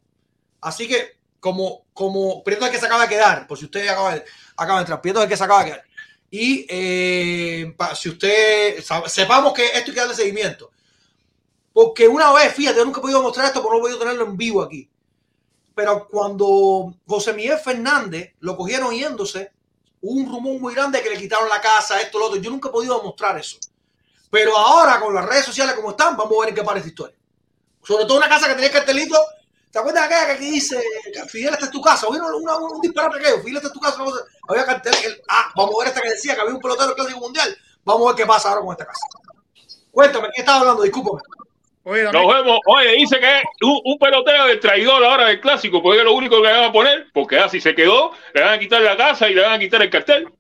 Así 0.62 0.88
que, 0.88 1.18
como, 1.44 1.88
como 1.94 2.42
Prieto 2.42 2.64
es 2.64 2.70
el 2.70 2.74
que 2.74 2.80
se 2.80 2.86
acaba 2.86 3.04
de 3.04 3.10
quedar, 3.10 3.46
por 3.46 3.58
si 3.58 3.66
usted 3.66 3.86
acaba 3.86 4.16
de, 4.16 4.24
acaba 4.56 4.80
de 4.80 4.84
entrar, 4.84 5.02
Prieto 5.02 5.22
el 5.22 5.28
que 5.28 5.36
se 5.36 5.44
acaba 5.44 5.66
de 5.66 5.72
quedar. 5.72 5.84
Y 6.32 6.66
eh, 6.70 7.76
si 7.96 8.10
usted, 8.10 8.82
sepamos 9.08 9.52
que 9.52 9.66
esto 9.66 9.92
hay 9.92 9.94
que 9.94 10.00
darle 10.00 10.16
seguimiento. 10.16 10.72
Porque 11.74 12.08
una 12.08 12.32
vez, 12.32 12.54
fíjate, 12.54 12.78
yo 12.78 12.86
nunca 12.86 13.00
he 13.00 13.02
podido 13.02 13.22
mostrar 13.22 13.48
esto 13.48 13.62
porque 13.62 13.74
no 13.74 13.80
he 13.80 13.82
podido 13.82 14.00
tenerlo 14.00 14.24
en 14.24 14.38
vivo 14.38 14.62
aquí. 14.62 14.90
Pero 15.76 16.08
cuando 16.08 16.96
José 17.06 17.34
Miguel 17.34 17.58
Fernández 17.58 18.36
lo 18.40 18.56
cogieron 18.56 18.96
yéndose, 18.96 19.52
hubo 20.00 20.22
un 20.22 20.32
rumor 20.32 20.62
muy 20.62 20.74
grande 20.74 21.02
que 21.02 21.10
le 21.10 21.18
quitaron 21.18 21.50
la 21.50 21.60
casa, 21.60 22.00
esto, 22.00 22.20
lo 22.20 22.28
otro. 22.28 22.40
Yo 22.40 22.52
nunca 22.52 22.70
he 22.70 22.72
podido 22.72 23.04
mostrar 23.04 23.38
eso. 23.38 23.58
Pero 24.32 24.58
ahora, 24.58 24.98
con 25.02 25.14
las 25.14 25.26
redes 25.26 25.46
sociales 25.46 25.76
como 25.76 25.92
están, 25.92 26.16
vamos 26.16 26.38
a 26.38 26.40
ver 26.40 26.50
en 26.50 26.56
qué 26.56 26.64
para 26.64 26.78
esta 26.78 26.90
historia. 26.90 27.18
Sobre 27.84 28.06
todo 28.06 28.18
una 28.18 28.30
casa 28.30 28.48
que 28.48 28.54
tenía 28.54 28.68
el 28.68 28.74
cartelito. 28.74 29.18
¿Te 29.74 29.80
acuerdas 29.80 30.08
de 30.08 30.16
aquella 30.16 30.28
que 30.28 30.32
aquí 30.34 30.52
dice, 30.52 30.80
Fidel, 31.30 31.54
esta 31.56 31.66
es 31.66 31.72
tu 31.72 31.82
casa? 31.82 32.08
Una- 32.08 32.28
una- 32.36 32.58
un 32.58 32.80
disparate 32.80 33.18
que 33.18 33.42
Fidel, 33.42 33.56
esta 33.58 33.68
es 33.70 33.74
tu 33.74 33.80
casa. 33.80 33.96
una 34.04 34.12
cosa- 34.12 34.24
Había 34.48 34.66
cartel. 34.66 34.94
el- 35.04 35.22
ah, 35.28 35.52
vamos 35.56 35.74
a 35.76 35.80
ver 35.80 35.88
esta 35.88 36.02
que 36.02 36.10
decía 36.12 36.36
que 36.36 36.42
había 36.42 36.54
un 36.54 36.62
pelotero 36.62 36.88
del 36.88 36.96
clásico 36.96 37.20
mundial. 37.20 37.58
Vamos 37.84 38.04
a 38.06 38.10
ver 38.12 38.16
qué 38.18 38.26
pasa 38.28 38.50
ahora 38.50 38.62
con 38.62 38.72
esta 38.72 38.86
casa. 38.86 39.02
Cuéntame, 39.92 40.28
¿qué 40.36 40.42
estaba 40.42 40.60
hablando? 40.60 40.84
Discúlpame. 40.84 41.20
Oye, 41.86 42.04
Nos 42.04 42.14
vemos. 42.14 42.60
Oye, 42.68 42.92
dice 42.92 43.20
que 43.20 43.38
es 43.40 43.44
un, 43.62 43.80
un 43.84 43.98
pelotero 43.98 44.46
del 44.46 44.60
traidor 44.60 45.04
ahora 45.04 45.26
del 45.26 45.42
clásico, 45.42 45.82
porque 45.82 46.00
es 46.00 46.06
lo 46.06 46.14
único 46.14 46.38
que 46.42 46.48
le 46.48 46.54
van 46.54 46.64
a 46.66 46.72
poner, 46.72 47.08
porque 47.14 47.40
así 47.40 47.60
se 47.60 47.74
quedó, 47.76 48.12
le 48.34 48.42
van 48.42 48.54
a 48.54 48.60
quitar 48.60 48.82
la 48.82 48.96
casa 48.96 49.28
y 49.28 49.34
le 49.34 49.42
van 49.42 49.54
a 49.54 49.60
quitar 49.60 49.82
el 49.82 49.90
cartel. 49.90 50.32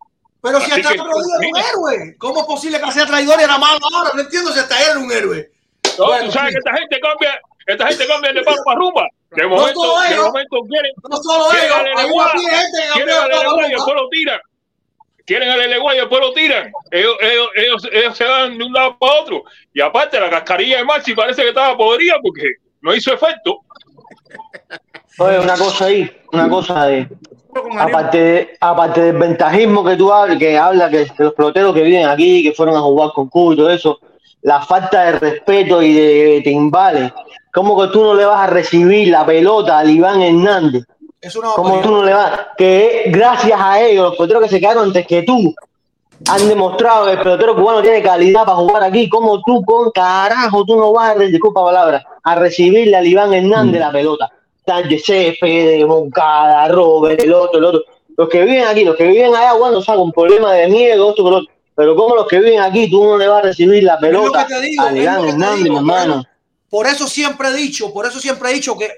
Pero 0.41 0.59
si 0.61 0.71
Así 0.71 0.81
hasta 0.81 0.93
que- 0.93 0.99
otro 1.01 1.11
día 1.11 1.35
era 1.39 1.49
un 1.49 1.57
héroe. 1.89 2.15
¿Cómo 2.19 2.41
es 2.41 2.45
posible 2.45 2.79
que 2.79 2.91
sea 2.91 3.05
traidor 3.07 3.39
y 3.39 3.43
era 3.43 3.57
malo 3.57 3.79
ahora? 3.93 4.11
No 4.13 4.21
entiendo 4.21 4.51
si 4.53 4.59
hasta 4.59 4.79
él 4.83 4.91
era 4.91 4.99
un 4.99 5.11
héroe. 5.11 5.51
No, 5.97 6.05
Bueno, 6.05 6.25
tú 6.25 6.31
sabes 6.31 6.49
sí. 6.49 6.53
que 6.55 6.59
esta 6.69 6.79
gente 6.79 6.99
cambia, 6.99 7.39
esta 7.67 7.87
gente 7.87 8.05
cambia 8.07 8.33
de 8.33 8.41
palo 8.43 8.57
para 8.65 8.77
rumba. 8.79 9.07
De 9.31 9.47
momento, 9.47 9.81
de 10.01 10.13
ellos. 10.13 10.25
momento 10.27 10.57
quieren, 10.69 10.91
No 11.09 11.17
solo 11.17 11.45
quieren 11.49 11.65
ellos, 11.65 11.77
al 11.77 11.87
Eleguá, 12.05 12.31
quieren 12.93 13.15
al 13.15 13.31
Eleguá 13.31 13.67
y 13.67 13.71
después 13.71 13.95
lo 13.95 14.09
tiran. 14.09 14.39
Quieren 15.25 15.49
al 15.49 15.61
Eleguá 15.61 15.95
y 15.95 15.97
después 15.99 16.21
lo 16.21 16.33
tiran. 16.33 16.71
Ellos, 16.91 17.15
ellos, 17.21 17.47
ellos, 17.55 17.87
ellos 17.91 18.17
se 18.17 18.23
dan 18.25 18.57
de 18.57 18.63
un 18.63 18.73
lado 18.73 18.97
para 18.99 19.21
otro. 19.21 19.43
Y 19.73 19.81
aparte, 19.81 20.19
la 20.19 20.29
cascarilla 20.29 20.77
de 20.77 20.83
Maxi 20.83 21.15
parece 21.15 21.41
que 21.41 21.49
estaba 21.49 21.75
podrida 21.77 22.15
porque 22.21 22.43
no 22.81 22.93
hizo 22.93 23.13
efecto. 23.13 23.59
Oye, 25.19 25.39
una 25.39 25.55
cosa 25.57 25.85
ahí, 25.85 26.11
una 26.31 26.49
cosa 26.49 26.85
de, 26.87 27.07
aparte, 27.79 28.17
de- 28.17 28.57
aparte 28.59 29.01
del 29.01 29.17
ventajismo 29.17 29.83
que 29.85 29.95
tú 29.95 30.11
hablas, 30.11 30.37
que 30.39 30.57
habla 30.57 30.89
que 30.89 31.07
los 31.19 31.33
peloteros 31.33 31.73
que 31.73 31.83
viven 31.83 32.07
aquí, 32.07 32.41
que 32.43 32.51
fueron 32.51 32.75
a 32.75 32.79
jugar 32.81 33.11
con 33.13 33.29
Cuba 33.29 33.53
y 33.53 33.57
todo 33.57 33.69
eso, 33.69 33.99
la 34.43 34.61
falta 34.61 35.05
de 35.05 35.19
respeto 35.19 35.81
y 35.81 35.93
de 35.93 36.41
timbales, 36.43 37.11
¿cómo 37.51 37.79
que 37.81 37.87
tú 37.91 38.03
no 38.03 38.13
le 38.13 38.25
vas 38.25 38.41
a 38.41 38.47
recibir 38.47 39.07
la 39.07 39.25
pelota 39.25 39.79
al 39.79 39.89
Iván 39.89 40.21
Hernández? 40.21 40.83
Es 41.19 41.35
una 41.35 41.49
¿Cómo 41.55 41.79
tú 41.79 41.89
no 41.89 42.03
le 42.03 42.13
vas? 42.13 42.47
Que 42.57 43.05
gracias 43.07 43.59
a 43.59 43.81
ellos, 43.81 44.09
los 44.09 44.15
peloteros 44.17 44.43
que 44.43 44.49
se 44.49 44.59
quedaron 44.59 44.85
antes 44.85 45.07
que 45.07 45.23
tú, 45.23 45.55
han 46.29 46.47
demostrado 46.47 47.05
que 47.05 47.13
el 47.13 47.19
pelotero 47.19 47.55
cubano 47.55 47.81
tiene 47.81 48.01
calidad 48.01 48.45
para 48.45 48.57
jugar 48.57 48.83
aquí. 48.83 49.09
¿Cómo 49.09 49.41
tú, 49.41 49.63
con 49.63 49.91
carajo, 49.91 50.63
tú 50.65 50.75
no 50.77 50.93
vas 50.93 51.15
a, 51.15 51.19
disculpa 51.19 51.63
palabra, 51.63 52.05
a 52.23 52.35
recibirle 52.35 52.95
al 52.95 53.07
Iván 53.07 53.33
Hernández 53.33 53.79
la 53.79 53.91
pelota? 53.91 54.31
Sánchez, 54.65 55.03
Céspedes, 55.05 55.85
Moncada, 55.85 56.67
Robert, 56.69 57.21
el 57.21 57.33
otro, 57.33 57.59
el 57.59 57.65
otro. 57.65 57.81
Los 58.15 58.29
que 58.29 58.43
viven 58.43 58.65
aquí, 58.65 58.85
los 58.85 58.95
que 58.95 59.07
viven 59.07 59.35
allá, 59.35 59.53
bueno, 59.53 59.79
o 59.79 59.81
sea, 59.81 59.95
con 59.95 60.11
problemas 60.11 60.53
de 60.53 60.67
miedo, 60.67 61.09
esto, 61.09 61.23
otro. 61.25 61.52
Pero 61.75 61.95
como 61.95 62.15
los 62.15 62.27
que 62.27 62.39
viven 62.39 62.59
aquí, 62.59 62.89
tú 62.89 63.03
no 63.03 63.17
le 63.17 63.27
vas 63.27 63.39
a 63.39 63.47
recibir 63.47 63.83
la 63.83 63.97
pelota 63.97 64.45
digo, 64.61 64.85
Hernández, 64.85 65.63
digo, 65.63 65.73
mi 65.73 65.77
hermano. 65.77 66.23
Por 66.69 66.87
eso 66.87 67.07
siempre 67.07 67.49
he 67.49 67.53
dicho, 67.53 67.93
por 67.93 68.05
eso 68.05 68.19
siempre 68.19 68.49
he 68.49 68.53
dicho 68.55 68.77
que, 68.77 68.89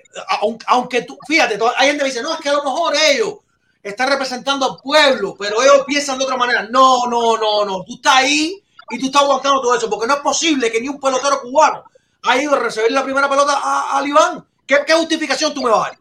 aunque, 0.42 0.66
aunque 0.70 1.02
tú, 1.02 1.18
fíjate, 1.28 1.60
hay 1.78 1.88
gente 1.88 2.04
que 2.04 2.10
dice, 2.10 2.22
no, 2.22 2.34
es 2.34 2.40
que 2.40 2.50
a 2.50 2.54
lo 2.54 2.64
mejor 2.64 2.94
ellos 3.12 3.36
están 3.84 4.10
representando 4.10 4.66
al 4.66 4.78
pueblo, 4.82 5.36
pero 5.38 5.62
ellos 5.62 5.84
piensan 5.86 6.18
de 6.18 6.24
otra 6.24 6.38
manera. 6.38 6.64
No, 6.64 7.06
no, 7.08 7.38
no, 7.38 7.66
no. 7.66 7.84
Tú 7.84 7.96
estás 7.96 8.16
ahí 8.16 8.64
y 8.90 9.00
tú 9.00 9.08
estás 9.08 9.24
aguantando 9.24 9.62
todo 9.62 9.76
eso, 9.76 9.90
porque 9.90 10.08
no 10.08 10.16
es 10.16 10.22
posible 10.22 10.72
que 10.72 10.82
ni 10.82 10.88
un 10.88 11.00
pelotero 11.00 11.42
cubano 11.42 11.84
haya 12.24 12.44
ido 12.44 12.56
a 12.56 12.60
recibir 12.60 12.92
la 12.92 13.04
primera 13.04 13.30
pelota 13.30 13.60
a, 13.62 13.98
al 13.98 14.08
Iván. 14.08 14.46
¿Qué, 14.66 14.78
¿Qué 14.86 14.94
justificación 14.94 15.54
tú 15.54 15.62
me 15.62 15.70
vas 15.70 15.80
a 15.80 15.90
dar? 15.90 16.00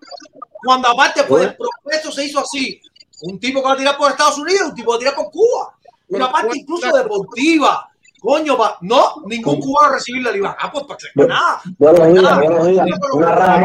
Cuando 0.65 0.89
aparte, 0.89 1.25
pues, 1.25 1.45
el 1.47 1.57
proceso 1.57 2.13
se 2.13 2.25
hizo 2.25 2.41
así. 2.41 2.81
Un 3.23 3.39
tipo 3.39 3.61
que 3.61 3.69
va 3.69 3.75
a 3.75 3.77
tirar 3.77 3.97
por 3.97 4.11
Estados 4.11 4.39
Unidos, 4.39 4.69
un 4.69 4.75
tipo 4.75 4.93
que 4.93 4.93
va 4.93 4.97
a 4.97 4.99
tirar 4.99 5.15
por 5.15 5.31
Cuba. 5.31 5.77
Una 6.17 6.33
parte 6.33 6.47
¿cuál- 6.49 6.59
incluso 6.59 6.97
deportiva. 6.97 7.89
Coño, 8.21 8.57
pa, 8.57 8.79
no, 8.81 9.17
ningún 9.27 9.61
cubano 9.61 9.95
recibirle 9.95 10.31
al 10.31 10.37
Iván. 10.37 10.55
Ah, 10.59 10.73
pues, 10.73 10.85
para 10.85 11.27
nada. 11.27 11.61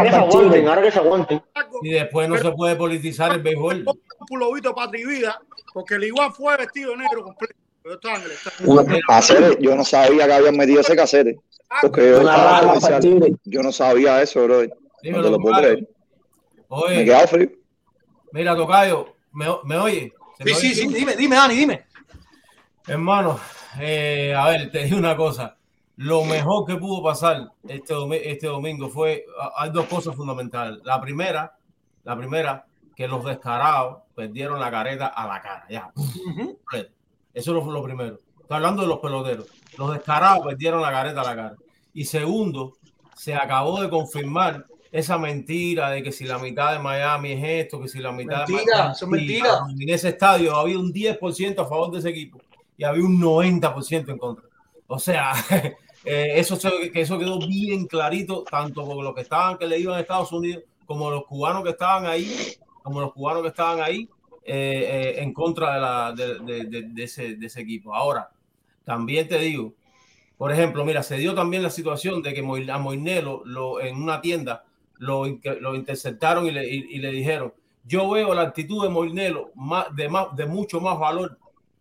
Que 0.03 0.09
aguanten, 0.15 0.67
ahora 0.67 0.81
que 0.81 0.91
se 0.91 0.99
aguanten. 0.99 1.41
Y 1.81 1.91
después 1.91 2.27
no 2.27 2.37
se 2.37 2.51
puede 2.51 2.75
politizar 2.75 3.31
el 3.31 3.41
béisbol. 3.41 3.85
un 3.87 4.27
pulovito 4.27 4.75
patria 4.75 5.01
y 5.01 5.05
vida, 5.07 5.41
porque 5.73 5.95
el 5.95 6.03
igual 6.03 6.33
fue 6.33 6.57
vestido 6.57 6.91
de 6.91 6.97
negro 6.97 7.23
completo. 7.23 7.55
Yo 9.59 9.75
no 9.75 9.83
sabía 9.83 10.27
que 10.27 10.33
habían 10.33 10.57
metido 10.57 10.81
ese 10.81 10.95
Cáceres. 10.95 11.37
Porque 11.81 12.09
yo, 12.09 12.21
yo 13.45 13.61
no 13.63 13.71
sabía 13.71 14.21
eso, 14.21 14.43
bro. 14.43 14.63
No 14.63 14.69
Dímelo, 15.01 15.23
te 15.23 15.29
lo 15.29 15.37
puedo 15.39 15.55
creer. 15.57 15.77
Me 15.79 15.85
he 15.85 15.87
Oye, 16.67 17.05
quedado 17.05 17.27
frío. 17.27 17.49
mira, 18.31 18.55
Tocayo, 18.55 19.15
¿me, 19.31 19.45
me 19.63 19.77
oye? 19.77 20.13
¿Se 20.37 20.43
me 20.43 20.53
Sí, 20.53 20.73
sí, 20.73 20.81
oye? 20.85 20.89
sí, 20.89 20.99
dime, 20.99 21.15
dime, 21.15 21.35
Dani, 21.35 21.55
dime. 21.55 21.85
Hermano, 22.89 23.39
eh, 23.79 24.33
a 24.35 24.47
ver, 24.49 24.71
te 24.71 24.83
digo 24.83 24.97
una 24.97 25.15
cosa. 25.15 25.55
Lo 25.97 26.23
mejor 26.23 26.65
que 26.65 26.75
pudo 26.77 27.03
pasar 27.03 27.51
este, 27.67 27.93
domi- 27.93 28.21
este 28.23 28.47
domingo 28.47 28.89
fue, 28.89 29.25
hay 29.57 29.69
dos 29.69 29.85
cosas 29.85 30.15
fundamentales. 30.15 30.79
La 30.83 30.99
primera, 31.01 31.55
la 32.03 32.17
primera, 32.17 32.65
que 32.95 33.07
los 33.07 33.23
descarados 33.25 33.99
perdieron 34.15 34.59
la 34.59 34.71
careta 34.71 35.07
a 35.07 35.27
la 35.27 35.41
cara. 35.41 35.65
Ya. 35.69 35.91
Eso 37.33 37.61
fue 37.61 37.73
lo 37.73 37.83
primero. 37.83 38.19
Estoy 38.41 38.55
hablando 38.55 38.81
de 38.81 38.87
los 38.87 38.99
peloteros. 38.99 39.47
Los 39.77 39.93
descarados 39.93 40.45
perdieron 40.45 40.81
la 40.81 40.91
careta 40.91 41.21
a 41.21 41.23
la 41.25 41.35
cara. 41.35 41.55
Y 41.93 42.05
segundo, 42.05 42.73
se 43.15 43.35
acabó 43.35 43.81
de 43.81 43.89
confirmar 43.89 44.65
esa 44.91 45.17
mentira 45.17 45.91
de 45.91 46.01
que 46.01 46.11
si 46.11 46.25
la 46.25 46.39
mitad 46.39 46.71
de 46.73 46.79
Miami 46.79 47.33
es 47.33 47.65
esto, 47.65 47.79
que 47.79 47.87
si 47.87 47.99
la 47.99 48.11
mitad 48.11 48.45
de 48.47 48.53
Mentira, 48.53 48.75
Miami 48.77 48.91
eso 48.93 49.05
es 49.05 49.11
mentira. 49.11 49.59
En 49.79 49.89
ese 49.89 50.09
estadio 50.09 50.55
había 50.55 50.79
un 50.79 50.91
10% 50.91 51.59
a 51.59 51.65
favor 51.67 51.91
de 51.91 51.99
ese 51.99 52.09
equipo 52.09 52.39
y 52.79 52.83
había 52.85 53.03
un 53.03 53.19
90% 53.19 54.11
en 54.13 54.17
contra. 54.17 54.45
O 54.87 54.97
sea, 54.97 55.33
eh, 56.05 56.33
eso, 56.35 56.57
que 56.93 57.01
eso 57.01 57.19
quedó 57.19 57.39
bien 57.45 57.85
clarito, 57.87 58.43
tanto 58.49 58.85
por 58.85 59.03
los 59.03 59.13
que 59.13 59.21
estaban 59.21 59.57
que 59.57 59.67
le 59.67 59.77
iban 59.79 59.97
a 59.97 60.01
Estados 60.01 60.31
Unidos, 60.31 60.63
como 60.85 61.11
los 61.11 61.25
cubanos 61.25 61.63
que 61.63 61.71
estaban 61.71 62.05
ahí, 62.05 62.31
como 62.81 63.01
los 63.01 63.13
cubanos 63.13 63.43
que 63.43 63.49
estaban 63.49 63.81
ahí 63.81 64.09
eh, 64.45 65.13
eh, 65.17 65.21
en 65.23 65.33
contra 65.33 65.75
de, 65.75 65.79
la, 65.81 66.13
de, 66.13 66.39
de- 66.65 66.81
de- 66.89 67.03
ese, 67.03 67.35
de 67.35 67.45
ese 67.47 67.61
equipo. 67.61 67.93
Ahora, 67.93 68.31
también 68.85 69.27
te 69.27 69.37
digo, 69.39 69.73
por 70.37 70.51
ejemplo, 70.51 70.85
mira, 70.85 71.03
se 71.03 71.17
dio 71.17 71.35
también 71.35 71.63
la 71.63 71.69
situación 71.69 72.21
de 72.21 72.33
que 72.33 72.39
a 72.71 72.77
Moinelo 72.77 73.41
lo, 73.45 73.81
en 73.81 74.01
una 74.01 74.21
tienda 74.21 74.63
lo, 74.97 75.25
lo 75.25 75.75
interceptaron 75.75 76.47
y 76.47 76.51
le, 76.51 76.67
y- 76.67 76.87
y 76.91 76.99
le 76.99 77.11
dijeron, 77.11 77.53
yo 77.83 78.09
veo 78.09 78.33
la 78.33 78.43
actitud 78.43 78.83
de 78.83 78.89
Moinelo 78.89 79.51
de, 79.95 80.09
de 80.35 80.45
mucho 80.45 80.79
más 80.81 80.97
valor 80.97 81.37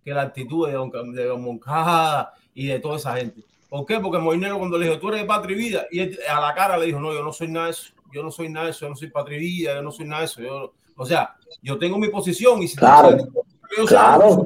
que 0.08 0.14
la 0.14 0.22
actitud 0.22 0.66
de 0.66 0.72
Don, 0.74 0.90
de 1.12 1.24
don 1.24 1.42
Moncada 1.42 2.32
y 2.54 2.66
de 2.66 2.80
toda 2.80 2.96
esa 2.96 3.16
gente. 3.16 3.42
¿Por 3.68 3.84
qué? 3.84 4.00
Porque 4.00 4.18
Moinelo 4.18 4.58
cuando 4.58 4.78
le 4.78 4.86
dijo, 4.86 4.98
tú 4.98 5.08
eres 5.08 5.20
de 5.20 5.26
Patria 5.26 5.54
y 5.56 5.58
Vida, 5.60 5.86
y 5.90 6.00
él 6.00 6.18
a 6.28 6.40
la 6.40 6.54
cara 6.54 6.78
le 6.78 6.86
dijo, 6.86 6.98
no, 7.00 7.12
yo 7.12 7.22
no 7.22 7.32
soy 7.32 7.48
nada 7.48 7.66
de 7.66 7.72
eso, 7.72 7.92
yo 8.12 8.22
no 8.22 8.30
soy 8.30 8.48
nada 8.48 8.64
de 8.66 8.70
eso, 8.72 8.80
yo 8.86 8.88
no 8.90 8.96
soy 8.96 9.10
Patria 9.10 9.36
y 9.36 9.40
Vida, 9.40 9.74
yo 9.74 9.82
no 9.82 9.92
soy 9.92 10.06
nada 10.06 10.20
de 10.20 10.26
eso. 10.26 10.40
Yo, 10.40 10.72
o 10.96 11.04
sea, 11.06 11.36
yo 11.62 11.78
tengo 11.78 11.98
mi 11.98 12.08
posición 12.08 12.62
y 12.62 12.68
si 12.68 12.76
Claro, 12.76 13.10
sé 13.18 13.84
claro. 13.86 14.44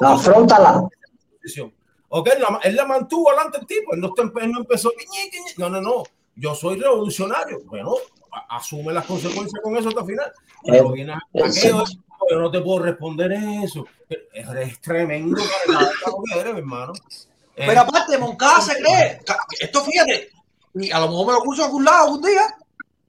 la 0.00 0.12
Afróntala. 0.12 0.88
posición. 1.40 1.72
Ok, 2.08 2.28
él 2.34 2.42
la, 2.42 2.58
él 2.64 2.74
la 2.76 2.84
mantuvo 2.86 3.30
adelante 3.30 3.58
el 3.60 3.66
tipo, 3.66 3.94
él 3.94 4.00
no, 4.00 4.12
él 4.40 4.50
no 4.52 4.58
empezó, 4.60 4.90
no, 5.56 5.70
no, 5.70 5.80
no, 5.80 6.02
yo 6.34 6.54
soy 6.54 6.80
revolucionario. 6.80 7.60
Bueno, 7.66 7.94
asume 8.50 8.92
las 8.92 9.04
consecuencias 9.06 9.62
con 9.62 9.76
eso 9.76 9.88
hasta 9.88 10.00
el 10.00 10.06
final. 10.06 10.32
Pero 10.64 10.88
Eh, 10.88 10.92
viene 10.92 11.12
eh, 11.34 11.42
aquello, 11.44 11.84
yo 12.30 12.38
no 12.38 12.50
te 12.50 12.60
puedo 12.60 12.80
responder 12.80 13.32
eso. 13.32 13.86
Eres 14.32 14.80
tremendo 14.80 15.40
que 15.40 16.40
eres, 16.40 16.56
hermano. 16.56 16.92
Pero 17.54 17.80
aparte, 17.80 18.18
Moncada 18.18 18.60
se 18.60 18.76
cree. 18.76 19.20
Esto 19.58 19.84
fíjate, 19.84 20.30
y 20.74 20.90
a 20.90 21.00
lo 21.00 21.08
mejor 21.08 21.26
me 21.26 21.32
lo 21.32 21.40
curso 21.40 21.62
en 21.62 21.66
algún 21.66 21.84
lado 21.84 22.04
algún 22.04 22.22
día. 22.22 22.56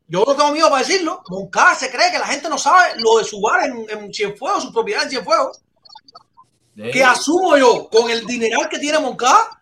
Yo 0.07 0.23
no 0.25 0.35
tengo 0.35 0.51
miedo 0.51 0.69
para 0.69 0.81
decirlo. 0.81 1.21
Moncada 1.29 1.75
se 1.75 1.91
cree 1.91 2.11
que 2.11 2.17
la 2.17 2.25
gente 2.25 2.49
no 2.49 2.57
sabe 2.57 2.99
lo 2.99 3.19
de 3.19 3.23
su 3.23 3.39
bar 3.39 3.65
en, 3.65 3.85
en 3.89 4.13
Cienfuegos, 4.13 4.63
su 4.63 4.73
propiedad 4.73 5.03
en 5.03 5.09
Cienfuegos. 5.11 5.61
Que 6.75 7.03
asumo 7.03 7.57
yo, 7.57 7.89
con 7.89 8.09
el 8.09 8.25
dineral 8.25 8.69
que 8.69 8.79
tiene 8.79 8.99
Moncada, 8.99 9.61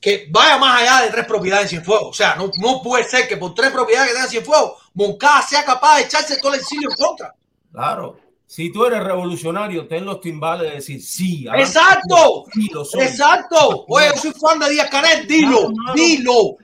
que 0.00 0.28
vaya 0.30 0.58
más 0.58 0.82
allá 0.82 1.02
de 1.04 1.10
tres 1.10 1.26
propiedades 1.26 1.64
en 1.64 1.70
Cienfuegos. 1.70 2.08
O 2.10 2.12
sea, 2.12 2.36
no, 2.36 2.50
no 2.58 2.82
puede 2.82 3.04
ser 3.04 3.26
que 3.26 3.36
por 3.38 3.54
tres 3.54 3.70
propiedades 3.70 4.10
que 4.10 4.14
tenga 4.14 4.28
Cienfuegos, 4.28 4.90
Moncada 4.94 5.42
sea 5.42 5.64
capaz 5.64 5.96
de 5.96 6.02
echarse 6.02 6.36
todo 6.36 6.54
el 6.54 6.60
exilio 6.60 6.90
en 6.90 6.96
contra. 6.96 7.34
Claro. 7.72 8.20
Si 8.50 8.72
tú 8.72 8.84
eres 8.84 9.04
revolucionario, 9.04 9.86
ten 9.86 10.04
los 10.04 10.20
timbales 10.20 10.70
de 10.70 10.74
decir 10.74 11.00
sí. 11.00 11.46
¡Exacto! 11.54 12.46
sí, 12.52 12.68
lo 12.72 12.84
soy. 12.84 13.02
¡Exacto! 13.02 13.84
Oye, 13.86 14.06
yo 14.12 14.20
soy 14.22 14.32
fan 14.32 14.58
de 14.58 14.70
Díaz 14.70 14.90
Canel, 14.90 15.24
dilo, 15.24 15.68
dilo. 15.94 16.56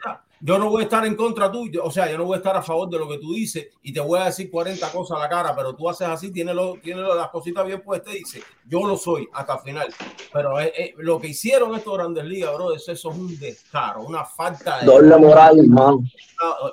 Yo 0.46 0.60
no 0.60 0.70
voy 0.70 0.82
a 0.82 0.84
estar 0.84 1.04
en 1.04 1.16
contra 1.16 1.50
tuyo, 1.50 1.82
o 1.82 1.90
sea, 1.90 2.08
yo 2.08 2.16
no 2.16 2.24
voy 2.24 2.34
a 2.34 2.36
estar 2.36 2.56
a 2.56 2.62
favor 2.62 2.88
de 2.88 2.98
lo 2.98 3.08
que 3.08 3.18
tú 3.18 3.32
dices 3.32 3.66
y 3.82 3.92
te 3.92 3.98
voy 3.98 4.20
a 4.20 4.26
decir 4.26 4.48
40 4.48 4.92
cosas 4.92 5.18
a 5.18 5.22
la 5.22 5.28
cara, 5.28 5.56
pero 5.56 5.74
tú 5.74 5.90
haces 5.90 6.06
así, 6.06 6.30
tienes, 6.30 6.54
lo, 6.54 6.74
tienes 6.80 7.04
las 7.04 7.30
cositas 7.30 7.66
bien 7.66 7.80
puestas 7.80 8.14
y 8.14 8.18
dices, 8.18 8.44
yo 8.64 8.86
lo 8.86 8.96
soy 8.96 9.26
hasta 9.32 9.54
el 9.54 9.58
final. 9.58 9.88
Pero 10.32 10.60
eh, 10.60 10.72
eh, 10.78 10.94
lo 10.98 11.18
que 11.20 11.26
hicieron 11.26 11.74
estos 11.74 11.98
grandes 11.98 12.24
ligas, 12.26 12.54
bro, 12.54 12.72
eso, 12.72 12.92
eso 12.92 13.10
es 13.10 13.18
un 13.18 13.36
descaro, 13.40 14.04
una 14.04 14.24
falta 14.24 14.78
de... 14.78 14.86
Doble 14.86 15.16
moral, 15.16 15.58
hermano. 15.58 16.04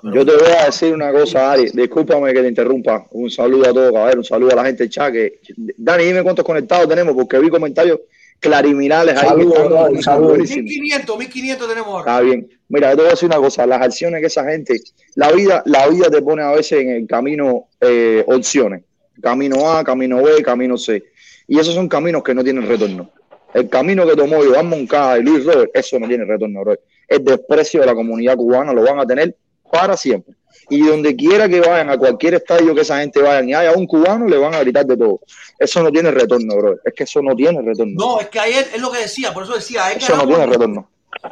Yo 0.03 0.23
te 0.23 0.35
voy 0.35 0.51
a 0.55 0.65
decir 0.65 0.93
una 0.93 1.11
cosa, 1.11 1.53
Ari. 1.53 1.71
Discúlpame 1.71 2.31
que 2.31 2.41
te 2.43 2.49
interrumpa. 2.49 3.07
Un 3.09 3.31
saludo 3.31 3.71
a 3.71 3.73
todos, 3.73 3.91
cabrón. 3.91 4.19
Un 4.19 4.23
saludo 4.23 4.51
a 4.51 4.55
la 4.57 4.65
gente 4.65 4.83
del 4.83 4.91
chat. 4.91 5.11
Que... 5.11 5.39
Dani, 5.77 6.03
dime 6.03 6.21
cuántos 6.21 6.45
conectados 6.45 6.87
tenemos, 6.87 7.15
porque 7.15 7.39
vi 7.39 7.49
comentarios 7.49 8.01
clariminales 8.43 9.17
ahí. 9.17 9.29
Saludos, 9.29 9.57
están 9.57 10.03
saludos. 10.03 10.29
buenísimos. 10.31 10.63
1500, 10.65 11.17
1500 11.17 11.67
tenemos 11.67 11.87
ahora. 11.87 12.11
Está 12.11 12.21
bien. 12.21 12.49
Mira, 12.67 12.89
yo 12.91 12.95
te 12.95 13.01
voy 13.01 13.07
a 13.07 13.11
decir 13.11 13.27
una 13.27 13.37
cosa. 13.37 13.65
Las 13.65 13.81
acciones 13.81 14.21
que 14.21 14.27
esa 14.27 14.43
gente, 14.43 14.79
la 15.15 15.31
vida, 15.31 15.63
la 15.65 15.87
vida 15.87 16.09
te 16.09 16.21
pone 16.21 16.43
a 16.43 16.51
veces 16.51 16.81
en 16.81 16.89
el 16.89 17.07
camino 17.07 17.67
eh, 17.81 18.23
opciones. 18.27 18.83
Camino 19.21 19.71
A, 19.71 19.83
camino 19.83 20.21
B, 20.21 20.43
camino 20.43 20.77
C. 20.77 21.03
Y 21.47 21.59
esos 21.59 21.73
son 21.73 21.87
caminos 21.87 22.23
que 22.23 22.35
no 22.35 22.43
tienen 22.43 22.67
retorno. 22.67 23.09
El 23.53 23.69
camino 23.69 24.05
que 24.07 24.15
tomó 24.15 24.43
Iván 24.43 24.67
Moncada 24.67 25.19
y 25.19 25.23
Luis 25.23 25.45
Robert, 25.45 25.71
eso 25.73 25.99
no 25.99 26.07
tiene 26.07 26.25
retorno, 26.25 26.61
bro. 26.61 26.75
El 27.07 27.23
desprecio 27.23 27.81
de 27.81 27.85
la 27.85 27.93
comunidad 27.93 28.35
cubana 28.35 28.73
lo 28.73 28.83
van 28.83 28.99
a 28.99 29.05
tener 29.05 29.35
para 29.71 29.95
siempre. 29.95 30.33
Y 30.69 30.81
donde 30.81 31.15
quiera 31.15 31.47
que 31.49 31.59
vayan, 31.59 31.89
a 31.89 31.97
cualquier 31.97 32.35
estadio 32.35 32.73
que 32.73 32.81
esa 32.81 32.99
gente 32.99 33.21
vaya 33.21 33.43
y 33.43 33.53
haya 33.53 33.71
un 33.73 33.85
cubano, 33.85 34.27
le 34.27 34.37
van 34.37 34.53
a 34.53 34.59
gritar 34.59 34.85
de 34.85 34.97
todo. 34.97 35.19
Eso 35.59 35.83
no 35.83 35.91
tiene 35.91 36.11
retorno, 36.11 36.55
bro. 36.55 36.75
Es 36.83 36.93
que 36.93 37.03
eso 37.03 37.21
no 37.21 37.35
tiene 37.35 37.61
retorno. 37.61 37.93
No, 37.95 38.19
es 38.19 38.29
que 38.29 38.39
ayer 38.39 38.69
es 38.73 38.81
lo 38.81 38.91
que 38.91 38.99
decía, 38.99 39.33
por 39.33 39.43
eso 39.43 39.53
decía, 39.53 39.85
ayer, 39.85 39.97
Eso 40.01 40.15
no 40.15 40.27
tiene 40.27 40.45
retorno. 40.45 40.89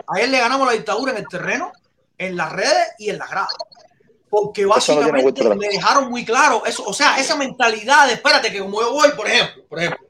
ayer 0.07 0.29
le 0.29 0.39
ganamos 0.39 0.67
la 0.67 0.73
dictadura 0.73 1.11
en 1.11 1.17
el 1.19 1.27
terreno, 1.27 1.71
en 2.17 2.37
las 2.37 2.51
redes 2.51 2.87
y 2.99 3.09
en 3.09 3.17
las 3.17 3.29
gradas. 3.29 3.53
Porque 4.29 4.63
no 4.63 4.69
básicamente 4.69 5.41
atrás. 5.41 5.57
me 5.57 5.67
dejaron 5.67 6.09
muy 6.09 6.23
claro 6.23 6.63
eso, 6.65 6.83
o 6.85 6.93
sea, 6.93 7.19
esa 7.19 7.35
mentalidad 7.35 8.07
de 8.07 8.13
espérate 8.13 8.49
que 8.51 8.59
como 8.59 8.81
yo 8.81 8.93
voy, 8.93 9.09
por 9.11 9.27
ejemplo, 9.27 9.63
por 9.67 9.79
ejemplo, 9.79 10.05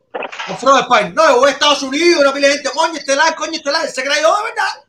a 0.76 0.82
España, 0.82 1.12
no, 1.16 1.28
yo 1.28 1.40
voy 1.40 1.50
a 1.50 1.54
Estados 1.54 1.82
Unidos, 1.82 2.22
una 2.22 2.32
pila 2.32 2.48
de 2.48 2.54
gente, 2.54 2.70
coño, 2.70 2.94
este 2.94 3.16
like, 3.16 3.36
coño, 3.36 3.54
este 3.54 3.72
like, 3.72 3.88
se 3.88 4.04
creyó 4.04 4.28
de 4.28 4.44
verdad 4.44 4.86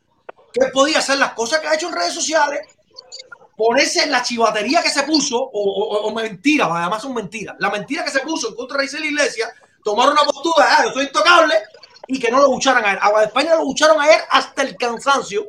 que 0.53 0.67
él 0.67 0.73
podía 0.73 0.99
hacer 0.99 1.19
las 1.19 1.33
cosas 1.33 1.61
que 1.61 1.69
ha 1.69 1.75
hecho 1.75 1.89
en 1.89 1.95
redes 1.95 2.15
sociales, 2.15 2.61
ponerse 3.67 4.03
en 4.03 4.11
la 4.11 4.23
chivatería 4.23 4.83
que 4.83 4.91
se 4.91 5.03
puso, 5.05 5.39
o, 5.39 5.51
o- 5.53 6.07
o 6.09 6.15
mentiras, 6.15 6.69
además 6.71 7.03
son 7.03 7.15
mentiras, 7.15 7.55
la 7.59 7.71
mentira 7.71 8.05
que 8.05 8.11
se 8.11 8.21
puso 8.21 8.49
en 8.49 8.55
contra 8.57 8.79
de 8.79 8.85
Isla 8.87 9.07
Iglesia, 9.07 9.53
tomar 9.85 10.11
una 10.11 10.23
postura, 10.23 10.67
ah, 10.69 10.85
yo 10.87 10.93
soy 10.93 11.05
intocable, 11.05 11.55
y 12.09 12.19
que 12.19 12.31
no 12.31 12.41
lo 12.41 12.49
bucharan 12.49 12.85
a 12.85 12.93
él. 12.93 12.99
A 13.01 13.23
España 13.25 13.55
lo 13.55 13.65
bucharon 13.65 14.01
ayer 14.01 14.21
hasta 14.31 14.63
el 14.63 14.77
cansancio. 14.77 15.45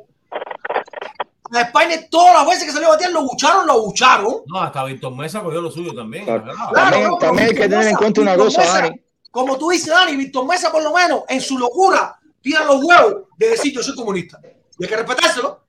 A 1.52 1.62
España 1.62 1.96
todas 2.10 2.34
las 2.36 2.48
veces 2.48 2.64
que 2.66 2.72
salió 2.72 2.88
a 2.88 2.92
batear 2.92 3.12
lo 3.12 3.24
bucharon, 3.24 3.68
lo 3.68 3.82
bucharon. 3.84 4.42
No, 4.48 4.62
hasta 4.62 4.84
Víctor 4.86 5.16
Mesa 5.16 5.42
cogió 5.42 5.62
lo 5.62 5.70
suyo 5.72 5.94
también. 5.94 6.26
Claro. 6.26 6.44
También- 6.74 7.08
no, 7.08 7.18
pero 7.18 7.30
también 7.30 7.48
hay 7.50 7.54
que 7.56 7.70
tener 7.70 7.88
en 7.88 7.96
cuenta 7.96 8.22
una 8.22 8.36
cosa, 8.38 8.62
Mesa, 8.62 8.74
Dani. 8.82 9.02
Como 9.32 9.58
tú 9.58 9.70
dices, 9.70 9.88
Dani, 9.90 10.16
Víctor 10.16 10.46
Mesa 10.48 10.72
por 10.72 10.82
lo 10.84 10.94
menos 10.94 11.24
en 11.28 11.42
su 11.42 11.58
locura 11.58 12.20
tira 12.42 12.64
los 12.66 12.84
huevos 12.84 13.16
de 13.38 13.50
decir 13.50 13.74
yo 13.74 13.82
soy 13.84 13.96
comunista. 13.96 14.40
Y 14.80 14.84
hay 14.84 14.90
que 14.90 14.96
respetárselo. 14.96 15.63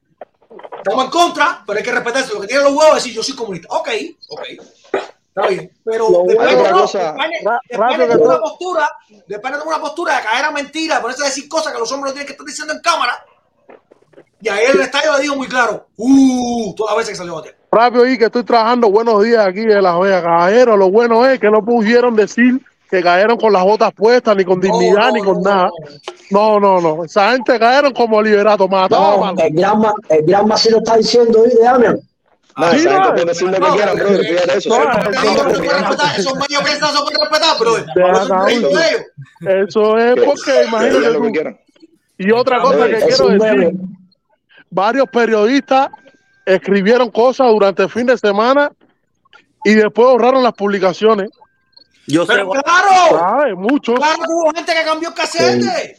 Estamos 0.84 1.04
en 1.06 1.10
contra, 1.10 1.62
pero 1.66 1.78
hay 1.78 1.84
que 1.84 1.92
respetárselo. 1.92 2.40
Que 2.42 2.46
tiene 2.46 2.62
los 2.64 2.72
huevos 2.72 2.90
de 2.90 2.94
decir 2.96 3.14
yo 3.14 3.22
soy 3.22 3.34
comunista. 3.34 3.68
Ok, 3.70 3.88
ok. 4.28 4.42
Está 5.28 5.48
bien. 5.48 5.72
Pero 5.84 6.10
Lo 6.10 6.22
de 6.24 6.34
bueno- 6.34 6.62
no, 6.70 6.80
cosa- 6.82 7.14
de 7.68 8.06
de 8.06 8.16
una 8.16 8.38
postura, 8.38 8.90
de 9.26 9.34
España 9.34 9.58
tuvo 9.58 9.68
una 9.70 9.80
postura 9.80 10.16
de 10.18 10.22
caer 10.22 10.44
a 10.44 10.50
mentira, 10.50 10.96
de 10.96 11.00
ponerse 11.00 11.22
a 11.22 11.26
decir 11.26 11.48
cosas 11.48 11.72
que 11.72 11.78
los 11.78 11.90
hombres 11.90 12.10
no 12.10 12.12
tienen 12.12 12.26
que 12.26 12.32
estar 12.32 12.46
diciendo 12.46 12.74
en 12.74 12.80
cámara. 12.80 13.24
Y 14.40 14.48
ahí 14.48 14.66
el 14.66 14.80
estadio 14.80 15.14
le 15.16 15.22
dijo 15.22 15.36
muy 15.36 15.48
claro, 15.48 15.86
uh, 15.96 16.74
todas 16.76 16.92
las 16.92 16.98
veces 16.98 17.10
que 17.12 17.16
salió 17.16 17.32
a 17.32 17.36
batear. 17.36 17.56
Rápido 17.72 18.04
ahí 18.04 18.18
que 18.18 18.26
estoy 18.26 18.44
trabajando. 18.44 18.90
Buenos 18.90 19.22
días 19.24 19.44
aquí 19.44 19.60
en 19.60 19.82
Las 19.82 19.98
Vegas. 19.98 20.22
Caballero, 20.22 20.76
lo 20.76 20.90
bueno 20.90 21.26
es 21.26 21.40
que 21.40 21.50
no 21.50 21.64
pudieron 21.64 22.14
decir 22.14 22.60
que 22.90 23.02
cayeron 23.02 23.36
con 23.36 23.52
las 23.52 23.64
botas 23.64 23.92
puestas, 23.92 24.36
ni 24.36 24.44
con 24.44 24.60
dignidad, 24.60 25.08
no, 25.08 25.12
ni 25.12 25.20
con 25.20 25.42
no, 25.42 25.50
nada. 25.50 25.70
No, 26.30 26.60
no, 26.60 26.80
no. 26.80 27.04
Esa 27.04 27.32
gente 27.32 27.58
cayeron 27.58 27.92
como 27.92 28.22
liberato, 28.22 28.68
matado, 28.68 29.16
No, 29.16 29.24
mano. 29.24 29.40
el 29.40 29.52
gran, 29.52 29.82
el 30.08 30.24
gran 30.24 30.46
Macilo 30.46 30.78
está 30.78 30.96
diciendo 30.96 31.42
hoy 31.42 31.50
de 31.50 31.62
Damian. 31.62 32.00
No, 32.56 32.70
Sí, 32.70 32.76
esa 32.76 32.90
gente 32.90 33.08
no, 33.08 33.14
puede 33.14 33.24
decir 33.26 33.48
lo 33.48 33.54
que 33.54 33.60
no, 33.60 33.74
quieran, 33.74 33.96
bro. 33.96 34.08
Fíjate 34.10 34.58
eso. 34.58 34.76
es 34.76 36.18
Esos 36.18 36.34
medios 36.36 36.62
prensa 36.62 36.86
respetar, 37.20 37.58
bro. 37.58 37.76
Eso 39.66 39.96
porque, 40.24 40.42
que 40.44 40.64
imagínate. 40.64 41.60
Y 42.16 42.30
otra 42.30 42.60
cosa 42.60 42.86
que 42.86 42.98
quiero 43.00 43.28
decir, 43.28 43.72
varios 44.70 45.08
periodistas 45.08 45.88
escribieron 46.46 47.10
cosas 47.10 47.48
durante 47.48 47.82
el 47.82 47.90
fin 47.90 48.06
de 48.06 48.16
semana 48.16 48.70
y 49.64 49.74
después 49.74 50.06
borraron 50.08 50.42
las 50.42 50.52
publicaciones. 50.52 51.30
Yo 52.06 52.26
sé, 52.26 52.32
Pero 52.34 52.50
claro, 52.50 53.18
¿Sabes? 53.18 53.54
Muchos, 53.56 53.96
claro 53.96 54.16
que 54.18 54.32
hubo 54.32 54.52
gente 54.54 54.74
que 54.74 54.84
cambió 54.84 55.08
el 55.08 55.14
casete. 55.14 55.96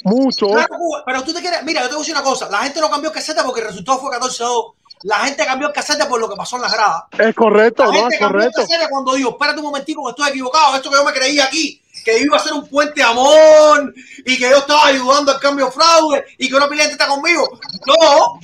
Claro 0.51 0.67
que 0.67 0.75
hubo- 0.79 1.03
pero 1.05 1.23
tú 1.23 1.33
te 1.33 1.41
quieres, 1.41 1.63
mira, 1.63 1.81
yo 1.81 1.87
te 1.87 1.93
voy 1.95 2.01
a 2.01 2.03
decir 2.03 2.15
una 2.15 2.23
cosa, 2.23 2.49
la 2.49 2.59
gente 2.59 2.79
no 2.79 2.89
cambió 2.91 3.09
el 3.09 3.15
casete 3.15 3.41
porque 3.43 3.61
el 3.61 3.67
resultado 3.67 3.97
fue 3.99 4.11
14 4.11 4.43
a 4.43 4.47
2. 4.47 4.65
La 5.03 5.17
gente 5.19 5.45
cambió 5.45 5.67
el 5.67 5.73
casete 5.73 6.05
por 6.05 6.19
lo 6.19 6.29
que 6.29 6.35
pasó 6.35 6.55
en 6.55 6.61
las 6.63 6.73
gradas. 6.73 7.03
Es 7.17 7.35
correcto, 7.35 7.83
La 7.85 7.89
no, 7.91 7.93
gente 8.01 8.15
es 8.15 8.19
cambió 8.21 8.41
el 8.41 8.51
correcto. 8.51 8.61
casete 8.61 8.89
cuando 8.89 9.13
dijo, 9.13 9.29
espérate 9.31 9.59
un 9.59 9.65
momentico 9.65 10.03
que 10.05 10.09
estoy 10.11 10.29
equivocado, 10.29 10.75
esto 10.75 10.89
que 10.89 10.95
yo 10.95 11.03
me 11.05 11.11
creía 11.13 11.45
aquí, 11.45 11.81
que 12.03 12.19
iba 12.19 12.37
a 12.37 12.39
ser 12.39 12.53
un 12.53 12.67
puente 12.67 12.93
de 13.01 13.03
amor 13.03 13.93
y 14.25 14.37
que 14.37 14.49
yo 14.49 14.57
estaba 14.57 14.85
ayudando 14.87 15.31
al 15.31 15.39
cambio 15.39 15.71
fraude 15.71 16.23
y 16.37 16.47
que 16.49 16.55
una 16.55 16.67
pila 16.69 16.83
está 16.85 17.07
conmigo. 17.07 17.47
No, 17.87 18.39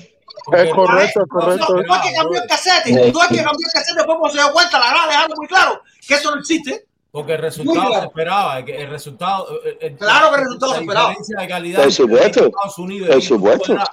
Es 0.57 0.73
correcto, 0.73 1.21
es 1.21 1.27
no, 1.31 1.39
correcto. 1.39 1.75
no, 1.75 1.81
no 1.83 1.95
es 1.95 2.01
que 2.01 2.13
cambió 2.15 2.41
el 2.41 2.47
casete, 2.49 2.91
no 2.91 2.99
es 3.21 3.27
que 3.29 3.43
cambió 3.43 3.67
el 3.67 3.73
casete 3.73 3.95
después 3.97 4.17
cuando 4.19 4.29
se 4.37 4.43
dio 4.43 4.51
cuenta, 4.53 4.79
la 4.79 4.89
grada 4.89 5.07
dejando 5.07 5.35
muy 5.37 5.47
claro 5.47 5.81
que 6.07 6.13
eso 6.15 6.31
no 6.31 6.39
existe. 6.39 6.85
Porque 7.11 7.33
el 7.33 7.39
resultado 7.41 7.87
claro. 7.87 7.99
se 8.01 8.07
esperaba. 8.07 8.59
el- 8.59 8.69
El 8.69 8.89
resultado. 8.89 9.47
eh, 9.65 9.77
eh, 9.81 9.95
Claro 9.97 10.29
que 10.29 10.35
el 10.35 10.41
resultado 10.45 10.71
la 10.71 10.77
se 10.77 10.81
esperaba. 10.83 11.09
diferencia 11.09 11.37
de 11.41 11.47
calidad 11.47 11.83
Por 11.83 11.91
supuesto, 11.91 12.45
Estados 12.45 12.77
Unidos 12.79 13.09
por 13.09 13.15
Cuba 13.17 13.27
supuesto. 13.27 13.73
era 13.73 13.85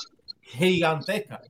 gigantesca. 0.43 1.41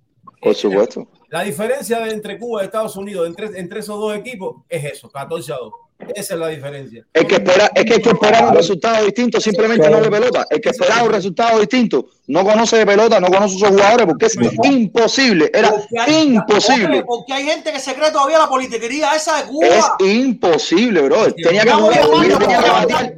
Por 0.41 0.55
supuesto. 0.55 1.09
La 1.29 1.43
diferencia 1.43 2.07
entre 2.09 2.39
Cuba 2.39 2.63
y 2.63 2.67
Estados 2.67 2.97
Unidos 2.97 3.27
entre, 3.27 3.59
entre 3.59 3.81
esos 3.81 3.99
dos 4.01 4.15
equipos 4.17 4.63
es 4.69 4.85
eso, 4.85 5.11
14 5.11 5.53
a 5.53 5.57
2. 5.57 5.73
Esa 6.15 6.35
es 6.35 6.41
la 6.41 6.49
diferencia. 6.49 7.05
El 7.13 7.27
que 7.27 7.35
espera, 7.35 7.71
es 7.75 7.85
que 7.85 7.95
el 7.95 8.03
que 8.03 8.11
esperaba 8.11 8.51
un 8.51 8.55
resultado 8.55 9.05
distinto 9.05 9.41
simplemente 9.41 9.91
no 9.91 10.01
ve 10.01 10.09
pelota. 10.09 10.47
El 10.49 10.61
que 10.61 10.69
esperaba 10.71 11.03
un 11.03 11.11
resultado 11.13 11.59
distinto 11.59 12.07
no 12.29 12.45
conoce 12.45 12.77
de 12.79 12.87
pelota, 12.87 13.19
no 13.19 13.27
conoce 13.27 13.57
a 13.57 13.59
sus 13.59 13.69
jugadores 13.69 14.07
porque 14.07 14.27
es 14.27 14.39
imposible. 14.63 15.51
Era 15.53 15.71
Porque 15.71 15.99
hay- 15.99 16.23
imposible. 16.35 17.03
Porque 17.05 17.33
hay 17.33 17.45
gente 17.45 17.73
que 17.73 17.81
se 17.81 17.95
cree 17.95 18.13
todavía 18.13 18.39
la 18.39 18.49
politiquería 18.49 19.15
esa 19.17 19.43
de 19.43 19.49
Cuba. 19.49 19.67
Es 19.99 20.07
imposible, 20.07 21.03
bro. 21.03 21.35
Tenía 21.35 21.63
que 21.65 21.71
Vamos, 21.71 21.89
jugar, 21.95 22.01
vamos, 22.09 22.21
tenía 22.21 22.39
vamos, 22.39 22.49
que 22.49 22.71
vamos. 22.71 22.81
batear, 22.87 23.15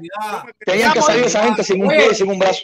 tenían 0.64 0.92
que 0.92 1.02
salir 1.02 1.24
esa 1.24 1.42
gente 1.44 1.62
sin 1.64 1.82
un 1.82 1.88
pie 1.88 2.08
y 2.10 2.14
sin 2.14 2.30
un 2.30 2.38
brazo. 2.38 2.62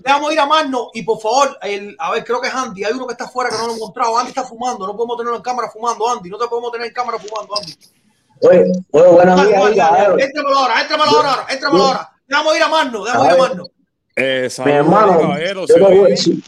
Déjame 0.00 0.34
ir 0.34 0.38
a 0.40 0.44
Magno 0.44 0.90
y 0.92 1.02
por 1.02 1.18
favor, 1.18 1.56
el, 1.62 1.96
a 1.98 2.10
ver, 2.12 2.22
creo 2.24 2.38
que 2.42 2.48
es 2.48 2.54
Andy. 2.54 2.84
Hay 2.84 2.92
uno 2.92 3.06
que 3.06 3.12
está 3.12 3.24
afuera 3.24 3.48
que 3.48 3.56
no 3.56 3.66
lo 3.68 3.72
he 3.72 3.76
encontrado. 3.76 4.18
Andy 4.18 4.28
está 4.28 4.44
fumando. 4.44 4.86
No 4.86 4.94
podemos 4.94 5.16
tenerlo 5.16 5.36
en 5.38 5.42
cámara 5.42 5.70
fumando, 5.72 6.06
Andy. 6.10 6.28
No 6.28 6.36
te 6.36 6.46
podemos 6.46 6.70
tener 6.72 6.88
en 6.88 6.92
cámara 6.92 7.18
fumando, 7.18 7.56
Andy. 7.58 7.72
Oye, 8.42 8.72
oye, 8.90 9.08
buenos 9.08 9.46
días. 9.46 9.62
Éntramelo 10.18 10.58
ahora, 10.58 10.80
éntramelo 10.82 11.16
ahora, 11.16 11.46
éntramelo 11.48 11.84
ahora. 11.84 12.10
Déjame 12.26 12.56
ir 12.56 12.62
a 12.62 12.68
Magno, 12.68 13.04
déjame 13.04 13.26
ir 13.26 13.32
a 13.32 13.36
Magno. 13.36 13.64
Eh, 14.16 14.48
Mi 14.64 14.72
hermano, 14.72 15.38
yo 15.38 15.66
¿se 15.66 15.74
te, 15.74 15.80
voy 15.80 15.98
a 15.98 16.02
decir, 16.08 16.42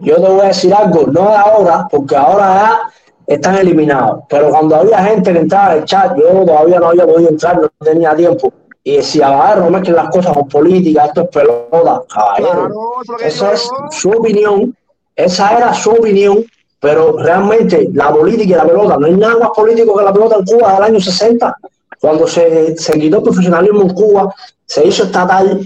yo 0.00 0.16
te 0.16 0.20
voy 0.22 0.40
a 0.40 0.48
decir 0.48 0.72
algo, 0.72 1.06
no 1.08 1.30
de 1.30 1.36
ahora, 1.36 1.86
porque 1.90 2.16
ahora 2.16 2.46
ya 2.46 3.34
están 3.34 3.56
eliminados. 3.56 4.20
Pero 4.28 4.50
cuando 4.50 4.76
había 4.76 5.02
gente 5.04 5.32
que 5.32 5.38
entraba 5.40 5.72
al 5.72 5.84
chat, 5.84 6.16
yo 6.16 6.44
todavía 6.44 6.78
no 6.78 6.88
había 6.88 7.06
podido 7.06 7.30
entrar, 7.30 7.60
no 7.60 7.68
tenía 7.84 8.14
tiempo. 8.14 8.52
Y 8.82 8.96
decía, 8.96 9.26
caballero, 9.26 9.64
no 9.64 9.70
mezclen 9.70 9.96
las 9.96 10.08
cosas 10.08 10.32
con 10.32 10.48
política, 10.48 11.06
esto 11.06 11.22
es 11.22 11.28
pelota, 11.28 12.02
caballero. 12.08 12.68
Claro, 13.04 13.22
Esa 13.22 13.52
es 13.52 13.68
su 13.90 14.10
opinión, 14.10 14.74
esa 15.16 15.56
era 15.58 15.74
su 15.74 15.90
opinión, 15.90 16.44
pero 16.80 17.18
realmente 17.18 17.88
la 17.92 18.10
política 18.10 18.54
y 18.54 18.56
la 18.56 18.64
pelota, 18.66 18.96
no 18.98 19.06
hay 19.06 19.14
nada 19.14 19.36
más 19.38 19.50
político 19.54 19.96
que 19.96 20.04
la 20.04 20.12
pelota 20.12 20.36
en 20.36 20.44
Cuba 20.46 20.74
del 20.74 20.82
año 20.82 21.00
60, 21.00 21.54
cuando 22.00 22.26
se, 22.26 22.76
se 22.78 22.98
quitó 22.98 23.18
el 23.18 23.22
profesionalismo 23.22 23.82
en 23.82 23.90
Cuba, 23.90 24.34
se 24.64 24.86
hizo 24.86 25.04
estatal, 25.04 25.60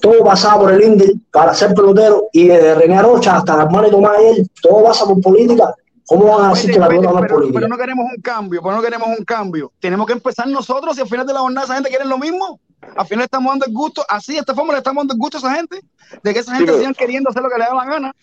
todo 0.00 0.24
pasaba 0.24 0.60
por 0.60 0.72
el 0.72 0.82
Indy 0.84 1.20
para 1.32 1.52
ser 1.54 1.74
pelotero, 1.74 2.28
y 2.32 2.46
desde 2.48 2.74
René 2.74 2.96
Arocha 2.96 3.36
hasta 3.36 3.60
Armani 3.60 3.90
Tomás 3.90 4.12
ayer, 4.18 4.46
todo 4.62 4.84
pasa 4.84 5.04
por 5.04 5.20
política. 5.20 5.74
¿Cómo 6.06 6.26
van 6.36 6.46
a 6.46 6.48
decir 6.50 6.70
que 6.70 6.78
la 6.78 6.86
pelota 6.88 7.08
no 7.12 7.16
es 7.18 7.22
pero, 7.22 7.34
política? 7.36 7.58
pero 7.60 7.68
no 7.68 7.76
queremos 7.78 8.04
un 8.14 8.22
cambio, 8.22 8.60
pero 8.62 8.76
no 8.76 8.82
queremos 8.82 9.08
un 9.18 9.24
cambio. 9.24 9.72
Tenemos 9.80 10.06
que 10.06 10.12
empezar 10.12 10.46
nosotros 10.48 10.96
y 10.98 11.00
al 11.00 11.08
final 11.08 11.26
de 11.26 11.32
la 11.32 11.40
jornada 11.40 11.64
esa 11.64 11.74
gente 11.74 11.88
quiere 11.88 12.04
lo 12.04 12.18
mismo. 12.18 12.60
Al 12.96 13.06
final 13.06 13.24
estamos 13.24 13.50
dando 13.52 13.64
el 13.66 13.72
gusto, 13.72 14.04
así 14.08 14.34
de 14.34 14.40
esta 14.40 14.54
forma 14.54 14.74
le 14.74 14.78
estamos 14.78 15.00
dando 15.00 15.14
el 15.14 15.18
gusto 15.18 15.38
a 15.38 15.40
esa 15.40 15.54
gente, 15.54 15.80
de 16.22 16.32
que 16.34 16.40
esa 16.40 16.50
Sí, 16.52 16.56
gente 16.58 16.72
pero- 16.72 16.78
sigan 16.78 16.94
queriendo 16.94 17.30
hacer 17.30 17.42
lo 17.42 17.48
que 17.48 17.58
le 17.58 17.64
da 17.64 17.74
la 17.74 17.84
gana. 17.86 18.14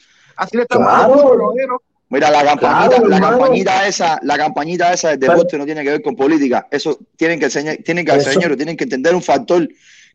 Así 0.42 0.58
le 0.58 0.64
estamos 0.64 0.88
dando 0.92 1.14
Claro. 1.14 1.30
pelotero. 1.32 1.82
Mira, 2.10 2.30
la 2.32 2.44
campañita, 2.44 2.90
Claro, 2.90 3.08
la 3.08 3.16
hermano. 3.18 3.38
campañita 3.40 3.88
esa, 3.88 4.20
la 4.24 4.38
campañita 4.38 4.92
esa 4.94 5.10
del 5.10 5.20
deporte 5.20 5.58
no 5.58 5.66
tiene 5.66 5.84
que 5.84 5.92
ver 5.92 6.02
con 6.02 6.16
política. 6.16 6.68
Eso 6.70 6.98
tienen 7.16 7.40
que 7.40 7.46
enseñar, 7.46 7.78
tienen 7.86 8.06
que, 8.06 8.20
señores, 8.20 8.58
tienen 8.58 8.76
que 8.76 8.84
entender 8.84 9.16
un 9.16 9.22
factor 9.22 9.66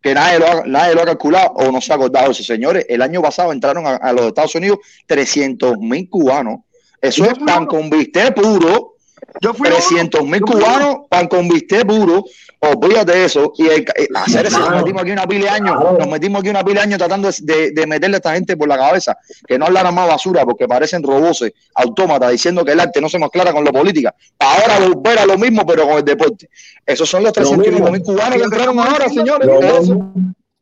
que 0.03 0.12
nadie 0.15 0.39
lo, 0.39 0.47
ha, 0.47 0.62
nadie 0.66 0.94
lo 0.94 1.03
ha 1.03 1.07
calculado 1.07 1.53
o 1.55 1.70
no 1.73 1.81
se 1.81 1.93
ha 1.93 1.97
acordado. 1.97 2.35
Señores, 2.35 2.85
el 2.89 3.01
año 3.03 3.23
pasado 3.23 3.51
entraron 3.53 3.86
a, 3.86 3.97
a 3.97 4.12
los 4.12 4.27
Estados 4.27 4.55
Unidos 4.57 4.78
300 5.07 5.78
mil 5.78 6.11
cubanos. 6.11 6.61
Eso 7.01 7.24
es 7.24 7.39
pan 7.39 7.65
con 7.66 7.89
bistec 7.89 8.35
puro. 8.35 8.95
300 9.41 10.23
mil 10.25 10.41
cubanos, 10.41 10.97
pan 11.09 11.27
con 11.29 11.49
bistec 11.49 11.87
puro. 11.87 12.25
Olvídate 12.59 13.13
de 13.13 13.25
eso. 13.27 13.53
Y 13.59 13.67
el, 13.67 13.83
eh, 13.83 14.09
hacer 14.15 14.47
eso, 14.47 14.59
nos 14.59 14.71
metimos 14.83 15.03
aquí 15.03 15.11
una 15.13 15.27
pila 15.27 15.45
de 15.45 15.51
años, 15.51 15.77
nos 15.99 16.09
metimos 16.09 16.41
aquí 16.41 16.49
una 16.49 16.65
pila 16.65 16.81
de 16.81 16.85
años 16.87 16.99
tratando 16.99 17.31
de, 17.43 17.71
de- 17.73 17.87
meterle 17.87 18.17
a 18.17 18.19
esta 18.19 18.33
gente 18.33 18.57
por 18.57 18.67
la 18.67 18.77
cabeza, 18.79 19.17
que 19.47 19.59
no 19.59 19.67
hablaran 19.67 19.95
más 19.95 20.09
basura 20.09 20.45
porque 20.45 20.67
parecen 20.67 21.03
roboces, 21.03 21.53
autómatas, 21.75 22.31
diciendo 22.31 22.65
que 22.65 22.73
el 22.73 22.81
arte 22.81 23.01
no 23.01 23.09
se 23.09 23.19
mezclara 23.19 23.53
con 23.53 23.63
la 23.65 23.73
política. 23.73 24.15
Ahora 24.39 24.81
volver 24.89 25.19
a 25.19 25.27
lo 25.27 25.37
mismo, 25.37 25.67
pero 25.67 25.87
con 25.87 25.99
el 25.99 26.05
deporte. 26.05 26.49
Esos 26.85 27.09
son 27.09 27.23
los 27.23 27.33
300 27.33 27.91
mil 27.91 28.03
cubanos 28.03 28.37
que 28.39 28.45
entraron 28.45 28.79
ahora, 28.81 29.09
señores. 29.11 29.49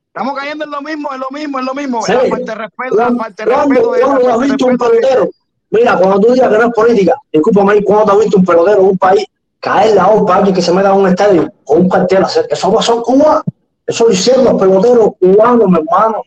Estamos 0.08 0.38
cayendo 0.38 0.64
en 0.64 0.70
lo 0.70 0.80
mismo, 0.82 1.12
en 1.12 1.20
lo 1.20 1.26
mismo, 1.30 1.58
en 1.58 1.64
lo 1.64 1.74
mismo. 1.74 2.02
Sí. 2.04 2.12
La 2.12 2.20
falta 2.28 2.52
de 2.54 2.58
respeto, 2.58 2.96
la 2.96 3.12
falta 3.16 3.44
de 3.44 3.50
¿Cuándo, 3.50 3.92
respeto. 3.92 5.30
De- 5.74 5.80
de 5.80 5.84
de-? 5.84 5.90
Mira, 5.90 5.98
cuando 5.98 6.20
tú 6.20 6.32
digas 6.32 6.50
que 6.50 6.58
no 6.58 6.64
es 6.66 6.72
política, 6.74 7.14
discúlpame 7.32 7.82
¿cuándo 7.84 8.12
has 8.12 8.18
visto 8.20 8.36
un 8.38 8.44
pelotero 8.44 8.80
en 8.80 8.86
un 8.86 8.98
país 8.98 9.24
caer 9.60 9.94
la 9.94 10.08
OPA 10.08 10.36
alguien 10.36 10.54
que 10.54 10.62
se 10.62 10.72
meta 10.72 10.90
a 10.90 10.94
un 10.94 11.08
estadio 11.08 11.52
con 11.64 11.80
un 11.82 11.88
cartel? 11.88 12.22
a 12.24 12.26
hacer- 12.26 12.46
Eso 12.50 12.72
pasó 12.74 12.94
en 12.96 13.02
Cuba. 13.02 13.42
Eso 13.86 14.06
lo 14.06 14.12
hicieron 14.12 14.44
los 14.44 14.54
peloteros 14.60 15.10
cubanos, 15.20 15.68
mi 15.68 15.78
hermano. 15.78 16.22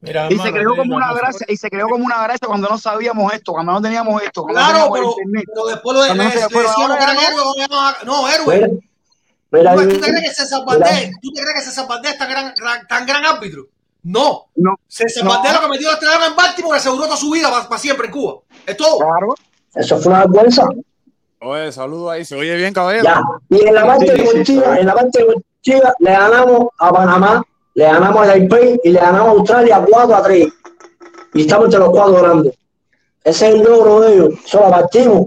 Mira, 0.00 0.26
Y 0.30 0.34
hermano, 0.34 0.42
se 0.44 0.52
creó 0.52 0.76
como 0.76 0.96
una 0.96 1.12
gracia, 1.12 1.46
y 1.48 1.56
se 1.56 1.68
creó 1.70 1.88
como 1.88 2.04
una 2.04 2.22
gracia 2.22 2.46
cuando 2.46 2.68
no 2.68 2.78
sabíamos 2.78 3.32
esto, 3.32 3.52
cuando 3.52 3.72
no 3.72 3.82
teníamos 3.82 4.22
esto, 4.22 4.42
cuando 4.42 4.60
Claro, 4.60 4.78
no 4.86 4.92
teníamos 4.92 5.14
pero, 5.32 5.44
pero 5.54 5.66
después 5.66 5.96
lo 5.96 6.02
de, 6.04 6.14
no 6.14 6.30
se- 6.30 6.46
pero 6.48 6.68
ahora 6.70 7.14
no. 7.14 8.22
mira, 9.50 9.74
¿Tú, 9.74 9.88
te 9.88 9.98
crees 10.00 10.22
que 10.22 10.34
César 10.34 10.60
mira. 10.66 10.78
Valdés, 10.78 11.10
tú 11.20 11.32
te 11.32 11.42
crees 11.42 11.54
que 11.56 11.60
César 11.62 11.88
Valdés 11.88 12.12
es 12.12 12.18
tan 12.18 12.30
gran, 12.30 12.54
gran- 12.56 12.86
tan 12.86 13.06
gran 13.06 13.26
árbitro? 13.26 13.64
No. 14.02 14.46
No. 14.56 14.76
César 14.86 15.24
No. 15.24 15.34
Lo 15.34 15.60
que 15.60 15.68
metió 15.68 15.88
la 15.88 15.94
estrella 15.94 16.26
en 16.26 16.36
Baltimore 16.36 16.76
aseguró 16.78 17.04
toda 17.04 17.16
su 17.16 17.30
vida 17.30 17.50
para, 17.50 17.78
siempre 17.78 18.06
en 18.06 18.12
Cuba. 18.12 18.40
Es 18.66 18.76
todo. 18.76 18.98
Claro. 18.98 19.34
Eso 19.74 19.98
fue 19.98 20.12
una 20.12 20.26
vergüenza. 20.26 20.68
Oye, 21.40 21.70
saludo 21.72 22.10
ahí. 22.10 22.24
¿Se 22.24 22.34
oye 22.34 22.56
bien, 22.56 22.72
caballero? 22.72 23.04
Ya. 23.04 23.22
Y 23.50 23.66
en 23.66 23.74
la 23.74 23.86
parte 23.86 24.06
Sí, 24.06 24.22
deportiva, 24.22 24.74
sí. 24.74 24.80
en 24.80 24.86
la 24.86 24.94
parte 24.94 25.18
deportiva, 25.20 25.94
le 26.00 26.10
ganamos 26.10 26.68
a 26.78 26.92
Panamá, 26.92 27.42
le 27.74 27.84
ganamos 27.84 28.22
a 28.22 28.26
Taipei 28.26 28.80
y 28.82 28.90
le 28.90 28.98
ganamos 28.98 29.28
a 29.28 29.30
Australia 29.32 29.84
4 29.88 30.16
a 30.16 30.22
3. 30.22 30.48
Y 31.34 31.40
estamos 31.42 31.66
entre 31.66 31.80
los 31.80 31.90
cuatro 31.90 32.22
grandes. 32.22 32.58
Ese 33.22 33.48
es 33.48 33.54
el 33.54 33.62
logro 33.62 34.00
de 34.00 34.14
ellos. 34.14 34.30
Eso 34.44 34.60
lo 34.60 34.70
partimos. 34.70 35.26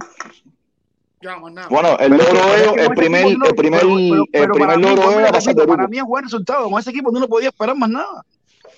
Bueno, 1.70 1.98
el 2.00 2.12
logro 2.14 2.34
de 2.34 2.64
ellos, 2.64 2.74
el 2.78 2.90
primer, 2.90 3.26
el 3.28 3.56
primer, 3.56 3.84
el 3.84 4.50
primer 4.50 4.80
logro 4.80 5.10
de 5.12 5.28
ellos 5.30 5.68
Para 5.68 5.88
mí 5.88 6.00
es 6.00 6.04
buen 6.04 6.24
resultado. 6.24 6.70
Con 6.70 6.80
ese 6.80 6.90
equipo 6.90 7.12
no 7.12 7.28
podías 7.28 7.54
esperar 7.54 7.76
más 7.76 7.90
nada. 7.90 8.26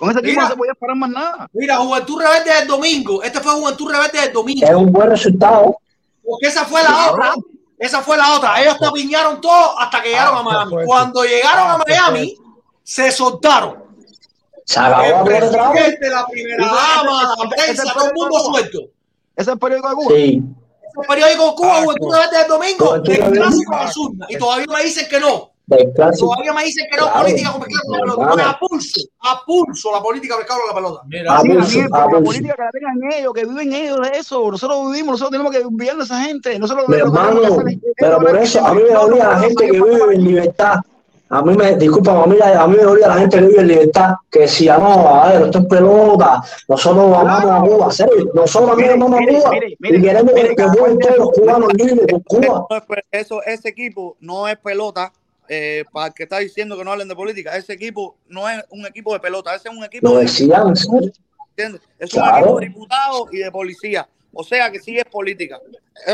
Con 0.04 0.12
ese 0.12 0.20
equipo 0.20 0.32
Mira. 0.34 0.44
no 0.44 0.50
se 0.50 0.58
podía 0.58 0.72
esperar 0.74 0.96
más 0.98 1.10
nada. 1.12 1.50
Mira, 1.54 1.78
Juventud 1.78 2.22
Rebelde 2.22 2.54
del 2.54 2.68
domingo. 2.68 3.24
Este 3.24 3.40
fue 3.40 3.54
Juventud 3.54 3.90
Rebelde 3.90 4.20
del 4.20 4.34
domingo. 4.34 4.68
Es 4.68 4.76
un 4.76 4.92
buen 4.92 5.10
resultado. 5.10 5.78
Porque 6.26 6.48
esa 6.48 6.66
fue 6.66 6.84
la 6.84 7.10
otra. 7.10 7.34
Esa 7.80 8.02
fue 8.02 8.18
la 8.18 8.36
otra. 8.36 8.62
Ellos 8.62 8.78
tapiñaron 8.78 9.40
todo 9.40 9.80
hasta 9.80 10.02
que 10.02 10.10
llegaron 10.10 10.40
a 10.40 10.44
Miami. 10.44 10.86
Cuando 10.86 11.24
llegaron 11.24 11.72
a 11.72 11.78
Miami, 11.78 12.36
se 12.84 13.14
soltaron. 13.14 13.82
Se 14.66 14.78
acabó 14.78 15.04
El 15.04 15.24
presidente, 15.24 16.10
la 16.10 16.28
primera 16.28 16.66
dama, 16.66 17.36
la 17.42 17.50
prensa, 17.50 17.94
todo 17.94 18.08
el 18.08 18.14
mundo 18.14 18.40
suelto. 18.40 18.80
¿Ese 18.80 18.92
es 19.38 19.48
el 19.48 19.58
periódico 19.58 19.88
de 19.90 19.96
Cuba? 19.96 20.16
Sí. 20.18 20.44
El 21.02 21.08
periódico 21.08 21.46
de 21.50 21.56
Cuba, 21.56 21.82
Juventud 21.82 22.14
Rebelde 22.14 22.38
del 22.40 22.48
domingo, 22.50 22.96
Rebelde. 22.98 23.40
clásico 23.40 23.74
a. 23.74 23.92
Y 24.28 24.38
todavía 24.38 24.66
me 24.68 24.84
dicen 24.84 25.08
que 25.10 25.20
no. 25.22 25.53
Del 25.66 25.94
clásico. 25.94 26.28
Todavía 26.30 26.54
me 26.54 26.64
dicen 26.66 26.86
que 26.92 26.98
no, 26.98 27.06
Claro. 27.06 27.24
política 27.24 27.52
claro, 27.88 28.06
la 28.06 28.14
pelota. 28.16 28.50
A 28.50 28.60
pulso, 28.60 29.02
a 29.22 29.42
pulso 29.46 29.92
la 29.94 30.02
política 30.02 30.38
mercado 30.38 30.60
de 30.62 30.68
la 30.68 30.74
pelota. 30.76 31.02
Sí, 31.10 31.18
A 31.28 31.40
pulso, 31.42 31.80
a 31.80 32.00
la 32.00 32.06
pulso. 32.08 32.24
política 32.24 32.56
que 32.56 32.62
la 32.64 32.72
tengan 32.72 33.14
ellos, 33.14 33.34
que 33.34 33.46
viven 33.46 33.74
ellos 33.74 34.00
eso. 34.14 34.52
Nosotros 34.52 34.92
vivimos, 34.92 35.12
nosotros 35.14 35.32
tenemos 35.32 35.52
que 35.54 35.60
enviarle 35.62 36.02
a 36.02 36.06
esa 36.06 36.22
gente. 36.24 36.60
Nosotros 36.60 36.90
Mi 36.90 36.98
hermano, 36.98 37.42
hacer 37.44 37.80
pero 37.98 38.20
por 38.20 38.36
eso 38.38 38.66
a 38.66 38.74
mí 38.74 38.82
me 38.84 38.94
dolía 38.94 39.28
la 39.30 39.40
gente 39.40 39.66
que 39.66 39.72
vive 39.72 40.16
en 40.16 40.24
libertad. 40.24 40.76
A 41.30 41.42
mí 41.42 41.56
me, 41.58 41.76
disculpa, 41.78 42.22
a 42.22 42.28
mí, 42.28 42.38
a 42.40 42.68
mí 42.68 42.76
me 42.78 42.84
dolía 42.84 43.08
la 43.08 43.16
gente 43.16 43.40
que 43.40 43.46
vive 43.48 43.62
en 43.62 43.68
libertad, 43.70 44.14
que 44.30 44.42
decía, 44.42 44.78
no, 44.78 45.08
a 45.08 45.30
ver, 45.30 45.42
esto 45.44 45.60
es 45.60 45.66
pelota, 45.66 46.44
nosotros 46.68 47.12
amamos 47.18 47.52
a 47.52 47.62
Cuba, 47.62 47.92
serio, 47.92 48.30
nosotros 48.36 48.70
también 48.70 48.90
Mire, 48.92 49.02
amamos 49.04 49.18
a 49.18 49.22
mire, 49.22 49.40
Cuba 49.40 49.50
mire, 49.50 49.76
mire, 49.80 49.98
y 49.98 50.02
queremos 50.04 50.34
mire, 50.36 50.56
que 50.56 50.64
jueguen 50.64 51.00
todos 51.00 51.18
los 51.18 51.30
cubanos 51.32 51.74
libres 51.74 52.06
por 52.08 52.24
Cuba. 52.26 52.68
Eso, 53.10 53.42
ese 53.42 53.70
equipo 53.70 54.16
no 54.20 54.48
es 54.48 54.58
pelota. 54.58 55.12
Eh, 55.48 55.84
para 55.92 56.08
el 56.08 56.14
que 56.14 56.24
está 56.24 56.40
diciendo 56.40 56.78
que 56.78 56.84
no 56.84 56.92
hablen 56.92 57.08
de 57.08 57.16
política, 57.16 57.56
ese 57.56 57.74
equipo 57.74 58.18
no 58.28 58.50
es 58.50 58.64
un 58.70 58.86
equipo 58.86 59.14
de 59.14 59.20
pelota, 59.20 59.56
ese 59.56 59.70
es 59.70 59.76
un 59.76 59.84
equipo 59.84 60.10
Lo 60.10 60.18
de 60.18 60.24
decían. 60.24 60.74
¿entiendes? 61.50 61.82
Es 62.00 62.14
un 62.14 62.24
equipo 62.24 62.60
de 62.60 62.68
diputados 62.68 63.30
y 63.32 63.38
de 63.38 63.52
policía. 63.52 64.08
O 64.32 64.44
sea 64.44 64.72
que 64.72 64.80
sí 64.80 64.98
es 64.98 65.06
política. 65.06 65.60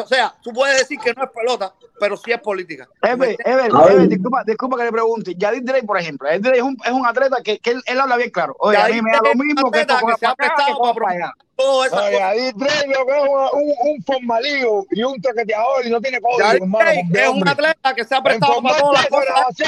O 0.02 0.08
sea, 0.08 0.36
tú 0.42 0.52
puedes 0.52 0.78
decir 0.78 1.00
que 1.00 1.14
no 1.14 1.24
es 1.24 1.30
pelota, 1.32 1.74
pero 2.00 2.18
sí 2.18 2.32
es 2.32 2.40
política. 2.40 2.88
Ever, 3.02 3.36
Ever. 3.44 3.72
Ever, 3.72 4.08
disculpa, 4.08 4.44
disculpa 4.46 4.78
que 4.78 4.84
le 4.84 4.92
pregunte. 4.92 5.36
Yadir 5.36 5.64
Drake, 5.64 5.86
por 5.86 5.98
ejemplo, 5.98 6.28
Yadir 6.28 6.42
Drake 6.42 6.58
es 6.58 6.64
un, 6.64 6.78
es 6.84 6.92
un 6.92 7.06
atleta 7.06 7.38
que, 7.44 7.60
que 7.60 7.72
él, 7.72 7.82
él 7.86 8.00
habla 8.00 8.18
bien 8.18 8.30
claro. 8.30 8.56
Oye, 8.60 8.78
a 8.78 8.86
mí 8.86 8.90
Yadir 8.90 9.04
me 9.04 9.12
da 9.12 9.20
lo 9.24 9.36
mismo 9.36 9.72
que 9.72 9.80
esto 9.82 9.96
que 10.06 10.16
se 10.20 10.26
ha 10.26 10.36
prestado 10.36 10.82
para 10.82 10.94
para 10.94 11.12
allá. 11.12 11.34
Oye, 11.58 12.54
lo 12.54 13.06
que 13.06 13.18
es 13.18 13.24
un, 13.54 13.74
un 13.92 14.04
formalío 14.04 14.86
y 14.92 15.04
un 15.04 15.22
toqueteador 15.22 15.86
y 15.86 15.90
no 15.90 16.02
tiene 16.02 16.22
código, 16.22 16.40
Yadir 16.40 16.62
hermano. 16.62 16.90
Es 17.14 17.30
un 17.30 17.48
atleta 17.48 17.94
que 17.96 18.04
se 18.06 18.16
ha 18.16 18.22
prestado 18.22 18.62
para 18.62 18.78
todas 18.78 18.94
las 19.02 19.08
cosas. 19.08 19.60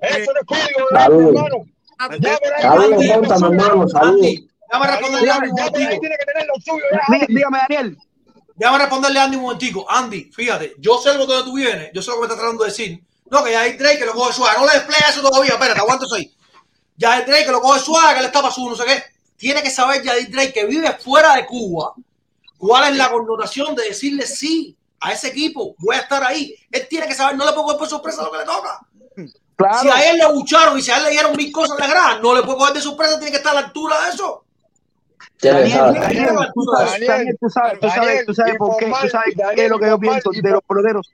Eso 0.00 0.32
no 0.32 0.40
es 0.40 0.46
código 0.46 0.88
hermano. 0.90 1.04
Saludos, 1.04 1.66
Andy, 1.98 3.08
Conta, 3.08 3.38
mi 3.38 3.46
hermano, 3.46 3.88
saludos. 3.88 4.16
Andy. 4.18 4.48
Dígame, 7.28 7.58
Daniel. 7.68 7.96
Déjame 8.56 8.78
responderle 8.78 9.20
a 9.20 9.24
Andy 9.24 9.36
un 9.36 9.42
momentico. 9.42 9.88
Andy, 9.88 10.30
fíjate, 10.32 10.74
yo 10.78 10.98
sé 10.98 11.14
lo 11.14 11.26
que 11.26 11.42
tú 11.44 11.54
vienes, 11.54 11.90
yo 11.92 12.00
sé 12.00 12.08
lo 12.10 12.16
que 12.16 12.20
me 12.20 12.26
estás 12.26 12.38
tratando 12.38 12.64
de 12.64 12.70
decir. 12.70 13.04
No, 13.30 13.44
que 13.44 13.52
ya 13.52 13.60
hay 13.60 13.72
Drake 13.76 13.98
que 13.98 14.06
lo 14.06 14.14
coge 14.14 14.32
suave. 14.32 14.56
No 14.58 14.66
le 14.66 14.72
despliegue 14.72 15.04
eso 15.10 15.20
todavía, 15.20 15.52
espérate, 15.52 15.80
aguanta 15.80 16.06
eso 16.06 16.14
ahí. 16.14 16.32
Ya 16.96 17.12
hay 17.12 17.24
Drake 17.24 17.44
que 17.44 17.52
lo 17.52 17.60
coge 17.60 17.80
suave, 17.80 18.14
que 18.14 18.20
le 18.20 18.26
está 18.26 18.50
su 18.50 18.68
no 18.68 18.74
sé 18.74 18.84
qué. 18.84 19.02
Tiene 19.36 19.62
que 19.62 19.70
saber 19.70 20.02
Yadir 20.02 20.30
Drake 20.30 20.52
que 20.52 20.64
vive 20.64 20.90
fuera 20.92 21.34
de 21.34 21.44
Cuba. 21.44 21.92
¿Cuál 22.56 22.90
es 22.92 22.96
la 22.96 23.10
connotación 23.10 23.74
de 23.74 23.84
decirle 23.84 24.26
sí 24.26 24.74
a 25.00 25.12
ese 25.12 25.28
equipo? 25.28 25.74
Voy 25.78 25.96
a 25.96 26.00
estar 26.00 26.24
ahí. 26.24 26.54
Él 26.70 26.86
tiene 26.88 27.06
que 27.06 27.14
saber, 27.14 27.36
no 27.36 27.44
le 27.44 27.52
puedo 27.52 27.64
coger 27.64 27.78
por 27.78 27.88
sorpresa 27.88 28.22
lo 28.22 28.32
que 28.32 28.38
le 28.38 28.44
toca. 28.44 28.80
Claro. 29.56 29.80
Si 29.82 29.88
a 29.88 30.10
él 30.10 30.18
le 30.18 30.32
bucharon 30.32 30.78
y 30.78 30.82
si 30.82 30.90
a 30.90 30.96
él 30.98 31.04
le 31.04 31.10
dieron 31.10 31.36
mil 31.36 31.52
cosas 31.52 31.76
de 31.76 31.86
grada, 31.86 32.18
no 32.20 32.34
le 32.34 32.42
puedo 32.42 32.58
coger 32.58 32.74
de 32.74 32.80
sorpresa, 32.80 33.18
tiene 33.18 33.32
que 33.32 33.38
estar 33.38 33.52
a 33.52 33.60
la 33.60 33.66
altura 33.66 34.00
de 34.02 34.10
eso. 34.10 34.45
Daniel, 36.00 36.36
tú 36.54 36.62
sabes, 36.76 36.90
Daniel, 37.08 37.36
tú 37.40 37.50
sabes, 37.50 37.80
tú 37.80 37.86
sabes, 37.90 38.26
tú 38.26 38.34
sabes 38.34 38.52
por 38.58 38.76
qué, 38.78 38.86
tú 38.86 39.08
sabes 39.08 39.34
qué 39.54 39.64
es 39.64 39.70
lo 39.70 39.78
que 39.78 39.86
yo 39.86 39.98
pienso 39.98 40.30
de 40.42 40.50
los 40.50 40.62
peloteros, 40.62 41.12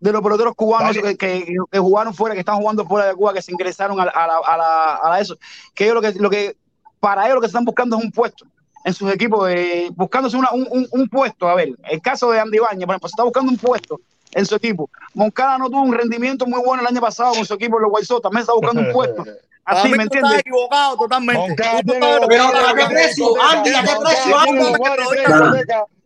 de 0.00 0.12
los 0.12 0.22
peloteros 0.22 0.54
cubanos 0.54 0.96
que, 1.02 1.16
que, 1.16 1.56
que 1.70 1.78
jugaron 1.78 2.14
fuera, 2.14 2.34
que 2.34 2.40
están 2.40 2.56
jugando 2.56 2.84
fuera 2.86 3.06
de 3.08 3.14
Cuba, 3.14 3.34
que 3.34 3.42
se 3.42 3.52
ingresaron 3.52 4.00
a, 4.00 4.04
la- 4.06 4.10
a, 4.12 4.26
la, 4.26 4.36
a, 4.44 4.56
la, 4.56 4.94
a 4.96 5.10
la 5.10 5.20
eso, 5.20 5.36
que 5.74 5.84
ellos 5.84 5.94
lo 5.96 6.00
que, 6.02 6.12
lo 6.18 6.30
que, 6.30 6.56
para 7.00 7.24
ellos 7.24 7.34
lo 7.36 7.40
que 7.40 7.46
están 7.48 7.64
buscando 7.64 7.98
es 7.98 8.04
un 8.04 8.10
puesto 8.12 8.46
en 8.84 8.94
sus 8.94 9.12
equipos, 9.12 9.48
eh, 9.50 9.90
buscándose 9.94 10.36
una- 10.36 10.52
un, 10.52 10.66
un, 10.70 10.88
un 10.90 11.08
puesto, 11.08 11.48
a 11.48 11.54
ver, 11.54 11.70
el 11.90 12.00
caso 12.00 12.30
de 12.30 12.40
Andy 12.40 12.58
Baña, 12.58 12.86
por 12.86 12.94
ejemplo, 12.94 13.08
se 13.08 13.12
está 13.12 13.24
buscando 13.24 13.50
un 13.52 13.58
puesto 13.58 14.00
en 14.32 14.46
su 14.46 14.54
equipo. 14.54 14.88
Moncada 15.14 15.58
no 15.58 15.68
tuvo 15.68 15.82
un 15.82 15.94
rendimiento 15.94 16.46
muy 16.46 16.60
bueno 16.62 16.82
el 16.82 16.88
año 16.88 17.00
pasado 17.00 17.34
con 17.34 17.44
su 17.44 17.54
equipo, 17.54 17.78
los 17.78 17.90
White 17.92 18.06
Sox, 18.06 18.22
también 18.22 18.42
está 18.42 18.52
buscando 18.52 18.80
un 18.82 18.92
puesto. 18.92 19.24
Así, 19.64 19.88
¿me 19.90 20.02
entiendes? 20.02 20.40
equivocado 20.40 20.96
totalmente. 20.96 21.48
Moncada 21.48 21.80
Pero 21.84 22.44
¿a 22.44 22.74
qué 22.74 22.86
precio, 22.86 23.26
Andy? 23.42 23.70
¿A 23.74 23.82
qué 23.82 23.96
precio, 24.02 24.36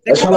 eso 0.05 0.29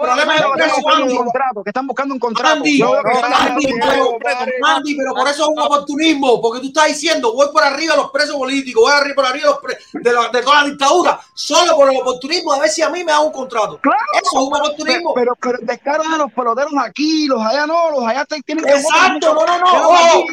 problema 0.00 0.34
es 0.36 0.42
que 0.42 0.48
el 0.52 1.62
que 1.64 1.70
están 1.70 1.86
buscando 1.86 2.14
un 2.14 2.20
contrato. 2.20 2.54
Andy, 2.54 2.78
Yo 2.78 2.92
veo 2.92 3.02
que 3.02 3.08
no, 3.10 3.14
están 3.14 3.32
Andy, 3.34 3.66
buscando 3.72 3.84
un 3.84 3.90
pero, 3.90 4.10
contrato. 4.10 4.50
Andy, 4.66 4.96
pero 4.96 5.14
por 5.14 5.28
eso 5.28 5.42
es 5.42 5.48
un 5.48 5.58
oportunismo, 5.58 6.40
porque 6.40 6.60
tú 6.60 6.66
estás 6.68 6.86
diciendo, 6.88 7.32
voy 7.34 7.48
por 7.52 7.62
arriba 7.62 7.94
de 7.94 8.02
los 8.02 8.10
presos 8.10 8.36
políticos, 8.36 8.82
voy 8.84 8.92
arriba 8.92 9.14
por 9.14 9.26
arriba 9.26 9.58
de, 9.92 10.00
de, 10.00 10.12
la- 10.12 10.28
de 10.28 10.42
toda 10.42 10.62
la 10.62 10.68
dictadura, 10.68 11.20
solo 11.34 11.76
por 11.76 11.90
el 11.92 12.00
oportunismo 12.00 12.54
de 12.54 12.60
ver 12.60 12.70
si 12.70 12.82
a 12.82 12.88
mí 12.90 13.04
me 13.04 13.12
dan 13.12 13.22
un 13.22 13.32
contrato. 13.32 13.78
Claro. 13.80 13.98
Eso 14.14 14.40
es 14.40 14.46
un 14.48 14.54
oportunismo. 14.56 15.14
Pero, 15.14 15.32
pero 15.40 15.58
descaro 15.62 16.02
de 16.04 16.18
los 16.18 16.32
peloteros 16.32 16.72
aquí, 16.84 17.26
los 17.26 17.40
allá 17.44 17.66
no, 17.66 17.90
los 17.90 18.04
allá 18.06 18.24
te- 18.24 18.40
tienen 18.42 18.64
que 18.64 18.72
Exacto, 18.72 19.34
no, 19.34 19.44
no, 19.46 19.58
no. 19.58 20.24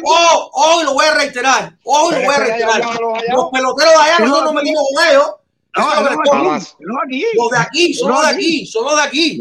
Hoy 0.52 0.84
lo 0.84 0.94
voy 0.94 1.06
a 1.06 1.14
reiterar. 1.14 1.72
Hoy 1.84 2.14
lo 2.14 2.20
voy 2.24 2.34
a 2.34 2.38
reiterar. 2.38 2.80
no, 3.00 3.14
los 3.34 3.50
peloteros 3.50 3.92
de 3.94 4.00
allá 4.00 4.18
nosotros 4.20 4.44
no, 4.44 4.52
metimos 4.54 4.82
con 4.94 5.06
ellos. 5.08 5.30
Es 5.74 5.82
toca. 5.84 6.36
Jamás. 6.38 6.76
No 6.80 6.94
aquí. 7.04 7.24
Los 7.34 7.48
de 7.50 7.58
aquí, 7.58 7.94
son 7.94 8.10
los 8.10 8.22
de 8.22 8.28
aquí, 8.28 8.66
son 8.66 8.84
los 8.84 8.96
de 8.96 9.02
aquí. 9.02 9.40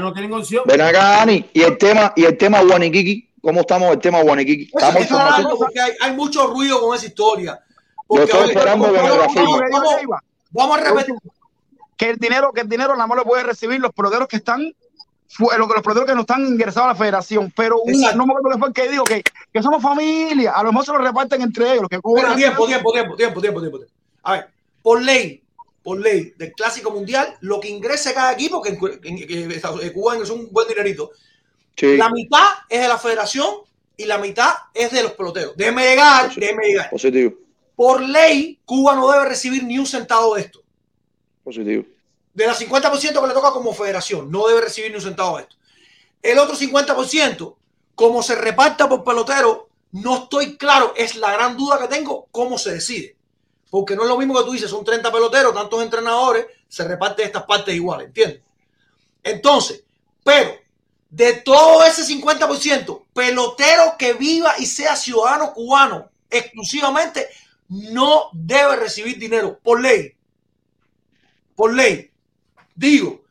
No 0.00 0.12
tienen 0.12 0.32
opción. 0.32 0.62
Ven 0.66 0.80
acá, 0.80 0.98
Dani. 1.18 1.44
Y 1.52 1.62
el 1.62 1.76
tema, 1.76 2.12
y 2.16 2.24
el 2.24 2.36
tema 2.38 2.62
Guaniquiqui. 2.62 3.28
¿Cómo 3.42 3.60
estamos 3.60 3.92
el 3.92 3.98
tema 3.98 4.22
Guaniquiqui? 4.22 4.64
Estamos 4.74 5.02
información. 5.02 5.52
porque 5.58 5.80
hay, 5.80 5.92
hay 6.00 6.12
mucho 6.16 6.46
ruido 6.48 6.80
con 6.80 6.96
esa 6.96 7.06
historia. 7.06 7.60
Yo 7.62 8.02
Porque, 8.06 8.24
estoy 8.24 8.40
oye, 8.42 8.52
esperando 8.52 8.86
que 8.86 8.92
me 8.92 8.98
vamos- 10.52 10.78
a 10.78 10.80
repetir. 10.80 11.14
que 11.96 12.10
el 12.10 12.16
dinero, 12.18 12.52
que 12.52 12.60
el 12.62 12.68
dinero 12.68 12.94
nada 12.94 13.06
más 13.06 13.18
lo 13.18 13.24
puede 13.24 13.42
recibir 13.42 13.80
los 13.80 13.92
peloteros 13.92 14.28
que 14.28 14.36
están 14.36 14.74
fu- 15.28 15.50
lo 15.58 15.66
que 15.66 15.74
los 15.74 15.82
peloteros 15.82 16.06
que 16.08 16.14
no 16.14 16.20
están 16.22 16.46
ingresados 16.46 16.86
a 16.90 16.92
la 16.92 16.98
federación, 16.98 17.52
pero 17.56 17.80
un, 17.82 17.92
Exacto. 17.94 18.16
no 18.18 18.26
me 18.26 18.32
acuerdo 18.34 18.50
qué 18.50 18.58
fue 18.58 18.68
el 18.68 18.74
que 18.74 18.88
dijo 18.90 19.04
que, 19.04 19.22
que 19.52 19.62
somos 19.62 19.82
familia, 19.82 20.52
a 20.52 20.62
lo 20.62 20.70
mejor 20.72 20.86
se 20.86 20.92
lo 20.92 20.98
reparten 20.98 21.42
entre 21.42 21.64
ellos, 21.72 21.82
los 21.82 21.88
que 21.90 21.98
tiempo, 22.36 22.66
tiempo, 22.66 22.92
tiempo, 22.92 23.16
tiempo, 23.16 23.40
tiempo. 23.40 23.60
tiempo. 23.60 23.78
A 24.22 24.32
ver, 24.32 24.48
por 24.82 25.02
ley, 25.02 25.42
por 25.86 26.00
ley 26.00 26.34
del 26.36 26.52
Clásico 26.52 26.90
Mundial, 26.90 27.36
lo 27.42 27.60
que 27.60 27.68
ingrese 27.68 28.12
cada 28.12 28.32
equipo, 28.32 28.60
que, 28.60 28.70
en- 28.70 29.92
Cuba 29.92 30.16
es 30.20 30.30
un 30.30 30.48
buen 30.50 30.66
dinerito, 30.66 31.12
Sí, 31.76 31.96
la 31.96 32.08
mitad 32.10 32.44
es 32.68 32.80
de 32.80 32.88
la 32.88 32.98
federación 32.98 33.46
y 33.96 34.04
la 34.04 34.18
mitad 34.18 34.52
es 34.74 34.90
de 34.90 35.04
los 35.04 35.12
peloteros. 35.12 35.56
Déjeme 35.56 35.84
llegar, 35.84 36.34
déjeme 36.34 36.66
llegar. 36.66 36.90
positivo, 36.90 37.34
Por 37.76 38.00
ley, 38.02 38.58
Cuba 38.64 38.96
no 38.96 39.12
debe 39.12 39.26
recibir 39.26 39.62
ni 39.62 39.78
un 39.78 39.86
centavo 39.86 40.34
de 40.34 40.40
esto. 40.40 40.60
positivo. 41.44 41.84
De 42.34 42.46
la 42.48 42.54
50% 42.54 43.20
que 43.20 43.26
le 43.28 43.32
toca 43.34 43.52
como 43.52 43.72
federación, 43.72 44.28
no 44.28 44.48
debe 44.48 44.62
recibir 44.62 44.90
ni 44.90 44.96
un 44.96 45.02
centavo 45.02 45.36
de 45.36 45.44
esto. 45.44 45.54
El 46.20 46.38
otro 46.40 46.56
50%, 46.56 47.56
como 47.94 48.24
se 48.24 48.34
reparta 48.34 48.88
por 48.88 49.04
pelotero, 49.04 49.68
no 49.92 50.24
estoy 50.24 50.56
claro, 50.56 50.94
es 50.96 51.14
la 51.14 51.30
gran 51.32 51.56
duda 51.56 51.78
que 51.78 51.86
tengo, 51.86 52.26
cómo 52.32 52.58
se 52.58 52.72
decide. 52.72 53.15
Porque 53.70 53.96
no 53.96 54.02
es 54.02 54.08
lo 54.08 54.18
mismo 54.18 54.36
que 54.36 54.44
tú 54.44 54.52
dices, 54.52 54.70
son 54.70 54.84
30 54.84 55.10
peloteros, 55.10 55.54
tantos 55.54 55.82
entrenadores, 55.82 56.46
se 56.68 56.84
reparte 56.84 57.22
estas 57.22 57.44
partes 57.44 57.74
iguales, 57.74 58.08
¿entiendes? 58.08 58.42
Entonces, 59.22 59.82
pero 60.22 60.54
de 61.10 61.34
todo 61.34 61.84
ese 61.84 62.02
50%, 62.02 63.04
pelotero 63.12 63.96
que 63.98 64.12
viva 64.12 64.54
y 64.58 64.66
sea 64.66 64.96
ciudadano 64.96 65.52
cubano 65.52 66.10
exclusivamente, 66.30 67.28
no 67.68 68.30
debe 68.32 68.76
recibir 68.76 69.18
dinero 69.18 69.58
por 69.62 69.80
ley. 69.80 70.14
Por 71.54 71.74
ley. 71.74 72.10
Digo, 72.74 73.24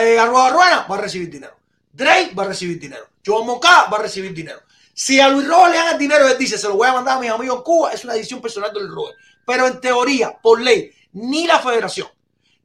eh, 0.00 0.18
Arroba 0.18 0.50
Ruena 0.50 0.86
va 0.90 0.96
a 0.96 1.00
recibir 1.00 1.30
dinero. 1.30 1.56
Drake 1.92 2.34
va 2.34 2.44
a 2.44 2.48
recibir 2.48 2.78
dinero. 2.78 3.08
Joan 3.24 3.46
Moncada 3.46 3.88
va 3.88 3.98
a 3.98 4.02
recibir 4.02 4.34
dinero. 4.34 4.60
Si 4.92 5.20
a 5.20 5.28
Luis 5.28 5.46
Rojas 5.46 5.70
le 5.70 5.76
dan 5.76 5.92
el 5.92 5.98
dinero 5.98 6.26
él 6.26 6.36
dice, 6.36 6.58
se 6.58 6.66
lo 6.66 6.76
voy 6.76 6.88
a 6.88 6.92
mandar 6.92 7.18
a 7.18 7.20
mis 7.20 7.30
amigos 7.30 7.58
en 7.58 7.62
Cuba, 7.62 7.92
es 7.92 8.04
una 8.04 8.14
decisión 8.14 8.40
personal 8.40 8.72
de 8.72 8.80
Luis 8.80 8.92
Rojas. 8.92 9.16
Pero 9.48 9.66
en 9.66 9.80
teoría, 9.80 10.38
por 10.42 10.60
ley, 10.60 10.90
ni 11.14 11.46
la 11.46 11.58
federación, 11.58 12.06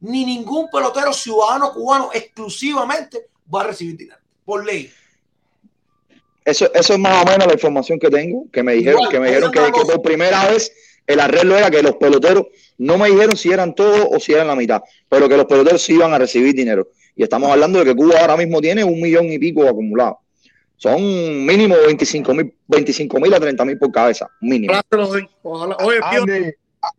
ni 0.00 0.26
ningún 0.26 0.68
pelotero 0.68 1.14
ciudadano 1.14 1.72
cubano 1.72 2.10
exclusivamente 2.12 3.28
va 3.52 3.62
a 3.62 3.68
recibir 3.68 3.96
dinero. 3.96 4.20
Por 4.44 4.66
ley. 4.66 4.92
Eso, 6.44 6.70
eso 6.74 6.92
es 6.92 6.98
más 6.98 7.22
o 7.22 7.26
menos 7.26 7.46
la 7.46 7.54
información 7.54 7.98
que 7.98 8.10
tengo, 8.10 8.50
que 8.52 8.62
me 8.62 8.74
dijeron, 8.74 9.00
Igual, 9.00 9.10
que 9.10 9.18
me 9.18 9.28
dijeron 9.28 9.50
que, 9.50 9.60
por 9.60 10.02
primera 10.02 10.46
vez 10.50 10.70
el 11.06 11.20
arreglo 11.20 11.56
era 11.56 11.70
que 11.70 11.82
los 11.82 11.96
peloteros 11.96 12.48
no 12.76 12.98
me 12.98 13.08
dijeron 13.08 13.34
si 13.34 13.50
eran 13.50 13.74
todos 13.74 14.06
o 14.10 14.20
si 14.20 14.34
eran 14.34 14.46
la 14.46 14.54
mitad, 14.54 14.82
pero 15.08 15.26
que 15.26 15.38
los 15.38 15.46
peloteros 15.46 15.80
sí 15.80 15.94
iban 15.94 16.12
a 16.12 16.18
recibir 16.18 16.54
dinero. 16.54 16.88
Y 17.16 17.22
estamos 17.22 17.50
hablando 17.50 17.78
de 17.78 17.86
que 17.86 17.96
Cuba 17.96 18.20
ahora 18.20 18.36
mismo 18.36 18.60
tiene 18.60 18.84
un 18.84 19.00
millón 19.00 19.32
y 19.32 19.38
pico 19.38 19.66
acumulado. 19.66 20.18
Son 20.76 21.00
mínimo 21.46 21.76
25 21.86 22.34
mil 22.34 22.54
25 22.68 23.20
mil 23.20 23.32
a 23.32 23.40
30 23.40 23.64
mil 23.64 23.78
por 23.78 23.90
cabeza, 23.90 24.28
mínimo. 24.42 24.74
Ojalá. 25.42 25.76
Oye, 25.78 26.00
Pío, 26.10 26.22
Andy, 26.22 26.52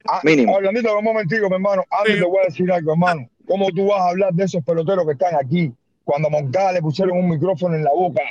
a- 0.08 0.18
a- 0.18 0.22
Mínimo. 0.24 0.54
Orlandito, 0.56 0.98
un 0.98 1.04
momentico, 1.04 1.48
mi 1.50 1.56
hermano. 1.56 1.84
Andy, 1.90 2.20
te 2.20 2.26
voy 2.26 2.40
a 2.42 2.46
decir 2.46 2.72
algo, 2.72 2.92
hermano. 2.94 3.28
¿Cómo 3.48 3.70
tú 3.72 3.88
vas 3.88 4.02
a 4.02 4.10
hablar 4.10 4.34
de 4.34 4.44
esos 4.46 4.64
peloteros 4.64 5.06
que 5.06 5.12
están 5.14 5.36
aquí? 5.36 5.72
Cuando 6.04 6.28
a 6.28 6.32
Moncada 6.32 6.72
le 6.74 6.82
pusieron 6.82 7.18
un 7.18 7.30
micrófono 7.30 7.76
en 7.76 7.84
la 7.84 7.92
boca 7.92 8.22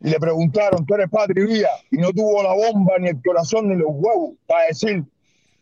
y 0.00 0.08
le 0.10 0.18
preguntaron, 0.18 0.84
¿tú 0.86 0.94
eres 0.94 1.08
Patri 1.10 1.44
Villa? 1.46 1.68
Y 1.90 1.96
no 1.96 2.12
tuvo 2.12 2.42
la 2.42 2.52
bomba, 2.54 2.94
ni 2.98 3.08
el 3.08 3.22
corazón, 3.22 3.68
ni 3.68 3.76
los 3.76 3.88
huevos 3.90 4.32
para 4.46 4.66
decir, 4.66 5.02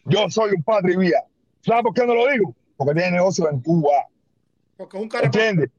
yo 0.04 0.28
soy 0.30 0.52
un 0.56 0.62
Patri 0.62 0.96
Villa. 0.96 1.24
¿Sabes 1.62 1.82
por 1.82 1.94
qué 1.94 2.06
no 2.06 2.14
lo 2.14 2.26
digo? 2.28 2.54
Porque 2.76 2.94
tiene 2.94 3.12
negocio 3.12 3.48
en 3.50 3.60
Cuba. 3.60 4.06
porque 4.76 4.96
es 4.96 5.02
un 5.02 5.08
cara 5.10 5.26
¿Entiendes? 5.26 5.70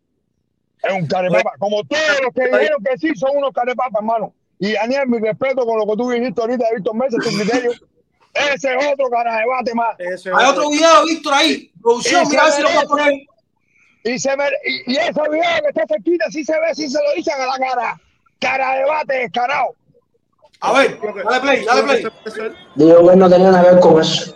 Es 0.83 0.93
un 0.93 1.07
carepapa. 1.07 1.53
Como 1.59 1.83
todos 1.83 2.01
los 2.23 2.33
que 2.33 2.43
dijeron 2.45 2.83
que 2.83 2.97
sí 2.97 3.15
son 3.15 3.31
unos 3.37 3.51
carepapas, 3.51 3.93
hermano. 4.01 4.33
Y 4.59 4.73
Daniel, 4.73 5.07
mi 5.07 5.17
respeto 5.19 5.65
con 5.65 5.77
lo 5.79 5.85
que 5.87 5.95
tú 5.97 6.09
dijiste 6.11 6.39
ahorita 6.39 6.65
de 6.69 6.75
Víctor 6.75 6.95
Mesa, 6.95 7.17
tu 7.17 7.29
criterio. 7.37 7.71
Ese 8.33 8.75
es 8.75 8.87
otro 8.93 9.09
cara 9.09 9.37
de 9.37 9.45
bate 9.45 9.73
más. 9.73 9.95
Hay 9.99 10.45
otro 10.49 10.69
video, 10.69 11.05
Víctor, 11.05 11.33
ahí. 11.33 11.71
Producción, 11.81 12.23
Y 12.25 12.29
mira 12.29 12.51
si 12.51 12.61
lo 12.61 12.69
puedo 12.69 12.87
poner. 12.87 13.13
Y, 14.03 14.17
se 14.19 14.35
mere- 14.35 14.57
y, 14.65 14.93
y 14.93 14.97
ese 14.97 15.11
video 15.29 15.41
que 15.61 15.67
está 15.69 15.83
cerquita, 15.87 16.25
sí 16.31 16.43
se 16.43 16.53
ve, 16.53 16.73
sí 16.73 16.89
se 16.89 16.97
lo 17.03 17.13
dicen 17.15 17.33
a 17.39 17.45
la 17.45 17.57
cara. 17.57 18.01
Cara 18.39 18.75
de 18.75 18.85
bate, 18.85 19.13
descarado. 19.13 19.75
A 20.61 20.73
ver, 20.73 20.99
dale 21.25 21.41
play, 21.41 21.65
dale 21.65 21.83
play. 21.83 22.05
Digo 22.75 23.09
que 23.09 23.15
no 23.15 23.29
tenía 23.29 23.51
nada 23.51 23.63
que 23.63 23.69
ver 23.71 23.79
con 23.79 24.01
eso. 24.01 24.35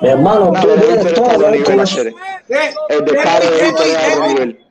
Mi 0.00 0.08
hermano, 0.08 0.52
tú 0.52 0.60
tienes 0.66 1.04
Víctor 1.04 1.12
todo 1.14 1.28
que 1.38 1.50
ver 1.50 1.64
con 1.64 1.80
eso. 1.80 2.02
¿Qué? 2.46 2.74
El 2.88 3.04
descaro 3.04 3.50
de 3.50 3.62
Víctor 3.62 3.86
otro 4.12 4.26
nivel. 4.28 4.64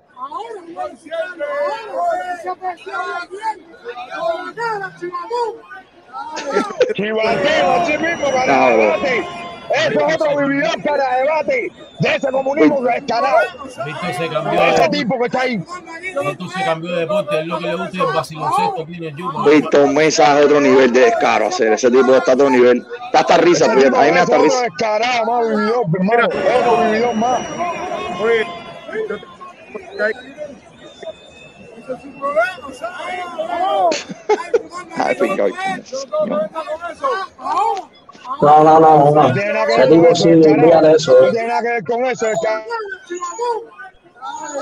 Chivateo, 6.94 7.72
así 7.74 7.98
mismo, 7.98 8.32
cara 8.32 8.46
No, 8.58 8.68
de 8.70 8.76
bro. 8.76 8.90
bate. 8.90 9.26
Eso 9.70 10.08
es 10.08 10.16
otro 10.16 10.38
vividor, 10.38 10.82
cara 10.84 11.16
de 11.18 11.28
bate. 11.28 11.72
De 12.00 12.16
ese 12.16 12.32
comunismo 12.32 12.82
descarado. 12.84 13.38
Víctor 13.86 14.14
se 14.14 14.30
cambió 14.30 14.62
de 14.62 14.70
Ese 14.70 14.90
tipo 14.90 15.20
que 15.20 15.26
está 15.26 15.42
ahí. 15.42 15.58
Víctor 15.58 16.50
se 16.54 16.64
cambió 16.64 16.92
de 16.94 17.00
deporte. 17.02 17.40
Es 17.42 17.48
lo 17.48 17.58
que 17.60 17.66
le 17.66 17.76
gusta 17.76 17.98
el 17.98 18.14
vaciloncesto. 18.16 18.86
Tiene. 18.86 19.16
Víctor 19.52 19.88
Mesa 19.94 20.40
es 20.40 20.46
otro 20.46 20.62
nivel 20.62 20.94
de 20.94 21.00
descaro 21.02 21.48
hacer. 21.48 21.74
Ese 21.74 21.90
tipo 21.92 22.16
está 22.16 22.32
a 22.32 22.36
otro 22.36 22.50
nivel. 22.50 22.86
Da 23.12 23.20
hasta 23.22 23.38
risa, 23.38 23.76
tipo 23.76 23.98
A 23.98 24.04
mí 24.04 24.12
me 24.12 24.18
da 24.18 24.22
hasta 24.24 24.38
risa. 24.38 24.62
descarado, 24.62 25.26
más 25.26 25.50
vividor, 25.50 25.86
hermano. 26.00 26.28
Otro 26.28 26.84
vividor 26.86 27.16
más. 27.16 27.42
Oye, 28.22 28.48
Ay, 34.98 35.16
pinga, 35.16 35.46
ay, 35.46 35.54
señor. 35.84 36.50
No, 38.42 38.64
no, 38.64 38.80
no, 38.80 39.12
no. 39.12 39.34
Ver 39.34 39.56
con 39.68 39.90
tipo 39.90 40.08
eso. 40.08 40.28
No 40.28 41.28
eh. 41.28 41.32
tiene 41.32 41.48
nada 41.48 41.62
que 41.62 41.68
ver 41.70 41.84
con 41.86 42.06
eso. 42.06 42.28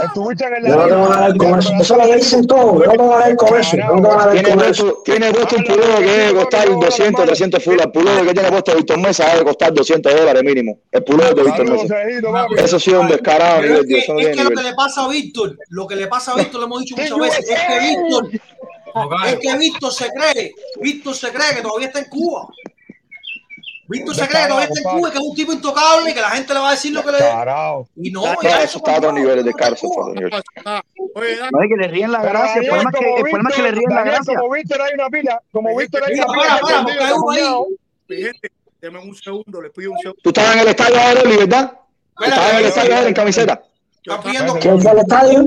Estuviste 0.04 0.46
en 0.46 0.56
el 0.56 0.68
Yo 0.68 0.76
no 0.76 0.86
tengo 0.88 1.10
nada 1.10 1.28
que 1.28 1.32
ver 1.32 1.38
con 1.38 1.60
eso. 1.60 1.74
Eso 1.80 2.02
es 2.02 2.08
lo 2.08 2.16
dicen 2.16 2.48
todos. 2.48 2.80
Yo 2.80 2.86
no 2.86 2.92
tengo 2.92 3.10
nada 3.10 3.24
que 3.24 3.30
ver 3.30 3.38
con 3.38 3.60
eso. 3.60 3.78
Yo 3.78 3.96
no 3.96 4.10
con 4.10 4.30
eso. 4.30 4.56
puesto, 4.56 5.02
tiene 5.04 5.32
puesto 5.32 5.56
un 5.56 5.64
pullover 5.64 5.98
que 5.98 6.12
debe 6.12 6.34
costar 6.34 6.70
200, 6.70 7.26
300 7.26 7.64
full. 7.64 7.80
El 7.80 7.92
pullover 7.92 8.26
que 8.26 8.34
tiene 8.34 8.50
puesto 8.50 8.76
Víctor 8.76 9.00
Mesa 9.00 9.30
debe 9.32 9.46
costar 9.46 9.74
200 9.74 10.16
dólares 10.16 10.44
mínimo. 10.44 10.80
El 10.92 11.04
pullover 11.04 11.36
de 11.36 11.44
Víctor 11.44 11.70
Mesa. 11.70 11.96
Eso 12.58 12.80
sí 12.80 12.92
es 12.92 12.98
un 12.98 13.08
descarado 13.08 13.62
es 13.64 13.86
que, 13.86 14.00
es 14.00 14.08
lo 14.08 14.50
que 14.50 14.64
le 14.64 14.74
pasa 14.74 15.06
a 15.06 15.08
Víctor, 15.08 15.58
lo 15.70 15.88
que 15.88 15.96
le 15.96 16.08
pasa 16.08 16.32
a 16.34 16.36
Víctor, 16.36 16.60
lo 16.62 16.66
hemos 16.66 16.80
dicho 16.82 16.96
muchas 16.96 17.18
veces, 17.18 17.50
es 17.50 17.60
que. 17.60 17.80
Víctor, 17.80 18.30
es 19.28 19.40
que 19.40 19.58
Víctor 19.58 19.94
se 19.94 20.10
cree, 20.10 20.56
Víctor 20.82 21.16
se 21.16 21.30
cree 21.30 21.56
que 21.56 21.62
todavía 21.62 21.88
está 21.88 22.00
en 22.00 22.06
Cuba. 22.06 22.48
Víctor 23.88 24.16
se 24.16 24.28
cree 24.28 24.42
que 24.44 24.48
todavía 24.48 24.68
está 24.74 24.90
en 24.90 24.98
Cuba 24.98 25.12
que 25.12 25.18
es 25.18 25.24
un 25.24 25.36
tipo 25.36 25.54
intocable 25.54 26.10
y 26.12 26.14
que 26.14 26.22
la 26.22 26.30
gente 26.32 26.54
le 26.54 26.60
va 26.60 26.70
a 26.70 26.72
decir 26.72 26.94
lo 26.94 27.04
que 27.04 27.12
le. 27.12 27.18
Y 27.96 28.12
no, 28.12 28.24
ya 28.42 28.64
eso 28.64 28.78
está 28.80 28.96
a 28.96 28.98
otro 28.98 29.12
nivel, 29.12 29.40
el 29.40 29.46
descaro 29.46 29.76
eso 29.76 29.88
está 29.88 30.00
a 30.00 30.04
otro 30.04 30.14
nivel. 30.16 30.32
Ah, 30.66 30.82
Oye, 31.16 31.38
No 31.52 31.62
es 31.62 31.70
que 31.70 31.76
le 31.78 31.88
ríen 31.88 32.12
la 32.12 32.22
gracia. 32.24 32.62
El 32.62 32.68
problema 32.68 32.90
es 32.92 33.00
que, 33.00 33.06
como 33.06 33.18
el 33.18 33.24
problema 33.24 33.50
es 33.50 33.56
que 33.56 33.62
le 33.62 33.70
Víctor- 33.72 33.78
ríen 33.78 33.96
la 33.96 34.04
gracia. 34.04 34.40
Como 34.40 34.54
Víctor 34.54 34.82
hay 34.82 34.94
una 34.96 35.10
pila, 35.10 35.42
como 35.52 35.78
Víctor 35.78 36.04
hay 36.06 36.14
una 36.16 36.26
para, 36.26 36.38
pila. 36.40 36.60
para, 36.62 36.84
porque 36.84 37.04
entendido, 37.04 37.68
hay 38.10 38.24
gente, 38.24 38.52
denme 38.82 39.00
un 39.00 39.16
segundo, 39.16 39.62
les 39.62 39.72
pido 39.72 39.92
un 39.92 40.00
segundo. 40.00 40.22
Tú 40.24 40.30
estabas 40.30 40.54
en 40.56 40.60
el 40.62 40.68
estadio 40.68 41.00
ahora, 41.00 41.22
Oli, 41.22 41.38
¿verdad? 41.38 41.80
Tú 42.18 42.24
estabas 42.24 42.52
en 42.52 42.58
el 42.58 42.66
estadio 42.66 42.96
ahora 42.96 43.08
en 43.08 43.14
camiseta. 43.14 43.64
¿Quién 44.62 44.82
fue 44.82 44.92
al 44.92 45.00
estadio? 45.00 45.44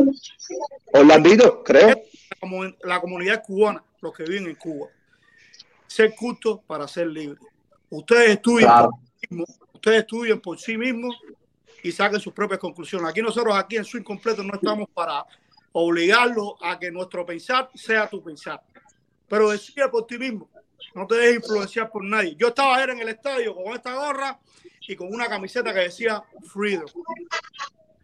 Orlandito, 0.92 1.62
creo. 1.64 1.88
La 1.88 2.38
comu- 2.48 2.76
La 2.82 3.00
comunidad 3.00 3.42
cubana, 3.44 3.82
los 4.00 4.12
que 4.12 4.22
viven 4.24 4.46
en 4.48 4.54
Cuba, 4.54 4.86
ser 5.86 6.14
cultos 6.14 6.60
para 6.66 6.86
ser 6.88 7.08
libres. 7.08 7.40
Ustedes 7.90 8.30
estudian 8.30 8.68
Claro. 8.68 8.90
por 8.90 9.00
sí 9.20 9.26
mismos, 9.30 9.60
ustedes 9.72 9.98
estudian 10.00 10.40
por 10.40 10.58
sí 10.58 10.76
mismos 10.76 11.16
y 11.82 11.92
saquen 11.92 12.20
sus 12.20 12.32
propias 12.32 12.60
conclusiones. 12.60 13.08
Aquí 13.08 13.22
nosotros, 13.22 13.54
aquí 13.56 13.76
en 13.76 13.84
su 13.84 13.98
incompleto, 13.98 14.42
no 14.42 14.54
estamos 14.54 14.88
para 14.92 15.24
obligarlos 15.72 16.54
a 16.60 16.78
que 16.78 16.90
nuestro 16.90 17.24
pensar 17.24 17.70
sea 17.74 18.08
tu 18.08 18.22
pensar. 18.22 18.62
Pero 19.28 19.50
decide 19.50 19.88
por 19.88 20.06
ti 20.06 20.18
mismo. 20.18 20.48
No 20.94 21.06
te 21.06 21.16
dejes 21.16 21.36
influenciar 21.36 21.90
por 21.90 22.04
nadie. 22.04 22.34
Yo 22.36 22.48
estaba 22.48 22.76
ayer 22.76 22.90
en 22.90 23.00
el 23.00 23.08
estadio 23.08 23.54
con 23.54 23.74
esta 23.74 23.94
gorra 23.94 24.38
y 24.86 24.96
con 24.96 25.12
una 25.12 25.28
camiseta 25.28 25.72
que 25.72 25.80
decía 25.80 26.22
Freedom. 26.52 26.86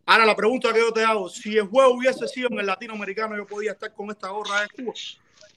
Ahora 0.06 0.27
la 0.27 0.36
pregunta 0.36 0.73
que 0.73 0.81
yo 0.81 0.93
te 0.93 1.02
hago, 1.02 1.28
si 1.31 1.56
el 1.56 1.66
juego 1.66 1.94
hubiese 1.94 2.28
sido 2.28 2.48
en 2.51 2.61
el 2.61 2.66
latinoamericano, 2.66 3.36
yo 3.36 3.47
podía 3.47 3.73
estar 3.73 3.93
con 3.93 4.11
esta 4.11 4.28
gorra 4.28 4.62
de 4.62 4.69
Cuba. 4.69 4.93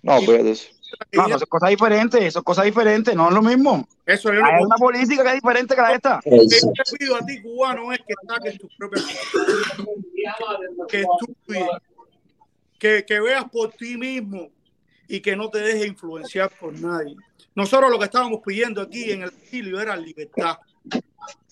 No, 0.01 0.19
fíjate 0.19 0.51
eso. 0.51 0.69
No, 1.11 1.27
no, 1.27 1.39
son 1.39 1.47
cosas 1.49 1.69
diferentes, 1.69 2.33
son 2.33 2.43
cosas 2.43 2.65
diferentes, 2.65 3.13
no 3.15 3.27
es 3.27 3.33
lo 3.33 3.41
mismo. 3.41 3.87
Eso 4.05 4.31
no 4.31 4.45
Hay 4.45 4.63
una 4.63 4.77
política 4.77 5.23
que 5.23 5.29
es 5.29 5.35
diferente 5.35 5.75
que 5.75 5.81
la 5.81 5.89
de 5.89 5.95
esta. 5.95 6.21
Lo 6.25 6.47
que 6.47 6.47
yo 6.47 6.71
te 6.71 6.97
pido 6.97 7.15
a 7.15 7.25
ti, 7.25 7.41
cubano, 7.41 7.91
es 7.91 7.99
que 7.99 8.13
saques 8.25 8.57
tus 8.57 8.73
propias 8.75 9.05
que 10.87 11.01
estudies, 11.01 11.67
que, 12.79 13.05
que 13.05 13.19
veas 13.19 13.45
por 13.49 13.71
ti 13.73 13.97
mismo 13.97 14.49
y 15.07 15.19
que 15.19 15.35
no 15.35 15.49
te 15.49 15.59
dejes 15.59 15.87
influenciar 15.87 16.51
por 16.57 16.73
nadie. 16.79 17.15
Nosotros 17.55 17.89
lo 17.89 17.97
que 17.97 18.05
estábamos 18.05 18.41
pidiendo 18.45 18.81
aquí 18.81 19.11
en 19.11 19.23
el 19.23 19.29
exilio 19.29 19.79
era 19.81 19.95
libertad. 19.95 20.57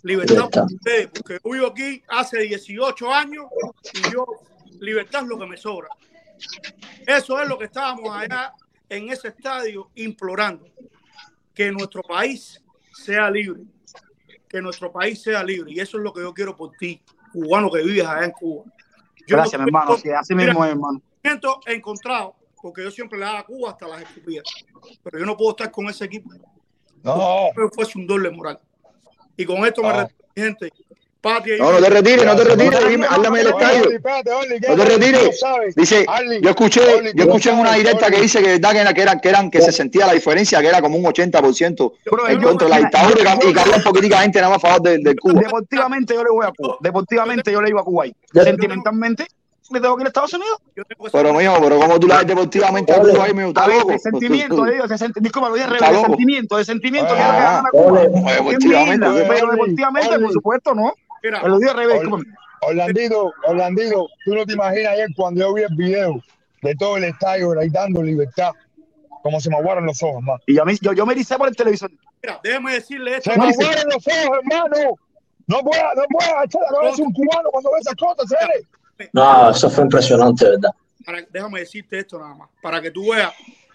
Libertad 0.04 0.36
Libertad. 0.36 0.50
para 0.52 0.66
ustedes, 0.66 1.08
porque 1.08 1.40
yo 1.44 1.52
vivo 1.52 1.68
aquí 1.68 2.04
hace 2.08 2.40
18 2.42 3.12
años 3.12 3.46
y 3.94 4.14
yo, 4.14 4.26
libertad 4.80 5.24
es 5.24 5.28
lo 5.30 5.40
que 5.40 5.48
me 5.48 5.58
sobra. 5.58 5.90
Eso 7.06 7.42
es 7.42 7.48
lo 7.48 7.58
que 7.58 7.66
estábamos 7.66 8.10
allá 8.16 8.54
en 8.90 9.10
ese 9.10 9.30
estadio 9.30 9.90
implorando, 9.96 10.66
que 11.54 11.72
nuestro 11.72 12.02
país 12.04 12.62
sea 12.94 13.30
libre, 13.30 13.64
que 14.48 14.62
nuestro 14.62 14.92
país 14.92 15.22
sea 15.22 15.44
libre. 15.44 15.72
Y 15.74 15.80
eso 15.80 15.98
es 15.98 16.04
lo 16.04 16.14
que 16.14 16.22
yo 16.22 16.34
quiero 16.34 16.56
por 16.56 16.72
ti, 16.78 17.02
cubano 17.32 17.70
que 17.72 17.84
vives 17.84 18.06
allá 18.06 18.26
en 18.26 18.32
Cuba. 18.32 18.64
Yo 19.28 19.38
Gracias, 19.38 19.60
mi 19.60 19.66
hermano. 19.68 19.98
Sí, 19.98 20.10
así 20.12 20.36
Mira, 20.36 20.50
mismo 20.50 20.66
es, 20.66 20.72
hermano. 20.72 21.02
sentimiento 21.24 21.60
encontrado, 21.66 22.36
porque 22.62 22.84
yo 22.84 22.92
siempre 22.92 23.18
le 23.18 23.26
daba 23.26 23.40
a 23.40 23.44
Cuba 23.46 23.72
hasta 23.72 23.88
las 23.88 24.02
escupidas, 24.04 24.44
pero 25.04 25.18
yo 25.20 25.26
no 25.26 25.36
puedo 25.36 25.52
estar 25.52 25.72
con 25.72 25.88
ese 25.90 26.06
equipo. 26.06 26.30
No. 27.04 27.50
Fuese 27.74 27.98
un 27.98 28.08
doble 28.08 28.30
moral. 28.32 28.60
Y 29.38 29.46
con 29.46 29.66
esto 29.66 29.82
me 29.82 29.90
No. 29.90 30.08
gente. 30.36 30.72
No, 31.60 31.72
no 31.72 31.80
te 31.80 31.90
retires, 31.90 32.26
no 32.26 32.36
te 32.36 32.44
retires, 32.44 32.80
háblame 33.10 33.40
del 33.40 33.48
estadio. 33.48 33.84
No 34.70 34.76
te 34.76 34.86
retires. 34.86 35.42
Dice, 35.76 36.06
yo 36.42 36.50
escuché, 36.52 36.82
yo 37.16 37.24
escuché 37.24 37.50
en 37.50 37.60
una 37.60 37.74
directa 37.74 38.12
que 38.12 38.22
dice 38.22 38.42
que 38.44 38.50
verdad 38.60 38.72
que, 38.72 38.80
era, 38.80 38.94
que, 38.94 39.02
eran, 39.02 39.20
que 39.20 39.30
eran 39.30 39.50
que 39.52 39.62
se 39.62 39.72
sentía 39.72 40.06
la 40.06 40.14
diferencia, 40.14 40.62
que 40.62 40.68
era 40.68 40.82
como 40.82 40.98
un 40.98 41.04
80% 41.06 41.92
en 42.30 42.42
contra 42.42 42.68
de 42.68 42.74
la 42.74 42.78
dictadura 42.80 43.36
y 43.36 43.54
que- 43.54 44.06
había 44.06 44.20
gente 44.22 44.40
nada 44.40 44.50
más 44.54 44.58
a 44.64 44.68
favor 44.68 44.82
del, 44.84 45.02
del 45.04 45.20
Cuba. 45.20 45.42
Deportivamente 45.42 46.14
yo 46.14 46.24
le 46.24 46.30
voy 46.30 46.46
a 46.46 46.52
Cuba. 46.52 46.78
Deportivamente 46.80 47.52
yo 47.52 47.62
le 47.62 47.70
iba 47.70 47.82
a 47.82 47.84
Cuba. 47.84 48.06
Sentimentalmente 48.32 49.26
le 49.72 49.82
tengo 49.82 49.96
que 49.96 50.04
ir 50.04 50.06
a 50.06 50.10
Estados 50.10 50.32
Unidos. 50.36 50.60
Pero 51.12 51.34
mío, 51.34 51.54
pero 51.60 51.80
como 51.80 52.00
tú 52.00 52.08
la 52.08 52.18
ves 52.18 52.28
deportivamente 52.28 52.94
a 52.94 53.00
Cuba 53.00 53.24
ahí, 53.26 53.34
mío, 53.34 53.48
está 53.48 53.64
A 53.64 53.68
loco. 53.68 53.90
de 53.92 53.98
sentimiento, 54.00 54.64
de 54.64 54.78
sent- 54.84 55.14
disculpa, 55.20 55.50
lo 55.50 55.56
dije 55.56 55.66
al 55.68 55.74
Está 55.74 55.88
revés, 55.88 56.02
de 56.02 56.08
sentimiento, 56.08 56.58
de 56.58 56.66
sentimiento, 56.66 57.14
Ah, 57.18 57.64
quiero 57.72 57.90
que 57.90 57.98
la 57.98 58.00
ole, 58.02 58.10
Cuba. 58.12 58.32
deportivamente, 58.34 59.08
ole. 59.08 59.26
Pero 59.28 59.52
deportivamente, 59.52 60.20
por 60.20 60.32
supuesto, 60.34 60.76
no. 60.76 60.94
Lo 61.32 61.56
al 61.56 61.62
revés, 61.76 62.02
discúlpame. 62.02 62.36
Orlandito, 62.62 63.34
Orlandito, 63.48 64.08
tú 64.26 64.34
no 64.36 64.46
te 64.46 64.54
imaginas 64.54 64.94
ayer 64.94 65.10
cuando 65.16 65.42
yo 65.42 65.54
vi 65.54 65.64
el 65.64 65.76
video 65.76 66.22
de 66.62 66.76
todo 66.76 66.98
el 66.98 67.04
estadio 67.06 67.50
gritando 67.50 68.02
libertad, 68.02 68.52
como 69.22 69.40
se 69.40 69.50
me 69.50 69.58
aguaron 69.58 69.86
los 69.86 70.02
ojos, 70.02 70.16
hermano. 70.18 70.40
Y 70.48 70.58
a 70.58 70.66
mí, 70.66 70.76
yo, 70.82 70.94
yo 70.94 71.06
me 71.06 71.14
ericé 71.14 71.38
por 71.38 71.48
el 71.48 71.56
televisor. 71.56 71.92
Mira, 72.24 72.40
déjeme 72.44 72.74
decirle 72.74 73.18
esto. 73.18 73.32
Se 73.32 73.38
me 73.38 73.50
aguaron 73.50 73.84
los 73.94 74.08
ojos, 74.08 74.40
hermano. 74.44 75.00
No 75.48 75.60
puedo, 75.60 75.84
no 75.96 76.04
puedo 76.10 76.44
echar 76.44 76.62
la 76.72 76.80
cabeza 76.80 77.04
a 77.04 77.06
un 77.06 77.14
cubano 77.14 77.50
cuando 77.52 77.72
ve 77.72 77.80
esas 77.80 77.96
cosas, 77.96 78.26
¿sabes? 78.30 79.10
No, 79.14 79.52
eso 79.52 79.70
fue 79.70 79.84
impresionante, 79.84 80.46
¿verdad? 80.50 80.72
Para- 81.06 81.22
déjame 81.30 81.60
decirte 81.60 82.00
esto 82.00 82.18
nada 82.18 82.34
más, 82.34 82.50
para 82.64 82.82
que 82.82 82.90
tú 82.90 83.12
veas 83.12 83.32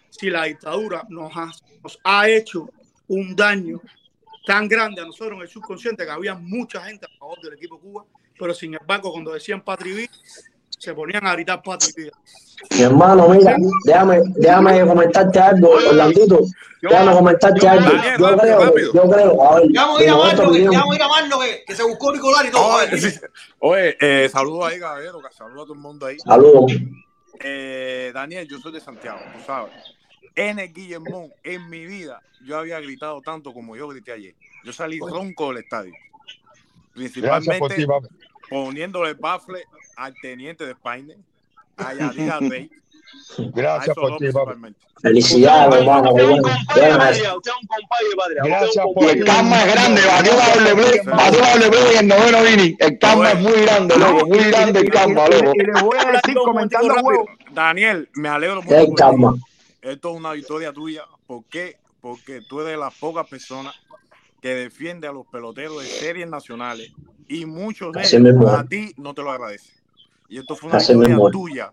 si 0.08 0.30
la 0.30 0.44
dictadura 0.44 1.04
nos 1.08 1.30
ha, 1.36 1.48
nos 1.84 1.98
ha 2.02 2.28
hecho 2.28 2.68
un 3.06 3.36
daño 3.36 3.80
tan 4.46 4.68
grande 4.68 5.00
a 5.02 5.04
nosotros 5.04 5.36
en 5.36 5.42
el 5.42 5.48
subconsciente 5.48 6.04
que 6.04 6.10
había 6.10 6.34
mucha 6.34 6.80
gente 6.82 7.06
a 7.06 7.18
favor 7.18 7.40
del 7.40 7.54
equipo 7.54 7.78
Cuba, 7.78 8.04
pero 8.38 8.54
sin 8.54 8.74
embargo 8.74 9.12
cuando 9.12 9.32
decían 9.32 9.62
vida, 9.62 10.08
se 10.68 10.94
ponían 10.94 11.26
a 11.26 11.32
gritar 11.34 11.60
vida. 11.94 12.12
Mi 12.70 12.82
hermano, 12.82 13.28
mira, 13.28 13.56
déjame, 13.84 14.20
déjame 14.36 14.86
comentarte 14.86 15.38
algo, 15.38 15.70
Orlandito. 15.70 16.40
Déjame 16.80 17.12
comentarte 17.12 17.68
algo. 17.68 17.90
Yo 18.18 18.36
creo, 18.38 18.92
yo 18.94 19.10
creo, 19.10 19.42
a 19.42 19.54
ver, 19.56 19.66
Llamo 19.70 19.96
a 19.98 20.02
ir 20.02 20.08
a 20.08 20.16
Marlo, 20.16 20.42
que, 20.44 20.58
vinieron- 20.58 20.74
llamo 20.74 20.92
a 20.92 20.96
ir 20.96 21.02
a 21.02 21.08
Marlo, 21.08 21.38
que, 21.40 21.64
que 21.66 21.74
se 21.76 21.82
buscó 21.82 22.12
Nicolás 22.12 22.44
y 22.46 22.50
todo. 22.50 22.86
Dime. 22.86 23.12
Oye, 23.58 23.96
eh, 24.00 24.28
saludos 24.32 24.66
ahí, 24.66 24.80
caballero, 24.80 25.20
que 25.20 25.34
saludos 25.34 25.62
a 25.62 25.64
todo 25.64 25.74
el 25.74 25.80
mundo 25.80 26.06
ahí. 26.06 26.18
Saludos. 26.18 26.72
Eh, 27.42 28.10
Daniel, 28.14 28.46
yo 28.48 28.58
soy 28.58 28.72
de 28.72 28.80
Santiago, 28.80 29.18
tú 29.34 29.38
sabes. 29.46 29.72
En 30.36 30.58
el 30.58 30.72
Guillermón, 30.72 31.32
en 31.42 31.68
mi 31.68 31.86
vida, 31.86 32.22
yo 32.44 32.58
había 32.58 32.80
gritado 32.80 33.20
tanto 33.20 33.52
como 33.52 33.76
yo 33.76 33.88
grité 33.88 34.12
ayer. 34.12 34.34
Yo 34.64 34.72
salí 34.72 34.98
ronco 35.00 35.48
del 35.48 35.64
estadio. 35.64 35.92
Por 35.92 36.26
ti, 36.26 36.40
Principalmente 36.94 37.86
papi. 37.86 38.06
poniéndole 38.48 39.14
bafle 39.14 39.64
al 39.96 40.14
teniente 40.20 40.64
de 40.64 40.72
España, 40.72 41.14
a 41.76 41.94
Yadira 41.94 42.38
Rey. 42.40 42.70
Gracias 43.54 43.94
por 43.96 44.12
ti, 44.12 44.16
principalmente. 44.18 44.78
Felicidades, 45.02 45.80
hermano. 45.80 46.14
qué 46.14 46.22
bueno. 46.22 46.48
Déjame 46.74 47.10
eso. 47.10 47.40
Gracias 48.42 48.84
Y 49.00 49.04
el 49.06 49.24
Casma 49.24 49.64
es 49.64 49.72
grande, 49.72 50.02
batió 50.06 50.36
la 50.36 50.54
doble 50.54 50.74
play, 50.74 51.00
batió 51.06 51.40
la 51.40 51.52
doble 51.54 51.70
play 51.70 51.82
en 51.92 51.98
el 51.98 52.08
noveno 52.08 52.48
inning. 52.50 52.76
El 52.78 52.98
Casma 52.98 53.30
es 53.32 53.40
muy 53.40 53.60
grande, 53.62 53.96
loco, 53.98 54.26
muy 54.26 54.38
grande 54.44 54.80
el 54.80 54.90
Casma, 54.90 55.28
loco. 55.28 55.52
Y 55.54 55.58
les 55.64 55.82
voy 55.82 55.98
a 55.98 56.10
decir, 56.12 56.34
comentando. 56.34 56.94
Daniel, 57.52 58.08
me 58.14 58.28
alegro 58.28 58.62
mucho. 58.62 58.76
por 58.86 59.34
ti. 59.34 59.40
Esto 59.82 60.10
es 60.10 60.16
una 60.16 60.32
victoria 60.32 60.72
tuya. 60.72 61.04
¿Por 61.26 61.44
qué? 61.46 61.78
Porque 62.00 62.40
tú 62.42 62.60
eres 62.60 62.72
de 62.72 62.76
las 62.78 62.94
pocas 62.94 63.26
personas 63.28 63.74
que 64.40 64.54
defiende 64.54 65.06
a 65.06 65.12
los 65.12 65.26
peloteros 65.26 65.82
de 65.82 65.88
series 65.88 66.28
nacionales 66.28 66.92
y 67.28 67.44
muchos 67.46 67.92
de 67.92 68.00
ellos 68.00 68.44
a 68.58 68.64
ti 68.64 68.94
no 68.96 69.14
te 69.14 69.22
lo 69.22 69.30
agradecen. 69.30 69.74
Y 70.28 70.38
esto 70.38 70.56
fue 70.56 70.68
una 70.68 70.78
Así 70.78 70.92
victoria 70.94 71.16
tuya 71.30 71.72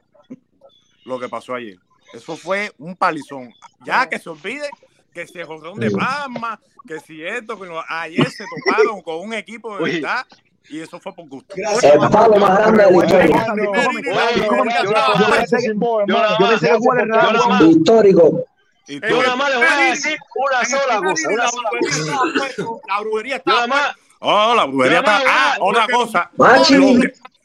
lo 1.05 1.19
que 1.19 1.29
pasó 1.29 1.53
ayer. 1.55 1.77
Eso 2.13 2.35
fue 2.35 2.71
un 2.77 2.95
palizón. 2.95 3.53
Ya 3.85 4.09
que 4.09 4.19
se 4.19 4.29
olvide 4.29 4.69
que 5.13 5.25
si 5.27 5.39
el 5.39 5.47
de. 5.79 5.91
Palma, 5.91 6.59
que 6.85 6.99
si 6.99 7.23
esto, 7.23 7.59
que 7.59 7.67
no- 7.67 7.81
ayer 7.87 8.29
se 8.29 8.45
toparon 8.45 9.01
con 9.01 9.19
un 9.19 9.33
equipo 9.33 9.77
de 9.77 9.83
Uy. 9.83 10.01
Y 10.69 10.81
eso 10.81 10.99
fue 10.99 11.13
por 11.13 11.27
gusto. 11.27 11.55
El 11.55 12.09
palo 12.09 12.37
más 12.37 12.57
grande 12.57 12.83
de 12.85 12.91
la 12.91 13.05
historia. 13.05 13.45
Yo 15.17 15.29
pensé 15.29 15.57
que 16.69 16.77
fuera 16.79 17.03
el. 17.59 17.69
Histórico. 17.69 18.45
Yo 18.87 19.21
nada 19.21 19.35
más 19.35 19.49
les 19.49 19.57
voy 19.57 19.67
a 19.67 19.89
decir 19.89 20.17
una 20.35 20.65
sola 20.65 20.97
cosa, 21.01 21.29
una 21.29 21.47
sola 21.49 21.69
cosa. 21.71 22.63
La 22.87 22.99
brujería 23.01 23.41
más, 23.67 23.95
Oh, 24.19 24.55
la 24.55 24.65
brujería 24.65 24.99
está. 24.99 25.21
Ah, 25.27 25.57
otra 25.59 25.87
cosa. 25.87 26.31
Machi. 26.37 26.75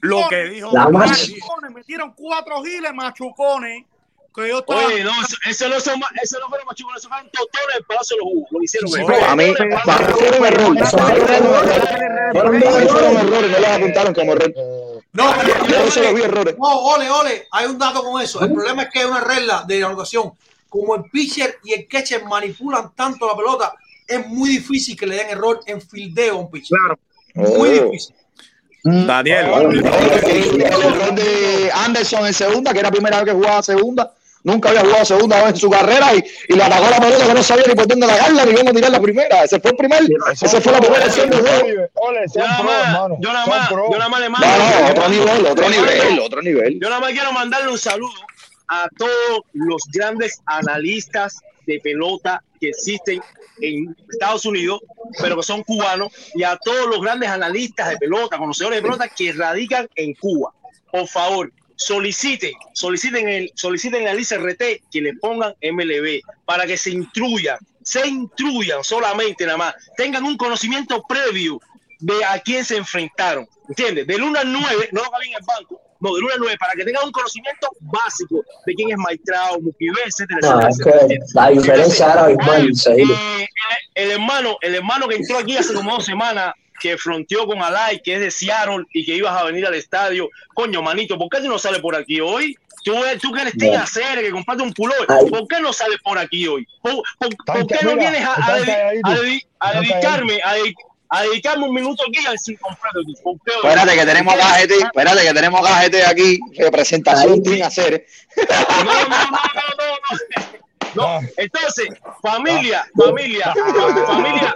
Lo 0.01 0.29
que, 0.29 0.45
dijo. 0.45 0.71
La 0.73 0.89
machi. 0.89 1.35
Machucones, 1.35 1.71
metieron 1.73 2.13
cuatro 2.15 2.63
giles 2.63 2.95
machucones 2.95 3.85
Oye, 4.35 5.05
no, 5.05 5.11
eso, 5.23 5.37
eso 5.49 5.69
no 5.69 5.79
son, 5.81 6.01
eso 6.23 6.39
no 6.41 6.49
fueron 6.49 6.67
machucones, 6.67 7.01
eso 7.01 7.09
fueron 7.09 7.29
totones 7.31 7.75
del 7.75 7.85
Palacio 7.85 8.17
de 8.17 8.21
los 8.23 8.33
Jugos. 8.33 8.49
Lo 8.53 8.63
hicieron. 8.63 8.91
Sí, 8.91 9.01
a 9.27 9.37
mí, 9.37 9.55
para 9.85 10.07
mí 10.07 10.13
fue 10.13 10.39
un 10.39 10.47
error. 10.47 10.71
Mí 10.73 10.81
fueron 12.89 13.17
errores. 13.17 13.51
No 13.51 13.59
los 13.61 13.69
apuntaron 13.69 14.15
como 14.15 14.33
error. 14.33 14.53
No, 15.13 15.35
pero 15.67 15.89
Yo 15.89 16.15
vi 16.15 16.23
errores. 16.23 16.57
No, 16.59 16.67
ole, 16.69 17.11
ole, 17.11 17.47
hay 17.51 17.67
un 17.67 17.79
dato 17.79 18.03
con 18.03 18.23
eso. 18.23 18.41
El 18.43 18.53
problema 18.53 18.83
es 18.85 18.89
que 18.91 19.01
hay 19.01 19.05
una 19.05 19.21
regla 19.21 19.65
de 19.67 19.85
anotación. 19.85 20.33
Como 20.69 20.95
el 20.97 21.05
pitcher 21.11 21.59
y 21.65 21.75
el 21.75 21.87
catcher 21.87 22.25
manipulan 22.25 22.93
tanto 22.95 23.27
la 23.27 23.37
pelota, 23.37 23.75
es 24.09 24.27
muy 24.27 24.49
difícil 24.49 24.97
que 24.97 25.07
le 25.07 25.17
den 25.17 25.29
error 25.31 25.61
en 25.67 25.83
fildeo 25.83 26.37
a 26.37 26.39
un 26.41 26.51
pitcher. 26.51 26.79
Claro. 26.79 26.99
Muy 27.35 27.79
Oh. 27.79 27.85
difícil. 27.91 28.15
Daniel. 28.85 29.85
El 30.27 30.61
error 30.63 31.15
de 31.15 31.71
Anderson 31.73 32.27
en 32.27 32.35
segunda, 32.35 32.73
que 32.73 32.79
era 32.81 32.89
la 32.89 32.93
primera 32.93 33.17
vez 33.19 33.27
que 33.27 33.33
jugaba 33.33 33.63
segunda. 33.63 34.13
Nunca 34.45 34.71
había 34.71 34.81
jugado 34.81 35.05
segunda 35.05 35.37
vez 35.39 35.51
en 35.51 35.57
su 35.57 35.71
carrera 35.71 36.15
y, 36.15 36.25
y 36.49 36.57
le 36.57 36.63
atacó 36.65 36.91
la 36.91 37.01
pelota 37.01 37.27
que 37.27 37.35
no 37.35 37.43
sabía 37.43 37.65
ni 37.69 37.75
por 37.75 37.87
dónde 37.87 38.07
la 38.07 38.45
ni 38.45 38.55
cómo 38.55 38.73
tirar 38.73 38.91
la 38.91 39.01
primera. 39.01 39.45
Ese 39.45 39.61
fue 39.61 39.71
el 39.71 39.77
primer, 39.77 40.03
ese 40.33 40.61
fue 40.61 40.73
la 40.73 40.81
primera 40.81 41.05
acción 41.05 41.31
del 41.31 41.41
juego. 41.41 41.89
Yo 42.35 42.41
nada 42.41 42.63
más, 42.63 43.19
yo 43.21 43.33
nada 43.33 43.47
más, 43.47 43.71
yo 43.71 43.99
nada 43.99 44.09
más 44.09 44.21
le 44.21 44.29
mando. 44.29 44.47
No, 44.47 44.81
no, 44.81 44.91
otro 44.91 45.09
nivel, 45.09 45.47
otro 45.47 45.69
nivel, 45.69 46.21
otro 46.21 46.43
nivel. 46.43 46.81
Yo 46.81 46.89
nada 46.89 47.01
más 47.01 47.13
quiero 47.13 47.33
mandarle 47.33 47.71
un 47.71 47.79
saludo 47.79 48.13
a 48.69 48.89
todos 48.97 49.43
los 49.53 49.83
grandes 49.93 50.41
analistas 50.47 51.41
de 51.67 51.79
pelota 51.81 52.43
que 52.61 52.71
existen 52.71 53.21
en 53.61 53.95
Estados 54.11 54.45
Unidos, 54.45 54.81
pero 55.21 55.37
que 55.37 55.43
son 55.43 55.63
cubanos, 55.63 56.13
y 56.35 56.43
a 56.43 56.57
todos 56.57 56.89
los 56.89 57.01
grandes 57.01 57.29
analistas 57.29 57.91
de 57.91 57.97
pelota, 57.97 58.39
conocedores 58.39 58.79
de 58.79 58.83
pelota 58.83 59.09
que 59.09 59.33
radican 59.33 59.89
en 59.95 60.15
Cuba. 60.15 60.53
Por 60.91 61.07
favor, 61.07 61.53
soliciten, 61.87 62.53
soliciten 62.73 63.29
el, 63.29 63.53
soliciten 63.55 64.07
al 64.09 64.21
ICRT 64.21 64.63
que 64.91 65.01
le 65.01 65.15
pongan 65.15 65.55
MLB 65.63 66.21
para 66.45 66.67
que 66.67 66.77
se 66.77 66.91
instruyan, 66.91 67.59
se 67.83 68.07
instruyan 68.07 68.83
solamente 68.85 69.45
nada 69.45 69.59
más, 69.59 69.75
tengan 69.97 70.25
un 70.25 70.37
conocimiento 70.37 71.03
previo 71.09 71.61
de 71.99 72.25
a 72.25 72.39
quién 72.41 72.65
se 72.65 72.77
enfrentaron, 72.77 73.49
¿entiendes? 73.69 74.07
Del 74.07 74.23
1 74.23 74.39
al 74.39 74.53
9, 74.53 74.89
no 74.93 75.03
lo 75.03 75.11
el 75.21 75.45
banco, 75.45 75.81
no, 76.01 76.15
del 76.15 76.25
1 76.25 76.33
al 76.35 76.41
9, 76.41 76.57
para 76.59 76.73
que 76.75 76.85
tengan 76.85 77.05
un 77.05 77.13
conocimiento 77.13 77.69
básico 77.81 78.43
de 78.67 78.75
quién 78.75 78.91
es 78.91 78.97
Maitrao, 78.99 79.61
Mukibé, 79.61 80.01
etcétera, 80.07 80.41
No, 80.43 80.69
etcétera, 80.69 80.97
es 80.97 81.11
etcétera, 81.11 81.45
la 81.45 81.51
diferencia 81.51 82.07
era 82.13 82.31
eh, 82.31 83.49
el, 83.95 84.05
el 84.05 84.11
hermano, 84.13 84.57
el 84.61 84.75
hermano 84.75 85.09
que 85.09 85.17
entró 85.17 85.39
aquí 85.39 85.57
hace 85.57 85.75
como 85.75 85.93
dos 85.93 86.05
semanas, 86.05 86.55
que 86.81 86.97
fronteó 86.99 87.47
con 87.47 87.63
Alay, 87.63 88.01
que 88.03 88.15
es 88.15 88.21
de 88.21 88.31
Seattle 88.31 88.85
y 88.93 89.05
que 89.05 89.15
ibas 89.15 89.39
a 89.41 89.45
venir 89.45 89.67
al 89.67 89.75
estadio, 89.75 90.29
coño, 90.55 90.83
manito, 90.83 91.17
¿por 91.19 91.29
qué 91.29 91.39
tú 91.41 91.49
no 91.49 91.59
sales 91.59 91.81
por 91.81 91.95
aquí 91.97 92.21
hoy? 92.21 92.57
Tú, 92.85 92.95
tú 93.21 93.33
que 93.33 93.43
eres 93.43 93.55
hacer, 93.77 94.21
que 94.21 94.31
compraste 94.33 94.63
un 94.65 94.73
pullover. 94.73 95.07
¿por 95.07 95.47
qué 95.47 95.61
no 95.61 95.73
sales 95.73 95.99
por 96.03 96.19
aquí 96.19 96.49
hoy? 96.49 96.67
¿Por, 96.81 96.95
por- 97.19 97.37
por 97.47 97.57
Están 97.61 97.67
qué 97.69 97.85
no 97.85 97.91
mira, 97.97 98.11
vienes 98.11 98.29
a, 98.29 99.71
dedicarme, 99.81 100.41
a, 100.43 100.57
dedi- 100.57 100.75
a 101.09 101.23
dedicarme 101.23 101.67
un 101.69 101.75
minuto 101.75 102.03
aquí 102.09 102.27
al 102.27 102.39
sin 102.41 102.59
hoy? 102.65 103.39
Espérate 103.47 103.95
que 103.97 104.05
tenemos 104.07 104.35
gente, 104.35 104.75
espérate 104.79 105.23
que 105.23 105.33
tenemos 105.35 105.69
gente 105.79 106.05
aquí, 106.07 106.39
representación 106.57 107.43
Team 107.43 107.63
hacer. 107.63 108.05
No, 108.37 108.45
no, 108.85 109.09
no, 109.09 109.09
no, 109.09 109.29
no, 109.31 110.62
no. 110.95 111.21
No, 111.21 111.29
entonces, 111.37 111.89
familia, 112.23 112.87
familia, 112.97 113.55
fa- 113.55 114.07
familia, 114.07 114.55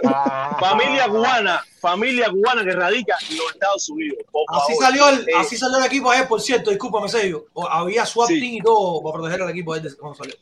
familia 0.59 1.07
cubana, 1.07 1.63
familia 1.79 2.29
cubana 2.29 2.63
que 2.63 2.71
radica 2.71 3.15
en 3.29 3.37
los 3.37 3.51
Estados 3.53 3.89
Unidos. 3.89 4.17
Así 4.49 4.75
salió, 4.75 5.09
el, 5.09 5.19
Eh, 5.21 5.31
así 5.37 5.57
salió 5.57 5.77
el 5.77 5.85
equipo 5.85 6.11
ayer, 6.11 6.27
por 6.27 6.41
cierto, 6.41 6.69
discúlpame, 6.69 7.09
Sergio. 7.09 7.45
O- 7.53 7.67
Había 7.67 8.05
SWAT 8.05 8.27
Sí. 8.29 8.39
team 8.39 8.53
y 8.55 8.61
todo 8.61 9.01
para 9.03 9.13
proteger 9.13 9.41
al 9.41 9.49
equipo 9.49 9.73
ayer 9.73 9.89
de- 9.91 9.97
cuando 9.97 10.17
salió. 10.17 10.35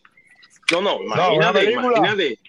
No, 0.72 0.82
no, 0.82 1.02
imagínate, 1.04 1.60
película. 1.60 1.98
imagínate, 1.98 2.40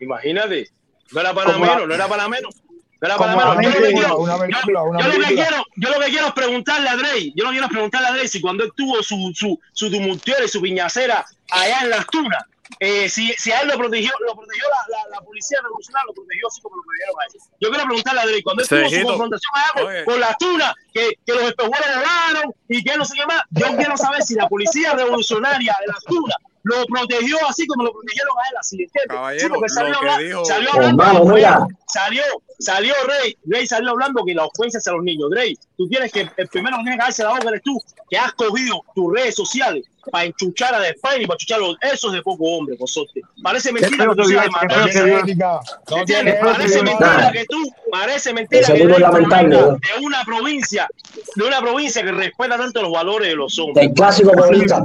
imagínate. 0.00 0.70
No 1.12 1.20
era 1.20 1.34
para 1.34 1.58
menos, 1.58 1.86
no 1.86 1.94
era 1.94 2.08
para 2.08 2.28
menos. 2.28 2.54
No. 3.00 3.60
Yo 3.62 3.68
lo 3.68 3.80
que 3.80 3.92
quiero, 3.92 4.18
yo 4.18 4.26
lo 4.26 4.40
que 4.40 4.46
película. 4.48 5.28
quiero, 5.28 5.64
yo 5.76 5.90
lo 5.90 6.00
que 6.00 6.06
quiero 6.10 6.26
es 6.28 6.32
preguntarle 6.32 6.88
a 6.88 6.96
Drey, 6.96 7.32
yo 7.36 7.44
lo 7.44 7.50
que 7.50 7.54
quiero 7.54 7.66
es 7.66 7.72
preguntarle 7.72 8.08
a 8.08 8.12
Drey 8.12 8.28
si 8.28 8.40
cuando 8.40 8.64
él 8.64 8.72
tuvo 8.74 9.02
su, 9.02 9.32
su, 9.34 9.60
su 9.72 9.90
tumultuera 9.90 10.44
y 10.44 10.48
su 10.48 10.60
piñacera 10.62 11.24
allá 11.50 11.80
en 11.82 11.90
las 11.90 12.06
tunas, 12.06 12.42
eh, 12.80 13.08
si, 13.08 13.32
si 13.34 13.52
a 13.52 13.60
él 13.60 13.68
lo 13.68 13.78
protegió, 13.78 14.12
lo 14.26 14.34
protegió 14.34 14.64
la, 14.68 14.96
la, 14.96 15.16
la 15.16 15.20
policía 15.24 15.58
revolucionaria, 15.62 16.06
lo 16.06 16.14
protegió 16.14 16.48
así 16.48 16.60
como 16.60 16.76
lo 16.76 16.82
protegieron 16.82 17.16
a 17.20 17.24
él. 17.24 17.40
Yo 17.60 17.70
quiero 17.70 17.84
preguntarle 17.84 18.20
a 18.20 18.26
Drey, 18.26 18.42
cuando 18.42 18.62
él 18.62 18.68
tuvo 18.68 18.88
su 18.88 19.06
confrontación 19.06 19.52
allá 19.54 20.04
con, 20.04 20.20
las 20.20 20.38
tunas, 20.38 20.74
que, 20.92 21.10
que 21.24 21.32
los 21.32 21.42
espejuelos 21.44 21.88
volaron 21.96 22.54
y 22.68 22.84
que 22.84 22.96
no 22.96 23.04
sé 23.04 23.14
qué 23.16 23.26
más, 23.26 23.42
yo 23.50 23.76
quiero 23.76 23.96
saber 23.96 24.22
si 24.22 24.34
la 24.34 24.48
policía 24.48 24.94
revolucionaria 24.94 25.76
de 25.80 25.92
las 25.92 26.02
tunas 26.04 26.36
lo 26.66 26.84
protegió 26.86 27.38
así 27.48 27.64
como 27.66 27.84
lo 27.84 27.92
protegieron 27.92 28.32
a 28.44 28.48
él, 28.50 28.56
así, 28.58 28.76
¿entiendes? 28.82 29.42
Sí, 29.42 29.48
porque 29.48 29.68
salió, 29.68 29.92
lo 29.94 30.00
que 30.00 30.08
habla- 30.08 30.26
dijo- 30.26 30.44
salió 30.44 30.72
hablando, 30.72 31.02
Hermano, 31.02 31.24
Rey, 31.30 31.34
mira. 31.36 31.66
salió, 31.86 32.22
salió 32.58 32.94
Rey, 33.06 33.36
Rey 33.46 33.66
salió 33.68 33.90
hablando 33.90 34.24
que 34.24 34.34
la 34.34 34.46
ofensa 34.46 34.78
hacia 34.78 34.92
los 34.92 35.04
niños. 35.04 35.30
Rey, 35.32 35.56
tú 35.76 35.86
tienes 35.88 36.10
que, 36.12 36.28
el 36.36 36.48
primero 36.48 36.76
que 36.78 36.82
tienes 36.82 36.98
que 36.98 37.04
darse 37.04 37.22
la 37.22 37.30
boca 37.30 37.48
eres 37.50 37.62
tú, 37.62 37.80
que 38.10 38.18
has 38.18 38.32
cogido 38.32 38.82
tus 38.96 39.12
redes 39.14 39.34
sociales 39.36 39.84
para 40.10 40.24
enchuchar 40.24 40.74
a 40.74 40.78
Spine 40.88 41.22
y 41.22 41.26
para 41.26 41.34
enchuchar 41.36 41.58
a 41.58 41.62
los, 41.62 41.76
esos 41.82 42.12
de 42.12 42.22
poco 42.22 42.44
hombre, 42.44 42.76
vosotros. 42.78 43.24
Parece 43.42 43.72
mentira 43.72 44.04
que 44.08 44.14
tú 44.14 44.22
¿Entiendes? 44.22 46.06
tiene 46.06 46.34
Parece 46.52 46.82
mentira 46.82 47.30
que 47.32 47.44
tú, 47.46 47.62
parece 47.90 48.32
mentira 48.32 48.66
que 48.66 48.82
es 48.82 48.84
¿no? 48.84 49.70
de 49.72 49.78
una 50.04 50.24
provincia, 50.24 50.88
de 51.36 51.44
una 51.44 51.60
provincia 51.60 52.02
que 52.02 52.12
respeta 52.12 52.56
tanto 52.56 52.82
los 52.82 52.92
valores 52.92 53.28
de 53.28 53.36
los 53.36 53.56
hombres. 53.58 53.86
El 53.86 53.94
clásico 53.94 54.32
periodista. 54.32 54.84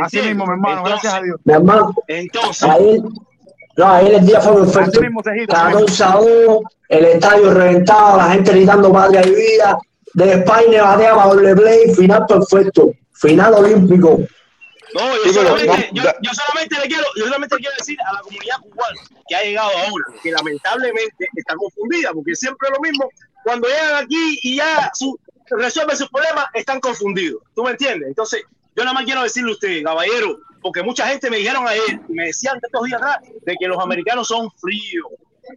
Así 0.00 0.20
mismo, 0.20 0.46
mi 0.46 0.52
hermano, 0.52 0.82
gracias 0.84 1.14
a 1.14 1.22
Dios. 1.22 1.40
Mi 1.44 1.52
hermano, 1.52 1.94
Entonces, 2.08 2.68
ayer, 2.68 3.00
no, 3.76 3.86
ayer 3.86 4.14
el 4.14 4.26
día 4.26 4.40
fue 4.40 4.56
perfecto. 4.56 5.00
Mismo, 5.00 5.22
Cejito, 5.22 5.54
así 5.54 5.72
14 5.72 6.04
a 6.04 6.16
1, 6.18 6.60
el 6.88 7.04
estadio 7.04 7.54
reventado, 7.54 8.16
la 8.16 8.30
gente 8.30 8.52
gritando 8.52 8.92
patria 8.92 9.26
y 9.26 9.30
vida. 9.30 9.78
De 10.14 10.32
España 10.32 10.82
batea 10.82 11.14
para 11.16 11.28
doble 11.28 11.56
play, 11.56 11.94
final 11.94 12.24
perfecto. 12.26 12.92
Final 13.12 13.54
olímpico. 13.54 14.20
No, 14.94 15.24
yo, 15.24 15.32
solamente, 15.32 15.90
no, 15.92 16.02
yo, 16.02 16.30
solamente 16.32 16.78
le 16.80 16.86
quiero, 16.86 17.04
yo 17.16 17.24
solamente 17.24 17.56
quiero 17.56 17.74
decir 17.76 17.98
a 18.00 18.12
la 18.12 18.20
comunidad 18.20 18.56
cubana 18.60 19.00
que 19.28 19.34
ha 19.34 19.42
llegado 19.42 19.70
ahora, 19.70 20.04
que 20.22 20.30
lamentablemente 20.30 21.26
está 21.34 21.56
confundida, 21.56 22.12
porque 22.12 22.36
siempre 22.36 22.68
es 22.68 22.74
lo 22.76 22.80
mismo, 22.80 23.08
cuando 23.42 23.66
llegan 23.66 24.04
aquí 24.04 24.38
y 24.42 24.56
ya 24.56 24.90
su, 24.94 25.18
resuelven 25.50 25.96
sus 25.96 26.08
problemas, 26.10 26.46
están 26.54 26.78
confundidos. 26.78 27.42
¿Tú 27.56 27.64
me 27.64 27.72
entiendes? 27.72 28.08
Entonces, 28.08 28.42
yo 28.76 28.84
nada 28.84 28.94
más 28.94 29.04
quiero 29.04 29.22
decirle 29.22 29.50
a 29.50 29.54
usted, 29.54 29.82
caballero, 29.82 30.40
porque 30.60 30.82
mucha 30.82 31.06
gente 31.06 31.30
me 31.30 31.38
dijeron 31.38 31.66
ayer, 31.68 32.00
y 32.08 32.12
me 32.12 32.26
decían 32.26 32.58
estos 32.62 32.84
días 32.84 33.00
atrás, 33.00 33.18
de 33.44 33.56
que 33.56 33.68
los 33.68 33.78
americanos 33.78 34.28
son 34.28 34.50
fríos, 34.52 35.06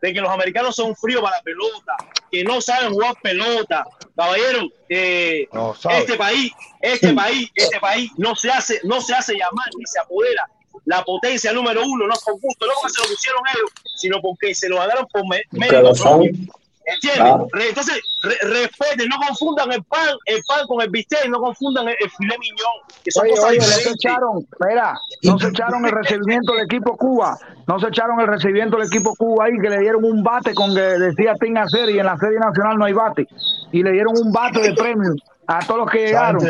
de 0.02 0.14
que 0.14 0.22
los 0.22 0.30
americanos 0.30 0.76
son 0.76 0.96
fríos 0.96 1.22
para 1.22 1.38
la 1.38 1.44
pelota, 1.44 1.96
que 2.32 2.44
no 2.44 2.60
saben 2.62 2.92
jugar 2.92 3.16
pelota. 3.22 3.86
Caballero, 4.16 4.68
eh, 4.90 5.48
No 5.54 5.74
este 5.92 6.18
país, 6.18 6.52
este 6.82 7.14
país, 7.14 7.50
este 7.56 7.80
país 7.80 8.12
no 8.18 8.36
se 8.36 8.50
hace, 8.52 8.82
no 8.84 9.00
se 9.00 9.14
hace 9.14 9.34
llamar 9.34 9.68
ni 9.78 9.86
se 9.86 10.00
apodera 10.00 10.50
la 10.86 11.04
potencia 11.04 11.52
número 11.52 11.84
uno, 11.86 12.08
no 12.08 12.16
por 12.24 12.40
gusto, 12.40 12.66
no 12.66 12.74
porque 12.82 12.94
se 12.94 13.02
lo 13.02 13.08
pusieron 13.10 13.42
ellos, 13.56 13.72
sino 13.96 14.22
porque 14.22 14.56
se 14.56 14.70
lo 14.70 14.78
ganaron 14.78 15.08
por 15.08 15.24
mérito. 15.28 15.94
¿Entiendes? 16.90 17.22
Claro. 17.22 17.48
Re- 17.52 17.68
entonces, 17.70 18.00
re- 18.24 18.50
respeten, 18.50 19.10
no 19.10 19.18
confundan 19.28 19.72
el 19.74 19.84
pan, 19.84 20.08
el 20.26 20.42
pan 20.48 20.66
con 20.68 20.82
el 20.82 20.90
bistec, 20.90 21.28
no 21.28 21.40
confundan 21.40 21.90
el, 21.90 21.96
el 22.00 22.10
filet 22.12 22.40
miñón, 22.40 22.76
que 23.04 23.12
son 23.12 23.24
Oye, 23.24 23.32
cosas 23.32 23.50
oye, 23.50 23.58
no 23.60 23.64
se 23.66 23.90
echaron, 23.92 24.38
espera, 24.50 24.98
no 25.24 25.38
se 25.40 25.48
echaron 25.50 25.86
el 25.86 25.92
recibimiento 25.92 26.54
del 26.54 26.64
equipo 26.64 26.96
Cuba, 26.96 27.38
no 27.68 27.80
se 27.80 27.88
echaron 27.90 28.22
el 28.22 28.28
recibimiento 28.28 28.78
del 28.78 28.88
equipo 28.88 29.14
Cuba 29.18 29.46
ahí, 29.46 29.52
que 29.62 29.70
le 29.70 29.80
dieron 29.80 30.06
un 30.06 30.24
bate 30.24 30.54
con 30.54 30.74
que 30.74 30.80
decía 30.82 31.36
Team 31.36 31.58
Hacer 31.58 31.90
y 31.90 32.00
en 32.00 32.06
la 32.06 32.18
serie 32.18 32.40
nacional 32.40 32.78
no 32.78 32.86
hay 32.86 32.94
bate, 32.94 33.28
y 33.74 33.84
le 33.84 33.92
dieron 33.92 34.14
un 34.18 34.32
bate 34.32 34.62
de 34.62 34.74
premio 34.74 35.14
a 35.46 35.60
todos 35.66 35.82
los 35.82 35.92
que 35.92 36.06
llegaron. 36.08 36.42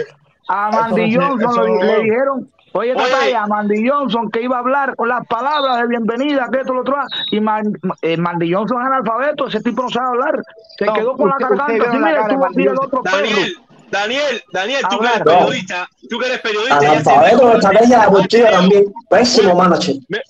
A 0.49 0.69
le, 0.93 1.07
no- 1.39 1.83
le 1.83 1.99
dijeron, 2.03 2.51
oye, 2.73 2.93
Oye. 2.93 2.95
Tataya, 2.95 3.43
a 3.43 3.47
Mandy 3.47 3.87
Johnson 3.87 4.29
que 4.31 4.41
iba 4.41 4.57
a 4.57 4.59
hablar 4.59 4.95
con 4.95 5.09
las 5.09 5.25
palabras 5.27 5.81
de 5.81 5.87
bienvenida, 5.87 6.47
que 6.51 6.59
esto, 6.59 6.73
lo 6.73 6.81
otro, 6.81 6.95
y 7.31 7.39
Man- 7.39 7.73
eh, 8.01 8.17
Mandy 8.17 8.53
Johnson 8.53 8.81
es 8.81 8.87
analfabeto, 8.87 9.47
ese 9.47 9.61
tipo 9.61 9.83
no 9.83 9.89
sabe 9.89 10.07
hablar, 10.07 10.41
se 10.77 10.85
No, 10.85 10.93
quedó 10.93 11.17
con 11.17 11.29
usted- 11.29 11.41
la 11.41 11.49
garganta, 11.49 11.73
mira, 11.93 12.27
cara 12.27 12.33
el 12.33 12.53
perro. 12.53 13.01
Daniel, 13.03 13.53
Daniel, 13.89 14.41
Daniel, 14.51 14.81
tú 14.89 14.99
que 14.99 15.05
eres 15.07 15.21
periodista, 15.23 15.89
tú 16.09 16.19
que 16.19 16.25
eres 16.27 16.39
periodista, 16.41 16.77
Analfabeto 16.77 17.47
de 17.49 17.53
estrategia 17.55 17.99
deportiva 18.01 18.49
también. 18.51 18.83
Pésimo 19.09 19.55
manager. 19.55 19.95
Me, 20.09 20.21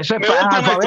Ese. 0.00 0.16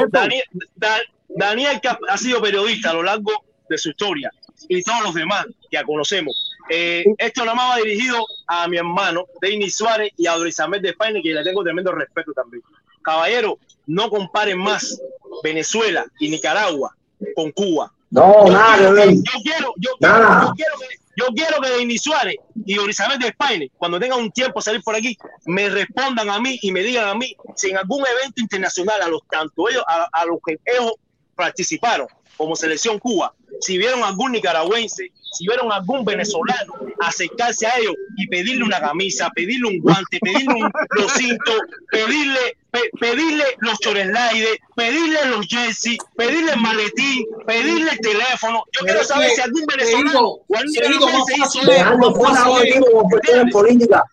Daniel, 0.09 0.43
Da- 0.75 0.97
Daniel 1.29 1.79
que 1.81 1.87
ha- 1.89 1.99
ha 2.09 2.17
sido 2.17 2.41
periodista 2.41 2.91
a 2.91 2.93
lo 2.93 3.03
largo 3.03 3.31
de 3.69 3.77
su 3.77 3.89
historia 3.89 4.31
y 4.69 4.81
todos 4.83 5.03
los 5.03 5.13
demás 5.13 5.45
que 5.45 5.77
ya 5.77 5.83
conocemos. 5.83 6.46
Eh, 6.69 7.03
esto 7.17 7.45
nada 7.45 7.55
más 7.55 7.71
va 7.71 7.83
dirigido 7.83 8.25
a 8.47 8.67
mi 8.67 8.77
hermano, 8.77 9.25
Denis 9.41 9.75
Suárez 9.75 10.11
y 10.17 10.27
a 10.27 10.33
Dorisabel 10.33 10.81
de 10.81 10.89
España, 10.89 11.19
que 11.23 11.33
le 11.33 11.43
tengo 11.43 11.63
tremendo 11.63 11.91
respeto 11.91 12.33
también. 12.33 12.61
Caballero, 13.01 13.57
no 13.85 14.09
comparen 14.09 14.57
más 14.59 14.99
Venezuela 15.43 16.05
y 16.19 16.29
Nicaragua 16.29 16.95
con 17.35 17.51
Cuba. 17.51 17.91
No, 18.09 18.45
Yo 18.47 18.53
nada 18.53 18.77
quiero 18.77 18.95
que- 18.95 19.15
Yo 19.15 19.41
quiero, 19.43 19.73
yo 19.77 19.91
quiero, 19.99 20.19
Nada. 20.19 20.45
yo 20.47 20.53
quiero 20.55 20.71
que, 20.79 20.85
yo 21.17 21.25
quiero 21.35 21.61
que 21.61 21.69
Denis 21.79 22.01
Suárez 22.03 22.35
y 22.65 22.75
Dorisabel 22.75 23.19
de 23.19 23.27
España, 23.27 23.65
cuando 23.77 23.99
tengan 23.99 24.19
un 24.19 24.31
tiempo 24.31 24.59
a 24.59 24.61
salir 24.61 24.81
por 24.83 24.95
aquí, 24.95 25.17
me 25.45 25.69
respondan 25.69 26.29
a 26.29 26.39
mí 26.39 26.57
y 26.61 26.71
me 26.71 26.81
digan 26.81 27.07
a 27.07 27.15
mí 27.15 27.35
si 27.55 27.69
en 27.69 27.77
algún 27.77 28.05
evento 28.05 28.41
internacional, 28.41 29.01
a 29.01 29.07
los 29.07 29.21
tanto 29.29 29.67
ellos, 29.69 29.83
a, 29.87 30.07
a 30.11 30.25
los 30.25 30.37
que 30.45 30.57
ellos 30.65 30.93
participaron, 31.35 32.07
como 32.37 32.55
Selección 32.55 32.99
Cuba, 32.99 33.33
si 33.59 33.77
vieron 33.77 34.03
algún 34.03 34.31
nicaragüense, 34.31 35.11
si 35.33 35.47
vieron 35.47 35.71
algún 35.71 36.05
venezolano 36.05 36.73
acercarse 36.99 37.67
a 37.67 37.77
ellos 37.77 37.93
y 38.17 38.27
pedirle 38.27 38.63
una 38.63 38.79
camisa, 38.79 39.29
pedirle 39.35 39.67
un 39.67 39.79
guante, 39.79 40.19
pedirle 40.19 40.53
un 40.53 40.71
los 40.91 41.11
cintos, 41.13 41.55
pedirle, 41.91 42.57
pe- 42.71 42.89
pedirle 42.99 43.43
los 43.59 43.77
choreslaides, 43.79 44.57
pedirle 44.75 45.25
los 45.25 45.45
jerseys, 45.47 45.97
pedirle 46.15 46.51
el 46.53 46.59
maletín, 46.59 47.25
pedirle 47.45 47.91
el 47.91 47.99
teléfono. 47.99 48.63
Yo 48.79 48.85
quiero 48.85 49.03
saber 49.03 49.29
si 49.31 49.41
algún 49.41 49.65
venezolano 49.65 50.19
o 50.29 50.55
algún 50.55 50.73
nicaragüense 50.99 51.33
hizo 51.59 51.59
eso. 51.71 51.89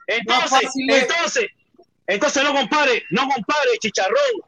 Entonces, 0.07 0.71
entonces, 1.01 1.47
entonces 2.07 2.43
no 2.45 2.53
compare, 2.55 3.03
no 3.11 3.23
compare 3.29 3.71
chicharrón 3.81 4.43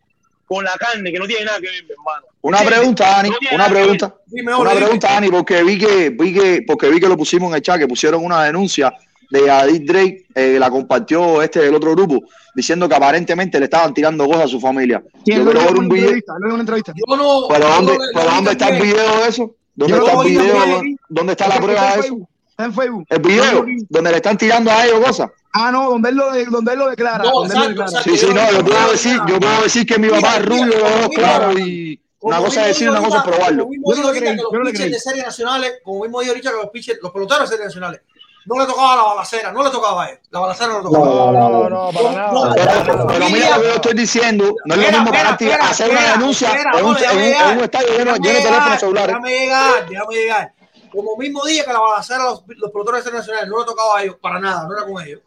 con 0.46 0.64
la 0.64 0.72
carne, 0.74 1.10
que 1.12 1.18
no 1.18 1.26
tiene 1.26 1.44
nada 1.46 1.58
que 1.60 1.66
ver, 1.68 1.82
mi 1.84 1.90
hermano. 1.90 2.26
Una 2.46 2.60
pregunta, 2.60 3.22
tiene 3.22 3.56
una 3.56 3.68
pregunta. 3.68 4.14
Una 4.56 4.70
pregunta, 4.70 5.08
Dani, 5.08 5.30
porque 5.30 5.64
vi 5.64 5.76
que, 5.76 6.10
vi 6.10 6.32
que, 6.32 6.62
porque 6.64 6.88
vi 6.88 7.00
que 7.00 7.08
lo 7.08 7.16
pusimos 7.16 7.48
en 7.50 7.56
el 7.56 7.62
chat, 7.62 7.76
que 7.76 7.88
pusieron 7.88 8.24
una 8.24 8.44
denuncia 8.44 8.94
de 9.28 9.50
Adit 9.50 9.82
Drake, 9.82 10.26
eh, 10.32 10.56
la 10.56 10.70
compartió 10.70 11.42
este 11.42 11.58
del 11.58 11.74
otro 11.74 11.96
grupo, 11.96 12.20
diciendo 12.54 12.88
que 12.88 12.94
aparentemente 12.94 13.58
le 13.58 13.64
estaban 13.64 13.92
tirando 13.92 14.26
cosas 14.26 14.44
a 14.44 14.48
su 14.48 14.60
familia. 14.60 15.02
¿Quién 15.24 15.38
Yo 15.38 15.44
lo 15.44 15.50
quiero 15.50 15.66
ver 15.66 15.80
un 15.80 15.88
video. 15.88 16.10
una 16.38 16.60
entrevista. 16.60 16.92
Yo 16.94 17.16
no. 17.16 17.48
¿Pero 17.48 17.68
dónde, 17.68 17.92
no 17.94 17.98
pero 18.14 18.30
dónde 18.30 18.50
está 18.52 18.68
el 18.68 18.82
video 18.82 19.22
de 19.22 19.28
eso? 19.28 19.56
¿Dónde 19.74 19.98
está 19.98 20.12
lo 20.12 20.22
el 20.22 20.28
vi 20.28 20.36
video? 20.36 20.82
¿Dónde 21.08 21.32
está 21.32 21.48
la 21.48 21.56
prueba 21.56 21.80
de 21.80 21.86
en 21.86 21.92
eso? 21.92 22.02
Facebook. 22.02 22.28
Está 22.48 22.64
en 22.64 22.74
Facebook. 22.74 23.06
El 23.08 23.18
video, 23.22 23.66
donde 23.88 24.10
le 24.10 24.16
están 24.16 24.38
tirando 24.38 24.70
a 24.70 24.86
ellos 24.86 25.04
cosas. 25.04 25.30
Ah, 25.52 25.72
no, 25.72 25.90
donde 25.90 26.10
él 26.10 26.14
lo, 26.14 26.26
donde 26.50 26.72
él 26.74 26.78
lo 26.78 26.90
declara. 26.90 27.24
No, 27.24 27.32
donde 27.40 27.54
él 27.54 27.60
lo 27.60 27.68
declara. 27.70 28.02
Sí, 28.04 28.16
sí, 28.16 28.26
no, 28.32 28.52
yo 28.52 28.64
puedo 28.64 28.92
decir, 28.92 29.18
yo 29.26 29.40
puedo 29.40 29.62
decir 29.62 29.84
que 29.84 29.98
mi 29.98 30.08
papá 30.08 30.36
es 30.36 30.46
rubio, 30.46 30.78
los 30.78 30.92
ojos 30.92 31.08
claros 31.12 31.58
y 31.58 32.00
una 32.20 32.38
cosa 32.38 32.46
es 32.48 32.54
mismo 32.56 32.66
decir, 32.68 32.90
una 32.90 33.00
cosa 33.02 33.16
es 33.18 33.22
probarlo. 33.24 33.68
Yo 33.70 33.80
no 33.80 33.94
le 33.94 34.02
ahorita 34.02 34.20
creí, 34.24 34.36
que 34.36 34.42
los 34.42 34.52
yo 34.52 34.58
no 34.58 34.64
le 34.64 34.70
pitchers 34.70 34.80
creí. 34.84 34.92
de 34.92 35.00
series 35.00 35.24
nacionales, 35.24 35.72
como 35.84 36.02
mismo 36.02 36.20
ahorita 36.20 36.50
que 36.50 36.56
los 36.56 36.70
pitchers, 36.70 36.98
los 37.02 37.12
peloteros 37.12 37.42
de 37.42 37.56
series 37.56 37.66
nacionales, 37.66 38.00
no 38.46 38.60
le 38.60 38.66
tocaba 38.66 38.96
la 38.96 39.02
balacera, 39.02 39.52
no 39.52 39.64
le 39.64 39.70
tocaba 39.70 40.04
a 40.04 40.08
él. 40.10 40.18
La 40.30 40.40
balacera 40.40 40.68
no 40.72 40.78
le 40.78 40.84
tocaba. 40.84 41.04
No, 41.04 41.32
No, 41.32 41.68
no, 41.68 41.68
no, 41.68 41.92
para 41.92 42.12
nada. 42.12 42.32
No, 42.32 43.06
Pero, 43.08 43.28
mira 43.30 43.56
lo 43.56 43.62
que 43.62 43.68
yo 43.68 43.74
estoy 43.74 43.94
diciendo, 43.94 44.54
no 44.64 44.74
es 44.74 44.80
lo 44.80 44.98
mismo 44.98 45.10
para 45.12 45.36
ti 45.36 45.50
hacer 45.50 45.90
una 45.90 46.12
denuncia 46.12 46.50
en 46.54 46.84
un, 46.84 46.94
déjame 46.94 47.26
llegar, 47.26 47.58
estadio 47.62 47.88
lleno, 47.88 48.04
déjame 48.12 48.18
de 48.20 48.28
llegar, 48.28 48.42
teléfonos 48.44 48.80
celulares. 48.80 49.08
Déjame 49.08 49.30
llegar, 49.32 49.88
déjame 49.88 50.14
llegar. 50.14 50.52
Como 50.92 51.16
mismo 51.16 51.44
día 51.44 51.64
que 51.64 51.72
la 51.72 51.80
balacera 51.80 52.22
a 52.22 52.24
los, 52.30 52.44
los 52.46 52.70
peloteros 52.70 53.00
de 53.00 53.02
series 53.02 53.18
nacionales 53.20 53.48
no 53.50 53.58
le 53.58 53.64
tocaba 53.64 53.98
a 53.98 54.02
ellos, 54.04 54.16
para 54.22 54.38
nada, 54.38 54.64
no 54.66 54.76
era 54.76 54.86
con 54.86 55.04
ellos. 55.04 55.20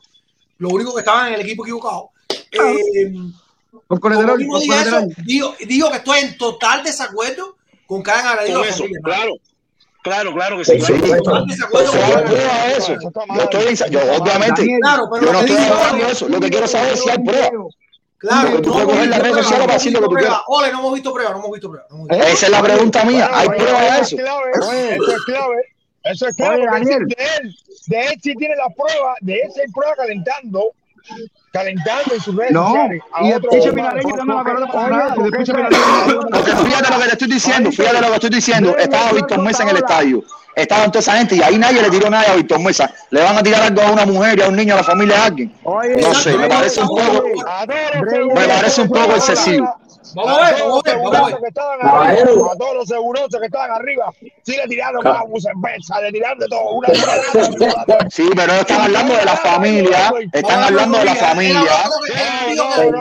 Lo 0.58 0.70
único 0.70 0.94
que 0.94 1.00
estaban 1.02 1.28
en 1.28 1.34
el 1.34 1.42
equipo 1.42 1.64
equivocado. 1.66 2.12
Eh, 2.30 3.12
Por 3.88 4.00
por 4.00 4.12
eso, 4.14 4.36
digo, 5.26 5.56
digo 5.68 5.90
que 5.92 5.98
estoy 5.98 6.20
en 6.20 6.38
total 6.38 6.84
desacuerdo 6.84 7.56
con 7.88 8.02
que 8.04 8.12
hayan 8.12 8.28
agredido 8.28 8.60
Con 8.60 8.64
a 8.64 8.66
la 8.66 8.72
eso, 8.74 8.84
familia. 8.84 9.00
claro. 9.04 9.34
Claro, 10.02 10.34
claro 10.34 10.58
que 10.58 10.66
sí. 10.66 10.78
Claro. 10.78 11.46
eso. 12.78 12.96
Yo 13.36 13.42
estoy, 13.44 13.68
en- 13.68 13.92
yo 13.92 14.00
obviamente, 14.16 14.78
Claro, 14.82 15.10
pero 15.12 15.26
yo 15.26 15.34
no 15.34 15.40
lo 15.42 15.46
que 15.46 15.52
estoy 15.54 15.66
digo- 15.66 15.76
hablando 15.78 16.06
de 16.06 16.12
eso. 16.12 16.30
Lo 16.30 16.40
que 16.40 16.50
quiero 16.50 16.68
saber 16.68 16.94
es 16.94 17.04
si 17.04 17.10
hay 17.10 17.18
prueba. 17.20 17.50
Claro, 18.18 18.62
tú 18.62 18.72
puedes 18.72 18.84
hemos 18.84 18.86
coger 18.86 19.00
visto 19.02 19.10
las 19.10 19.20
redes 19.20 19.32
pruebas, 19.32 19.44
sociales 19.46 19.60
no 19.60 19.66
para 19.66 19.74
hemos 19.74 19.84
decir 19.84 19.94
lo 19.94 20.00
visto 20.00 20.00
que 20.00 20.06
tú 20.06 20.10
pruebas. 20.10 20.30
quieras. 20.30 20.44
Ole, 20.48 20.72
no 20.74 20.80
hemos 20.80 20.94
visto 20.94 21.14
pruebas, 21.14 21.34
no 21.34 21.40
hemos 21.40 21.52
visto 21.52 21.70
pruebas. 21.70 21.90
no 21.92 21.96
hemos 21.96 22.08
visto 22.10 22.26
Esa 22.28 22.46
es 22.46 22.52
la 22.52 22.62
pregunta 22.64 23.06
mía. 23.06 23.30
¿Hay 23.34 23.48
Oye, 23.48 23.58
prueba 23.58 23.82
de 23.82 23.88
eso 23.88 24.02
eso? 24.02 24.16
es 24.16 24.22
clave, 24.22 24.52
eso 24.52 25.12
es 25.16 25.24
clave. 25.26 25.56
Eso 26.04 26.28
es 26.28 26.36
clave. 26.36 26.56
Oye, 26.56 26.66
porque 26.70 26.80
Daniel. 26.90 27.08
De 27.08 27.16
él, 27.42 27.56
de 27.88 28.02
él 28.08 28.20
sí 28.22 28.36
tiene 28.36 28.56
la 28.58 28.70
prueba, 28.76 29.16
de 29.22 29.34
él 29.36 29.50
sí 29.54 29.62
hay 29.62 29.72
prueba 29.72 29.96
calentando, 29.96 30.72
calentando 31.52 32.14
en 32.14 32.22
sus 32.22 32.36
redes 32.36 32.52
No, 32.52 32.68
sociales. 32.68 33.02
a 33.14 33.26
y 33.26 33.34
otro 33.34 33.50
porque 33.50 33.72
fíjate 36.56 36.94
lo 36.94 37.00
que 37.00 37.06
te 37.06 37.12
estoy 37.12 37.28
diciendo, 37.28 37.72
fíjate 37.72 38.02
lo 38.02 38.08
que 38.08 38.14
estoy 38.14 38.30
diciendo. 38.30 38.78
Estaba 38.78 39.12
Víctor 39.12 39.42
Mesa 39.42 39.64
en 39.64 39.70
el 39.70 39.78
estadio. 39.78 40.24
Estaban 40.56 40.92
toda 40.92 41.00
esa 41.00 41.14
gente 41.14 41.36
y 41.36 41.42
ahí 41.42 41.58
nadie 41.58 41.82
le 41.82 41.90
tiró 41.90 42.10
nada 42.10 42.34
a 42.34 42.36
Víctor 42.36 42.60
Mesa. 42.60 42.92
Le 43.12 43.24
van 43.24 43.38
a 43.38 43.44
tirar 43.44 43.64
algo 43.64 43.82
a 43.82 43.92
una 43.92 44.06
mujer 44.06 44.40
y 44.40 44.42
a 44.42 44.48
un 44.48 44.56
niño, 44.56 44.74
a 44.74 44.78
la 44.78 44.84
familia 44.84 45.16
de 45.16 45.22
alguien. 45.22 45.54
No 45.64 46.14
sé, 46.14 46.38
me 46.38 46.48
parece 46.48 46.82
un 46.82 46.88
poco, 46.88 47.24
me 48.36 48.48
parece 48.48 48.82
un 48.82 48.90
poco 48.90 49.16
excesivo. 49.16 49.74
Vamos 50.16 50.38
a 50.38 50.42
ver, 50.52 50.62
vamos 50.62 50.82
a 50.86 50.90
ver, 50.90 50.98
vamos 50.98 51.16
a 51.16 51.26
ver. 51.26 51.40
que 51.42 51.48
estaban 51.48 51.80
Caballero. 51.80 52.30
arriba, 52.32 52.52
a 52.54 52.58
todos 52.58 52.76
los 52.76 52.88
seguros 52.88 53.28
que 53.30 53.46
estaban 53.46 53.72
arriba, 53.72 54.12
sí 54.44 54.56
le 54.58 54.68
tiraron 54.68 55.02
Ca- 55.04 55.24
una 55.24 55.40
cerveza, 55.42 56.02
le 56.02 56.12
tiraron 56.12 56.40
de 56.40 56.48
todo, 56.48 56.70
una 56.72 56.88
Sí, 58.10 58.30
pero 58.36 58.54
no 58.54 58.60
están 58.60 58.82
hablando 58.82 59.16
de 59.16 59.26
la 59.26 59.38
familia, 59.38 60.12
están 60.34 60.64
hablando 60.64 60.98
de 61.00 61.06
la 61.06 61.16
familia. 61.16 61.72
no, 62.56 62.74
hay 62.74 62.92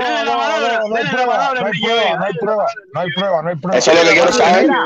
prueba, 1.10 1.54
no 1.54 1.66
hay 1.66 1.72
prueba, 1.80 2.16
no 2.18 2.24
hay 2.24 2.34
prueba, 2.40 2.66
no 2.92 3.00
hay 3.00 3.10
prueba, 3.12 3.42
no 3.42 3.48
hay 3.48 3.56
prueba. 3.56 3.78
Eso 3.78 3.90
es 3.92 3.98
lo 4.04 4.08
que 4.10 4.16
quiero 4.16 4.32
saber. 4.32 4.62
Mira, 4.62 4.84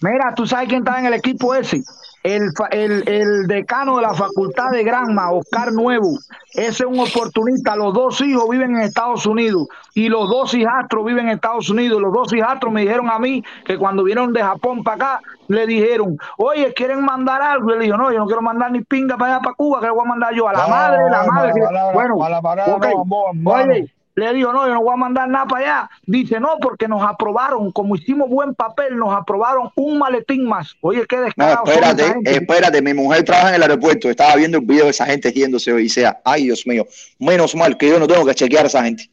mira, 0.00 0.34
tú 0.34 0.46
sabes 0.46 0.68
quién 0.68 0.80
estaba 0.80 0.98
en 1.00 1.06
el 1.06 1.14
equipo 1.14 1.54
ese. 1.54 1.82
El, 2.22 2.50
el, 2.70 3.08
el 3.08 3.46
decano 3.48 3.96
de 3.96 4.02
la 4.02 4.14
facultad 4.14 4.70
de 4.70 4.84
Granma, 4.84 5.32
Oscar 5.32 5.72
Nuevo. 5.72 6.18
Ese 6.54 6.68
es 6.68 6.80
un 6.82 7.00
oportunista. 7.00 7.74
Los 7.74 7.92
dos 7.94 8.20
hijos 8.20 8.48
viven 8.48 8.76
en 8.76 8.82
Estados 8.82 9.26
Unidos 9.26 9.66
y 9.94 10.08
los 10.08 10.28
dos 10.28 10.54
hijastros 10.54 11.04
viven 11.04 11.26
en 11.28 11.34
Estados 11.34 11.68
Unidos. 11.70 12.00
Los 12.00 12.12
dos 12.12 12.32
hijastros 12.32 12.72
me 12.72 12.82
dijeron 12.82 13.10
a 13.10 13.18
mí 13.18 13.42
que 13.64 13.76
cuando 13.76 14.04
vinieron 14.04 14.32
de 14.32 14.42
Japón 14.42 14.84
para 14.84 14.94
acá, 14.96 15.20
le 15.48 15.66
dijeron, 15.66 16.16
oye, 16.38 16.72
¿quieren 16.74 17.04
mandar 17.04 17.42
algo? 17.42 17.70
Y 17.70 17.72
él 17.74 17.80
dijo, 17.80 17.96
no, 17.96 18.12
yo 18.12 18.18
no 18.20 18.26
quiero 18.26 18.42
mandar 18.42 18.70
ni 18.70 18.82
pinga 18.82 19.16
para 19.16 19.34
allá, 19.36 19.42
para 19.42 19.54
Cuba, 19.56 19.80
que 19.80 19.86
le 19.86 19.92
voy 19.92 20.04
a 20.04 20.08
mandar 20.08 20.34
yo 20.34 20.46
a 20.48 20.52
la 20.52 20.62
No, 20.62 20.68
madre, 20.68 20.98
la 21.10 21.18
mala 21.18 21.32
madre. 21.32 21.52
que- 21.54 21.60
palabra, 21.60 21.92
bueno, 21.94 22.16
mala 22.18 22.40
palabra, 22.42 22.76
ok. 22.76 23.06
no, 23.06 23.28
hermano. 23.30 23.72
Oye, 23.72 23.86
le 24.14 24.34
digo, 24.34 24.52
no, 24.52 24.66
yo 24.66 24.74
no 24.74 24.82
voy 24.82 24.92
a 24.92 24.96
mandar 24.96 25.28
nada 25.28 25.46
para 25.46 25.62
allá. 25.62 25.90
Dice, 26.04 26.38
no, 26.38 26.58
porque 26.60 26.86
nos 26.86 27.02
aprobaron, 27.02 27.72
como 27.72 27.96
hicimos 27.96 28.28
buen 28.28 28.54
papel, 28.54 28.96
nos 28.96 29.14
aprobaron 29.14 29.70
un 29.74 29.98
maletín 29.98 30.46
más. 30.46 30.76
Oye, 30.82 31.06
qué 31.06 31.16
No, 31.16 31.22
descarado. 31.22 31.64
son 31.64 31.74
espérate, 31.74 32.20
espérate. 32.24 32.82
Mi 32.82 32.92
mujer 32.92 33.24
trabaja 33.24 33.48
en 33.50 33.54
el 33.54 33.62
aeropuerto. 33.62 34.10
Estaba 34.10 34.36
viendo 34.36 34.58
el 34.58 34.66
video 34.66 34.84
de 34.84 34.90
esa 34.90 35.06
gente 35.06 35.32
yéndose 35.32 35.72
hoy. 35.72 35.86
Y 35.86 35.88
sea, 35.88 36.20
ay, 36.24 36.44
Dios 36.44 36.66
mío, 36.66 36.86
menos 37.18 37.54
mal 37.54 37.76
que 37.78 37.88
yo 37.88 37.98
no 37.98 38.06
tengo 38.06 38.26
que 38.26 38.34
chequear 38.34 38.64
a 38.64 38.68
esa 38.68 38.84
gente. 38.84 39.10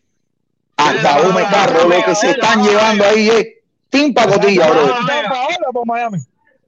Hasta 0.76 1.22
un 1.22 1.36
carro, 1.46 1.88
lo 1.88 2.04
que 2.06 2.16
se 2.16 2.32
están 2.32 2.64
llevando 2.64 3.04
ahí 3.06 3.30
es 3.30 3.48
tin 3.90 4.14
pacotilla, 4.14 4.70
bro. 4.70 4.96
Por 5.74 5.86
Miami. 5.86 6.18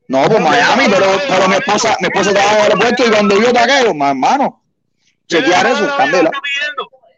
No, 0.08 0.24
por 0.24 0.42
Miami, 0.42 0.84
pero, 0.90 1.06
pero 1.28 1.48
mi 1.48 1.56
esposa, 1.56 1.96
mi 2.02 2.08
esposa 2.08 2.34
trabaja 2.34 2.52
en 2.52 2.58
el 2.58 2.64
aeropuerto 2.72 3.06
y 3.08 3.10
cuando 3.10 3.42
yo 3.42 3.54
taqueo, 3.54 3.94
más 3.94 4.10
hermano, 4.10 4.62
chequear 5.28 5.66
eso, 5.68 5.88
candela. 5.98 6.32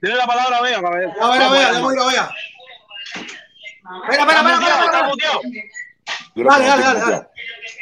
Tiene 0.04 0.18
la 0.18 0.28
palabra, 0.28 0.60
vea, 0.60 0.82
caballero. 0.82 1.14
A 1.22 1.32
ver, 1.32 1.42
a 1.42 1.50
ver, 1.50 1.68
déjame 1.68 1.94
ir 1.94 2.00
a 2.00 2.06
ver. 2.08 2.16
Espera, 4.04 4.22
espera, 4.22 4.40
espera, 4.42 4.84
espera, 4.84 5.10
espera. 5.10 5.32
Dale, 6.36 6.66
dale, 6.66 6.84
dale, 6.84 7.00
dale. 7.00 7.28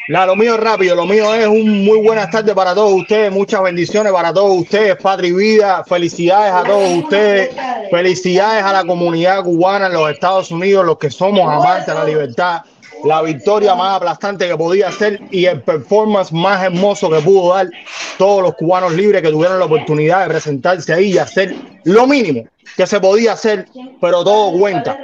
Nada, 0.08 0.26
lo 0.28 0.36
mío 0.36 0.54
es 0.54 0.60
rápido, 0.60 0.96
lo 0.96 1.08
mío 1.08 1.34
es 1.34 1.48
un 1.48 1.84
muy 1.84 2.00
buenas 2.00 2.30
tardes 2.30 2.54
para 2.54 2.76
todos 2.76 2.94
ustedes, 2.94 3.32
muchas 3.32 3.64
bendiciones 3.64 4.14
para 4.14 4.32
todos 4.32 4.56
ustedes, 4.56 4.98
Patria 4.98 5.30
y 5.30 5.34
Vida, 5.34 5.84
felicidades 5.84 6.54
a 6.54 6.64
todos 6.64 6.92
ustedes, 6.92 7.56
felicidades 7.90 8.66
a 8.66 8.72
la 8.72 8.86
comunidad 8.86 9.44
cubana 9.44 9.88
en 9.88 9.94
los 9.94 10.12
Estados 10.12 10.52
Unidos, 10.52 10.86
los 10.86 11.00
que 11.00 11.10
somos 11.10 11.52
amantes 11.52 11.88
de 11.88 11.96
la 11.96 12.04
libertad, 12.04 12.62
la 13.06 13.22
victoria 13.22 13.76
más 13.76 13.98
aplastante 13.98 14.48
que 14.48 14.58
podía 14.58 14.92
ser 14.92 15.20
y 15.32 15.46
el 15.46 15.62
performance 15.62 16.32
más 16.32 16.64
hermoso 16.64 17.10
que 17.10 17.20
pudo 17.20 17.54
dar 17.54 17.70
todos 18.18 18.44
los 18.44 18.56
cubanos 18.56 18.94
libres 18.94 19.22
que 19.22 19.30
tuvieron 19.30 19.60
la 19.60 19.66
oportunidad 19.66 20.24
de 20.24 20.30
presentarse 20.30 20.94
ahí 20.94 21.14
y 21.14 21.18
hacer 21.18 21.56
lo 21.84 22.08
mínimo 22.08 22.44
que 22.76 22.88
se 22.88 23.00
podía 23.00 23.34
hacer, 23.34 23.68
pero 24.00 24.24
todo 24.24 24.58
cuenta. 24.58 24.98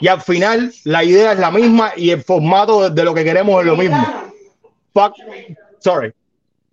Y 0.00 0.08
al 0.08 0.20
final 0.20 0.72
la 0.84 1.04
idea 1.04 1.32
es 1.32 1.38
la 1.38 1.50
misma 1.50 1.92
y 1.96 2.10
el 2.10 2.22
formato 2.22 2.90
de 2.90 3.04
lo 3.04 3.14
que 3.14 3.24
queremos 3.24 3.60
es 3.60 3.66
lo 3.66 3.76
mismo. 3.76 4.06
Sorry, 5.78 6.12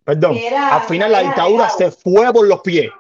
perdón. 0.04 0.38
Al 0.72 0.82
final 0.82 1.12
la 1.12 1.22
dictadura 1.22 1.70
se 1.70 1.92
fue 1.92 2.32
por 2.34 2.48
los 2.48 2.62
pies 2.62 2.92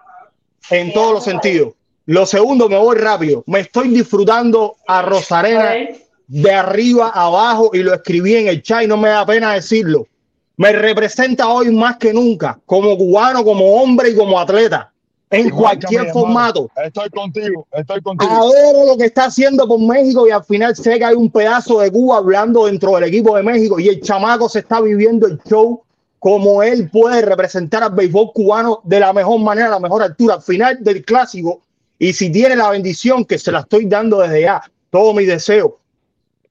en 0.69 0.93
todos 0.93 1.13
los 1.13 1.23
sentidos. 1.23 1.73
Lo 2.05 2.25
segundo, 2.25 2.67
me 2.67 2.77
voy 2.77 2.97
rápido. 2.97 3.43
Me 3.47 3.61
estoy 3.61 3.89
disfrutando 3.89 4.77
a 4.87 5.01
Rosarena 5.01 5.73
de 6.31 6.49
arriba 6.49 7.11
a 7.13 7.25
abajo 7.25 7.71
y 7.73 7.79
lo 7.79 7.93
escribí 7.93 8.35
en 8.35 8.47
el 8.47 8.63
chat 8.63 8.83
y 8.83 8.87
no 8.87 8.95
me 8.95 9.09
da 9.09 9.25
pena 9.25 9.53
decirlo. 9.53 10.07
Me 10.55 10.71
representa 10.71 11.49
hoy 11.49 11.71
más 11.71 11.97
que 11.97 12.13
nunca 12.13 12.57
como 12.65 12.97
cubano, 12.97 13.43
como 13.43 13.65
hombre 13.81 14.11
y 14.11 14.15
como 14.15 14.39
atleta 14.39 14.91
en 15.29 15.47
Igual 15.47 15.77
cualquier 15.79 16.11
formato. 16.11 16.69
Estoy 16.85 17.09
contigo, 17.09 17.67
estoy 17.73 18.01
contigo. 18.01 18.31
Adoro 18.31 18.85
lo 18.85 18.97
que 18.97 19.05
está 19.05 19.25
haciendo 19.25 19.67
por 19.67 19.79
México 19.79 20.25
y 20.25 20.31
al 20.31 20.43
final 20.45 20.73
sé 20.73 20.99
que 20.99 21.05
hay 21.05 21.15
un 21.15 21.29
pedazo 21.29 21.81
de 21.81 21.91
Cuba 21.91 22.17
hablando 22.17 22.65
dentro 22.65 22.95
del 22.95 23.05
equipo 23.05 23.35
de 23.35 23.43
México 23.43 23.77
y 23.77 23.89
el 23.89 24.01
chamaco 24.01 24.47
se 24.47 24.59
está 24.59 24.79
viviendo 24.79 25.27
el 25.27 25.37
show 25.43 25.81
como 26.19 26.63
él 26.63 26.89
puede 26.89 27.23
representar 27.23 27.83
al 27.83 27.91
béisbol 27.91 28.31
cubano 28.33 28.79
de 28.85 29.01
la 29.01 29.11
mejor 29.11 29.39
manera, 29.39 29.67
a 29.67 29.71
la 29.71 29.79
mejor 29.79 30.03
altura, 30.03 30.35
al 30.35 30.41
final 30.41 30.77
del 30.81 31.03
clásico. 31.03 31.61
Y 31.99 32.13
si 32.13 32.31
tiene 32.31 32.55
la 32.55 32.69
bendición 32.69 33.25
que 33.25 33.37
se 33.37 33.51
la 33.51 33.61
estoy 33.61 33.85
dando 33.85 34.19
desde 34.19 34.41
ya, 34.41 34.61
todo 34.91 35.13
mi 35.13 35.25
deseo, 35.25 35.80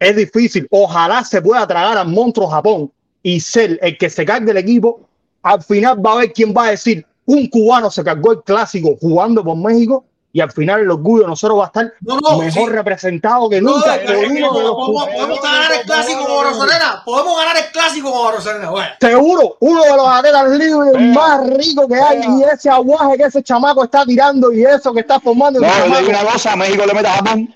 es 0.01 0.17
difícil. 0.17 0.67
Ojalá 0.71 1.23
se 1.25 1.41
pueda 1.41 1.67
tragar 1.67 1.97
al 1.99 2.09
monstruo 2.09 2.49
Japón 2.49 2.91
y 3.23 3.39
ser 3.39 3.79
el 3.83 3.97
que 3.99 4.09
se 4.11 4.25
cargue 4.25 4.51
el 4.51 4.57
equipo. 4.57 5.01
Al 5.43 5.63
final 5.63 6.05
va 6.05 6.13
a 6.13 6.15
haber 6.15 6.33
quien 6.33 6.53
va 6.57 6.65
a 6.67 6.71
decir, 6.71 7.07
un 7.27 7.47
cubano 7.49 7.91
se 7.91 8.03
cargó 8.03 8.33
el 8.33 8.43
clásico 8.43 8.97
jugando 9.01 9.45
por 9.45 9.57
México 9.57 10.05
y 10.33 10.41
al 10.41 10.53
final 10.53 10.81
el 10.81 10.91
orgullo 10.91 11.23
de 11.23 11.29
nosotros 11.29 11.59
va 11.59 11.65
a 11.65 11.67
estar 11.67 11.93
No, 12.01 12.19
no, 12.21 12.39
mejor 12.39 12.69
sí. 12.69 12.75
representado 12.75 13.49
que 13.51 13.61
No, 13.61 13.73
nunca. 13.73 13.97
es 13.97 14.01
que 14.03 14.15
podemos, 14.15 15.43
ganar 15.43 15.73
el 15.73 15.83
clásico 15.85 16.25
con 16.25 16.45
Rosarena. 16.45 17.03
Podemos 17.05 17.37
ganar 17.37 17.57
el 17.57 17.73
clásico 17.73 18.13
con 18.13 18.35
Rosarena. 18.35 18.71
Bueno. 18.71 18.91
Seguro, 19.01 19.57
uno 19.61 19.83
de 19.83 19.97
los 19.97 20.07
atletas 20.09 20.51
libres 20.51 21.15
más 21.15 21.47
ricos 21.47 21.87
que 21.89 21.95
hay 21.97 22.21
y 22.21 22.43
ese 22.45 22.71
aguaje 22.71 23.17
que 23.17 23.25
ese 23.25 23.43
chamaco 23.43 23.85
está 23.85 24.05
tirando 24.07 24.53
y 24.53 24.65
eso 24.65 24.93
que 24.93 25.01
está 25.01 25.19
formando. 25.21 25.61
No, 25.61 25.67
una 26.09 26.25
cosa, 26.33 26.57
México 26.57 26.87
le 26.87 26.95
mete 26.95 27.09
a 27.09 27.13
Japón. 27.15 27.53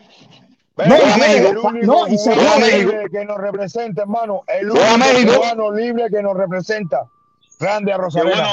No, 0.77 0.95
es 0.97 1.17
y 1.17 1.21
México, 1.21 1.49
el 1.51 1.59
único 1.59 1.87
no, 1.87 2.09
y 2.09 2.19
se 2.19 2.31
cubano 2.31 2.49
va 2.49 2.55
a 2.55 2.59
México. 2.59 2.91
libre 2.91 3.11
que 3.11 3.25
nos 3.25 3.39
representa, 3.39 4.03
hermano. 4.03 4.43
El 4.49 4.71
único 4.71 4.99
México. 4.99 5.35
cubano 5.37 5.71
libre 5.73 6.05
que 6.11 6.23
nos 6.23 6.37
representa. 6.37 7.05
Grande 7.61 7.93
a 7.93 7.97
Rosarena. 7.97 8.49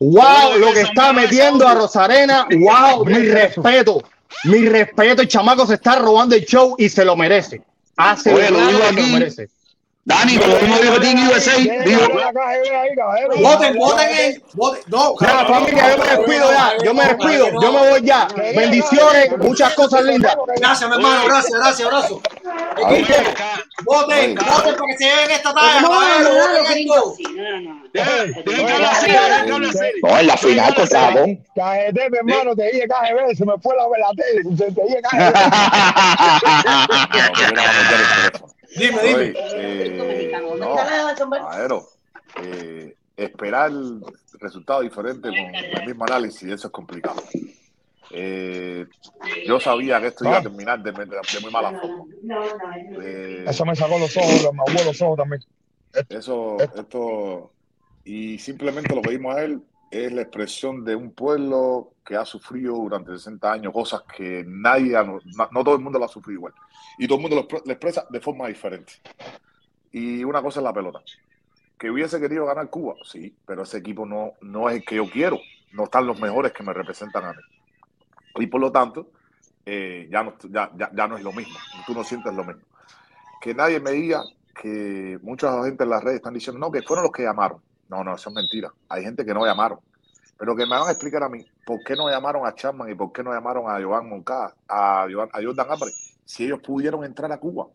Wow, 0.00 0.58
lo 0.58 0.72
que 0.72 0.80
está 0.80 1.12
metiendo 1.12 1.68
a 1.68 1.74
Rosarena, 1.74 2.48
wow, 2.50 3.04
mi 3.04 3.28
respeto, 3.28 4.02
mi 4.44 4.66
respeto, 4.68 5.22
el 5.22 5.28
chamaco 5.28 5.66
se 5.66 5.74
está 5.74 5.96
robando 5.98 6.34
el 6.34 6.44
show 6.44 6.74
y 6.78 6.88
se 6.88 7.04
lo 7.04 7.14
merece. 7.16 7.62
Hace 7.96 8.34
Oye, 8.34 8.50
lo 8.50 8.58
digo 8.66 8.70
que 8.80 8.86
se 8.86 8.92
lo 8.92 9.00
aquí. 9.00 9.12
merece. 9.12 9.50
Dani, 10.10 10.38
como 10.38 10.56
mismo 10.56 10.76
dijo 10.78 11.00
Team 11.00 11.28
USA, 11.30 11.56
digo, 11.56 12.00
Voten, 13.40 13.76
voten 13.78 14.08
en. 14.18 14.42
Voten. 14.54 14.82
No, 14.88 15.14
familia, 15.46 15.90
yo 15.92 15.98
me 15.98 16.04
despido 16.16 16.50
ya, 16.52 16.72
yo 16.84 16.94
me 16.94 17.04
despido, 17.04 17.46
yo 17.62 17.72
me 17.72 17.90
voy 17.90 18.02
ya. 18.02 18.26
Bendiciones, 18.56 19.38
muchas 19.38 19.72
cosas 19.74 20.02
lindas. 20.02 20.34
Gracias, 20.56 20.90
mi 20.90 20.96
hermano. 20.96 21.24
Gracias, 21.26 21.52
gracias, 21.60 21.86
abrazo. 21.88 22.20
Voten, 23.84 24.34
voten 24.34 24.34
para 24.34 24.86
que 24.86 24.96
se 24.98 25.04
lleven 25.04 25.30
esta 25.30 25.54
talla. 25.54 25.88
voten 25.88 26.78
esto. 26.78 27.14
No, 30.02 30.18
en 30.18 30.26
la 30.26 30.36
final 30.36 30.74
contra 30.74 31.00
Japón. 31.00 31.36
KGT, 31.54 31.98
mi 32.10 32.18
hermano, 32.18 32.56
te 32.56 32.64
dije 32.64 32.86
KGB, 32.88 33.36
se 33.36 33.46
me 33.46 33.52
fue 33.62 33.74
la, 33.76 33.84
la 33.98 34.10
tele. 34.16 34.42
se- 34.56 34.72
Te 34.72 34.82
dije 34.82 35.00
KGB. 35.02 35.34
Dime, 38.76 39.02
dime. 39.02 40.30
no, 40.58 40.74
Aero, 41.50 41.88
eh, 42.42 42.94
esperar 43.16 43.72
resultados 44.38 44.82
diferentes 44.82 45.30
con 45.30 45.54
el 45.80 45.86
mismo 45.86 46.04
análisis, 46.04 46.42
eso 46.50 46.68
es 46.68 46.72
complicado. 46.72 47.22
Eh, 48.12 48.86
yo 49.46 49.60
sabía 49.60 50.00
que 50.00 50.08
esto 50.08 50.24
iba 50.24 50.38
a 50.38 50.42
terminar 50.42 50.82
de, 50.82 50.90
de- 50.92 51.04
de 51.06 51.40
muy 51.42 51.50
mala 51.52 51.78
forma. 51.80 52.04
Eh, 53.02 53.44
Eso 53.48 53.64
me 53.64 53.76
sacó 53.76 53.98
los 53.98 54.16
ojos, 54.16 54.42
me 54.52 54.62
aguó 54.66 54.84
los 54.84 55.02
ojos 55.02 55.16
también. 55.16 55.42
eso, 56.08 56.56
esto, 56.76 57.52
y 58.04 58.38
simplemente 58.38 58.94
lo 58.94 59.02
pedimos 59.02 59.36
a 59.36 59.42
él 59.44 59.60
es 59.90 60.12
la 60.12 60.22
expresión 60.22 60.84
de 60.84 60.94
un 60.94 61.12
pueblo 61.12 61.94
que 62.04 62.16
ha 62.16 62.24
sufrido 62.24 62.74
durante 62.74 63.12
60 63.12 63.52
años 63.52 63.72
cosas 63.72 64.02
que 64.16 64.44
nadie, 64.46 64.96
no, 65.04 65.64
todo 65.64 65.74
el 65.74 65.80
mundo 65.80 65.98
lo 65.98 66.04
ha 66.04 66.08
sufrido 66.08 66.38
igual. 66.38 66.54
Y 66.98 67.06
todo 67.08 67.16
el 67.18 67.22
mundo 67.22 67.36
lo, 67.36 67.48
expre- 67.48 67.62
lo 67.64 67.72
expresa 67.72 68.06
de 68.08 68.20
forma 68.20 68.46
diferente. 68.48 68.92
Y 69.92 70.22
una 70.22 70.42
cosa 70.42 70.60
es 70.60 70.64
la 70.64 70.72
pelota. 70.72 71.00
Que 71.76 71.90
hubiese 71.90 72.20
querido 72.20 72.46
ganar 72.46 72.68
Cuba, 72.70 72.94
sí, 73.04 73.34
pero 73.46 73.62
ese 73.62 73.78
equipo 73.78 74.06
no, 74.06 74.32
no 74.42 74.68
es 74.68 74.76
el 74.76 74.84
que 74.84 74.96
yo 74.96 75.08
quiero. 75.10 75.38
No 75.72 75.84
están 75.84 76.06
los 76.06 76.20
mejores 76.20 76.52
que 76.52 76.62
me 76.62 76.72
representan 76.72 77.24
a 77.24 77.32
mí. 77.32 77.42
Y 78.36 78.46
por 78.46 78.60
lo 78.60 78.70
tanto, 78.70 79.10
eh, 79.66 80.08
ya, 80.10 80.22
no, 80.22 80.34
ya, 80.48 80.70
ya 80.76 81.08
no 81.08 81.16
es 81.16 81.22
lo 81.24 81.32
mismo. 81.32 81.56
Tú 81.86 81.94
no 81.94 82.04
sientes 82.04 82.32
lo 82.34 82.44
mismo. 82.44 82.62
Que 83.40 83.54
nadie 83.54 83.80
me 83.80 83.92
diga 83.92 84.22
que 84.54 85.18
mucha 85.22 85.64
gente 85.64 85.84
en 85.84 85.90
las 85.90 86.04
redes 86.04 86.16
están 86.16 86.34
diciendo, 86.34 86.58
no, 86.60 86.70
que 86.70 86.82
fueron 86.82 87.04
los 87.04 87.12
que 87.12 87.22
llamaron. 87.22 87.60
No, 87.90 88.04
no, 88.04 88.14
eso 88.14 88.30
es 88.30 88.34
mentira. 88.36 88.72
Hay 88.88 89.02
gente 89.02 89.24
que 89.24 89.34
no 89.34 89.44
llamaron. 89.44 89.80
Pero 90.38 90.56
que 90.56 90.64
me 90.64 90.70
van 90.78 90.88
a 90.88 90.92
explicar 90.92 91.22
a 91.22 91.28
mí 91.28 91.44
por 91.66 91.82
qué 91.84 91.94
no 91.94 92.08
llamaron 92.08 92.46
a 92.46 92.54
Chapman 92.54 92.90
y 92.90 92.94
por 92.94 93.12
qué 93.12 93.22
no 93.22 93.32
llamaron 93.32 93.64
a 93.70 93.82
Joan 93.82 94.08
Moncada, 94.08 94.56
a, 94.68 95.06
Joan- 95.10 95.28
a 95.32 95.42
Jordan 95.42 95.66
Álvarez, 95.70 96.18
si 96.24 96.44
ellos 96.44 96.60
pudieron 96.60 97.04
entrar 97.04 97.30
a 97.32 97.38
Cuba. 97.38 97.66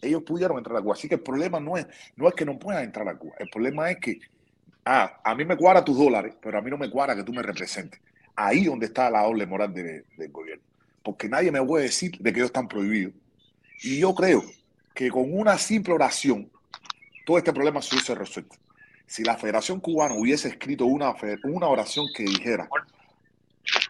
Ellos 0.00 0.22
pudieron 0.22 0.58
entrar 0.58 0.76
a 0.76 0.82
Cuba. 0.82 0.94
Así 0.94 1.08
que 1.08 1.16
el 1.16 1.22
problema 1.22 1.58
no 1.58 1.76
es, 1.76 1.86
no 2.16 2.28
es 2.28 2.34
que 2.34 2.44
no 2.44 2.58
puedan 2.58 2.84
entrar 2.84 3.08
a 3.08 3.16
Cuba. 3.18 3.34
El 3.38 3.48
problema 3.48 3.90
es 3.90 3.98
que, 3.98 4.20
ah, 4.84 5.20
a 5.24 5.34
mí 5.34 5.44
me 5.44 5.56
cuadra 5.56 5.84
tus 5.84 5.98
dólares, 5.98 6.36
pero 6.42 6.58
a 6.58 6.62
mí 6.62 6.70
no 6.70 6.78
me 6.78 6.90
cuadra 6.90 7.16
que 7.16 7.24
tú 7.24 7.32
me 7.32 7.42
representes. 7.42 8.00
Ahí 8.36 8.64
donde 8.66 8.86
está 8.86 9.10
la 9.10 9.22
doble 9.22 9.46
moral 9.46 9.72
de- 9.74 10.04
del 10.16 10.30
gobierno. 10.30 10.64
Porque 11.02 11.28
nadie 11.28 11.50
me 11.52 11.64
puede 11.64 11.84
decir 11.84 12.12
de 12.18 12.32
que 12.32 12.40
ellos 12.40 12.48
están 12.48 12.68
prohibidos. 12.68 13.14
Y 13.82 13.98
yo 14.00 14.14
creo 14.14 14.42
que 14.94 15.10
con 15.10 15.24
una 15.36 15.58
simple 15.58 15.94
oración, 15.94 16.50
todo 17.26 17.38
este 17.38 17.52
problema 17.52 17.82
se 17.82 17.94
hubiese 17.94 18.14
resuelto. 18.14 18.56
Si 19.14 19.22
la 19.22 19.36
Federación 19.36 19.78
Cubana 19.78 20.16
hubiese 20.16 20.48
escrito 20.48 20.86
una, 20.86 21.14
una 21.44 21.68
oración 21.68 22.08
que 22.16 22.24
dijera, 22.24 22.68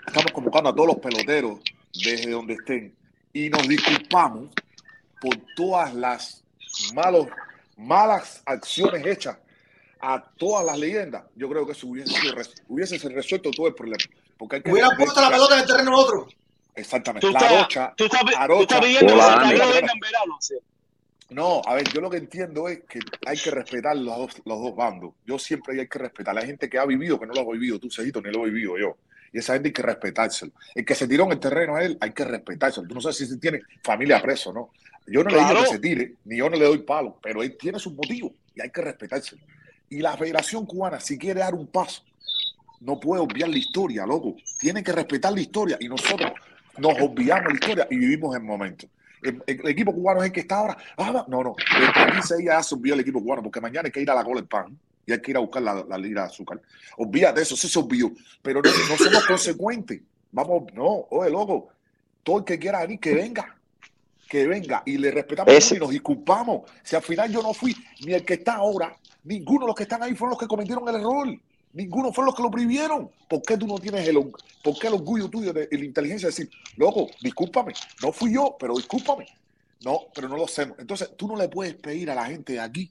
estamos 0.06 0.30
convocando 0.32 0.68
a 0.68 0.74
todos 0.74 0.88
los 0.88 0.96
peloteros 0.98 1.60
desde 1.94 2.30
donde 2.30 2.52
estén 2.52 2.94
y 3.32 3.48
nos 3.48 3.66
disculpamos 3.66 4.50
por 5.22 5.34
todas 5.56 5.94
las 5.94 6.44
malos, 6.92 7.28
malas 7.78 8.42
acciones 8.44 9.06
hechas 9.06 9.38
a 9.98 10.22
todas 10.36 10.66
las 10.66 10.78
leyendas, 10.78 11.24
yo 11.36 11.48
creo 11.48 11.64
que 11.64 11.72
eso 11.72 11.86
hubiese, 11.86 12.12
sido 12.20 12.34
hubiese 12.68 12.98
se 12.98 13.08
resuelto 13.08 13.50
todo 13.50 13.68
el 13.68 13.74
problema. 13.74 14.04
Porque 14.36 14.56
hay 14.56 14.62
que 14.62 14.72
Hubieran 14.72 14.94
puesto 14.94 15.22
la 15.22 15.30
pelota 15.30 15.54
en 15.54 15.60
el 15.62 15.66
terreno 15.66 15.96
otro. 15.96 16.28
Exactamente. 16.74 17.26
Tú 17.26 17.32
La 17.32 17.48
Rocha, 17.62 17.94
tú 17.96 18.04
estás, 18.04 18.20
tú 18.20 18.28
Arocha- 18.36 18.60
estás 18.60 18.80
pidiendo 18.82 19.14
que 19.14 19.20
Santa 19.22 19.48
venga 19.48 19.90
en 19.90 20.00
verano. 20.00 20.38
No, 21.30 21.62
a 21.64 21.74
ver, 21.74 21.88
yo 21.92 22.00
lo 22.00 22.10
que 22.10 22.18
entiendo 22.18 22.68
es 22.68 22.80
que 22.84 23.00
hay 23.26 23.36
que 23.36 23.50
respetar 23.50 23.96
los 23.96 24.16
dos, 24.16 24.42
los 24.44 24.60
dos 24.60 24.76
bandos. 24.76 25.14
Yo 25.26 25.38
siempre 25.38 25.80
hay 25.80 25.88
que 25.88 25.98
respetar. 25.98 26.36
Hay 26.36 26.46
gente 26.46 26.68
que 26.68 26.78
ha 26.78 26.84
vivido 26.84 27.18
que 27.18 27.26
no 27.26 27.32
lo 27.32 27.40
ha 27.40 27.52
vivido, 27.52 27.78
tú, 27.78 27.90
Cejito, 27.90 28.20
ni 28.20 28.30
lo 28.30 28.46
he 28.46 28.50
vivido 28.50 28.78
yo. 28.78 28.96
Y 29.32 29.38
esa 29.38 29.54
gente 29.54 29.68
hay 29.68 29.72
que 29.72 29.82
respetárselo. 29.82 30.52
El 30.74 30.84
que 30.84 30.94
se 30.94 31.08
tiró 31.08 31.24
en 31.24 31.32
el 31.32 31.40
terreno 31.40 31.76
a 31.76 31.84
él, 31.84 31.96
hay 32.00 32.12
que 32.12 32.24
respetárselo. 32.24 32.86
Tú 32.86 32.94
no 32.94 33.00
sabes 33.00 33.16
si 33.16 33.40
tiene 33.40 33.62
familia 33.82 34.22
preso, 34.22 34.52
¿no? 34.52 34.70
Yo 35.06 35.24
no 35.24 35.30
le 35.30 35.38
digo 35.38 35.60
que 35.62 35.66
se 35.66 35.78
tire, 35.78 36.14
ni 36.24 36.38
yo 36.38 36.48
no 36.48 36.56
le 36.56 36.64
doy 36.64 36.78
palo, 36.78 37.18
pero 37.22 37.42
él 37.42 37.56
tiene 37.58 37.78
sus 37.78 37.92
motivos 37.92 38.32
y 38.54 38.62
hay 38.62 38.70
que 38.70 38.80
respetárselo. 38.80 39.42
Y 39.90 39.98
la 39.98 40.16
Federación 40.16 40.64
Cubana, 40.66 41.00
si 41.00 41.18
quiere 41.18 41.40
dar 41.40 41.54
un 41.54 41.66
paso, 41.66 42.02
no 42.80 42.98
puede 43.00 43.22
obviar 43.22 43.48
la 43.48 43.58
historia, 43.58 44.06
loco. 44.06 44.36
Tiene 44.58 44.82
que 44.82 44.92
respetar 44.92 45.32
la 45.32 45.40
historia 45.40 45.76
y 45.80 45.88
nosotros 45.88 46.32
nos 46.78 46.98
olvidamos 47.00 47.48
la 47.48 47.54
historia 47.54 47.86
y 47.90 47.96
vivimos 47.96 48.34
el 48.36 48.42
momento. 48.42 48.86
El, 49.24 49.42
el- 49.46 49.60
el 49.60 49.68
equipo 49.68 49.92
cubano 49.92 50.20
es 50.20 50.26
el 50.26 50.32
que 50.32 50.40
está 50.40 50.58
ahora. 50.58 50.76
Ah, 50.96 51.24
no, 51.28 51.42
no. 51.42 51.54
Desde 51.96 52.12
15 52.12 52.36
días 52.36 52.56
ya 52.56 52.62
olvidó 52.74 52.94
el 52.94 53.00
equipo 53.00 53.20
cubano 53.22 53.42
porque 53.42 53.60
mañana 53.60 53.86
hay 53.86 53.92
que 53.92 54.00
ir 54.00 54.10
a 54.10 54.14
la 54.14 54.22
del 54.22 54.46
pan 54.46 54.78
y 55.06 55.12
hay 55.12 55.20
que 55.20 55.30
ir 55.30 55.36
a 55.36 55.40
buscar 55.40 55.62
la, 55.62 55.84
la 55.88 55.98
libra 55.98 56.22
de 56.22 56.28
azúcar. 56.28 56.60
Olvídate 56.96 57.40
de 57.40 57.42
eso, 57.42 57.56
sí 57.56 57.68
se 57.68 57.78
olvidó. 57.78 58.10
Pero 58.42 58.60
no, 58.62 58.70
no 58.70 58.96
somos 58.96 59.24
consecuentes. 59.28 60.00
Vamos, 60.32 60.64
no, 60.74 61.06
oye, 61.10 61.30
loco. 61.30 61.68
Todo 62.22 62.38
el 62.38 62.44
que 62.44 62.58
quiera 62.58 62.80
venir, 62.80 62.98
que 63.00 63.14
venga. 63.14 63.54
Que 64.28 64.46
venga 64.46 64.82
y 64.86 64.96
le 64.98 65.10
respetamos 65.10 65.52
Ese- 65.52 65.76
y 65.76 65.78
nos 65.78 65.90
disculpamos. 65.90 66.62
Si 66.82 66.96
al 66.96 67.02
final 67.02 67.30
yo 67.30 67.42
no 67.42 67.52
fui 67.52 67.76
ni 68.04 68.14
el 68.14 68.24
que 68.24 68.34
está 68.34 68.54
ahora, 68.54 68.96
ninguno 69.24 69.60
de 69.60 69.66
los 69.68 69.76
que 69.76 69.82
están 69.84 70.02
ahí 70.02 70.14
fueron 70.14 70.30
los 70.30 70.38
que 70.38 70.46
cometieron 70.46 70.88
el 70.88 70.96
error. 70.96 71.28
Ninguno 71.74 72.12
fueron 72.12 72.26
los 72.26 72.34
que 72.34 72.42
lo 72.42 72.50
prohibieron. 72.50 73.10
¿Por 73.28 73.42
qué 73.42 73.56
tú 73.58 73.66
no 73.66 73.78
tienes 73.78 74.06
el, 74.08 74.16
por 74.62 74.78
qué 74.78 74.86
el 74.86 74.94
orgullo 74.94 75.28
tuyo 75.28 75.52
de, 75.52 75.66
de 75.66 75.78
la 75.78 75.84
inteligencia 75.84 76.28
de 76.28 76.30
decir, 76.30 76.50
loco, 76.76 77.08
discúlpame, 77.20 77.74
no 78.02 78.12
fui 78.12 78.32
yo, 78.32 78.56
pero 78.58 78.76
discúlpame? 78.76 79.26
No, 79.84 80.00
pero 80.14 80.28
no 80.28 80.36
lo 80.36 80.44
hacemos. 80.44 80.78
Entonces, 80.78 81.10
tú 81.16 81.28
no 81.28 81.36
le 81.36 81.48
puedes 81.48 81.74
pedir 81.74 82.10
a 82.10 82.14
la 82.14 82.24
gente 82.26 82.54
de 82.54 82.60
aquí 82.60 82.90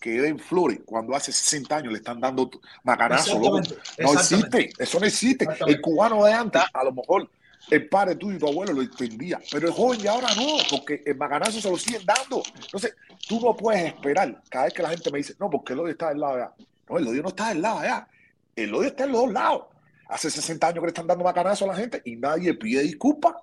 que 0.00 0.20
den 0.20 0.38
flores 0.38 0.80
cuando 0.84 1.14
hace 1.14 1.32
60 1.32 1.76
años 1.76 1.92
le 1.92 1.98
están 1.98 2.20
dando 2.20 2.50
macanazo, 2.82 3.38
loco. 3.38 3.60
No 3.98 4.12
existe, 4.14 4.72
eso 4.78 4.98
no 4.98 5.06
existe. 5.06 5.46
El 5.66 5.80
cubano 5.80 6.24
de 6.24 6.32
antes, 6.32 6.62
a 6.72 6.84
lo 6.84 6.92
mejor 6.92 7.30
el 7.70 7.88
padre 7.88 8.16
tuyo 8.16 8.36
y 8.36 8.40
tu 8.40 8.48
abuelo 8.48 8.72
lo 8.72 8.82
entendía, 8.82 9.40
pero 9.50 9.68
el 9.68 9.72
joven 9.72 10.02
de 10.02 10.08
ahora 10.08 10.34
no, 10.34 10.56
porque 10.68 11.02
el 11.06 11.16
macanazo 11.16 11.60
se 11.60 11.70
lo 11.70 11.78
siguen 11.78 12.02
dando. 12.04 12.42
Entonces, 12.60 12.96
tú 13.28 13.40
no 13.40 13.56
puedes 13.56 13.86
esperar 13.86 14.42
cada 14.48 14.64
vez 14.64 14.74
que 14.74 14.82
la 14.82 14.90
gente 14.90 15.10
me 15.12 15.18
dice, 15.18 15.34
no, 15.38 15.48
porque 15.48 15.72
el 15.72 15.78
odio 15.78 15.92
está 15.92 16.08
del 16.08 16.20
lado 16.20 16.36
de 16.36 16.42
allá. 16.42 16.52
No, 16.88 16.98
el 16.98 17.06
odio 17.06 17.22
no 17.22 17.28
está 17.28 17.50
del 17.50 17.62
lado 17.62 17.80
de 17.80 17.86
allá. 17.86 18.08
El 18.56 18.74
odio 18.74 18.88
está 18.88 19.04
en 19.04 19.12
los 19.12 19.22
dos 19.22 19.32
lados. 19.32 19.62
Hace 20.08 20.30
60 20.30 20.66
años 20.66 20.80
que 20.80 20.86
le 20.86 20.88
están 20.88 21.06
dando 21.06 21.24
macanazo 21.24 21.64
a 21.64 21.68
la 21.68 21.74
gente 21.76 22.02
y 22.04 22.16
nadie 22.16 22.54
pide 22.54 22.82
disculpas. 22.82 23.34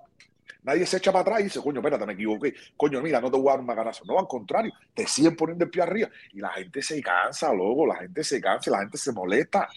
Nadie 0.62 0.84
se 0.86 0.98
echa 0.98 1.10
para 1.10 1.22
atrás 1.22 1.40
y 1.40 1.44
dice, 1.44 1.60
coño, 1.60 1.80
espérate, 1.80 2.04
me 2.06 2.12
equivoqué. 2.12 2.54
Coño, 2.76 3.00
mira, 3.00 3.20
no 3.20 3.30
te 3.30 3.38
voy 3.38 3.48
a 3.48 3.52
dar 3.52 3.60
un 3.60 3.66
macanazo. 3.66 4.04
No, 4.04 4.18
al 4.18 4.28
contrario, 4.28 4.72
te 4.94 5.06
siguen 5.06 5.34
poniendo 5.34 5.64
el 5.64 5.70
pie 5.70 5.82
arriba. 5.82 6.10
Y 6.32 6.38
la 6.40 6.50
gente 6.50 6.82
se 6.82 7.00
cansa, 7.02 7.52
luego, 7.52 7.86
la 7.86 7.96
gente 7.96 8.22
se 8.22 8.40
cansa, 8.40 8.70
la 8.70 8.80
gente 8.80 8.98
se 8.98 9.10
molesta. 9.12 9.68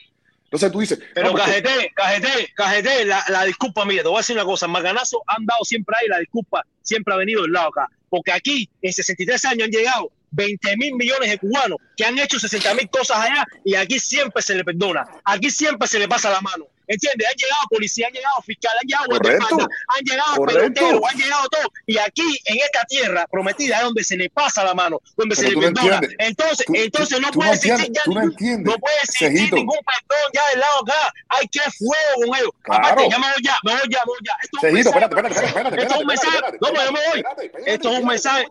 Entonces 0.44 0.72
tú 0.72 0.82
dices, 0.82 1.00
Pero 1.16 1.28
no, 1.28 1.32
porque- 1.32 1.64
Cajete, 1.64 1.92
Cajete, 1.96 2.54
Cajete, 2.54 3.06
la, 3.06 3.24
la 3.30 3.44
disculpa, 3.46 3.86
mira, 3.86 4.04
te 4.04 4.10
voy 4.10 4.18
a 4.18 4.20
decir 4.20 4.36
una 4.36 4.46
cosa, 4.46 4.68
Macanazo 4.68 5.24
han 5.26 5.46
dado 5.46 5.64
siempre 5.64 5.96
ahí, 6.00 6.08
la 6.08 6.20
disculpa 6.20 6.64
siempre 6.82 7.14
ha 7.14 7.18
venido 7.18 7.42
del 7.42 7.54
lado 7.54 7.70
acá. 7.70 7.90
Porque 8.10 8.32
aquí, 8.34 8.70
en 8.82 8.94
63 8.94 9.46
años, 9.46 9.64
han 9.66 9.72
llegado 9.72 10.12
20 10.34 10.78
mil 10.78 10.96
millones 10.96 11.30
de 11.30 11.38
cubanos 11.38 11.78
que 11.96 12.06
han 12.06 12.18
hecho 12.20 12.40
60 12.40 12.74
mil 12.76 12.90
cosas 12.90 13.18
allá 13.18 13.46
y 13.64 13.76
aquí 13.76 14.00
siempre 14.00 14.42
se 14.42 14.56
le 14.56 14.64
perdona, 14.64 15.06
aquí 15.24 15.50
siempre 15.50 15.88
se 15.88 16.00
le 16.00 16.08
pasa 16.08 16.30
la 16.30 16.42
mano. 16.42 16.66
¿Entiendes? 16.94 17.28
Han 17.28 17.36
llegado 17.36 17.62
policías, 17.70 18.08
han 18.08 18.14
llegado 18.14 18.42
fiscales, 18.46 18.80
han 18.82 18.88
llegado 18.88 19.06
guardaespaldas, 19.10 19.68
han 19.88 20.04
llegado 20.06 20.46
peloteros, 20.46 21.02
han 21.12 21.18
llegado 21.18 21.48
todo. 21.50 21.68
Y 21.88 21.98
aquí, 21.98 22.40
en 22.46 22.58
esta 22.58 22.84
tierra 22.86 23.28
prometida, 23.32 23.78
es 23.78 23.84
donde 23.84 24.04
se 24.04 24.18
le 24.18 24.30
pasa 24.30 24.64
la 24.64 24.74
mano, 24.74 25.02
donde 25.18 25.36
se 25.36 25.48
Pero 25.48 25.62
le 25.62 25.68
tú 25.68 25.74
no 25.74 25.82
perdona. 25.82 26.08
Entonces, 26.20 26.66
Tú- 26.66 26.74
entonces 26.76 27.20
no 27.20 27.32
puede 27.32 27.50
no 27.50 27.56
existir 27.56 27.92
ya 27.92 28.02
no 28.06 28.14
ningún- 28.22 28.64
no 28.64 28.76
puede 28.78 28.96
existir 29.04 29.54
ningún 29.54 29.78
perdón 29.86 30.32
ya 30.34 30.42
del 30.52 30.60
lado 30.60 30.80
acá. 30.84 31.14
Hay 31.30 31.48
que 31.48 31.60
fuego 31.72 32.14
con 32.26 32.36
ellos. 32.38 32.50
Claro. 32.64 32.86
Aparte, 32.86 33.10
ya 33.10 33.20
me 33.20 33.28
voy 33.34 33.44
ya, 33.44 33.58
me 33.64 33.72
voy 33.72 33.82
ya, 33.90 34.00
me 34.00 34.06
voy 34.06 34.18
ya. 34.24 34.34
Esto 34.44 34.58
es 34.58 34.64
un 34.64 34.74
mensaje 34.74 35.00
espérate, 35.04 35.16
espérate, 35.16 35.46
espérate, 35.46 35.48
espérate, 35.48 35.82
esto 35.82 35.94
es 35.96 36.02
un 36.02 36.08
mensaje. 36.08 36.38
No, 36.62 36.68
pero 36.70 36.86
yo 36.86 36.92
me 36.92 37.00
voy. 37.10 37.24
Esto 37.66 37.92
es 37.94 38.00
un 38.00 38.06
mensaje. 38.08 38.48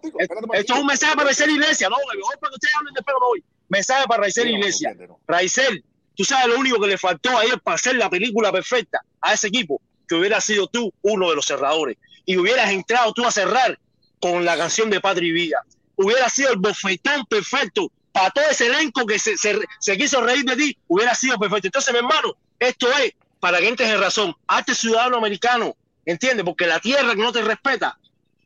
Esto 0.52 0.74
es 0.74 0.80
un 0.80 0.86
mensaje 0.86 1.14
para 1.14 1.24
Raizel 1.26 1.50
Iglesia. 1.50 1.88
No, 1.88 1.96
me 1.96 2.20
voy 2.20 2.34
para 2.40 2.50
que 2.50 2.54
ustedes 2.54 2.74
hablen 2.76 2.94
después, 2.94 3.14
me 3.20 3.26
voy. 3.26 3.44
Mensaje 3.68 4.06
para 4.06 4.20
Raizel 4.22 4.48
Iglesia. 4.50 4.94
Raizel, 5.26 5.84
tú 6.16 6.24
sabes 6.24 6.48
lo 6.48 6.58
único 6.58 6.80
que 6.80 6.88
le 6.88 6.98
faltó 6.98 7.36
ayer 7.38 7.60
para 7.60 7.76
hacer 7.76 7.96
la 7.96 8.10
película 8.10 8.52
perfecta 8.52 9.00
a 9.20 9.34
ese 9.34 9.48
equipo, 9.48 9.80
que 10.08 10.14
hubiera 10.14 10.40
sido 10.40 10.66
tú 10.66 10.92
uno 11.02 11.30
de 11.30 11.36
los 11.36 11.46
cerradores 11.46 11.96
y 12.24 12.36
hubieras 12.36 12.70
entrado 12.70 13.12
tú 13.12 13.24
a 13.26 13.30
cerrar 13.30 13.78
con 14.20 14.44
la 14.44 14.56
canción 14.56 14.90
de 14.90 15.00
Patri 15.00 15.32
Villa. 15.32 15.60
Hubiera 15.96 16.28
sido 16.28 16.50
el 16.50 16.58
bofetón 16.58 17.24
perfecto 17.26 17.90
para 18.12 18.30
todo 18.30 18.44
ese 18.50 18.66
elenco 18.66 19.06
que 19.06 19.18
se, 19.18 19.36
se, 19.36 19.58
se 19.80 19.96
quiso 19.96 20.20
reír 20.20 20.44
de 20.44 20.56
ti, 20.56 20.78
hubiera 20.86 21.14
sido 21.14 21.38
perfecto. 21.38 21.68
Entonces, 21.68 21.92
mi 21.92 21.98
hermano, 21.98 22.36
esto 22.58 22.90
es 22.92 23.14
para 23.40 23.58
que 23.58 23.68
entres 23.68 23.90
en 23.90 24.00
razón. 24.00 24.34
Hazte 24.46 24.74
ciudadano 24.74 25.16
americano, 25.16 25.76
¿entiendes? 26.04 26.44
Porque 26.44 26.66
la 26.66 26.78
tierra 26.78 27.14
que 27.14 27.22
no 27.22 27.32
te 27.32 27.42
respeta 27.42 27.98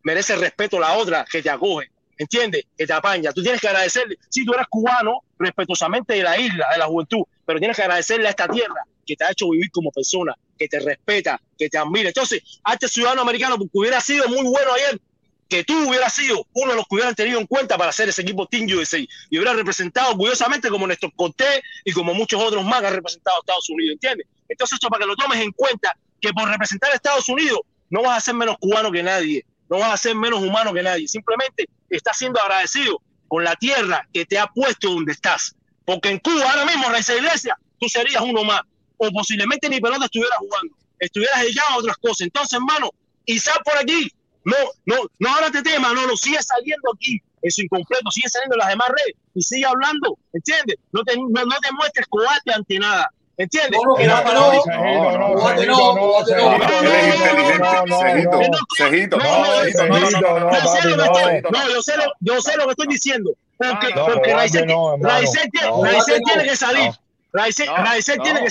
merece 0.02 0.36
respeto 0.36 0.78
la 0.78 0.94
otra 0.94 1.26
que 1.30 1.42
te 1.42 1.50
acoge. 1.50 1.90
¿Entiendes? 2.18 2.64
Que 2.76 2.86
te 2.86 2.92
apaña. 2.92 3.32
Tú 3.32 3.42
tienes 3.42 3.60
que 3.60 3.68
agradecerle. 3.68 4.16
Si 4.28 4.44
tú 4.44 4.54
eres 4.54 4.66
cubano, 4.68 5.20
respetuosamente 5.38 6.14
de 6.14 6.22
la 6.22 6.38
isla, 6.38 6.66
de 6.72 6.78
la 6.78 6.86
juventud, 6.86 7.22
pero 7.44 7.58
tienes 7.58 7.76
que 7.76 7.82
agradecerle 7.82 8.26
a 8.26 8.30
esta 8.30 8.48
tierra 8.48 8.82
que 9.06 9.16
te 9.16 9.24
ha 9.24 9.30
hecho 9.30 9.50
vivir 9.50 9.70
como 9.70 9.90
persona, 9.92 10.34
que 10.58 10.68
te 10.68 10.80
respeta, 10.80 11.40
que 11.58 11.68
te 11.68 11.78
admira. 11.78 12.08
Entonces, 12.08 12.42
hazte 12.64 12.88
ciudadano 12.88 13.22
americano 13.22 13.56
porque 13.56 13.78
hubiera 13.78 14.00
sido 14.00 14.28
muy 14.28 14.42
bueno 14.42 14.72
ayer 14.72 15.00
que 15.48 15.62
tú 15.62 15.88
hubieras 15.88 16.12
sido 16.12 16.44
uno 16.54 16.70
de 16.72 16.76
los 16.76 16.86
que 16.88 16.96
hubieran 16.96 17.14
tenido 17.14 17.38
en 17.38 17.46
cuenta 17.46 17.78
para 17.78 17.90
hacer 17.90 18.08
ese 18.08 18.22
equipo 18.22 18.46
Team 18.46 18.66
USA 18.76 18.98
y 18.98 19.08
hubieras 19.30 19.54
representado 19.54 20.10
orgullosamente 20.10 20.68
como 20.68 20.86
Néstor 20.86 21.12
Cortés 21.14 21.60
y 21.84 21.92
como 21.92 22.14
muchos 22.14 22.42
otros 22.42 22.64
más 22.64 22.80
que 22.80 22.88
han 22.88 22.94
representado 22.94 23.36
a 23.36 23.40
Estados 23.40 23.70
Unidos, 23.70 23.92
¿entiendes? 23.92 24.26
Entonces, 24.48 24.74
esto 24.74 24.88
para 24.88 25.04
que 25.04 25.08
lo 25.08 25.16
tomes 25.16 25.40
en 25.40 25.52
cuenta, 25.52 25.96
que 26.20 26.32
por 26.32 26.48
representar 26.48 26.90
a 26.90 26.94
Estados 26.94 27.28
Unidos 27.28 27.60
no 27.90 28.02
vas 28.02 28.18
a 28.18 28.20
ser 28.20 28.34
menos 28.34 28.56
cubano 28.58 28.90
que 28.90 29.02
nadie, 29.02 29.44
no 29.68 29.78
vas 29.78 29.92
a 29.92 29.96
ser 29.96 30.16
menos 30.16 30.42
humano 30.42 30.72
que 30.72 30.82
nadie, 30.82 31.06
simplemente 31.06 31.68
estás 31.90 32.18
siendo 32.18 32.40
agradecido 32.40 33.00
con 33.28 33.44
la 33.44 33.54
tierra 33.56 34.06
que 34.12 34.24
te 34.24 34.38
ha 34.38 34.46
puesto 34.46 34.90
donde 34.90 35.12
estás. 35.12 35.54
Porque 35.84 36.10
en 36.10 36.18
Cuba 36.18 36.50
ahora 36.50 36.64
mismo, 36.64 36.88
Rey 36.88 37.02
Iglesia, 37.16 37.56
tú 37.78 37.88
serías 37.88 38.22
uno 38.22 38.44
más, 38.44 38.60
o 38.96 39.10
posiblemente 39.10 39.68
ni 39.68 39.80
pelota 39.80 40.06
estuvieras 40.06 40.38
jugando, 40.38 40.74
estuvieras 40.98 41.42
dedicado 41.42 41.70
a 41.70 41.76
otras 41.78 41.96
cosas. 41.98 42.22
Entonces, 42.22 42.54
hermano, 42.54 42.90
sal 43.38 43.60
por 43.64 43.78
aquí, 43.78 44.10
no, 44.44 44.56
no, 44.84 44.96
no 45.18 45.28
ahora 45.28 45.50
te 45.50 45.62
tema, 45.62 45.92
no, 45.92 46.06
no, 46.06 46.16
sigue 46.16 46.38
saliendo 46.42 46.92
aquí, 46.94 47.20
eso 47.42 47.62
incompleto, 47.62 48.10
sigue 48.10 48.28
saliendo 48.28 48.54
en 48.54 48.60
las 48.60 48.68
demás 48.68 48.88
redes 48.88 49.14
y 49.34 49.42
sigue 49.42 49.66
hablando, 49.66 50.18
¿entiendes? 50.32 50.76
No 50.92 51.02
te, 51.02 51.16
no, 51.16 51.44
no 51.44 51.58
te 51.60 51.72
muestres 51.72 52.06
cobarde 52.08 52.52
ante 52.54 52.78
nada. 52.78 53.10
¿Entiendes? 53.38 53.80
No, 53.84 53.90
no, 53.90 53.94
Que 53.96 54.06
la 54.06 54.22
Cubate 54.22 54.34
no. 54.34 54.40
palabra- 54.40 55.18
no, 55.18 55.34
Cubate 55.34 55.56
Cejito, 55.60 55.76
no, 55.76 55.94
no, 55.94 56.00
Cubate 56.06 56.36
no. 56.36 56.50
Cejito, 56.50 56.80
Él 56.80 56.86
es 56.86 57.14
inteligente. 57.16 57.58
no, 57.58 57.86
no, 57.86 58.00
Cejito, 58.00 58.30
no. 58.30 58.40
Cejito, 58.76 59.16
No, 59.18 59.24
no, 59.24 59.44
Cejito, 59.46 59.86
no, 59.86 59.88
no, 59.88 60.00
no, 60.00 60.06
Cejito, 60.06 60.20
no, 60.20 60.40
no, 60.40 60.40
no, 60.40 60.52
Yo 60.52 60.58
sé 60.60 60.76
papi, 60.78 60.88
lo 60.88 60.96
que 60.96 60.96
no. 60.96 61.04
estoy, 61.04 61.42
no, 61.52 61.68
yo 61.68 61.82
sé 61.82 61.96
lo, 61.96 62.04
yo 62.20 62.40
sé 62.40 62.56
lo 62.56 62.64
que 62.64 62.70
estoy 62.70 62.86
diciendo. 62.88 63.30
Porque, 63.58 63.72
No, 63.94 64.04
porque 64.06 64.12
Cubate 64.14 64.34
Raizel, 64.34 64.66
no, 64.66 64.94
hermano. 64.94 65.14
Raizel 65.14 65.50
tiene, 65.50 65.66
No. 65.68 65.84
Raizel 65.84 66.02
Cubate 66.02 66.20
tiene 66.24 66.42
no. 66.44 66.50
que 66.50 66.56
salir. 66.56 66.90
No. 66.90 66.94
Raizel, 66.94 66.94
No, 66.94 66.94
Raizel 66.94 66.94
no. 66.94 66.94
tiene 66.94 66.94
que 66.94 66.96
salir. 66.96 66.96
Porque 66.96 67.04
No 67.04 67.04
si 67.04 67.04
va 67.04 67.04
a 67.04 67.04
Raizel, 67.04 67.04
salir. 67.04 67.04
¿Por 67.04 67.04
qué? 67.04 67.04
no, 67.04 67.04
él 67.04 67.04
tiene 67.04 67.04
que 67.04 67.04
no 67.04 67.04
salir 67.04 67.04
y 67.04 67.04
salir. 67.04 67.04
decirlo. 67.04 67.04
Él 67.04 67.04
Y 67.04 67.04
tiene 67.04 67.04
decirlo. 67.04 67.04
su, 67.04 67.04
La 67.04 67.04
su 67.04 67.04
vida 67.04 67.04
le 67.04 67.04
ideología, 67.04 67.04
Él 67.04 67.04
no 67.04 67.04
su 67.04 67.04
tiene 67.04 67.04
que 67.04 67.04
vida, 67.04 67.04
responderle 67.04 67.04
a 67.04 67.04
su 67.04 67.04
nada. 67.04 67.04
Él 67.04 67.04
no 67.04 67.04
tiene 67.04 67.04
que 67.04 67.04
responderle 67.04 67.04
a 67.04 67.04
vida 67.04 67.04
nadie. 67.04 67.04
le 67.04 67.04
No, 67.04 67.04
no, 67.04 67.04
respondió 67.04 67.04
no, 67.04 67.04
a 67.04 67.04
no, 67.04 67.04
Raizel. 67.04 67.04
no, 67.04 67.04
no 67.04 67.04
responde, 67.04 67.04
caballero. 67.04 67.04
No 67.04 67.04
Él 67.04 67.04
no 67.04 67.05
estoy 67.36 68.18
tiene 68.20 68.40
que 68.40 68.50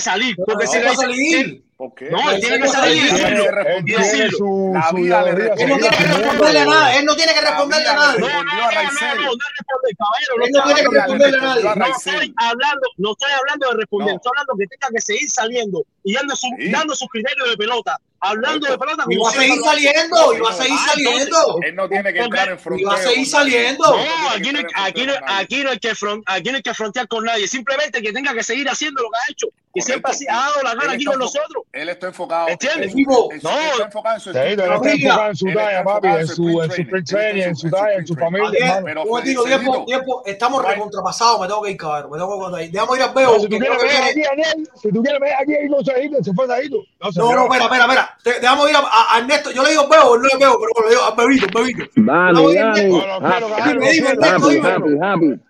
hablando 10.50 10.86
de 10.86 10.86
responderle 10.94 11.38
a 11.38 11.40
nadie. 11.40 11.62
respondió 11.62 11.70
a 11.70 11.74
No 11.74 11.74
Raizel. 11.74 12.14
estoy 12.14 12.34
hablando, 12.36 12.86
no 12.96 13.12
estoy 13.12 13.32
hablando 13.32 13.68
de 13.70 13.76
responder, 13.76 14.08
No. 14.08 14.16
estoy 14.16 14.30
hablando 14.34 14.54
que 14.58 14.66
tenga 14.68 14.88
que 14.94 15.00
seguir 15.02 15.30
saliendo 15.30 15.84
y 16.04 16.14
dando 16.14 16.36
su, 16.36 16.48
dando 16.70 16.94
sus 16.94 17.08
criterios 17.08 17.50
de 17.50 17.56
pelota, 17.56 18.00
hablando 18.30 18.66
de 18.68 18.78
pelota 18.78 19.04
Y 19.08 19.16
va 19.16 19.28
a 19.28 19.32
seguir 19.32 19.60
saliendo, 19.62 20.34
y 20.34 20.40
va 20.40 20.50
a 20.50 20.52
seguir 20.54 20.72
Ah, 20.78 20.92
entonces, 20.96 21.28
saliendo. 21.28 21.58
Él 21.62 21.74
no 21.74 21.88
tiene 21.88 22.12
que 22.12 22.18
entrar 22.20 22.48
en 22.48 22.54
Y 22.56 22.58
fronteo. 22.58 22.88
va 22.88 22.94
a 22.94 22.98
seguir 23.02 23.26
saliendo. 23.26 23.84
No, 23.84 24.30
aquí 24.30 24.52
no, 24.52 24.60
aquí, 24.74 25.06
no, 25.06 25.12
aquí 25.26 25.62
no 25.64 25.70
hay 25.70 25.78
que 25.78 25.94
front, 25.94 26.22
aquí 26.26 26.50
no 26.50 26.56
hay 26.56 26.62
que 26.62 26.74
frontear 26.74 27.08
con 27.08 27.24
nadie, 27.24 27.46
simplemente 27.48 28.02
que 28.02 28.12
tenga 28.12 28.34
que 28.34 28.42
seguir 28.42 28.68
haciendo 28.68 29.02
lo 29.02 29.08
que 29.10 29.16
ha 29.18 29.32
hecho, 29.32 29.46
que 29.76 29.82
siempre 29.82 30.10
así 30.10 30.26
ha 30.28 30.36
dado 30.36 30.62
la 30.62 30.74
gana 30.74 30.92
aquí 30.94 31.04
con 31.04 31.18
nosotros. 31.18 31.64
Él 31.70 31.90
está 31.90 32.06
enfocado. 32.06 32.48
¿Entiendes? 32.48 32.94
en 32.94 33.02
No. 33.02 33.50
está 33.50 33.84
enfocado 33.84 34.14
en 34.14 34.20
su 34.20 34.32
Cejito, 34.32 34.64
él 34.64 34.70
está 34.70 34.78
Familia. 34.78 35.08
enfocado 35.08 35.30
en 35.30 35.36
su 35.36 35.46
talla, 35.52 35.84
papi, 35.84 36.08
en 36.08 36.28
su, 36.28 36.62
en 36.62 36.70
su 36.70 37.04
training, 37.04 37.42
en 37.42 37.56
su 37.56 37.70
talla, 37.70 37.94
en 37.96 38.06
su 38.06 38.14
familia. 38.14 38.80
Pero 38.82 39.04
momentico, 39.04 39.42
Feliz, 39.42 39.60
tiempo, 39.60 39.84
tiempo, 39.84 40.22
estamos 40.24 40.62
No 40.62 40.68
recontrapasados, 40.68 41.40
me 41.40 41.46
tengo 41.46 41.62
que 41.62 41.70
ir, 41.72 41.76
cabrón, 41.76 42.10
me 42.10 42.16
tengo 42.18 42.38
que 42.38 42.44
contar. 42.44 42.70
Déjame 42.70 42.96
ir 42.96 43.02
a 43.02 43.06
No, 43.06 43.14
Bebo, 43.14 43.38
si 43.40 43.48
tú 43.48 43.58
quieres 43.58 43.82
ver 43.82 44.02
aquí, 44.02 44.22
Daniel, 44.22 44.70
si 44.80 44.88
tú 44.90 45.02
quieres 45.02 45.20
ver 45.20 45.34
aquí, 45.34 45.54
hay 45.54 45.66
un 45.68 45.84
Cejito, 45.84 46.24
se 46.24 46.32
fue 46.32 46.46
Cejito. 46.46 46.76
No, 47.00 47.10
No, 47.14 47.34
no, 47.34 47.42
espera, 47.44 47.64
espera, 47.64 47.84
espera. 47.84 48.40
Déjame 48.40 48.70
ir 48.70 48.76
a, 48.76 49.18
Ernesto. 49.18 49.50
Yo 49.50 49.62
le 49.62 49.70
digo 49.70 49.86
Bebo, 49.88 50.16
no 50.16 50.26
es 50.26 50.38
Bebo, 50.38 50.58
pero 50.58 50.88
le 50.88 50.94
digo 50.94 51.02
a 51.04 51.14
Bebito, 51.14 51.58
Bebito. 51.58 51.82
Ir. 51.82 51.90
No, 51.96 52.46
quiero, 52.48 53.16
Happy, 53.16 54.60
cabrón, 54.60 55.42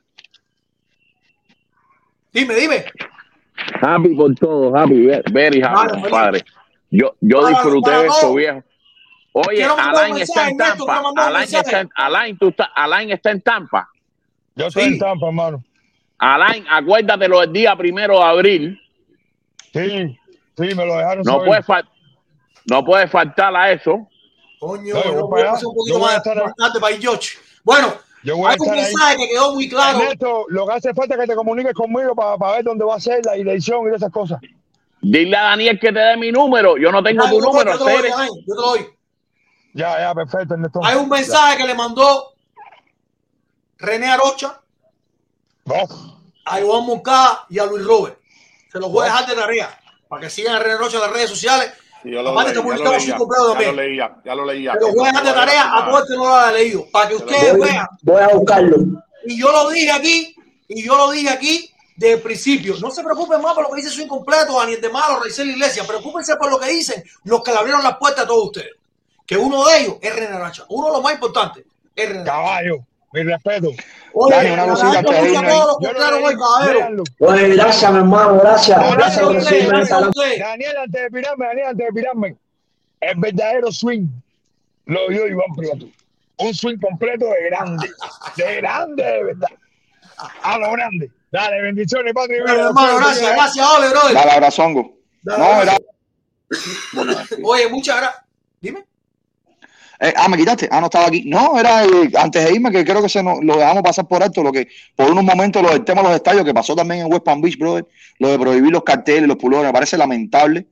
Dime, 2.32 2.55
dime, 2.55 2.85
happy, 3.81 4.15
por 4.15 4.35
todo, 4.35 4.77
happy, 4.77 5.07
very 5.33 5.62
happy, 5.62 5.74
Vale, 5.74 6.01
compadre. 6.03 6.45
Yo, 6.91 7.15
yo 7.20 7.39
Para- 7.41 7.49
disfruté 7.51 7.91
para 7.91 8.03
de 8.03 8.09
esto, 8.09 8.35
viejo. 8.35 8.62
Oye, 9.33 9.65
Alain 9.65 10.16
está 10.19 10.49
en 10.49 10.57
Tampa. 10.57 11.03
Alain 11.16 11.43
está, 11.55 11.81
en- 11.81 11.91
Alain, 11.95 12.39
tú 12.39 12.49
estás- 12.49 12.69
Alain 12.74 13.11
está 13.11 13.31
en 13.33 13.41
Tampa. 13.43 13.89
Yo 14.55 14.66
estoy 14.69 14.85
Sí. 14.85 14.89
en 14.95 14.99
Tampa, 14.99 15.27
hermano. 15.27 15.62
Alain, 16.19 16.65
acuérdate 16.70 17.28
lo 17.28 17.41
del 17.41 17.53
día 17.53 17.77
primero 17.77 18.19
de 18.19 18.24
abril. 18.24 18.81
Sí, 19.74 20.19
sí, 20.57 20.74
me 20.74 20.87
lo 20.87 20.97
dejaron 20.97 21.23
No 21.24 21.33
saber. 21.33 21.47
puede, 21.47 21.62
fal- 21.62 21.89
no 22.70 22.85
puede 22.85 23.09
faltar 23.09 23.55
a 23.55 23.73
eso. 23.73 24.09
Coño, 24.59 24.95
No, 24.95 25.05
yo 25.05 25.27
voy 25.27 25.43
a 25.43 25.53
un 25.53 25.74
poquito 25.74 25.99
más 25.99 26.23
para 26.81 26.95
ir, 26.95 27.01
George. 27.03 27.37
Bueno, 27.62 27.93
Yo 28.27 28.36
voy 28.36 28.47
a 28.47 28.55
hay 28.55 28.57
un 28.59 28.70
mensaje 28.73 29.16
que 29.19 29.28
quedó 29.28 29.55
muy 29.55 29.69
claro. 29.69 30.01
Ernesto, 30.01 30.47
lo 30.48 30.66
que 30.66 30.73
hace 30.73 30.93
falta 30.93 31.15
es 31.15 31.20
que 31.20 31.27
te 31.28 31.36
comuniques 31.36 31.74
conmigo 31.74 32.12
para, 32.16 32.55
ver 32.55 32.65
dónde 32.65 32.85
va 32.85 32.97
a 32.97 33.01
ser 33.01 33.24
la 33.24 33.35
dirección 33.35 33.89
y 33.89 33.94
esas 33.94 34.11
cosas. 34.11 34.40
Dile 35.01 35.36
a 35.36 35.43
Daniel 35.43 35.78
que 35.78 35.93
te 35.93 36.01
dé 36.01 36.16
mi 36.16 36.32
número. 36.32 36.77
Yo 36.77 36.90
no 36.90 37.05
tengo 37.05 37.23
tu 37.31 37.40
número, 37.40 37.78
yo 37.78 37.78
te 37.78 37.85
lo 37.85 37.90
doy, 37.90 37.97
Cere. 37.97 38.12
Alain, 38.12 38.32
yo 38.35 38.43
te 38.44 38.61
lo 38.61 38.66
doy. 38.66 38.86
Ya, 39.74 40.01
ya, 40.01 40.12
perfecto, 40.12 40.55
Ernesto. 40.55 40.81
Hay 40.82 40.97
un 40.97 41.09
mensaje 41.09 41.57
que 41.57 41.66
le 41.69 41.74
mandó 41.74 42.32
René 43.78 44.07
Arocha 44.07 44.61
No, 45.65 45.77
a 46.47 46.61
Iván 46.61 46.85
Moncada 46.85 47.47
y 47.48 47.61
a 47.61 47.66
Luis 47.66 47.85
Robert. 47.85 48.19
Se 48.73 48.81
los 48.81 48.90
voy 48.90 49.03
a 49.03 49.05
dejar 49.05 49.28
de 49.28 49.36
tarea 49.36 49.81
para 50.09 50.23
que 50.23 50.31
sigan 50.31 50.57
a 50.57 50.59
René 50.59 50.74
Arocha 50.74 50.97
en 50.97 51.03
las 51.03 51.12
redes 51.12 51.31
sociales. 51.31 51.73
Sí, 52.07 52.12
yo 52.12 52.23
lo 52.23 52.31
Aparte, 52.31 52.55
leí, 52.55 52.55
te 52.55 52.61
ya 52.61 52.62
lo 52.62 52.62
publicamos 52.62 53.03
leía, 53.03 53.16
cinco 53.19 53.28
ya 53.35 53.66
lo 53.66 53.73
leía, 53.73 54.16
ya 54.24 54.35
lo 54.37 54.45
leía. 54.47 54.74
Los 54.74 54.95
voy 54.95 55.09
a 55.09 55.11
dejar 55.11 55.24
de 55.24 55.33
tarea 55.33 55.77
a 55.77 55.87
todo 55.87 55.99
el 55.99 56.07
que 56.07 56.15
no 56.15 56.24
lo 56.24 56.35
haya 56.37 56.53
leído. 56.53 56.87
Para 56.93 57.09
que 57.09 57.15
ustedes 57.16 57.57
Voy, 57.59 57.69
vean. 57.69 57.87
voy 58.03 58.23
a 58.23 58.28
buscarlo. 58.28 58.77
Y 59.24 59.41
yo 59.41 59.51
lo 59.51 59.70
dije 59.70 59.91
aquí, 59.91 60.37
y 60.69 60.85
yo 60.85 60.97
lo 60.97 61.11
dije 61.11 61.31
aquí 61.31 61.69
desde 61.97 62.15
el 62.15 62.20
principio. 62.20 62.77
No 62.81 62.93
se 62.93 63.03
preocupen 63.03 63.43
más 63.43 63.55
por 63.55 63.65
lo 63.65 63.70
que 63.70 63.83
dice 63.83 63.91
su 63.91 64.03
incompleto, 64.03 64.57
Daniel 64.57 64.81
de 64.81 64.89
Malo, 64.89 65.19
Raizel 65.19 65.51
Iglesia. 65.51 65.85
Preocúpense 65.85 66.37
por 66.37 66.49
lo 66.49 66.61
que 66.61 66.69
dicen 66.69 67.03
los 67.24 67.43
que 67.43 67.51
le 67.51 67.59
abrieron 67.59 67.83
las 67.83 67.97
puertas 67.97 68.24
a 68.24 68.28
todos 68.28 68.45
ustedes. 68.45 68.70
Que 69.27 69.37
uno 69.37 69.65
de 69.66 69.81
ellos 69.81 69.97
es 70.01 70.15
René 70.15 70.37
Aracha. 70.37 70.65
Uno 70.69 70.87
de 70.87 70.93
los 70.93 71.03
más 71.03 71.15
importantes 71.15 71.65
es 71.97 72.09
René 72.09 72.24
caballo, 72.24 72.87
mi 73.12 73.24
respeto. 73.24 73.70
Oye, 74.18 74.34
Dani, 74.34 74.51
una 74.51 74.66
cosita 74.66 74.98
antes 74.98 75.14
gracias, 77.55 77.93
mi 77.93 77.98
hermano, 77.98 78.38
gracias. 78.40 78.97
Gracias 78.97 79.24
por 79.26 79.36
esta. 79.36 80.10
Daniel, 80.38 80.76
antes 80.78 81.02
de 81.02 81.10
pirarme, 81.10 81.47
Daniel, 81.47 81.66
antes 81.66 81.86
de 81.86 81.93
pirarme, 81.93 82.36
el 83.01 83.20
verdadero 83.20 83.70
swing 83.70 84.09
lo 84.86 85.06
dio 85.09 85.26
Iván 85.26 85.55
Prieto. 85.55 85.86
Un 86.38 86.55
swing 86.55 86.78
completo 86.78 87.26
de 87.26 87.44
grande, 87.51 87.90
de 88.36 88.56
grande, 88.56 89.05
de 89.05 89.24
verdad. 89.24 89.48
A 90.43 90.59
lo 90.59 90.72
grande. 90.72 91.10
Dale, 91.30 91.60
bendiciones. 91.60 92.14
Bueno, 92.14 92.34
hermano, 92.34 92.97
gracias, 92.97 93.34
gracias, 93.34 93.68
Ole, 93.70 93.90
brother. 93.90 94.14
Dale 94.14 94.30
abrazongo. 94.30 94.97
Dale, 95.20 95.44
No, 95.44 95.62
era. 95.62 95.76
Oye, 97.44 97.68
muchas 97.68 97.97
gracias. 97.98 98.24
Dime. 98.62 98.82
Eh, 100.01 100.12
ah, 100.16 100.28
me 100.28 100.36
quitaste. 100.36 100.68
Ah, 100.70 100.81
no 100.81 100.86
estaba 100.86 101.06
aquí. 101.06 101.23
No, 101.27 101.59
era 101.59 101.85
eh, 101.85 102.10
antes 102.18 102.44
de 102.44 102.52
irme 102.55 102.70
que 102.70 102.85
creo 102.85 103.01
que 103.02 103.09
se 103.09 103.23
nos, 103.23 103.43
lo 103.43 103.56
dejamos 103.56 103.82
pasar 103.82 104.06
por 104.06 104.23
alto. 104.23 104.43
Lo 104.43 104.52
que 104.52 104.68
por 104.94 105.10
unos 105.10 105.24
momentos 105.24 105.62
lo 105.62 105.70
del 105.70 105.85
tema 105.85 106.02
de 106.02 106.09
los 106.09 106.16
estadios 106.16 106.44
que 106.44 106.52
pasó 106.55 106.74
también 106.77 107.01
en 107.06 107.12
West 107.12 107.24
Palm 107.24 107.40
Beach, 107.40 107.59
brother. 107.59 107.86
Lo 108.18 108.28
de 108.31 108.39
prohibir 108.39 108.73
los 108.73 108.82
carteles, 108.82 109.27
los 109.28 109.36
pulores. 109.36 109.66
Me 109.66 109.73
parece 109.73 109.97
lamentable 109.97 110.66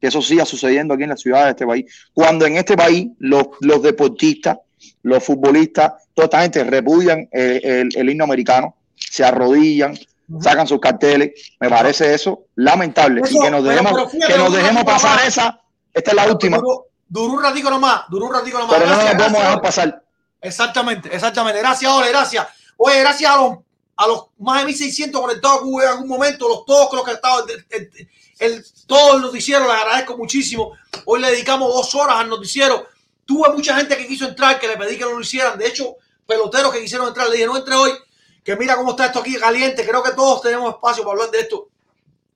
que 0.00 0.06
eso 0.06 0.22
siga 0.22 0.44
sucediendo 0.46 0.94
aquí 0.94 1.02
en 1.02 1.10
la 1.10 1.16
ciudad 1.16 1.44
de 1.44 1.50
este 1.50 1.66
país. 1.66 1.84
Cuando 2.14 2.46
en 2.46 2.56
este 2.56 2.76
país 2.76 3.08
los, 3.18 3.48
los 3.60 3.82
deportistas, 3.82 4.58
los 5.02 5.22
futbolistas, 5.22 5.92
toda 6.14 6.24
esta 6.26 6.40
gente 6.42 6.64
repudian 6.64 7.28
el, 7.32 7.64
el- 7.64 7.88
el 7.96 8.10
himno 8.10 8.24
americano, 8.24 8.76
se 8.96 9.24
arrodillan, 9.24 9.98
sacan 10.40 10.66
sus 10.66 10.80
carteles. 10.80 11.32
Me 11.60 11.68
parece 11.68 12.14
eso 12.14 12.44
lamentable. 12.54 13.20
Eso, 13.22 13.36
y 13.38 13.40
que 13.44 13.50
nos 13.50 13.62
dejemos, 13.64 14.10
que 14.26 14.38
nos 14.38 14.52
dejemos 14.54 14.84
pasar 14.84 15.18
esa. 15.26 15.60
Esta 15.92 16.10
es 16.12 16.16
la 16.16 16.30
última. 16.32 16.58
Duró 17.10 17.34
un 17.34 17.42
ratico 17.42 17.68
nomás, 17.68 18.04
duró 18.08 18.24
un 18.26 18.32
ratico 18.32 18.58
nomás. 18.58 18.74
Pero 18.78 18.86
no 18.88 18.94
nos 18.96 19.04
Gracias, 19.04 19.16
podemos 19.18 19.38
dejar 19.38 19.58
gracias, 19.60 19.78
Ole. 19.84 19.90
pasar. 19.92 20.04
Exactamente, 20.40 21.14
exactamente. 21.14 21.58
Gracias, 21.60 21.92
Ole, 21.92 22.08
gracias. 22.08 22.46
Oye, 22.78 23.00
gracias 23.00 23.30
a 23.30 23.36
los, 23.36 23.58
a 23.96 24.06
los 24.06 24.26
más 24.38 24.60
de 24.60 24.66
1600 24.66 25.20
conectados 25.20 25.58
que 25.58 25.64
hubo 25.66 25.82
en 25.82 25.88
algún 25.88 26.08
momento, 26.08 26.48
los 26.48 26.64
todos 26.64 26.88
creo 26.88 27.04
que 27.04 27.12
estaban, 27.12 27.44
el, 27.50 27.66
el, 27.68 28.08
el- 28.38 28.64
todo 28.86 29.16
el 29.16 29.22
noticiero, 29.22 29.64
les 29.66 29.74
agradezco 29.74 30.16
muchísimo. 30.16 30.72
Hoy 31.04 31.20
le 31.20 31.30
dedicamos 31.30 31.72
dos 31.74 31.94
horas 31.94 32.16
al 32.16 32.28
noticiero. 32.30 32.86
Tuve 33.26 33.50
mucha 33.50 33.76
gente 33.76 33.96
que 33.96 34.06
quiso 34.06 34.24
entrar, 34.26 34.58
que 34.58 34.66
le 34.66 34.76
pedí 34.78 34.96
que 34.96 35.04
no 35.04 35.12
lo 35.12 35.20
hicieran. 35.20 35.58
De 35.58 35.66
hecho, 35.66 35.96
peloteros 36.26 36.72
que 36.72 36.80
quisieron 36.80 37.08
entrar, 37.08 37.28
le 37.28 37.34
dije, 37.34 37.46
no 37.46 37.56
entre 37.56 37.74
hoy, 37.74 37.92
que 38.42 38.56
mira 38.56 38.76
cómo 38.76 38.90
está 38.92 39.06
esto 39.06 39.20
aquí 39.20 39.36
caliente. 39.36 39.86
Creo 39.86 40.02
que 40.02 40.12
todos 40.12 40.40
tenemos 40.42 40.70
espacio 40.74 41.02
para 41.04 41.12
hablar 41.12 41.30
de 41.30 41.40
esto 41.40 41.68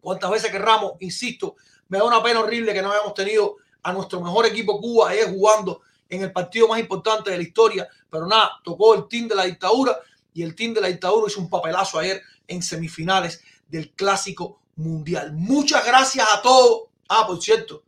cuantas 0.01 0.31
veces 0.31 0.51
querramos, 0.51 0.93
insisto, 1.01 1.57
me 1.89 1.97
da 1.97 2.05
una 2.05 2.23
pena 2.23 2.41
horrible 2.41 2.75
que 2.75 2.83
no 2.83 2.93
hayamos 2.93 3.15
tenido 3.15 3.57
a 3.85 3.93
nuestro 3.93 4.21
mejor 4.21 4.47
equipo 4.47 4.81
Cuba 4.81 5.11
ahí 5.11 5.21
jugando 5.29 5.83
en 6.09 6.23
el 6.23 6.33
partido 6.33 6.67
más 6.67 6.81
importante 6.81 7.31
de 7.31 7.37
la 7.37 7.43
historia, 7.43 7.89
pero 8.11 8.27
nada, 8.27 8.61
tocó 8.65 8.95
el 8.95 9.07
team 9.07 9.29
de 9.29 9.35
la 9.35 9.45
dictadura 9.45 9.97
y 10.33 10.43
el 10.43 10.55
team 10.55 10.75
de 10.75 10.81
la 10.81 10.89
dictadura 10.89 11.31
hizo 11.31 11.41
un 11.41 11.51
papelazo 11.51 11.99
ayer 11.99 12.23
en 12.49 12.63
semifinales 12.63 13.43
del 13.69 13.93
clásico 13.93 14.61
mundial. 14.77 15.33
Muchas 15.33 15.85
gracias 15.85 16.27
a 16.33 16.43
todos. 16.43 16.89
Ah, 17.09 17.27
por 17.27 17.41
cierto, 17.41 17.83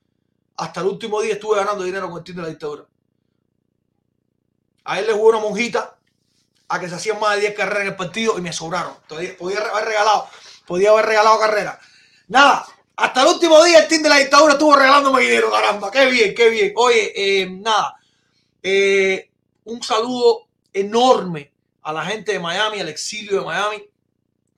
hasta 0.57 0.81
el 0.81 0.87
último 0.87 1.21
día 1.21 1.35
estuve 1.35 1.57
ganando 1.57 1.83
dinero 1.83 2.09
con 2.09 2.19
el 2.19 2.25
team 2.25 2.37
de 2.37 2.43
la 2.43 2.49
dictadura. 2.49 2.87
A 4.85 5.01
él 5.01 5.07
le 5.07 5.15
jugó 5.15 5.31
una 5.31 5.41
monjita 5.41 5.99
a 6.69 6.81
que 6.81 6.89
se 6.89 6.95
hacían 6.95 7.19
más 7.19 7.35
de 7.37 7.43
10 7.43 7.55
carreras 7.55 7.83
en 7.83 7.89
el 7.89 7.97
partido 7.97 8.39
y 8.39 8.43
me 8.43 8.53
sobraron. 8.53 8.95
Podía 9.09 9.61
haber 9.61 9.85
regalado, 9.85 10.29
podía 10.67 10.91
haber 10.91 11.07
regalado 11.07 11.39
carrera. 11.39 11.81
Nada, 12.29 12.67
hasta 12.97 13.23
el 13.23 13.29
último 13.29 13.63
día 13.63 13.81
el 13.81 13.89
team 13.89 14.03
de 14.03 14.09
la 14.09 14.17
dictadura 14.17 14.55
estuvo 14.55 14.75
regalándome 14.75 15.21
dinero, 15.21 15.51
caramba. 15.51 15.91
Qué 15.91 16.07
bien, 16.07 16.35
qué 16.35 16.49
bien. 16.49 16.73
Oye, 16.77 17.13
eh, 17.15 17.51
nada, 17.51 17.97
eh, 18.63 19.31
un 19.65 19.83
saludo 19.83 20.49
enorme 20.73 21.53
a 21.83 21.93
la 21.93 22.05
gente 22.07 22.33
de 22.33 22.41
Miami, 22.41 22.81
al 22.81 22.89
exilio 22.89 23.41
de 23.41 23.45
Miami, 23.45 23.85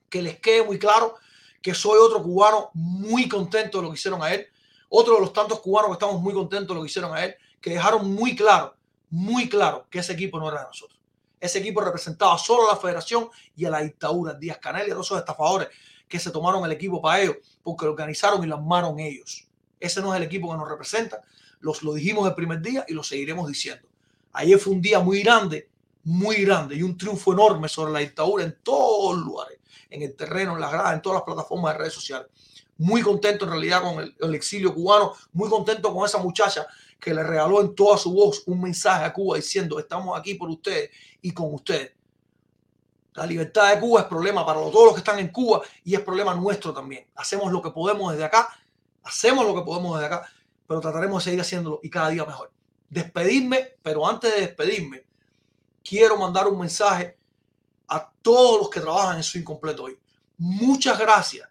que 0.09 0.21
les 0.21 0.39
quede 0.39 0.63
muy 0.63 0.79
claro 0.79 1.15
que 1.61 1.75
soy 1.75 1.99
otro 1.99 2.23
cubano 2.23 2.71
muy 2.73 3.27
contento 3.27 3.79
de 3.79 3.83
lo 3.83 3.89
que 3.89 3.95
hicieron 3.97 4.23
a 4.23 4.33
él. 4.33 4.47
Otro 4.87 5.15
de 5.15 5.21
los 5.21 5.33
tantos 5.33 5.59
cubanos 5.59 5.89
que 5.89 5.93
estamos 5.93 6.21
muy 6.21 6.33
contentos 6.33 6.69
de 6.69 6.75
lo 6.75 6.81
que 6.81 6.87
hicieron 6.87 7.15
a 7.15 7.25
él, 7.25 7.35
que 7.59 7.71
dejaron 7.71 8.09
muy 8.09 8.35
claro, 8.35 8.73
muy 9.09 9.49
claro 9.49 9.85
que 9.89 9.99
ese 9.99 10.13
equipo 10.13 10.39
no 10.39 10.47
era 10.49 10.61
de 10.61 10.67
nosotros. 10.67 10.97
Ese 11.39 11.59
equipo 11.59 11.81
representaba 11.81 12.37
solo 12.37 12.69
a 12.69 12.73
la 12.73 12.79
federación 12.79 13.29
y 13.55 13.65
a 13.65 13.69
la 13.69 13.81
dictadura, 13.81 14.33
Díaz 14.33 14.57
Canel 14.59 14.87
y 14.87 14.91
a 14.91 14.93
esos 14.93 15.19
estafadores 15.19 15.67
que 16.09 16.19
se 16.19 16.31
tomaron 16.31 16.65
el 16.65 16.71
equipo 16.71 17.01
para 17.01 17.21
ellos, 17.21 17.37
porque 17.63 17.85
lo 17.85 17.91
organizaron 17.91 18.43
y 18.43 18.47
lo 18.47 18.55
armaron 18.55 18.99
ellos. 18.99 19.47
Ese 19.79 20.01
no 20.01 20.13
es 20.13 20.17
el 20.17 20.25
equipo 20.25 20.51
que 20.51 20.57
nos 20.57 20.67
representa. 20.67 21.21
Los 21.61 21.83
lo 21.83 21.93
dijimos 21.93 22.27
el 22.27 22.35
primer 22.35 22.61
día 22.61 22.83
y 22.87 22.93
lo 22.93 23.03
seguiremos 23.03 23.47
diciendo. 23.47 23.87
Ayer 24.33 24.59
fue 24.59 24.73
un 24.73 24.81
día 24.81 24.99
muy 24.99 25.21
grande, 25.21 25.69
muy 26.03 26.43
grande 26.43 26.75
y 26.75 26.83
un 26.83 26.97
triunfo 26.97 27.31
enorme 27.33 27.69
sobre 27.69 27.93
la 27.93 27.99
dictadura 27.99 28.43
en 28.43 28.57
todos 28.63 29.17
los 29.17 29.25
lugares, 29.25 29.59
en 29.89 30.01
el 30.01 30.15
terreno, 30.15 30.55
en 30.55 30.61
las 30.61 30.71
gradas, 30.71 30.95
en 30.95 31.01
todas 31.01 31.17
las 31.17 31.23
plataformas 31.23 31.73
de 31.73 31.77
redes 31.79 31.93
sociales. 31.93 32.27
muy 32.77 33.01
contento 33.01 33.45
en 33.45 33.51
realidad 33.51 33.81
con 33.81 33.99
el, 33.99 34.15
el 34.19 34.35
exilio 34.35 34.73
cubano, 34.73 35.13
muy 35.33 35.49
contento 35.49 35.93
con 35.93 36.05
esa 36.05 36.17
muchacha 36.17 36.65
que 36.99 37.13
le 37.13 37.23
regaló 37.23 37.61
en 37.61 37.75
toda 37.75 37.97
su 37.97 38.11
voz 38.11 38.43
un 38.45 38.61
mensaje 38.61 39.03
a 39.05 39.13
Cuba 39.13 39.37
diciendo 39.37 39.79
estamos 39.79 40.17
aquí 40.17 40.35
por 40.35 40.49
ustedes 40.49 40.89
y 41.21 41.31
con 41.31 41.53
ustedes. 41.53 41.98
La 43.13 43.25
libertad 43.25 43.73
de 43.73 43.79
Cuba 43.79 44.01
es 44.01 44.05
problema 44.07 44.45
para 44.45 44.59
todos 44.59 44.85
los 44.85 44.93
que 44.93 44.99
están 44.99 45.19
en 45.19 45.29
Cuba 45.29 45.61
y 45.83 45.95
es 45.95 46.01
problema 46.01 46.33
nuestro 46.35 46.73
también. 46.73 47.07
Hacemos 47.15 47.51
lo 47.51 47.61
que 47.61 47.71
podemos 47.71 48.11
desde 48.11 48.25
acá, 48.25 48.49
hacemos 49.03 49.45
lo 49.45 49.55
que 49.55 49.61
podemos 49.61 49.99
desde 49.99 50.13
acá, 50.13 50.29
pero 50.67 50.79
trataremos 50.79 51.23
de 51.23 51.31
seguir 51.31 51.41
haciéndolo 51.41 51.79
y 51.81 51.89
cada 51.89 52.09
día 52.09 52.25
mejor. 52.25 52.51
Despedirme, 52.89 53.77
pero 53.81 54.07
antes 54.07 54.33
de 54.33 54.41
despedirme, 54.41 55.03
quiero 55.83 56.17
mandar 56.17 56.47
un 56.47 56.59
mensaje 56.59 57.17
a 57.87 58.11
todos 58.21 58.59
los 58.59 58.69
que 58.69 58.79
trabajan 58.79 59.17
en 59.17 59.23
su 59.23 59.37
incompleto 59.39 59.83
hoy. 59.83 59.97
Muchas 60.37 60.97
gracias, 60.97 61.49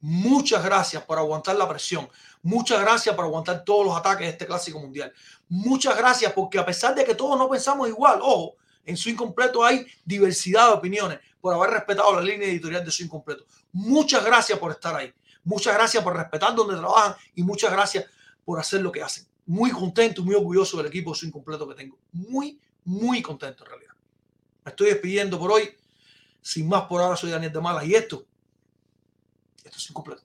muchas 0.00 0.62
gracias 0.62 1.02
por 1.02 1.18
aguantar 1.18 1.56
la 1.56 1.68
presión, 1.68 2.08
muchas 2.42 2.80
gracias 2.80 3.14
por 3.16 3.24
aguantar 3.24 3.64
todos 3.64 3.86
los 3.86 3.96
ataques 3.96 4.26
de 4.26 4.32
este 4.32 4.46
clásico 4.46 4.78
mundial. 4.78 5.12
Muchas 5.48 5.96
gracias 5.96 6.32
porque 6.32 6.58
a 6.58 6.66
pesar 6.66 6.94
de 6.94 7.04
que 7.04 7.14
todos 7.14 7.38
no 7.38 7.48
pensamos 7.48 7.88
igual, 7.88 8.20
ojo, 8.22 8.56
en 8.84 8.96
su 8.96 9.10
incompleto 9.10 9.64
hay 9.64 9.86
diversidad 10.04 10.68
de 10.68 10.74
opiniones 10.74 11.20
por 11.40 11.54
haber 11.54 11.70
respetado 11.70 12.14
la 12.14 12.22
línea 12.22 12.48
editorial 12.48 12.84
de 12.84 12.90
su 12.90 13.02
incompleto. 13.02 13.44
Muchas 13.72 14.24
gracias 14.24 14.58
por 14.58 14.70
estar 14.70 14.94
ahí. 14.94 15.12
Muchas 15.44 15.74
gracias 15.74 16.02
por 16.02 16.16
respetar 16.16 16.54
donde 16.54 16.76
trabajan 16.76 17.16
y 17.34 17.42
muchas 17.42 17.72
gracias 17.72 18.06
por 18.44 18.60
hacer 18.60 18.80
lo 18.80 18.92
que 18.92 19.02
hacen. 19.02 19.26
Muy 19.46 19.70
contento 19.70 20.22
muy 20.22 20.34
orgulloso 20.34 20.76
del 20.76 20.86
equipo 20.86 21.12
de 21.12 21.18
su 21.18 21.26
incompleto 21.26 21.68
que 21.68 21.74
tengo. 21.74 21.98
Muy, 22.12 22.60
muy 22.84 23.20
contento 23.22 23.64
en 23.64 23.70
realidad. 23.70 23.94
Me 24.64 24.70
estoy 24.70 24.90
despidiendo 24.90 25.38
por 25.38 25.50
hoy. 25.50 25.74
Sin 26.40 26.68
más 26.68 26.82
por 26.82 27.00
ahora, 27.00 27.16
soy 27.16 27.30
Daniel 27.30 27.52
de 27.52 27.60
Malas 27.60 27.84
y 27.84 27.94
esto, 27.94 28.24
esto 29.64 29.78
es 29.78 29.90
incompleto. 29.90 30.22